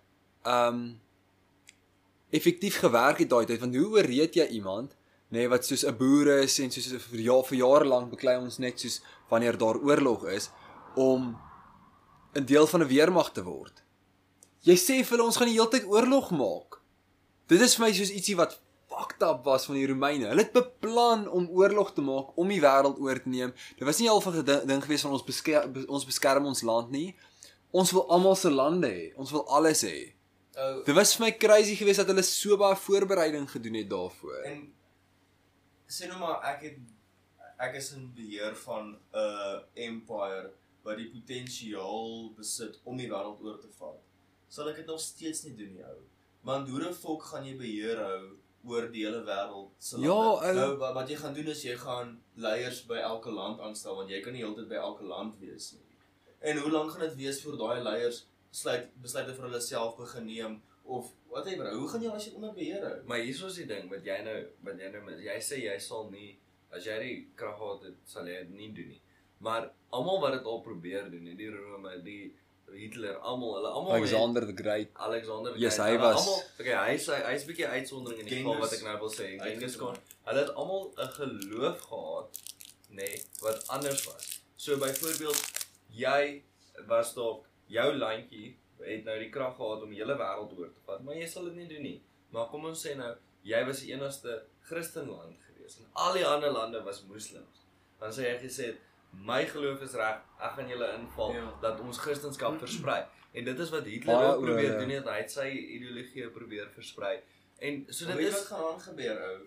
um, 0.45 1.01
effektief 2.31 2.78
gewerk 2.78 3.19
het 3.19 3.31
daai 3.31 3.47
tyd 3.47 3.61
want 3.61 3.77
hoe 3.77 3.90
oorreed 3.98 4.35
jy 4.35 4.47
iemand 4.59 4.97
nê 5.31 5.44
nee, 5.44 5.48
wat 5.48 5.65
soos 5.65 5.85
'n 5.86 5.97
boer 5.97 6.43
is 6.43 6.59
en 6.59 6.70
soos 6.70 6.89
vir 7.11 7.20
jaar 7.20 7.44
vir 7.44 7.59
jare 7.59 7.86
lank 7.86 8.11
beklei 8.11 8.36
ons 8.39 8.59
net 8.59 8.81
soos 8.81 9.01
wanneer 9.31 9.57
daar 9.59 9.78
oorlog 9.78 10.27
is 10.27 10.51
om 10.97 11.39
'n 12.35 12.44
deel 12.44 12.66
van 12.66 12.82
'n 12.82 12.89
weermag 12.89 13.32
te 13.32 13.43
word. 13.43 13.82
Jy 14.62 14.77
sê 14.77 14.97
vir 15.05 15.16
hulle 15.16 15.27
ons 15.27 15.36
gaan 15.36 15.48
die 15.48 15.59
hele 15.59 15.70
tyd 15.70 15.85
oorlog 15.85 16.31
maak. 16.31 16.81
Dit 17.47 17.61
is 17.61 17.74
vir 17.74 17.86
my 17.86 17.93
soos 17.93 18.11
ietsie 18.11 18.36
wat 18.36 18.61
fucked 18.90 19.23
up 19.23 19.44
was 19.44 19.65
van 19.66 19.74
die 19.74 19.86
Romeine. 19.86 20.27
Hulle 20.27 20.43
het 20.43 20.52
beplan 20.52 21.28
om 21.28 21.48
oorlog 21.48 21.94
te 21.94 22.02
maak 22.02 22.36
om 22.36 22.48
die 22.48 22.61
wêreld 22.61 22.98
oor 22.98 23.23
te 23.23 23.28
neem. 23.28 23.52
Dit 23.78 23.86
was 23.86 23.98
nie 23.98 24.11
al 24.11 24.23
'n 24.23 24.66
ding 24.66 24.82
gewees 24.82 25.02
van 25.02 25.12
ons 25.12 25.24
beskerm 25.24 25.86
ons 25.89 26.05
beskerm 26.05 26.47
ons 26.47 26.62
land 26.62 26.90
nie. 26.90 27.16
ons 27.73 27.93
wil 27.93 28.09
almal 28.11 28.35
se 28.35 28.51
lande 28.51 28.89
hê. 28.89 29.15
Ons 29.16 29.31
wil 29.31 29.48
alles 29.48 29.85
hê. 29.85 30.12
Ou 30.59 30.83
Dit 30.85 30.95
was 30.95 31.15
vir 31.17 31.25
my 31.27 31.33
crazy 31.39 31.75
geweest 31.79 31.99
dat 32.03 32.07
hulle 32.11 32.23
so 32.27 32.57
baie 32.57 32.77
voorbereiding 32.77 33.51
gedoen 33.51 33.75
het 33.75 33.91
daarvoor. 33.91 34.41
En 34.51 34.73
sê 35.91 36.07
nou 36.11 36.19
maar 36.19 36.43
ek 36.55 36.63
het 36.63 36.79
ek 37.61 37.75
is 37.77 37.93
in 37.93 38.13
beheer 38.17 38.55
van 38.57 38.91
'n 38.91 38.99
uh, 39.15 39.59
empire 39.75 40.51
wat 40.83 40.97
die 40.97 41.11
potensiaal 41.13 42.33
besit 42.37 42.79
om 42.85 42.97
die 42.97 43.09
wêreld 43.09 43.41
oor 43.45 43.59
te 43.61 43.69
vat. 43.79 43.99
Sal 44.49 44.69
ek 44.71 44.77
dit 44.77 44.87
nog 44.87 45.01
steeds 45.01 45.43
nie 45.45 45.55
doen 45.57 45.75
nie 45.75 45.85
ou. 45.85 45.99
Want 46.43 46.69
hoe 46.69 46.81
'n 46.89 46.95
volk 46.95 47.23
gaan 47.23 47.45
jy 47.45 47.57
beheer 47.57 47.99
hou 48.01 48.37
oor 48.65 48.89
die 48.93 49.05
hele 49.07 49.23
wêreld 49.25 49.71
se 49.79 50.01
Ja, 50.01 50.09
lande? 50.15 50.47
ou. 50.47 50.55
nou 50.55 50.77
wat, 50.77 50.95
wat 50.95 51.09
jy 51.09 51.17
gaan 51.17 51.35
doen 51.35 51.47
is 51.47 51.63
jy 51.63 51.77
gaan 51.77 52.21
leiers 52.35 52.87
by 52.87 52.97
elke 52.97 53.31
land 53.31 53.61
aanstel 53.61 53.95
want 53.97 54.09
jy 54.11 54.21
kan 54.21 54.33
nie 54.33 54.43
heeltyd 54.45 54.69
by 54.69 54.75
elke 54.75 55.05
land 55.05 55.39
wees 55.39 55.73
nie. 55.73 55.87
En 56.41 56.57
hoe 56.59 56.71
lank 56.71 56.91
gaan 56.91 57.01
dit 57.09 57.15
wees 57.17 57.43
voor 57.43 57.57
daai 57.57 57.81
leiers 57.83 58.27
besluit 58.51 58.89
besluite 59.03 59.35
vir 59.37 59.45
hulle 59.49 59.61
self 59.61 59.97
begin 59.99 60.27
neem 60.27 60.63
of 60.85 61.11
whatever. 61.31 61.71
Hoe 61.73 61.89
gaan 61.89 62.03
jy 62.03 62.11
as 62.11 62.27
jy 62.27 62.33
onder 62.35 62.53
beheer 62.55 62.83
hou? 62.87 62.97
Maar 63.07 63.19
hier 63.23 63.47
is 63.47 63.55
die 63.61 63.67
ding 63.67 63.89
wat 63.91 64.05
jy 64.05 64.19
nou 64.27 64.39
wat 64.67 64.79
jy 64.83 64.91
nou 64.91 65.03
mis. 65.07 65.21
Jy 65.25 65.39
sê 65.51 65.61
jy 65.65 65.79
sal 65.79 66.11
nie 66.11 66.39
as 66.73 66.85
jy 66.87 66.99
die 67.03 67.17
krag 67.37 67.57
gehad 67.59 67.83
het, 67.89 67.97
sal 68.07 68.27
jy 68.27 68.39
dit 68.45 68.51
nie 68.57 68.73
doen 68.75 68.89
nie. 68.95 69.01
Maar 69.41 69.71
almal 69.97 70.21
wat 70.21 70.33
dit 70.33 70.45
al 70.45 70.61
probeer 70.61 71.09
doen, 71.11 71.25
die 71.37 71.49
Rome, 71.51 71.95
die 72.05 72.35
Hitler, 72.71 73.17
almal, 73.27 73.55
hulle 73.57 73.69
almal 73.69 73.93
het- 73.93 74.01
Alexander 74.03 74.45
the 74.47 74.55
Great. 74.63 74.91
Alexander 74.95 75.57
Yes, 75.59 75.75
Grey, 75.75 75.87
hy 75.87 75.97
hulle 75.97 76.13
was- 76.13 76.27
almal 76.27 76.43
okay, 76.61 76.77
hy's 76.93 77.07
hy, 77.07 77.19
hy's 77.33 77.43
'n 77.43 77.49
bietjie 77.49 77.67
uitsondering 77.67 78.21
in 78.21 78.27
die 78.27 78.37
geval 78.37 78.59
wat 78.61 78.73
ek 78.73 78.83
nou 78.85 78.99
wil 79.01 79.11
sê. 79.11 79.27
Genghis. 79.41 79.77
Khan. 79.77 79.97
Hulle 80.27 80.41
het 80.45 80.55
almal 80.55 80.93
'n 80.97 81.09
geloof 81.19 81.81
gehad, 81.81 82.39
nê, 82.91 82.97
nee, 83.03 83.23
wat 83.41 83.67
anders 83.69 84.05
was. 84.07 84.41
So 84.57 84.77
byvoorbeeld 84.79 85.41
jy 85.91 86.43
was 86.87 87.15
dalk 87.15 87.47
jou 87.71 87.87
landjie 87.97 88.57
het 88.81 89.05
nou 89.05 89.17
die 89.21 89.31
krag 89.33 89.57
gehad 89.57 89.83
om 89.85 89.91
die 89.93 90.01
hele 90.01 90.17
wêreld 90.17 90.55
oor 90.59 90.71
te 90.73 90.81
vat, 90.87 91.03
maar 91.05 91.15
jy 91.19 91.27
sal 91.29 91.45
dit 91.51 91.55
nie 91.61 91.69
doen 91.69 91.83
nie. 91.85 91.99
Maar 92.33 92.47
kom 92.53 92.65
ons 92.71 92.87
sê 92.87 92.95
nou 92.99 93.11
jy 93.47 93.61
was 93.67 93.81
die 93.85 93.93
enigste 93.95 94.43
Christenland 94.69 95.37
gewees 95.47 95.79
en 95.81 95.87
al 96.05 96.13
die 96.17 96.27
ander 96.27 96.53
lande 96.55 96.83
was 96.87 97.03
moslems. 97.09 97.65
Dan 98.01 98.13
sê 98.17 98.27
jy 98.31 98.37
gesê 98.45 98.71
my 99.27 99.41
geloof 99.51 99.81
is 99.83 99.95
reg, 99.99 100.21
ek 100.39 100.53
gaan 100.57 100.69
julle 100.71 100.89
inval 100.99 101.33
Ja. 101.35 101.47
dat 101.63 101.81
ons 101.81 101.99
Christendom 101.99 102.59
versprei. 102.59 103.01
En 103.33 103.45
dit 103.45 103.59
is 103.59 103.71
wat 103.71 103.85
Hitler 103.85 104.17
Baie 104.17 104.29
ook 104.35 104.45
probeer 104.45 104.73
oor, 104.73 104.79
doen 104.81 104.91
het, 104.91 105.05
hy 105.07 105.17
het 105.21 105.31
sy 105.31 105.49
ideologie 105.51 106.29
probeer 106.31 106.69
versprei. 106.75 107.21
En 107.59 107.85
so 107.89 108.07
dit 108.07 108.19
is 108.19 108.33
wat 108.33 108.47
gaan 108.47 108.65
aan 108.73 108.81
gebeur 108.81 109.19
ou. 109.31 109.41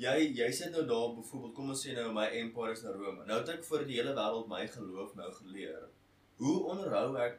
Jy 0.00 0.16
jy 0.40 0.50
sit 0.52 0.72
nou 0.72 0.86
daar 0.88 1.14
byvoorbeeld 1.16 1.54
kom 1.54 1.68
ons 1.70 1.86
sê 1.86 1.92
nou 1.94 2.12
my 2.12 2.26
empire 2.40 2.72
is 2.72 2.82
na 2.82 2.90
Rome. 2.96 3.24
Nou 3.28 3.38
het 3.40 3.48
ek 3.48 3.64
vir 3.64 3.84
die 3.84 3.96
hele 4.00 4.14
wêreld 4.16 4.48
my 4.48 4.66
geloof 4.66 5.14
nou 5.14 5.30
geleer. 5.32 5.88
Hoe 6.40 6.56
onderhou 6.72 7.16
ek 7.20 7.38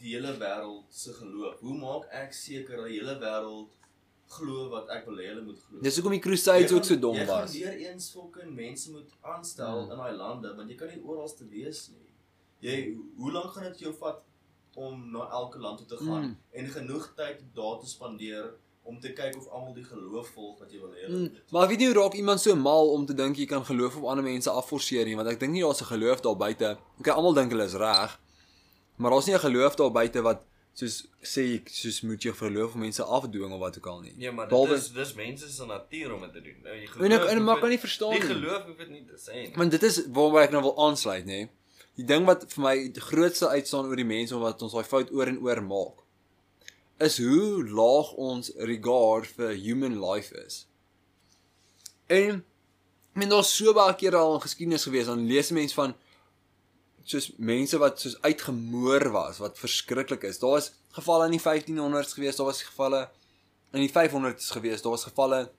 die 0.00 0.14
hele 0.14 0.32
wêreld 0.38 0.84
se 0.90 1.12
geloof? 1.12 1.58
Hoe 1.60 1.74
maak 1.78 2.04
ek 2.12 2.32
seker 2.32 2.76
dat 2.76 2.86
die 2.86 2.98
hele 3.00 3.18
wêreld 3.20 3.68
glo 4.30 4.68
wat 4.70 4.88
ek 4.94 5.06
wil 5.06 5.16
hê 5.18 5.26
hulle 5.32 5.42
moet 5.42 5.58
glo? 5.68 5.80
Dis 5.82 5.96
hoekom 5.98 6.12
die 6.16 6.20
Crusades 6.22 6.70
Jy 6.70 6.76
ook 6.76 6.84
so 6.84 6.96
dom 6.96 7.16
Jy 7.16 7.26
was. 7.26 7.50
gaan 7.50 7.60
weer 7.60 7.90
eens 7.90 8.10
fucking 8.14 8.54
mense 8.54 8.90
moet 8.90 9.10
aanstel 9.20 9.82
Hmm. 9.84 9.90
in 9.92 9.96
daai 9.98 10.12
lande 10.16 10.54
want 10.56 10.68
jy 10.70 10.76
kan 10.76 10.88
nie 10.88 11.02
oral 11.04 11.28
te 11.28 11.46
wees 11.48 11.88
nie. 11.90 12.08
Jy 12.60 12.96
hoe 13.16 13.32
lank 13.32 13.52
gaan 13.52 13.64
dit 13.72 13.78
jou 13.80 13.92
vat 13.94 14.22
om 14.76 15.10
na 15.12 15.28
elke 15.30 15.58
land 15.58 15.78
toe 15.78 15.86
te 15.98 16.04
gaan 16.04 16.22
Mm. 16.24 16.36
en 16.52 16.66
genoeg 16.66 17.12
tyd 17.16 17.40
daar 17.54 17.80
te 17.80 17.86
spandeer 17.88 18.52
om 18.84 19.00
te 19.00 19.12
kyk 19.12 19.36
of 19.36 19.48
almal 19.48 19.74
die 19.74 19.84
geloof 19.84 20.28
volg 20.34 20.58
wat 20.60 20.70
jy 20.72 20.78
wil 20.80 20.90
hê. 20.94 21.08
Mm, 21.08 21.20
moet. 21.20 21.42
maar 21.52 21.68
weet 21.68 21.78
nie 21.78 21.86
hoe 21.92 22.02
raak 22.02 22.14
iemand 22.14 22.40
so 22.40 22.54
mal 22.56 22.88
om 22.90 23.06
te 23.06 23.14
dink 23.14 23.36
jy 23.36 23.46
kan 23.46 23.64
geloof 23.64 23.96
op 23.96 24.04
ander 24.04 24.24
mense 24.24 24.50
afforceer 24.50 25.04
nie, 25.04 25.16
want 25.16 25.28
ek 25.28 25.40
dink 25.40 25.52
nie 25.52 25.62
daar's 25.62 25.80
'n 25.82 25.84
geloof 25.86 26.20
daar 26.20 26.36
buite. 26.36 26.78
Okay, 27.00 27.12
almal 27.14 27.34
dink 27.34 27.50
hulle 27.50 27.64
is 27.64 27.74
reg. 27.74 28.18
Maar 29.00 29.10
daar's 29.14 29.26
nie 29.26 29.34
'n 29.34 29.44
geloof 29.46 29.74
daar 29.80 29.90
buite 29.92 30.22
wat 30.22 30.40
soos 30.72 31.06
sê 31.22 31.60
soos 31.66 32.00
moet 32.02 32.22
jy 32.22 32.32
geloof 32.32 32.74
om 32.74 32.80
mense 32.80 33.02
afdwing 33.02 33.52
of 33.52 33.58
wat 33.60 33.76
ook 33.78 33.86
al 33.86 34.00
nie. 34.00 34.12
Nee, 34.16 34.30
maar 34.32 34.48
Behalwe- 34.48 34.74
dit 34.74 34.82
is 34.82 34.92
dis 34.92 35.14
mense 35.14 35.48
se 35.52 35.64
natuur 35.66 36.12
om 36.14 36.20
dit 36.20 36.32
te 36.32 36.40
doen. 36.42 36.56
Nou 36.62 36.74
jy 36.76 37.04
En 37.04 37.12
ek 37.12 37.24
en 37.24 37.44
maar 37.44 37.58
kan 37.60 37.68
nie 37.68 37.78
verstaan 37.78 38.10
Die 38.10 38.20
nie. 38.20 38.28
geloof 38.34 38.62
hoef 38.64 38.76
dit 38.76 38.88
nie 38.90 39.04
te 39.06 39.16
sê 39.30 39.34
nie. 39.34 39.52
Want 39.56 39.70
dit 39.70 39.82
is 39.82 40.06
waarby 40.06 40.38
ek 40.44 40.50
nou 40.50 40.62
wil 40.62 40.78
aansluit, 40.86 41.24
nê. 41.26 41.48
Die 41.96 42.04
ding 42.04 42.24
wat 42.26 42.44
vir 42.52 42.62
my 42.62 42.88
die 42.92 43.00
grootste 43.00 43.48
uitstaan 43.48 43.86
oor 43.86 43.96
die 43.96 44.04
mense 44.04 44.38
wat 44.38 44.62
ons 44.62 44.72
daai 44.72 44.84
fout 44.84 45.10
oor 45.12 45.26
en 45.26 45.38
oor 45.42 45.62
maak, 45.62 45.96
is 46.98 47.18
hoe 47.18 47.64
laag 47.68 48.12
ons 48.12 48.52
regard 48.56 49.26
vir 49.26 49.54
human 49.54 50.00
life 50.10 50.34
is. 50.46 50.66
En 52.06 52.44
ek 53.10 53.16
meen 53.16 53.28
daar's 53.28 53.50
so 53.56 53.72
baie 53.74 53.94
kere 53.96 54.16
al 54.16 54.34
in 54.34 54.40
geskiedenis 54.44 54.84
gewees 54.86 55.06
dan 55.06 55.26
lees 55.26 55.50
mense 55.50 55.74
van 55.74 55.94
soos 57.04 57.30
mense 57.38 57.78
wat 57.78 58.00
soos 58.00 58.18
uitgemoor 58.22 59.10
was 59.14 59.38
wat 59.38 59.58
verskriklik 59.58 60.22
is. 60.28 60.38
Daar 60.38 60.58
was 60.58 60.72
gevalle 60.96 61.30
in 61.30 61.36
die 61.36 61.42
1500s 61.42 62.14
gewees, 62.18 62.36
daar 62.36 62.46
was 62.46 62.62
gevalle 62.62 63.08
in 63.72 63.80
die 63.84 63.92
500s 63.92 64.50
gewees, 64.50 64.82
daar 64.82 64.96
was 64.96 65.06
gevalle 65.08 65.50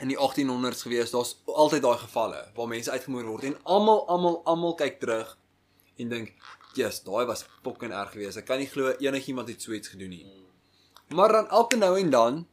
in 0.00 0.08
die 0.08 0.18
1800s 0.18 0.86
gewees. 0.86 1.10
Daar's 1.10 1.36
altyd 1.44 1.82
daai 1.82 1.98
gevalle 1.98 2.44
waar 2.56 2.70
mense 2.70 2.90
uitgemoor 2.90 3.28
word 3.28 3.50
en 3.50 3.58
almal 3.62 4.06
almal 4.08 4.40
almal 4.48 4.74
kyk 4.78 5.00
terug 5.00 5.36
en 6.00 6.08
dink, 6.08 6.32
"Jesus, 6.74 7.02
daai 7.04 7.26
was 7.26 7.44
fucking 7.62 7.92
erg 7.92 8.12
geweest. 8.12 8.36
Ek 8.36 8.46
kan 8.46 8.58
nie 8.58 8.66
glo 8.68 8.94
enigiemand 8.98 9.48
het 9.48 9.62
so 9.62 9.72
iets 9.72 9.88
gedoen 9.88 10.08
nie." 10.08 10.26
Maar 11.08 11.32
dan 11.32 11.48
elke 11.48 11.76
nou 11.76 11.98
en 11.98 12.10
dan 12.10 12.46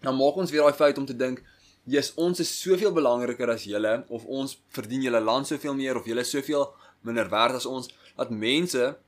dan 0.00 0.16
maak 0.16 0.36
ons 0.36 0.50
weer 0.50 0.62
daai 0.62 0.74
fout 0.74 0.98
om 0.98 1.06
te 1.06 1.16
dink, 1.16 1.42
"Jesus, 1.84 2.14
ons 2.14 2.40
is 2.40 2.60
soveel 2.60 2.92
belangriker 2.92 3.50
as 3.50 3.64
julle 3.64 4.04
of 4.08 4.24
ons 4.24 4.62
verdien 4.68 5.02
julle 5.02 5.20
land 5.20 5.46
soveel 5.46 5.74
meer 5.74 5.96
of 5.96 6.04
julle 6.04 6.20
is 6.20 6.30
soveel 6.30 6.74
minder 7.02 7.28
werd 7.30 7.54
as 7.54 7.66
ons." 7.66 7.88
Dat 8.16 8.30
mense 8.30 8.98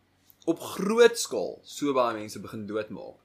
op 0.44 0.60
groot 0.60 1.18
skaal 1.18 1.58
so 1.62 1.92
baie 1.92 2.16
mense 2.18 2.40
begin 2.40 2.66
doodmaak. 2.66 3.16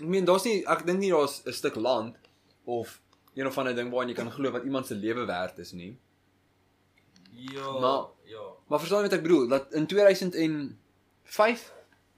Ek 0.00 0.06
meen 0.06 0.24
daar's 0.24 0.44
nie 0.44 0.64
ek 0.66 0.86
dink 0.86 0.98
nie 0.98 1.10
daar's 1.10 1.42
'n 1.46 1.52
stuk 1.52 1.74
land 1.74 2.16
of 2.64 3.00
een 3.34 3.46
of 3.46 3.58
ander 3.58 3.74
ding 3.74 3.90
waarin 3.90 4.08
jy 4.08 4.14
kan 4.14 4.30
glo 4.30 4.50
wat 4.50 4.64
iemand 4.64 4.86
se 4.86 4.94
lewe 4.94 5.24
werd 5.26 5.58
is 5.58 5.72
nie. 5.72 5.98
Ja, 7.30 7.70
Maar- 7.80 8.06
ja. 8.24 8.42
Maar 8.66 8.78
verstaan 8.78 9.02
jy 9.02 9.08
wat 9.08 9.18
ek 9.18 9.22
bedoel? 9.22 9.48
Dat 9.48 9.72
in 9.72 9.86
2005 9.86 11.72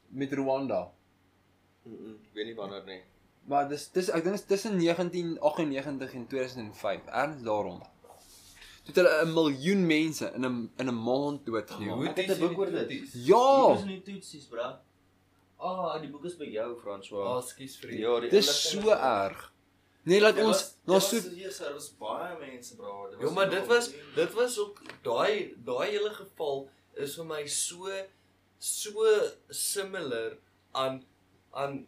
met 0.08 0.32
Rwanda. 0.32 0.92
Mm 1.82 1.96
-mm, 1.96 2.14
ek 2.14 2.34
weet 2.34 2.46
nie 2.46 2.54
wanneer 2.54 2.84
nie. 2.84 3.00
Maar 3.46 3.68
dis 3.68 3.90
dis 3.92 4.08
ek 4.08 4.22
dink 4.24 4.34
dit 4.36 4.42
is 4.42 4.46
tussen 4.46 4.78
1998 4.78 6.14
en 6.14 6.26
2005, 6.26 7.06
erns 7.06 7.42
daarom. 7.42 7.82
Toe 8.86 8.94
het 8.94 8.96
hulle 9.02 9.24
'n 9.26 9.32
miljoen 9.34 9.86
mense 9.86 10.30
in 10.34 10.44
'n 10.46 10.70
in 10.78 10.88
'n 10.88 11.02
maand 11.08 11.46
doodgeneem. 11.46 12.06
Ek 12.06 12.16
het 12.16 12.38
'n 12.38 12.40
boek 12.40 12.58
oor 12.58 12.70
dit. 12.70 12.90
Ja. 13.12 13.72
Dis 13.72 13.82
in 13.82 13.88
die 13.88 14.02
toetsies, 14.02 14.44
bra. 14.46 14.80
Ah, 15.58 16.00
die 16.00 16.10
boek 16.10 16.24
is 16.24 16.36
by 16.36 16.44
jou, 16.44 16.76
François. 16.80 17.26
Ah, 17.36 17.42
skus 17.42 17.76
vir 17.80 17.90
die. 17.90 17.98
Ja, 17.98 18.20
die 18.20 18.30
Dis 18.30 18.70
so 18.70 18.78
is- 18.78 18.86
erg. 18.86 19.52
Nee, 20.04 20.20
laat 20.20 20.34
Dit 20.36 20.44
ons 20.44 20.56
was- 20.56 20.74
na 20.84 20.98
so 21.00 21.16
was 21.16 21.24
hier 21.34 21.56
daar 21.58 21.72
was 21.72 21.90
baie 21.98 22.38
mense 22.38 22.76
bra. 22.76 23.10
Dit 23.10 23.20
Ja, 23.20 23.30
maar 23.30 23.50
dit 23.50 23.66
was 23.66 23.90
dit 24.14 24.32
was 24.34 24.58
ook 24.58 24.80
daai 25.02 25.54
daai 25.64 25.90
hele 25.90 26.10
geval 26.10 26.68
is 26.94 27.14
vir 27.16 27.24
my 27.24 27.46
so 27.46 27.88
so 28.58 28.92
similar 29.48 30.36
aan 30.72 31.04
aan 31.52 31.86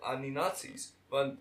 aan 0.00 0.20
die 0.20 0.30
Nazis 0.32 0.92
want 1.08 1.38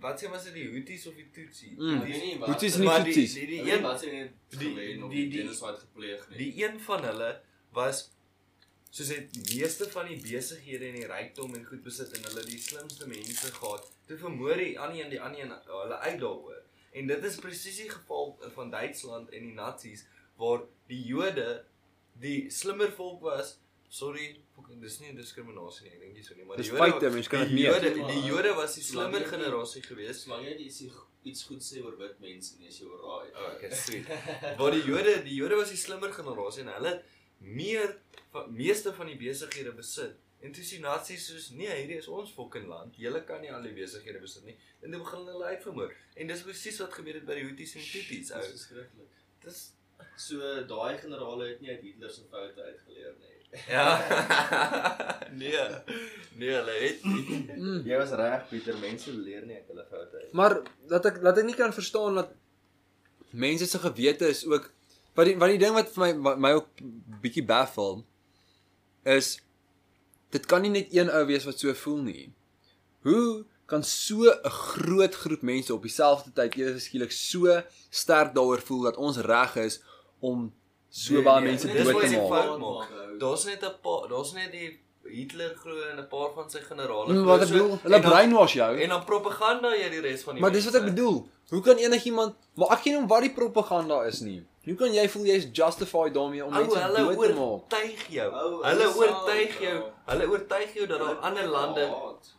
wat 0.00 0.22
sê 0.22 0.28
maar 0.30 0.40
se 0.40 0.52
die 0.52 0.68
Houthis 0.70 1.06
of 1.06 1.14
die 1.14 1.28
Tutsi 1.34 1.70
Mm. 1.76 1.76
die, 1.76 1.96
Hoe 1.96 2.08
is 2.08 2.22
nie 2.22 2.84
maar 2.84 3.04
die 3.04 3.12
Tutsis? 3.14 3.34
die, 3.34 3.46
die, 3.46 3.62
die 3.62 3.72
een 3.72 3.82
wat 3.82 4.02
sê 4.04 4.12
net 4.12 4.30
die- 4.48 4.58
die- 4.58 5.08
die 5.08 5.28
die- 5.30 5.38
genocide 5.42 5.76
gepleeg 5.80 6.28
nie. 6.30 6.38
die 6.38 6.64
een 6.64 6.80
van 6.80 7.04
hulle 7.04 7.40
was 7.72 8.10
soos 8.90 9.08
het 9.08 9.32
die 9.34 9.58
meeste 9.60 9.86
van 9.90 10.06
die 10.08 10.16
besighede 10.22 10.86
en 10.88 10.94
die 10.94 11.06
rykdom 11.06 11.54
en 11.54 11.64
goed 11.66 11.82
besit 11.82 12.12
en 12.16 12.24
hulle 12.24 12.44
die 12.44 12.58
slimste 12.58 13.06
mense 13.06 13.52
gehad 13.58 13.84
toe 14.06 14.16
vermoor 14.18 14.56
die 14.56 14.78
ander 14.80 15.04
een 15.04 15.10
die 15.10 15.20
ander 15.20 15.40
een 15.44 15.52
hulle 15.66 15.98
uit 15.98 16.18
daaroor 16.20 16.56
en 16.92 17.06
dit 17.06 17.24
is 17.24 17.36
presies 17.36 17.76
die 17.76 17.90
geval 17.90 18.38
van 18.54 18.70
Duitsland 18.70 19.30
en 19.30 19.42
die 19.46 19.54
Nazis 19.54 20.04
waar 20.36 20.62
die 20.88 21.04
Jode 21.06 21.64
die 22.20 22.50
slimmer 22.50 22.90
volk 22.92 23.20
was 23.22 23.58
sorry 23.88 24.36
dis 24.80 25.00
nie 25.00 25.12
diskriminasie 25.16 25.84
nie 25.86 25.92
ek 25.94 26.00
dink 26.00 26.14
nie 26.14 26.22
so 26.24 26.34
nie 26.34 26.44
maar 26.44 26.56
die 26.56 26.66
Jode 26.68 26.78
feite, 26.78 27.10
mens 27.10 27.28
kan 27.28 27.40
die 27.48 27.54
dit 27.54 27.56
meet. 27.56 27.66
Jode 27.70 28.12
die 28.12 28.26
Jode 28.28 28.54
was 28.54 28.74
die 28.74 28.82
slimmer 28.82 29.20
jy 29.20 29.26
nie- 29.26 29.30
generasie 29.36 29.82
geweest 29.82 30.20
Solank 30.26 30.44
jy 30.48 30.54
iets 30.66 30.82
iets 31.24 31.42
goed 31.44 31.60
sê 31.62 31.82
oor 31.84 31.96
wit 31.98 32.20
mense 32.20 32.56
nie, 32.58 32.68
is 32.68 32.78
jy 32.80 32.86
alraai. 32.86 33.28
Oh, 33.36 33.52
okay, 33.54 33.70
sweet. 33.76 34.06
Waar 34.58 34.70
die 34.72 34.84
Jode, 34.86 35.22
die 35.24 35.34
Jode 35.36 35.56
was 35.60 35.68
die 35.70 35.76
slimmer 35.76 36.12
generasie 36.12 36.62
en 36.64 36.72
hulle 36.74 36.94
meer 37.40 37.96
van 38.32 38.52
meeste 38.54 38.92
van 38.96 39.06
die 39.06 39.16
besighede 39.20 39.72
besit. 39.76 40.14
En 40.40 40.52
toe 40.56 40.64
sien 40.64 40.80
nasies 40.80 41.26
soos 41.28 41.50
nee, 41.52 41.68
hierdie 41.68 41.98
is 42.00 42.08
ons 42.08 42.30
fucking 42.32 42.66
land. 42.68 42.96
Julle 42.96 43.20
kan 43.28 43.40
nie 43.44 43.50
al 43.52 43.62
die 43.62 43.74
besighede 43.76 44.20
besit 44.22 44.44
nie. 44.48 44.54
En 44.80 44.90
toe 44.90 45.00
begin 45.02 45.26
hulle 45.28 45.44
uitvermoor. 45.52 45.92
En 46.16 46.26
dis 46.32 46.42
presies 46.46 46.78
wat 46.80 46.94
gebeur 46.96 47.18
het 47.20 47.26
by 47.28 47.36
die 47.36 47.44
Houthis 47.44 47.74
en 47.76 47.84
Tutsis. 47.84 48.32
Ou. 48.32 48.40
Dis 48.40 48.54
verskriklik. 48.56 49.20
Dis 49.44 49.60
So 50.16 50.36
daai 50.64 50.96
generale 50.98 51.46
het 51.50 51.60
nie 51.60 51.68
uit 51.74 51.82
Hitler 51.84 52.08
se 52.10 52.22
foute 52.30 52.62
uitgeleer 52.64 53.12
nie. 53.20 53.29
Ja. 53.68 53.86
nee. 55.40 55.64
Nee, 56.40 56.52
hulle 56.54 56.74
het 56.80 57.04
nie. 57.04 57.46
mm. 57.56 57.80
Jy 57.84 57.96
was 58.00 58.12
reg, 58.16 58.46
Pieter, 58.48 58.76
mense 58.80 59.12
leer 59.12 59.44
nie 59.46 59.56
uit 59.58 59.66
hulle 59.72 59.84
foute 59.90 60.16
uit. 60.22 60.32
Maar 60.32 60.60
dat 60.88 61.08
ek 61.10 61.20
dat 61.22 61.38
ek 61.42 61.48
nie 61.50 61.56
kan 61.58 61.74
verstaan 61.76 62.14
dat 62.20 62.32
mense 63.30 63.66
se 63.66 63.78
gewete 63.78 64.28
is 64.28 64.44
ook 64.46 64.70
wat 65.14 65.26
die 65.28 65.36
wat 65.38 65.52
die 65.52 65.60
ding 65.60 65.74
wat 65.76 65.90
vir 65.94 66.02
my 66.06 66.10
wat 66.28 66.38
my 66.46 66.52
ook 66.58 66.68
bietjie 67.22 67.44
baffel 67.46 68.04
is 69.04 69.36
dit 70.34 70.46
kan 70.46 70.62
nie 70.62 70.70
net 70.70 70.94
een 70.94 71.10
ou 71.10 71.24
wees 71.26 71.44
wat 71.48 71.58
so 71.58 71.74
voel 71.74 72.02
nie. 72.06 72.26
Hoe 73.06 73.44
kan 73.70 73.82
so 73.86 74.30
'n 74.30 74.50
groot 74.50 75.14
groep 75.14 75.42
mense 75.42 75.74
op 75.74 75.82
dieselfde 75.82 76.32
tyd 76.32 76.56
ewe 76.58 76.78
skielik 76.78 77.12
so 77.12 77.62
sterk 77.90 78.34
daaroor 78.34 78.60
voel 78.60 78.82
dat 78.88 78.96
ons 78.96 79.18
reg 79.18 79.56
is 79.56 79.80
om 80.20 80.52
so 80.90 81.14
Nee, 81.14 81.22
baie 81.22 81.40
nee, 81.40 81.50
mense 81.50 81.66
dis 81.72 81.86
dood 81.86 82.00
te 82.02 82.16
maak? 82.28 82.58
maak. 82.58 82.88
Daar's 83.18 83.44
net 83.44 83.62
'n 83.64 83.74
paar, 83.82 84.08
daar's 84.08 84.32
net 84.32 84.52
die 84.52 84.78
Hitler 85.10 85.54
glo 85.56 85.74
en 85.90 85.98
'n 85.98 86.08
paar 86.08 86.30
van 86.34 86.50
sy 86.50 86.60
generale. 86.60 87.12
Mm, 87.12 87.24
Wat 87.24 87.42
ek 87.42 87.48
bedoel, 87.48 87.78
hulle 87.82 88.00
brainwash 88.00 88.54
jou. 88.54 88.78
En 88.80 88.88
dan 88.88 89.04
propaganda 89.04 89.70
jy 89.74 89.88
die 89.90 90.00
res 90.00 90.22
van 90.22 90.34
die 90.34 90.42
Maar 90.42 90.52
dis 90.52 90.64
wat 90.64 90.74
ek 90.74 90.84
bedoel. 90.84 91.26
Hoe 91.50 91.60
kan 91.62 91.76
enigiemand 91.76 92.34
maar 92.54 92.68
ek 92.72 92.84
weet 92.84 92.98
nie 93.00 93.06
wat 93.06 93.20
die 93.22 93.32
propaganda 93.32 94.02
is 94.06 94.20
nie. 94.20 94.44
Hoe 94.64 94.74
kan 94.74 94.92
jy 94.92 95.08
voel 95.08 95.24
jy's 95.24 95.46
justified 95.52 96.14
daarmee 96.14 96.44
om 96.44 96.52
mense 96.52 96.78
hulle 96.78 96.96
dood 97.14 97.26
te 97.26 97.32
maak? 97.34 97.38
oortuig 97.40 98.06
jou. 98.08 98.32
Ou, 98.32 98.62
Hulle 98.62 98.82
hulle 98.82 98.96
oortuig 98.96 99.60
jou. 99.60 99.82
Hulle 100.06 100.26
oortuig 100.28 100.74
jou 100.74 100.86
dat 100.86 100.98
daar 100.98 101.08
Hulle 101.08 101.20
ander 101.20 101.46
lande. 101.46 101.90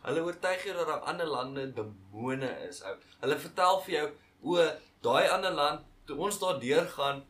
Hulle 0.02 0.20
oortuig 0.22 0.64
jou 0.64 0.74
dat 0.76 0.86
daar 0.86 1.00
ander 1.00 1.26
lande 1.26 1.72
demone 1.72 2.56
is, 2.68 2.82
ou. 2.84 2.94
Hulle 3.20 3.36
vertel 3.38 3.80
vir 3.80 3.94
jou, 3.94 4.08
o, 4.44 4.68
daai 5.02 5.28
ander 5.28 5.50
land, 5.50 5.80
toe 6.06 6.16
ons 6.16 6.38
daar 6.38 6.60
deurgaan, 6.60 7.22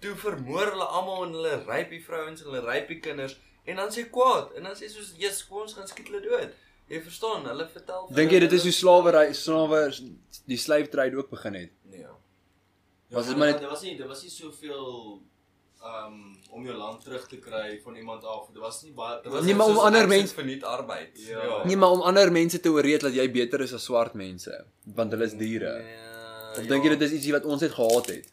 toe 0.00 0.14
vermoor 0.16 0.70
hulle 0.72 0.84
almal 0.84 1.24
en 1.26 1.32
hulle 1.38 1.54
ryp 1.66 1.90
die 1.90 2.02
vrouens 2.04 2.40
en 2.42 2.46
hulle 2.50 2.60
ryp 2.66 2.88
die 2.88 3.00
kinders 3.00 3.36
en 3.64 3.76
dan 3.76 3.88
sê 3.92 4.06
kwaad 4.10 4.54
en 4.56 4.62
dan 4.62 4.74
sê 4.74 4.88
soos, 4.88 5.12
"Jesus, 5.18 5.46
kom 5.46 5.60
ons 5.62 5.74
gaan 5.74 5.88
skiet 5.88 6.06
hulle 6.08 6.20
dood." 6.22 6.52
Jy 6.88 7.02
verstaan, 7.02 7.44
hulle 7.46 7.68
vertel 7.68 8.08
Dink 8.14 8.30
jy 8.32 8.38
dit 8.40 8.52
is 8.52 8.62
hoe 8.62 8.72
slawery 8.72 9.32
slawe 9.32 9.92
die 10.46 10.56
slave 10.56 10.88
trade 10.88 11.16
ook 11.16 11.30
begin 11.30 11.54
het? 11.54 11.70
Nee. 11.84 12.06
Was 13.10 13.24
dit 13.26 13.32
Ja, 13.32 13.38
maar 13.38 13.48
net- 13.52 13.60
dit 13.60 13.68
was 13.70 13.82
nie 13.82 13.96
dit 13.96 14.06
was 14.06 14.22
nie 14.22 14.30
soveel 14.30 15.20
um 15.82 16.36
om 16.50 16.64
jou 16.66 16.76
land 16.76 17.00
terug 17.04 17.26
te 17.28 17.36
kry 17.38 17.80
van 17.84 17.94
iemand 17.96 18.24
af. 18.24 18.48
Dit 18.52 18.58
was 18.62 18.82
nie 18.82 18.92
baie 18.92 19.22
Dit 19.22 19.32
was 19.32 19.40
Nee, 19.44 19.54
net 19.54 19.56
maar 19.56 19.66
om 19.66 19.78
ander 19.78 20.08
mense- 20.08 20.34
verniet 20.34 20.64
arbeid. 20.64 21.10
Ja. 21.14 21.64
Nee, 21.64 21.76
maar 21.76 21.90
om 21.90 22.00
ander 22.02 22.32
mense 22.32 22.60
te 22.60 22.68
oreed 22.68 23.00
dat 23.00 23.14
jy 23.14 23.30
beter 23.30 23.60
is 23.60 23.72
as 23.72 23.84
swart 23.84 24.14
mense, 24.14 24.64
want 24.84 25.12
hulle 25.12 25.24
is 25.24 25.32
diere. 25.34 25.78
Nee, 25.82 25.96
Of 26.58 26.66
dink 26.66 26.82
jy 26.84 26.88
dit 26.96 27.00
is 27.02 27.12
ietsie 27.12 27.32
wat 27.32 27.44
ons 27.44 27.60
net 27.60 27.70
gehaat 27.72 28.06
het? 28.06 28.28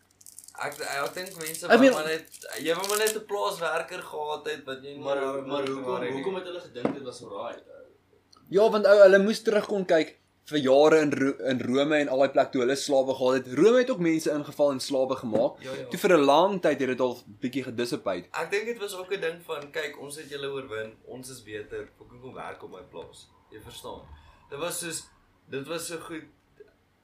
Ek 0.60 0.74
ek 0.82 1.14
dink 1.14 1.36
mense 1.38 1.66
Ek 1.66 1.70
wou 1.72 1.80
meen- 1.80 1.94
maar 1.94 2.06
net 2.06 2.28
jy 2.66 2.74
wou 2.76 2.88
maar 2.90 2.98
net 2.98 3.16
'n 3.16 3.26
plaaswerker 3.26 4.02
gehad 4.02 4.46
het 4.48 4.64
wat 4.66 4.80
jy 4.84 4.98
Maar 4.98 5.20
maar 5.48 5.66
wou 5.66 5.74
hoekom 5.76 6.08
hoekom 6.14 6.36
het 6.36 6.44
hulle 6.46 6.62
gedink 6.62 6.94
dit 6.94 7.04
was 7.04 7.24
alright? 7.24 7.64
Ja, 8.50 8.70
want 8.70 8.86
ou, 8.88 8.98
hulle 9.04 9.20
moes 9.20 9.42
terugkom 9.44 9.86
kyk 9.86 10.16
vir 10.48 10.60
jare 10.64 11.02
in 11.04 11.12
Ro 11.12 11.32
in 11.52 11.60
Rome 11.60 11.96
en 12.00 12.08
al 12.10 12.18
daai 12.24 12.30
plek 12.32 12.52
toe 12.54 12.62
hulle 12.62 12.76
slawe 12.76 13.14
gehad 13.14 13.34
het. 13.36 13.48
Rome 13.60 13.78
het 13.82 13.90
ook 13.92 14.00
mense 14.00 14.32
ingeval 14.32 14.72
en 14.72 14.80
slawe 14.80 15.16
gemaak. 15.16 15.58
Ja, 15.62 15.72
ja. 15.76 15.88
Toe 15.92 16.00
vir 16.00 16.14
'n 16.18 16.24
lang 16.26 16.62
tyd 16.62 16.80
het 16.80 16.88
dit 16.90 17.00
al 17.02 17.18
bietjie 17.42 17.64
gedissipate. 17.64 18.30
Ek 18.32 18.50
dink 18.52 18.66
dit 18.66 18.78
was 18.80 18.96
ook 18.96 19.12
'n 19.12 19.20
ding 19.22 19.42
van 19.44 19.72
kyk, 19.72 20.00
ons 20.00 20.16
het 20.16 20.30
julle 20.30 20.48
oorwin, 20.48 20.96
ons 21.06 21.30
is 21.30 21.44
beter. 21.44 21.90
Kom 21.98 22.08
kom 22.22 22.34
werk 22.34 22.64
op 22.64 22.72
my 22.72 22.82
plaas. 22.92 23.28
Jy 23.52 23.60
verstaan. 23.62 24.02
Dit 24.50 24.60
was 24.60 24.80
soos 24.80 25.04
dit 25.50 25.68
was 25.68 25.88
so 25.88 25.98
goed. 25.98 26.24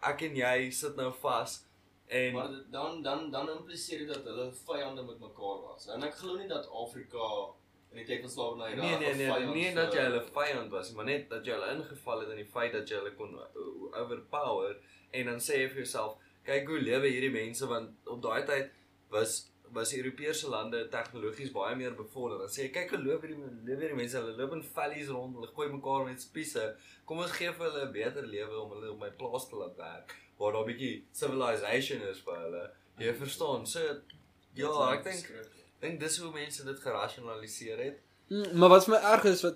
Ek 0.02 0.22
en 0.22 0.36
jy 0.36 0.72
sit 0.72 0.96
nou 0.96 1.12
vas 1.22 1.66
en 2.08 2.34
Maar 2.34 2.50
dan 2.72 3.02
dan 3.04 3.32
dan 3.32 3.50
impliseer 3.50 4.00
dit 4.00 4.08
dat 4.08 4.24
hulle 4.24 4.52
vyande 4.52 5.04
met 5.04 5.20
mekaar 5.20 5.62
was. 5.68 5.88
En 5.88 6.04
ek 6.04 6.14
glo 6.16 6.36
nie 6.38 6.48
dat 6.48 6.68
Afrika 6.70 7.28
in 7.92 7.98
die 7.98 8.06
tyd 8.06 8.22
van 8.22 8.30
slawerny 8.30 8.76
nee 8.76 8.98
nee 9.00 9.14
nee, 9.16 9.28
vyand 9.32 9.54
nie 9.54 9.64
vir- 9.66 9.76
dat 9.76 9.94
jy 9.94 10.02
hulle 10.02 10.22
vyand 10.34 10.72
was, 10.72 10.88
nie, 10.90 10.96
maar 10.96 11.06
net 11.06 11.30
dat 11.30 11.46
jy 11.46 11.54
hulle 11.54 11.72
ingeval 11.76 12.20
het 12.20 12.30
in 12.30 12.36
die 12.42 12.52
feit 12.56 12.72
dat 12.74 12.90
jy 12.90 12.96
hulle 12.96 13.14
kon 13.16 13.36
o- 13.40 13.90
overpower 14.04 14.76
en 15.12 15.26
dan 15.26 15.40
sê 15.40 15.58
jy 15.62 15.68
vir 15.70 15.82
jouself, 15.84 16.16
kyk 16.46 16.68
hoe 16.68 16.80
lewe 16.80 17.08
hierdie 17.08 17.32
mense 17.34 17.68
want 17.68 17.90
op 18.06 18.22
daai 18.22 18.44
tyd 18.46 18.72
was 19.10 19.50
was 19.74 19.94
Europese 19.98 20.50
lande 20.50 20.88
tegnologies 20.90 21.50
baie 21.52 21.76
meer 21.76 21.96
bevorder. 21.98 22.38
Dan 22.44 22.48
sê 22.50 22.68
jy 22.68 22.72
kyk 22.76 22.92
hoe 22.94 23.00
loop 23.04 23.22
hierdie 23.26 23.40
lewe 23.66 23.80
hierdie 23.82 23.96
mense, 23.98 24.18
hulle 24.20 24.36
loop 24.38 24.52
in 24.54 24.62
valleys 24.64 25.08
rond, 25.10 25.34
hulle 25.36 25.48
gooi 25.56 25.70
mekaar 25.72 26.06
met 26.06 26.22
spiese. 26.22 26.76
Kom 27.06 27.18
ons 27.24 27.32
gee 27.32 27.50
vir 27.52 27.66
hulle 27.72 27.86
'n 27.88 27.92
beter 27.94 28.28
lewe 28.28 28.60
om 28.62 28.70
hulle 28.76 28.92
op 28.92 29.00
my 29.00 29.10
plaas 29.10 29.48
te 29.50 29.56
laat 29.56 29.76
werk 29.78 30.14
waar 30.38 30.52
daar 30.54 30.64
'n 30.64 30.66
bietjie 30.72 31.04
civilization 31.12 32.02
is 32.12 32.20
vir 32.26 32.36
hulle. 32.44 32.70
Jy 33.00 33.14
verstaan? 33.14 33.68
So 33.68 33.80
ja, 34.54 34.94
ek 34.94 35.04
dink 35.04 35.32
dink 35.82 36.00
dis 36.00 36.18
hoe 36.18 36.32
mense 36.32 36.64
dit 36.66 36.80
gerasionaliseer 36.80 37.78
het. 37.78 38.00
Mm, 38.30 38.58
maar 38.58 38.70
wat 38.70 38.86
vir 38.86 38.94
my 38.96 39.02
erg 39.14 39.24
is 39.26 39.42
wat 39.44 39.56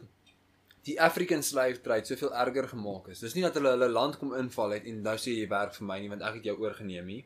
die 0.83 1.01
African 1.01 1.43
slave 1.43 1.81
trade 1.81 2.05
soveel 2.05 2.33
erger 2.33 2.67
gemaak 2.67 3.07
is. 3.07 3.19
Dis 3.19 3.33
nie 3.33 3.43
dat 3.43 3.53
hulle 3.53 3.69
hulle 3.69 3.89
land 3.89 4.17
kom 4.17 4.33
inval 4.33 4.69
het 4.71 4.85
en 4.85 5.01
nou 5.01 5.15
sê 5.17 5.33
jy 5.37 5.47
werk 5.47 5.73
vir 5.75 5.85
my 5.87 5.99
nie 5.99 6.09
want 6.09 6.21
ek 6.21 6.33
het 6.33 6.43
jou 6.43 6.57
oorgeneem 6.59 7.05
nie. 7.05 7.25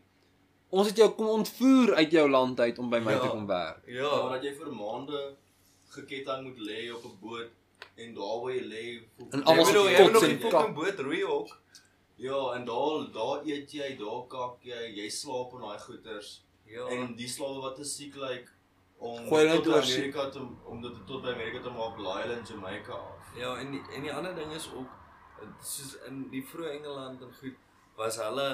Ons 0.70 0.88
het 0.88 0.98
jou 0.98 1.10
kom 1.12 1.28
ontvoer 1.28 1.94
uit 1.96 2.12
jou 2.12 2.30
land 2.30 2.60
uit 2.60 2.78
om 2.80 2.90
by 2.90 3.00
my 3.00 3.12
Ja. 3.12 3.20
te 3.20 3.28
kom 3.28 3.48
werk. 3.48 3.82
Ja, 3.86 3.94
Ja, 4.02 4.22
maar 4.24 4.40
dat 4.40 4.44
jy 4.44 4.56
vir 4.56 4.72
maande 4.74 5.36
geketting 5.90 6.44
moet 6.44 6.58
lê 6.60 6.92
op 6.96 7.04
'n 7.06 7.18
boot 7.22 7.50
en 7.98 8.14
daar 8.14 8.42
waar 8.42 8.52
jy 8.54 8.64
lê 8.64 9.02
En 9.32 9.40
Jy 9.40 9.46
almal 9.46 9.66
se 9.66 9.72
jy 9.72 9.80
moet 9.82 9.98
kots 9.98 10.12
nog 10.14 10.24
en 10.24 10.30
die 10.30 10.38
kak. 10.40 10.52
fucking 10.52 10.76
boot 10.76 11.00
roei 11.00 11.24
ook. 11.24 11.61
Ja, 12.22 12.40
en 12.56 12.66
daar 12.70 13.06
daar 13.16 13.46
eet 13.50 13.74
jy, 13.74 13.92
daar 14.00 14.24
kak 14.30 14.66
jy, 14.68 14.82
jy 15.02 15.10
slaap 15.10 15.54
in 15.58 15.66
daai 15.66 15.80
goeters. 15.86 16.34
Ja. 16.70 16.88
En 16.94 17.16
die 17.18 17.30
slawe 17.30 17.62
wat 17.64 17.76
te 17.80 17.86
siek 17.88 18.16
lyk 18.22 18.50
om 19.02 19.28
Gooi 19.28 19.42
hulle 19.48 19.58
tot 19.58 19.74
oor. 19.74 19.82
Amerika 19.82 20.30
te 20.30 20.44
om 20.70 20.82
dit 20.82 21.00
tot 21.10 21.24
by 21.26 21.34
Amerika 21.34 21.64
te 21.66 21.74
maak, 21.74 21.98
laai 21.98 22.22
hulle 22.24 22.38
in 22.38 22.46
Jamaica 22.48 22.94
af. 22.94 23.32
Ja, 23.38 23.56
en 23.58 23.74
die, 23.74 23.82
en 23.96 24.06
die 24.06 24.14
ander 24.14 24.36
ding 24.38 24.54
is 24.54 24.70
ook 24.72 25.00
soos 25.66 25.96
in 26.08 26.26
die 26.34 26.44
vroeë 26.46 26.76
Engeland 26.78 27.24
en 27.26 27.34
goed 27.40 27.58
was 27.98 28.18
hulle 28.22 28.48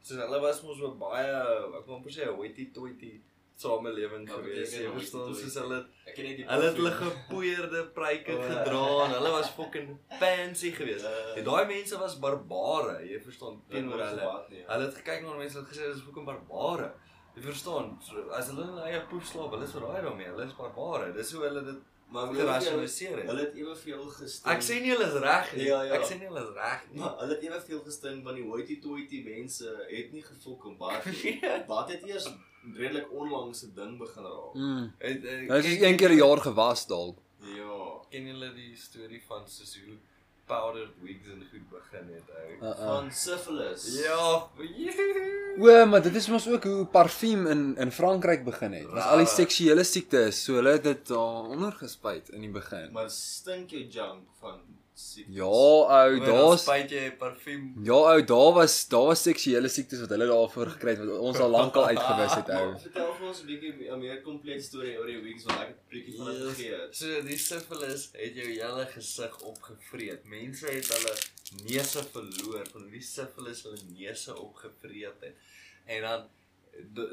soos 0.00 0.20
hulle 0.22 0.40
was 0.44 0.62
mos 0.64 0.80
ook 0.84 0.96
baie 1.00 1.26
ek 1.28 1.86
wil 1.86 1.98
amper 1.98 2.14
sê 2.14 2.28
hoity-toity 2.28 3.12
samelewing 3.60 4.24
Wat 4.28 4.38
gewees. 4.40 4.72
Jy 4.78 4.90
verstaan 4.94 5.34
soos 5.34 5.56
hulle 5.60 5.80
hulle 6.14 6.64
het 6.66 6.76
hulle 6.80 6.92
gepoeierde 6.98 7.82
pruike 7.96 8.32
Oh, 8.36 8.40
ja. 8.40 8.48
gedra 8.50 8.82
en 9.04 9.14
hulle 9.18 9.30
was 9.36 9.50
fucking 9.58 9.92
fancy 10.22 10.70
geweest. 10.76 11.04
Ja. 11.04 11.34
En 11.36 11.44
daai 11.50 11.66
mense 11.68 11.98
was 12.00 12.16
barbare, 12.24 12.96
jy 13.06 13.20
verstaan, 13.28 13.60
teenoor 13.70 14.02
hulle. 14.06 14.24
wat 14.32 14.48
nie. 14.50 14.64
Hulle 14.66 14.88
het 14.88 14.98
gekyk 15.02 15.22
na 15.26 15.36
mense 15.38 15.58
en 15.58 15.64
het 15.64 15.72
gesê 15.74 15.92
dis 15.92 16.02
fucking 16.08 16.26
barbare. 16.26 16.90
Jy 17.36 17.42
verstaan, 17.46 17.92
so, 18.02 18.24
as 18.34 18.48
hulle 18.50 18.64
hulle 18.66 18.82
eie 18.88 19.00
poep 19.10 19.22
slaap, 19.24 19.52
hulle 19.54 19.64
is 19.68 19.72
verraai 19.76 20.02
daarmee. 20.02 20.26
Hulle 20.32 20.44
is 20.50 20.56
barbare. 20.58 21.12
Dis 21.14 21.30
hoe 21.36 21.44
hulle 21.46 21.62
dit 21.68 21.78
Maar 22.10 22.26
jy, 22.32 22.40
gerasionaliseer 22.40 23.16
het. 23.16 23.26
Hulle 23.26 23.40
het 23.40 23.54
eweveel 23.54 24.02
gestem. 24.16 24.52
Ek 24.52 24.62
sê 24.66 24.80
nie 24.82 24.90
hulle 24.90 25.06
is 25.06 25.12
reg 25.22 25.52
nie. 25.56 25.64
Ja, 25.64 25.82
ja. 25.82 25.92
Ek 25.94 26.04
sê 26.08 26.18
nie 26.18 26.26
hulle 26.26 26.42
is 26.42 26.54
reg 26.56 26.86
nie. 26.90 27.00
maar 27.00 27.14
hulle 27.20 27.34
het 27.34 27.42
eweveel 27.42 27.80
gesting 27.84 28.22
van 28.24 28.34
die 28.34 28.44
hoity-toity 28.44 29.22
mense 29.24 29.74
het 29.90 30.12
nie 30.12 30.22
gefok 30.22 30.64
om 30.64 30.76
baat 30.76 31.04
nie. 31.06 31.38
Ja. 31.42 31.64
Baat 31.68 31.90
het 31.94 32.02
eers 32.08 32.26
redelik 32.76 33.12
onlangs 33.12 33.62
'n 33.64 33.72
ding 33.74 33.98
begin 33.98 34.22
raak. 34.24 34.54
Mm. 34.54 34.92
Het, 34.98 35.24
eh, 35.24 35.48
Dit 35.48 35.64
is 35.64 35.78
ken- 35.78 35.88
een 35.88 35.96
keer 35.96 36.10
'n 36.10 36.16
jaar 36.16 36.38
gewas 36.38 36.86
dalk. 36.86 37.18
Ja. 37.40 37.78
Ken 38.10 38.26
julle 38.26 38.52
die 38.54 38.76
storie 38.76 39.22
van 39.26 39.40
hoe 39.86 39.96
powdered 40.50 40.94
wigs 41.04 41.30
en 41.32 41.42
goed 41.50 41.66
begin 41.70 42.10
het 42.14 42.30
ou? 42.34 42.48
Uh, 42.50 42.68
uh. 42.68 42.76
Van 42.82 43.10
syphilis. 43.14 43.86
Ja, 44.02 44.24
O, 45.60 45.86
maar 45.86 46.02
dit 46.02 46.14
is 46.14 46.28
mos 46.30 46.48
ook 46.48 46.64
hoe 46.64 46.84
parfuum 46.86 47.46
in 47.50 47.62
in 47.76 47.92
Frankryk 47.92 48.44
begin 48.44 48.72
het. 48.72 48.90
Was 48.90 49.08
al 49.12 49.22
die 49.24 49.30
seksuele 49.30 49.84
siektes, 49.84 50.44
so 50.44 50.58
hulle 50.58 50.76
het 50.78 50.86
dit 50.86 51.08
daar 51.10 51.50
ondergespuit 51.56 52.30
in 52.36 52.46
die 52.46 52.52
begin. 52.54 52.90
Maar 52.94 53.10
stink 53.10 53.74
jou 53.74 53.82
junk 53.82 54.28
van 54.40 54.60
siektes. 55.00 55.36
Ja, 55.36 55.46
ou, 55.46 56.20
Daar's 56.24 56.64
jy 56.90 57.10
parfuum. 57.18 57.64
Ja, 57.84 57.98
ou, 58.12 58.22
daar 58.24 58.52
was 58.58 58.76
daar 58.92 59.06
was 59.10 59.22
seksuele 59.26 59.70
siektes 59.72 60.02
wat 60.04 60.12
hulle 60.14 60.28
daarvoor 60.30 60.72
gekry 60.76 60.94
het 60.94 61.02
wat 61.02 61.24
ons 61.30 61.40
al 61.44 61.52
lankal 61.54 61.86
uitgewis 61.90 62.36
het, 62.38 62.52
ou. 62.56 62.66
Vertel 62.86 63.12
vir 63.18 63.28
ons 63.32 63.42
'n 63.42 63.46
bietjie 63.50 63.90
'n 63.90 64.00
meer 64.04 64.22
komplete 64.26 64.64
storie 64.68 64.96
oor 64.98 65.10
die 65.10 65.20
wigs 65.26 65.46
want 65.48 65.60
ek 65.60 65.72
het 65.72 65.78
'n 65.80 65.94
bietjie 65.94 66.16
van 66.16 66.32
dit 66.32 66.42
vergeet. 66.48 66.96
So 67.02 67.22
die 67.30 67.40
syphilis 67.46 68.08
het 68.12 68.40
jou 68.42 68.48
hele 68.48 68.86
gesig 68.96 69.38
opgevreet. 69.52 70.24
Mense 70.24 70.66
het 70.66 70.92
hulle 70.94 71.14
neuse 71.66 72.04
verloor 72.12 72.66
van 72.72 72.82
hoe 72.82 72.90
die 72.98 73.06
syphilis 73.12 73.64
hulle 73.66 73.82
neuse 73.90 74.36
opgevreet 74.36 75.26
het. 75.26 75.34
En 75.86 76.02
dan 76.08 76.28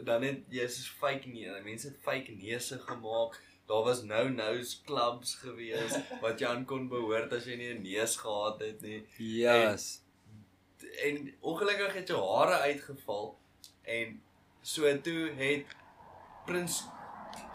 dan 0.06 0.24
het 0.24 0.44
jy 0.54 0.68
soos 0.70 0.90
fake 1.00 1.30
neuse. 1.34 1.62
Mense 1.64 1.88
het 1.88 1.98
fake 2.06 2.32
neuse 2.38 2.78
gemaak. 2.88 3.40
Daar 3.68 3.84
was 3.84 4.04
nou 4.08 4.30
nose 4.32 4.78
clubs 4.88 5.36
gewees 5.36 5.96
wat 6.22 6.40
jy 6.40 6.48
aan 6.48 6.66
kon 6.66 6.88
behoort 6.92 7.34
as 7.34 7.46
jy 7.46 7.58
nie 7.60 7.74
'n 7.74 7.82
neus 7.84 8.16
gehad 8.18 8.60
het 8.64 8.82
nie. 8.82 9.02
Yes. 9.18 10.02
En 11.04 11.34
ongelukkig 11.42 11.94
het 11.94 12.08
jou 12.08 12.22
hare 12.36 12.58
uitgeval 12.70 13.38
en 13.84 14.22
so 14.62 15.02
toe 15.02 15.32
het 15.36 15.76
prins 16.46 16.84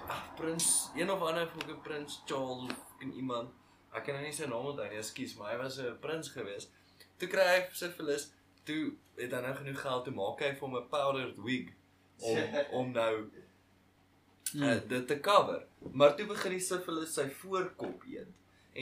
ag 0.09 0.34
prins 0.36 0.90
een 0.94 1.10
of 1.10 1.22
ander 1.22 1.48
fucking 1.48 1.82
prins 1.82 2.22
Charles 2.26 2.70
of 2.70 2.76
fucking 2.76 3.14
iemand 3.14 3.51
ek 3.93 4.05
kan 4.05 4.16
nou 4.16 4.24
nie 4.24 4.32
sy 4.36 4.48
naam 4.48 4.70
onthou 4.70 4.89
nie, 4.89 5.01
ekskuus, 5.01 5.34
maar 5.36 5.52
hy 5.52 5.59
was 5.60 5.78
'n 5.78 5.98
prins 6.01 6.28
gewees. 6.36 6.68
Toe 7.18 7.28
kry 7.28 7.44
hy 7.48 7.60
syfilis, 7.76 8.30
toe 8.64 8.94
het 9.16 9.32
hy 9.32 9.40
nou 9.44 9.55
genoeg 9.55 9.80
geld 9.80 10.05
toe 10.05 10.14
maak 10.14 10.40
hy 10.40 10.52
vir 10.52 10.66
hom 10.66 10.76
'n 10.76 10.89
powdered 10.89 11.39
wig 11.47 11.72
om 12.18 12.39
om 12.80 12.93
nou 12.93 13.12
uh, 14.55 14.79
dit 14.89 15.07
te 15.09 15.19
cover. 15.20 15.65
Maar 15.93 16.16
toe 16.16 16.27
begin 16.27 16.57
die 16.57 16.65
syfilis 16.65 17.15
sy 17.15 17.29
voorkop 17.43 18.07
eet 18.11 18.31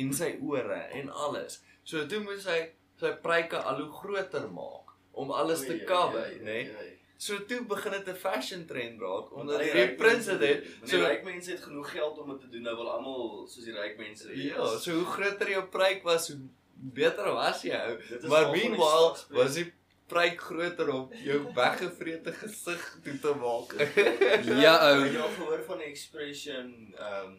en 0.00 0.12
sy 0.14 0.36
ore 0.46 0.82
en 1.00 1.10
alles. 1.26 1.60
So 1.84 2.06
toe 2.06 2.22
moes 2.24 2.46
hy 2.50 2.60
sy 3.00 3.12
pryke 3.24 3.58
al 3.58 3.82
hoe 3.82 3.90
groter 4.00 4.46
maak 4.52 4.94
om 5.20 5.32
alles 5.34 5.64
te 5.66 5.80
cover, 5.88 6.28
nê? 6.44 6.62
Nee? 6.68 6.96
So 7.20 7.36
toe 7.44 7.60
begin 7.68 7.92
dit 7.92 8.08
'n 8.08 8.16
fashion 8.16 8.64
trend 8.66 9.00
raak 9.00 9.34
omdat 9.36 9.60
die 9.60 9.70
ryk 9.70 9.98
mense 9.98 10.38
doen. 10.38 10.62
So 10.84 11.00
ryk 11.04 11.24
mense 11.24 11.50
het 11.50 11.60
genoeg 11.60 11.90
geld 11.90 12.18
om 12.18 12.30
dit 12.30 12.40
te 12.40 12.48
doen. 12.48 12.62
Nou 12.62 12.76
wil 12.76 12.90
almal 12.90 13.46
soos 13.48 13.64
die 13.64 13.76
ryk 13.76 13.98
mense 13.98 14.28
wees. 14.28 14.42
ja, 14.42 14.78
so 14.78 14.92
hoe 14.92 15.04
groter 15.04 15.50
jou 15.50 15.64
pruik 15.64 16.02
was, 16.02 16.28
hoe 16.28 16.38
beter 16.72 17.28
was 17.32 17.62
jy 17.62 17.76
ou. 17.76 17.98
Dit 18.08 18.26
Maar 18.26 18.50
meanwhile 18.50 19.16
was 19.36 19.54
die 19.54 19.72
pruik 20.10 20.40
groter 20.42 20.88
om 20.94 21.08
jou 21.24 21.38
weggevrete 21.54 22.32
gesig 22.42 22.82
toe 23.04 23.14
te 23.22 23.34
maak. 23.40 23.74
Ja, 24.64 24.74
ou. 24.90 25.02
Het 25.04 25.12
jy 25.14 25.20
al 25.22 25.34
gehoor 25.38 25.62
van 25.68 25.78
die 25.82 25.86
expression 25.90 26.72
um 27.10 27.36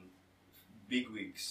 big 0.91 1.09
wigs? 1.15 1.49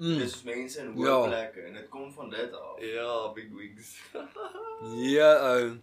Mm. 0.00 0.16
Dis 0.22 0.38
mense 0.46 0.80
in 0.80 0.92
hoë 0.96 1.06
Ja. 1.06 1.16
plekke 1.28 1.60
en 1.68 1.74
dit 1.76 1.88
kom 1.92 2.08
van 2.16 2.30
dit 2.32 2.52
af. 2.56 2.80
ja, 2.80 3.32
big 3.36 3.50
wigs. 3.56 3.94
Ja, 5.16 5.30
ou. 5.54 5.78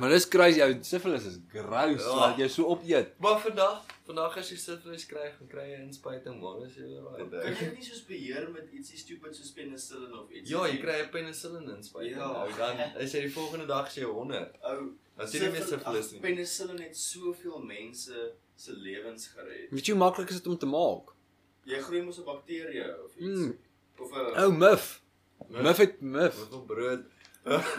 Maar 0.00 0.08
dis 0.14 0.28
crazy, 0.28 0.62
ou. 0.64 0.78
Syphilis 0.80 1.24
is 1.28 1.38
gross, 1.52 2.04
Ja. 2.06 2.14
wat 2.18 2.38
jy 2.40 2.48
so 2.48 2.64
opeet. 2.72 3.10
Maar 3.20 3.40
vandag, 3.40 3.82
vandag 4.12 4.36
as 4.36 4.50
jy 4.52 4.56
syfilis 4.60 5.06
kry, 5.08 5.30
gaan 5.38 5.48
kry 5.48 5.64
jy 5.72 5.78
inspuiting, 5.86 6.36
maar 6.40 6.60
is 6.66 6.74
jy 6.76 6.88
Kan 6.94 7.06
alright. 7.06 7.46
jy 7.48 7.54
dit 7.66 7.78
nie 7.78 7.86
soos 7.86 8.02
beheer 8.08 8.48
met 8.52 8.68
ietsie 8.76 8.98
stupid 9.00 9.34
soos 9.36 9.52
penicillin 9.56 10.12
of 10.18 10.30
iets? 10.30 10.50
Ja, 10.52 10.66
jy 10.68 10.78
kry 10.82 10.98
'n 11.02 11.08
penicillin 11.14 11.68
inspuiting. 11.76 12.16
Ja. 12.20 12.28
Nou 12.32 12.52
dan 12.58 12.82
is 13.00 13.12
jy 13.16 13.22
die 13.26 13.32
volgende 13.32 13.66
dag 13.66 13.86
as 13.86 13.96
jy 13.96 14.04
100. 14.04 14.58
ou 14.62 14.92
As 15.16 15.32
jy 15.32 15.40
nie 15.40 15.50
meer 15.56 15.66
syfilis 15.66 16.06
ag, 16.06 16.12
nie. 16.12 16.20
Penicillin 16.20 16.78
het 16.80 16.96
soveel 16.96 17.58
mense 17.62 18.32
se 18.56 18.72
lewens 18.72 19.26
gered. 19.34 19.70
Weet 19.70 19.86
jy 19.86 19.92
hoe 19.92 20.00
maklik 20.04 20.30
is 20.30 20.36
dit 20.36 20.46
om 20.46 20.58
te 20.58 20.66
maak? 20.66 21.12
Jy 21.64 21.78
groei 21.80 22.02
mos 22.02 22.18
'n 22.18 22.24
bakterie 22.24 22.84
of 23.04 23.16
iets. 23.16 23.40
Mm. 23.40 23.58
Of 23.98 24.10
'n 24.12 24.36
Ou 24.44 24.52
muff. 24.52 25.00
Muff 25.48 25.78
het 25.78 26.00
muff. 26.00 26.38
Wat 26.38 26.52
op 26.52 26.66
brood. 26.66 27.04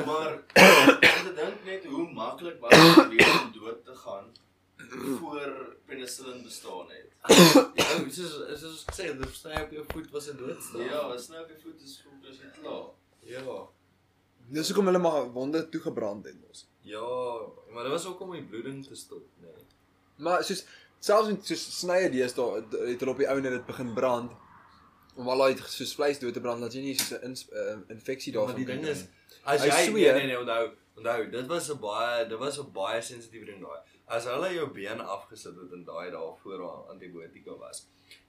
Maar 0.06 0.44
ek 1.08 1.36
dink 1.36 1.66
net 1.66 1.86
hoe 1.86 2.08
maklik 2.12 2.60
was 2.60 2.72
dit 3.10 3.28
om 3.28 3.52
dood 3.54 3.86
te 3.86 3.96
gaan 3.96 4.32
voor 5.20 5.76
penicillin 5.86 6.44
bestaan 6.44 6.88
het. 6.90 7.12
Ja, 7.76 8.10
soos 8.10 8.34
soos 8.60 8.84
ek 8.88 8.96
sê, 8.98 9.06
die 9.18 9.28
versny 9.30 9.56
op 9.64 9.72
jou 9.72 9.84
voet 9.94 10.10
was 10.12 10.28
'n 10.32 10.38
doodstraf. 10.38 10.86
Ja, 10.90 11.00
as 11.16 11.28
nou 11.30 11.42
op 11.44 11.48
die 11.48 11.60
voet 11.64 11.82
is 11.84 12.02
voel 12.04 12.20
dis 12.22 12.40
net 12.42 12.58
klaar. 12.62 12.86
Ja. 13.20 13.68
Dis 14.50 14.68
hoekom 14.70 14.86
hulle 14.86 15.00
maar 15.00 15.32
wonde 15.32 15.70
toegebrand 15.70 16.26
het 16.26 16.36
mos. 16.48 16.66
Ja, 16.82 17.10
maar 17.72 17.84
dit 17.84 17.92
was 17.92 18.06
ook 18.06 18.20
om 18.20 18.32
die 18.32 18.44
bloeding 18.44 18.86
te 18.88 18.96
stop, 18.96 19.24
nee. 19.42 19.52
Maar 20.16 20.44
soos 20.44 20.66
selfs 21.00 21.30
in 21.30 21.40
soos 21.44 21.80
snye 21.80 22.10
deesdae 22.10 22.56
het 22.56 22.72
het 22.72 23.00
hulle 23.00 23.12
op 23.12 23.18
die 23.18 23.30
ouene 23.30 23.50
dit 23.50 23.66
begin 23.66 23.94
brand. 23.94 24.32
Om 25.16 25.30
al 25.30 25.38
daai 25.38 25.56
soos 25.68 25.94
vleis 25.96 26.20
dood 26.20 26.34
te 26.34 26.42
brand 26.42 26.62
dat 26.62 26.74
jy 26.74 26.82
nie 26.82 26.96
soos 27.00 27.12
'n 27.20 27.24
ins- 27.30 27.48
'n 27.52 27.86
infeksie 27.90 28.34
daarvan 28.34 28.50
Maar 28.50 28.66
die 28.66 28.66
ding 28.66 28.82
kry 28.82 28.90
is 28.92 29.00
nie. 29.00 29.10
as 29.44 29.64
jy 29.64 29.70
sweer. 29.70 30.14
nee 30.14 30.26
nee 30.26 30.26
nee 30.28 30.40
onthou, 30.40 30.70
onthou, 30.98 31.30
dit 31.30 31.48
was 31.48 31.70
'n 31.72 31.80
baie 31.80 32.28
dit 32.28 32.38
was 32.38 32.58
'n 32.60 32.72
baie 32.72 33.02
sensitiewe 33.02 33.46
ding 33.46 33.62
daai. 33.62 33.80
As 34.14 34.28
hulle 34.30 34.52
jou 34.54 34.68
been 34.76 35.02
afgesit 35.02 35.56
het 35.58 35.72
in 35.78 35.84
daai 35.88 36.12
dae 36.14 36.34
voor 36.44 36.58
daar 36.62 36.90
antibiotika 36.94 37.56
was, 37.62 37.86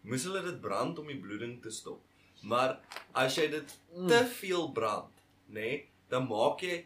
moes 0.09 0.25
hulle 0.29 0.41
dit 0.47 0.61
brand 0.65 0.99
om 1.03 1.11
die 1.13 1.19
bloeding 1.21 1.59
te 1.65 1.71
stop. 1.75 2.01
Maar 2.43 2.79
as 3.25 3.37
jy 3.39 3.49
dit 3.53 3.75
te 4.09 4.21
veel 4.39 4.71
brand, 4.77 5.13
nê, 5.49 5.55
nee, 5.61 5.83
dan 6.13 6.27
maak 6.29 6.61
jy 6.65 6.79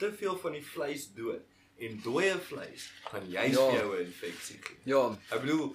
te 0.00 0.10
veel 0.18 0.36
van 0.42 0.52
die 0.58 0.64
vleis 0.64 1.08
dood. 1.16 1.42
En 1.84 1.96
dooie 2.04 2.36
vleis 2.48 2.84
gaan 3.10 3.24
jy 3.30 3.46
Ja. 3.50 3.64
vir 3.70 3.78
jou 3.80 3.96
'n 3.96 4.04
infeksie 4.06 4.58
gee. 4.62 4.76
Ja, 4.84 5.02
Ek 5.30 5.40
bedoel 5.40 5.74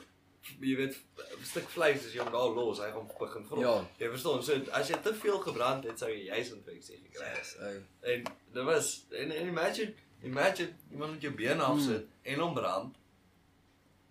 jy 0.62 0.76
weet 0.78 0.96
'n 0.96 1.44
stuk 1.46 1.68
vleis 1.70 2.06
as 2.06 2.14
jy 2.14 2.20
hom 2.24 2.32
daar 2.32 2.54
los, 2.56 2.80
hy 2.80 2.92
gaan 2.92 3.08
begin 3.20 3.46
vrot. 3.46 3.60
Ja. 3.62 3.86
Jy 4.00 4.10
verstaan, 4.10 4.44
so 4.44 4.54
as 4.72 4.88
jy 4.90 4.98
te 5.04 5.14
veel 5.14 5.40
gebrand 5.40 5.84
het, 5.84 6.00
sou 6.00 6.10
jy 6.10 6.24
juis 6.26 6.52
infeksie 6.52 6.98
gekry 7.04 7.26
het. 7.28 7.58
ou. 7.60 7.82
En 8.02 8.24
dit 8.54 8.64
was 8.64 9.06
en, 9.12 9.32
en 9.32 9.48
imagine 9.48 9.94
imagine 10.24 10.74
iemand 10.92 11.12
met 11.12 11.22
jou 11.22 11.34
been 11.34 11.60
afsit 11.62 12.06
Hmm. 12.06 12.34
en 12.34 12.40
hom 12.40 12.54
brand 12.54 12.96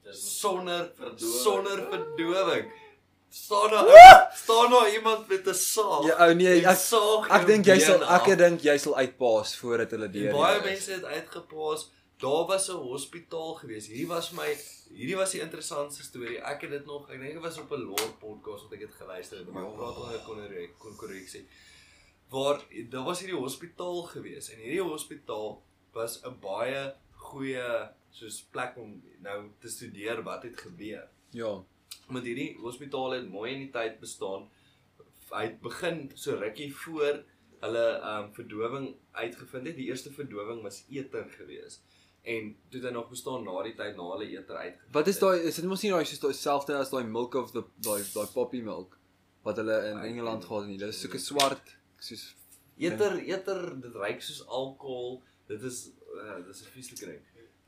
Dis 0.04 0.40
sonder 0.40 0.92
Verdowing. 0.96 1.20
sonder 1.42 1.86
verdowing. 1.90 2.72
Staan 3.30 3.70
daar 3.70 4.30
staan 4.34 4.70
daar 4.70 4.92
iemand 4.92 5.28
met 5.28 5.46
'n 5.46 5.54
saag. 5.54 6.04
Ja, 6.06 6.14
ou 6.26 6.34
nee, 6.34 6.60
en 6.62 6.70
ek 6.70 6.76
saag 6.78 7.28
ek 7.30 7.46
dink 7.46 7.64
jy 7.66 7.78
sal 7.78 8.02
ek 8.02 8.38
dink 8.38 8.60
jy 8.62 8.76
sal 8.78 8.96
uitpaas 8.96 9.56
voordat 9.56 9.90
hulle 9.90 10.10
deur. 10.10 10.32
baie 10.32 10.60
mense 10.64 10.90
het 10.92 11.04
uitgepaas. 11.04 11.90
Daar 12.18 12.46
was 12.46 12.68
'n 12.68 12.72
hospitaal 12.76 13.54
gewees. 13.54 13.86
Hierdie 13.86 14.06
was 14.06 14.30
my 14.30 14.56
hierdie 14.90 15.16
was 15.16 15.30
die 15.30 15.40
interessantste 15.40 16.02
storie. 16.02 16.38
Ek 16.40 16.60
het 16.60 16.70
dit 16.70 16.86
nog, 16.86 17.10
ek 17.10 17.20
dink 17.20 17.32
dit 17.32 17.42
was 17.42 17.58
op 17.58 17.70
'n 17.70 17.82
lore 17.82 18.10
podcast 18.18 18.62
wat 18.62 18.72
ek 18.72 18.80
het 18.80 18.94
geluister 18.94 19.38
het, 19.38 19.52
maar 19.52 19.64
ek 19.64 19.76
praat 19.76 19.96
onder 20.28 20.48
kon 20.54 20.68
kon 20.78 20.96
korreksie. 20.96 21.46
Waar 22.30 22.60
daar 22.90 23.04
was 23.04 23.18
hierdie 23.20 23.38
hospitaal 23.38 24.02
gewees 24.02 24.50
en 24.52 24.58
hierdie 24.58 24.82
hospitaal 24.82 25.62
was 25.98 26.20
'n 26.24 26.38
baie 26.40 26.82
goeie 27.28 27.68
soos 28.10 28.42
plek 28.52 28.76
om 28.80 28.94
nou 29.24 29.38
te 29.60 29.68
studeer 29.68 30.22
wat 30.26 30.42
het 30.42 30.60
gebeur. 30.60 31.08
Ja. 31.36 31.52
Met 32.08 32.24
hierdie 32.24 32.56
hospitaal 32.60 33.18
het 33.18 33.28
mooi 33.30 33.52
in 33.52 33.66
die 33.66 33.72
tyd 33.74 33.98
bestaan. 34.00 34.48
Hy 35.30 35.42
het 35.50 35.60
begin 35.60 36.10
so 36.14 36.38
rukkie 36.40 36.70
voor 36.74 37.22
hulle 37.60 37.86
ehm 37.98 38.24
um, 38.24 38.32
verdowing 38.34 38.88
uitgevind 39.12 39.66
het. 39.66 39.76
Die 39.76 39.88
eerste 39.90 40.12
verdowing 40.12 40.62
was 40.62 40.84
eter 40.88 41.28
gewees. 41.36 41.80
En 42.22 42.56
toe 42.68 42.80
het 42.82 42.92
nog 42.92 43.08
bestaan 43.08 43.44
na 43.44 43.62
die 43.62 43.74
tyd 43.74 43.96
na 43.96 44.08
hulle 44.12 44.28
eter 44.28 44.56
uitgevind. 44.56 44.92
Wat 44.92 45.06
is 45.06 45.18
daai 45.18 45.40
is 45.40 45.60
dit 45.60 45.68
mos 45.68 45.82
nie 45.82 45.92
daai 45.92 46.04
soos 46.04 46.22
daai 46.24 46.34
selfde 46.34 46.76
as 46.76 46.90
daai 46.94 47.04
milk 47.04 47.34
of 47.34 47.52
the 47.52 47.64
daai 47.76 48.00
daai 48.14 48.26
poppy 48.34 48.62
milk 48.62 48.98
wat 49.46 49.60
hulle 49.60 49.78
in 49.90 49.98
Ek 49.98 50.10
Engeland 50.12 50.44
gehad 50.44 50.66
het 50.66 50.70
nie. 50.72 50.78
Dis 50.78 51.00
soeke 51.04 51.20
swart 51.22 51.74
soos 51.98 52.28
eter 52.78 53.18
eter 53.26 53.64
dit 53.82 53.94
ruik 53.94 54.22
soos 54.22 54.44
alkohol. 54.46 55.22
Dit 55.48 55.62
is 55.62 55.78
uh, 56.14 56.36
dit 56.44 56.54
is 56.54 56.60
'n 56.62 56.70
vieslike 56.76 57.06
ding. 57.10 57.20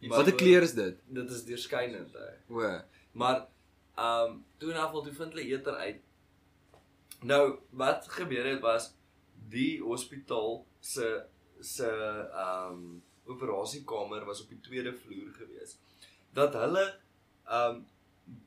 Maar- 0.09 0.17
Watter 0.19 0.35
kleur 0.35 0.63
is 0.63 0.73
dit? 0.75 0.97
Dit 1.07 1.31
is 1.31 1.45
deurskynend 1.45 2.13
hè. 2.13 2.29
O. 2.49 2.81
Maar 3.13 3.47
ehm 3.97 4.31
um, 4.31 4.45
toe 4.59 4.71
in 4.71 4.77
afval 4.77 5.03
toe 5.03 5.13
vind 5.13 5.33
hulle 5.35 5.45
eter 5.57 5.75
uit. 5.75 6.01
Nou 7.21 7.59
wat 7.71 8.09
gebeur 8.09 8.47
het 8.47 8.61
was 8.61 8.93
die 9.49 9.81
hospitaal 9.83 10.67
se 10.81 11.25
se 11.61 11.89
ehm 12.33 12.73
um, 12.73 13.03
operasiekamer 13.25 14.25
was 14.25 14.41
op 14.43 14.49
die 14.49 14.61
tweede 14.61 14.95
vloer 14.97 15.33
gewees. 15.37 15.77
Dat 16.33 16.55
hulle 16.55 16.87
ehm 17.45 17.75
um, 17.77 17.87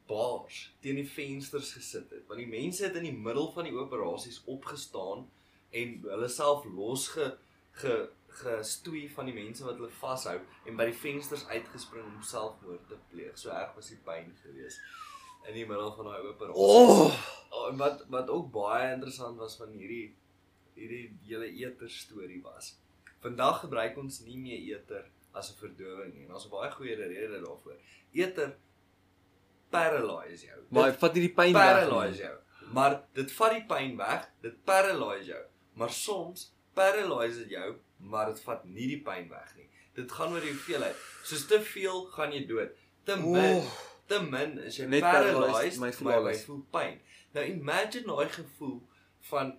baars 0.07 0.75
teen 0.79 0.95
die 0.95 1.09
vensters 1.09 1.71
gesit 1.73 2.09
het. 2.09 2.27
Want 2.27 2.39
die 2.39 2.47
mense 2.49 2.83
het 2.85 2.95
in 2.95 3.03
die 3.03 3.17
middel 3.17 3.51
van 3.51 3.63
die 3.63 3.73
operasies 3.75 4.41
opgestaan 4.45 5.29
en 5.69 5.99
hulle 6.01 6.27
self 6.27 6.65
losge 6.65 7.37
ge 7.71 8.09
gestoei 8.33 9.09
van 9.09 9.25
die 9.25 9.33
mense 9.33 9.63
wat 9.65 9.75
hulle 9.77 9.89
vashou 9.89 10.39
en 10.65 10.75
by 10.77 10.85
die 10.85 10.97
vensters 10.97 11.45
uitgespring 11.47 12.05
om 12.05 12.21
selfmoord 12.21 12.87
te 12.89 12.97
pleeg. 13.11 13.37
So 13.37 13.49
erg 13.49 13.75
was 13.75 13.89
die 13.89 13.99
pyn 14.05 14.33
geweest 14.43 14.79
in 15.47 15.53
die 15.53 15.65
middel 15.67 15.91
van 15.95 16.05
daai 16.05 16.27
operasie. 16.27 16.55
Oh, 16.55 17.13
Oh, 17.53 17.67
en 17.69 17.77
wat 17.77 18.05
wat 18.09 18.29
ook 18.29 18.51
baie 18.51 18.93
interessant 18.93 19.37
was 19.37 19.55
van 19.57 19.69
hierdie 19.77 20.15
hierdie 20.75 21.17
hele 21.27 21.45
eter 21.53 21.89
storie 21.89 22.41
was. 22.41 22.71
Vandag 23.21 23.59
gebruik 23.61 23.97
ons 23.97 24.19
nie 24.25 24.37
meer 24.37 24.59
eter 24.77 25.05
as 25.33 25.51
'n 25.51 25.57
verdowing 25.59 26.13
nie. 26.13 26.23
En 26.23 26.29
daar's 26.29 26.45
'n 26.45 26.49
baie 26.49 26.71
goeie 26.71 26.95
rede 26.95 27.39
daarvoor. 27.45 27.75
Eter 28.13 28.55
paralyse 29.69 30.45
jou. 30.45 30.59
maar 30.69 30.91
Dit 30.91 30.99
vat 30.99 31.13
nie 31.13 31.21
die 31.27 31.33
pyn 31.35 31.53
weg. 31.53 31.63
paralyse 31.63 32.21
jou. 32.21 32.35
Maar 32.73 32.95
dit 33.13 33.31
vat 33.37 33.51
die 33.51 33.65
pyn 33.69 33.97
weg, 33.97 34.27
dit 34.41 34.63
paralyse 34.65 35.29
jou. 35.29 35.43
Maar 35.73 35.89
soms 35.91 36.51
paralyse 36.73 37.37
dit 37.43 37.49
jou, 37.49 37.75
maar 38.03 38.25
dit 38.31 38.39
vat 38.45 38.65
nie 38.65 38.87
die 38.87 39.01
pyn 39.05 39.29
weg 39.29 39.53
nie. 39.57 39.67
Dit 39.95 40.11
gaan 40.11 40.33
oor 40.33 40.41
die 40.41 40.51
hoeveelheid. 40.51 40.95
Soos 41.23 41.45
te 41.47 41.59
veel 41.61 42.05
gaan 42.15 42.31
jy 42.33 42.45
dood. 42.49 42.71
Te 43.05 43.15
min, 43.15 43.57
Oh. 43.57 43.65
te 44.07 44.19
min 44.21 44.57
is 44.59 44.77
jy 44.77 44.85
Net 44.87 45.01
paralyzed, 45.01 45.79
my 45.79 45.87
jy 45.91 45.93
voel 45.93 46.11
alles. 46.11 46.43
voel 46.45 46.63
pyn. 46.71 46.99
Nou 47.33 47.45
imagine 47.45 48.05
daai 48.05 48.29
gevoel 48.29 48.81
van 49.29 49.53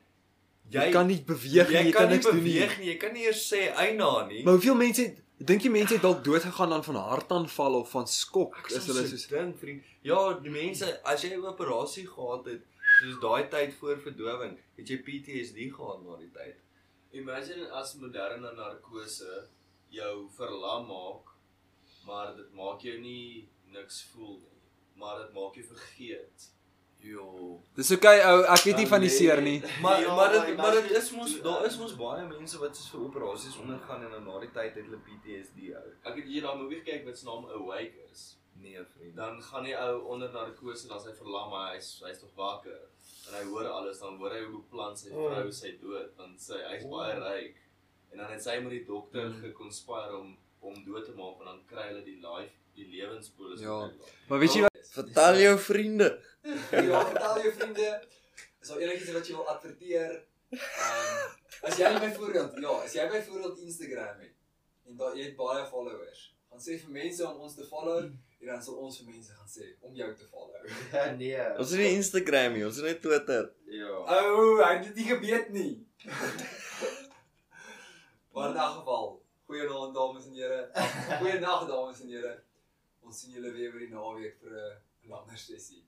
Jy 0.70 0.90
kan 0.92 1.06
nie 1.06 1.20
beweeg 1.22 1.68
nie, 1.68 1.82
jy 1.84 1.90
kan 1.92 2.08
niks 2.08 2.24
doen 2.24 2.34
nie. 2.36 2.42
beweeg 2.42 2.78
nie. 2.78 2.86
Jy 2.86 2.96
kan 2.96 3.12
nie 3.12 3.24
eers 3.26 3.42
sê 3.52 3.66
eina 3.76 4.26
nie. 4.26 4.42
Maar 4.44 4.52
hoeveel 4.56 4.74
mense 4.74 5.02
het 5.02 5.20
dink 5.38 5.62
jy 5.62 5.70
mense 5.70 5.92
het 5.92 6.02
dalk 6.02 6.24
dood 6.24 6.42
gegaan 6.42 6.70
dan 6.70 6.84
van 6.84 6.94
hartaanval 6.96 7.74
of 7.80 7.90
van 7.90 8.06
skok? 8.08 8.56
Ek 8.58 8.70
Is 8.70 8.86
hulle 8.86 9.02
so 9.02 9.06
soos 9.16 9.26
dink 9.28 9.58
vriend. 9.58 9.82
Ja, 10.02 10.32
die 10.40 10.50
mense 10.50 11.00
as 11.04 11.22
jy 11.22 11.34
'n 11.36 11.44
operasie 11.46 12.06
gehad 12.06 12.46
het, 12.46 12.62
soos 13.00 13.20
daai 13.20 13.48
tyd 13.50 13.74
voor 13.74 13.98
verdowing, 14.00 14.56
het 14.76 14.88
jy 14.88 14.96
PTSD 15.02 15.68
gehad 15.76 16.02
na 16.04 16.16
die 16.16 16.30
tyd. 16.32 16.56
Imagine 17.14 17.68
as 17.80 17.94
moderne 18.00 18.50
narkose 18.58 19.44
jou 19.94 20.14
verlam 20.36 20.86
maak, 20.90 21.30
maar 22.06 22.34
dit 22.36 22.50
maak 22.58 22.82
jou 22.82 22.96
nie 23.00 23.48
niks 23.74 24.02
voel 24.12 24.36
nie, 24.40 24.58
maar 24.98 25.20
dit 25.22 25.32
maak 25.36 25.54
jou 25.58 25.66
vergeet. 25.70 26.50
Jo. 27.04 27.60
Dis 27.76 27.90
okay 27.92 28.16
ou, 28.24 28.38
ek 28.48 28.62
het 28.70 28.78
nie 28.80 28.86
van 28.88 29.02
die 29.04 29.10
lê- 29.10 29.16
seer 29.18 29.40
nie. 29.44 29.58
Maar 29.84 30.00
Ja, 30.00 30.14
maar 30.16 30.30
dit 30.32 30.56
maar 30.56 30.72
dit 30.72 30.90
is 30.96 31.10
mos 31.12 31.34
daar 31.44 31.66
is 31.68 31.76
mos 31.78 31.92
baie 32.00 32.22
mense 32.30 32.56
wat 32.62 32.76
soos 32.78 32.88
vir 32.94 33.02
operasies 33.10 33.58
ondergaan 33.60 34.06
en 34.06 34.14
dan 34.16 34.24
na 34.24 34.38
die 34.40 34.48
tyd 34.54 34.78
het 34.78 34.86
hulle 34.88 35.00
PTSD 35.04 35.68
ou. 35.76 35.90
Ek 36.08 36.16
het 36.16 36.24
hier 36.32 36.46
daai 36.46 36.56
movie 36.62 36.80
gekyk 36.80 37.04
met 37.04 37.18
se 37.20 37.28
naam 37.28 37.44
Awake 37.58 38.06
is. 38.10 38.24
Nee 38.62 38.80
vriend. 38.94 39.16
Dan 39.20 39.36
gaan 39.42 39.68
die 39.68 39.76
ou 39.76 40.00
onder 40.14 40.32
narkose 40.32 40.88
dan 40.88 41.02
sy 41.04 41.12
verlam, 41.18 41.50
maar 41.52 41.74
hy's 41.74 41.90
hy's 42.06 42.22
tog 42.24 42.32
wakker. 42.40 42.80
En 43.28 43.34
hy 43.38 43.44
hoor 43.50 43.66
alles, 43.68 43.98
dan 43.98 44.16
hoor 44.20 44.30
hy 44.34 44.40
hoe 44.44 44.60
beplan 44.62 44.96
sy 44.96 45.10
Oh. 45.12 45.30
vrou 45.32 45.50
sy 45.52 45.70
dood, 45.80 46.10
want 46.16 46.40
sy 46.40 46.58
hy's 46.70 46.84
Oh. 46.84 46.90
baie 46.90 47.14
ryk. 47.20 47.56
En 48.12 48.18
dan 48.18 48.30
het 48.32 48.42
sy 48.42 48.58
met 48.60 48.70
die 48.70 48.84
dokter 48.84 49.28
Mm. 49.28 49.40
gekonspireer 49.42 50.14
om 50.20 50.36
om 50.64 50.84
dood 50.84 51.04
te 51.04 51.12
maak 51.12 51.36
want 51.38 51.44
dan 51.44 51.58
kry 51.68 51.88
hulle 51.88 52.02
die 52.04 52.20
life 52.20 52.52
die 52.74 52.86
lewenspolis. 52.88 53.60
Ja. 53.60 53.90
Maar 54.28 54.38
weet 54.38 54.54
jy 54.54 54.60
wat? 54.62 54.78
Vertel 54.92 55.36
jou 55.36 55.58
vriende. 55.58 56.20
Ja, 56.90 57.04
vertel 57.04 57.42
jou 57.42 57.52
vriende, 57.52 58.02
is 58.62 58.68
daar 58.68 58.78
enigiets 58.78 59.12
wat 59.12 59.26
jy 59.28 59.34
wil 59.36 59.48
adverteer? 59.48 60.24
Ehm 60.50 61.30
as 61.68 61.76
jy 61.78 61.90
byvoorbeeld, 62.00 62.58
ja, 62.60 62.68
as 62.84 62.92
jy 62.94 63.08
byvoorbeeld 63.08 63.58
Instagram 63.58 64.18
het 64.20 64.34
en 64.86 64.96
daar 64.96 65.14
jy 65.16 65.22
het 65.30 65.36
baie 65.36 65.66
followers, 65.66 66.34
gaan 66.50 66.60
sê 66.60 66.78
vir 66.80 66.90
mense 66.92 67.24
om 67.28 67.40
ons 67.40 67.54
te 67.54 67.64
follow 67.64 68.10
en 68.40 68.46
dan 68.52 68.62
sal 68.62 68.80
ons 68.86 68.98
vir 69.00 69.10
mense 69.12 69.32
gaan 69.32 69.50
sê 69.50 69.70
om 69.80 69.94
jou 69.94 70.10
te 70.14 70.26
follow. 70.30 70.62
Ja 70.94 71.04
nee. 71.18 71.44
Ons 71.58 71.74
het 71.74 71.82
nie 71.82 71.92
Instagram 71.98 72.56
nie, 72.56 72.64
ons 72.66 72.80
het 72.80 72.88
net 72.90 73.02
Twitter. 73.04 73.50
Ja. 73.74 73.92
Ou, 74.16 74.32
oh, 74.40 74.62
hy 74.62 74.72
het 74.76 74.88
dit 74.88 75.02
nie 75.02 75.08
geweet 75.12 75.52
nie. 75.54 75.74
maar 78.34 78.50
in 78.50 78.60
elk 78.66 78.76
geval, 78.80 79.06
goeienaand 79.46 79.94
dames 79.94 80.26
en 80.30 80.40
here. 80.40 80.60
Goeienaand 81.22 81.68
dames 81.68 82.02
en 82.04 82.12
here. 82.16 82.34
Ons 83.04 83.20
sien 83.20 83.34
julle 83.36 83.52
weer 83.52 83.72
oor 83.72 83.82
die 83.84 83.92
naweek 83.92 84.38
vir 84.42 84.54
'n 84.60 85.10
langer 85.12 85.38
sessie. 85.38 85.83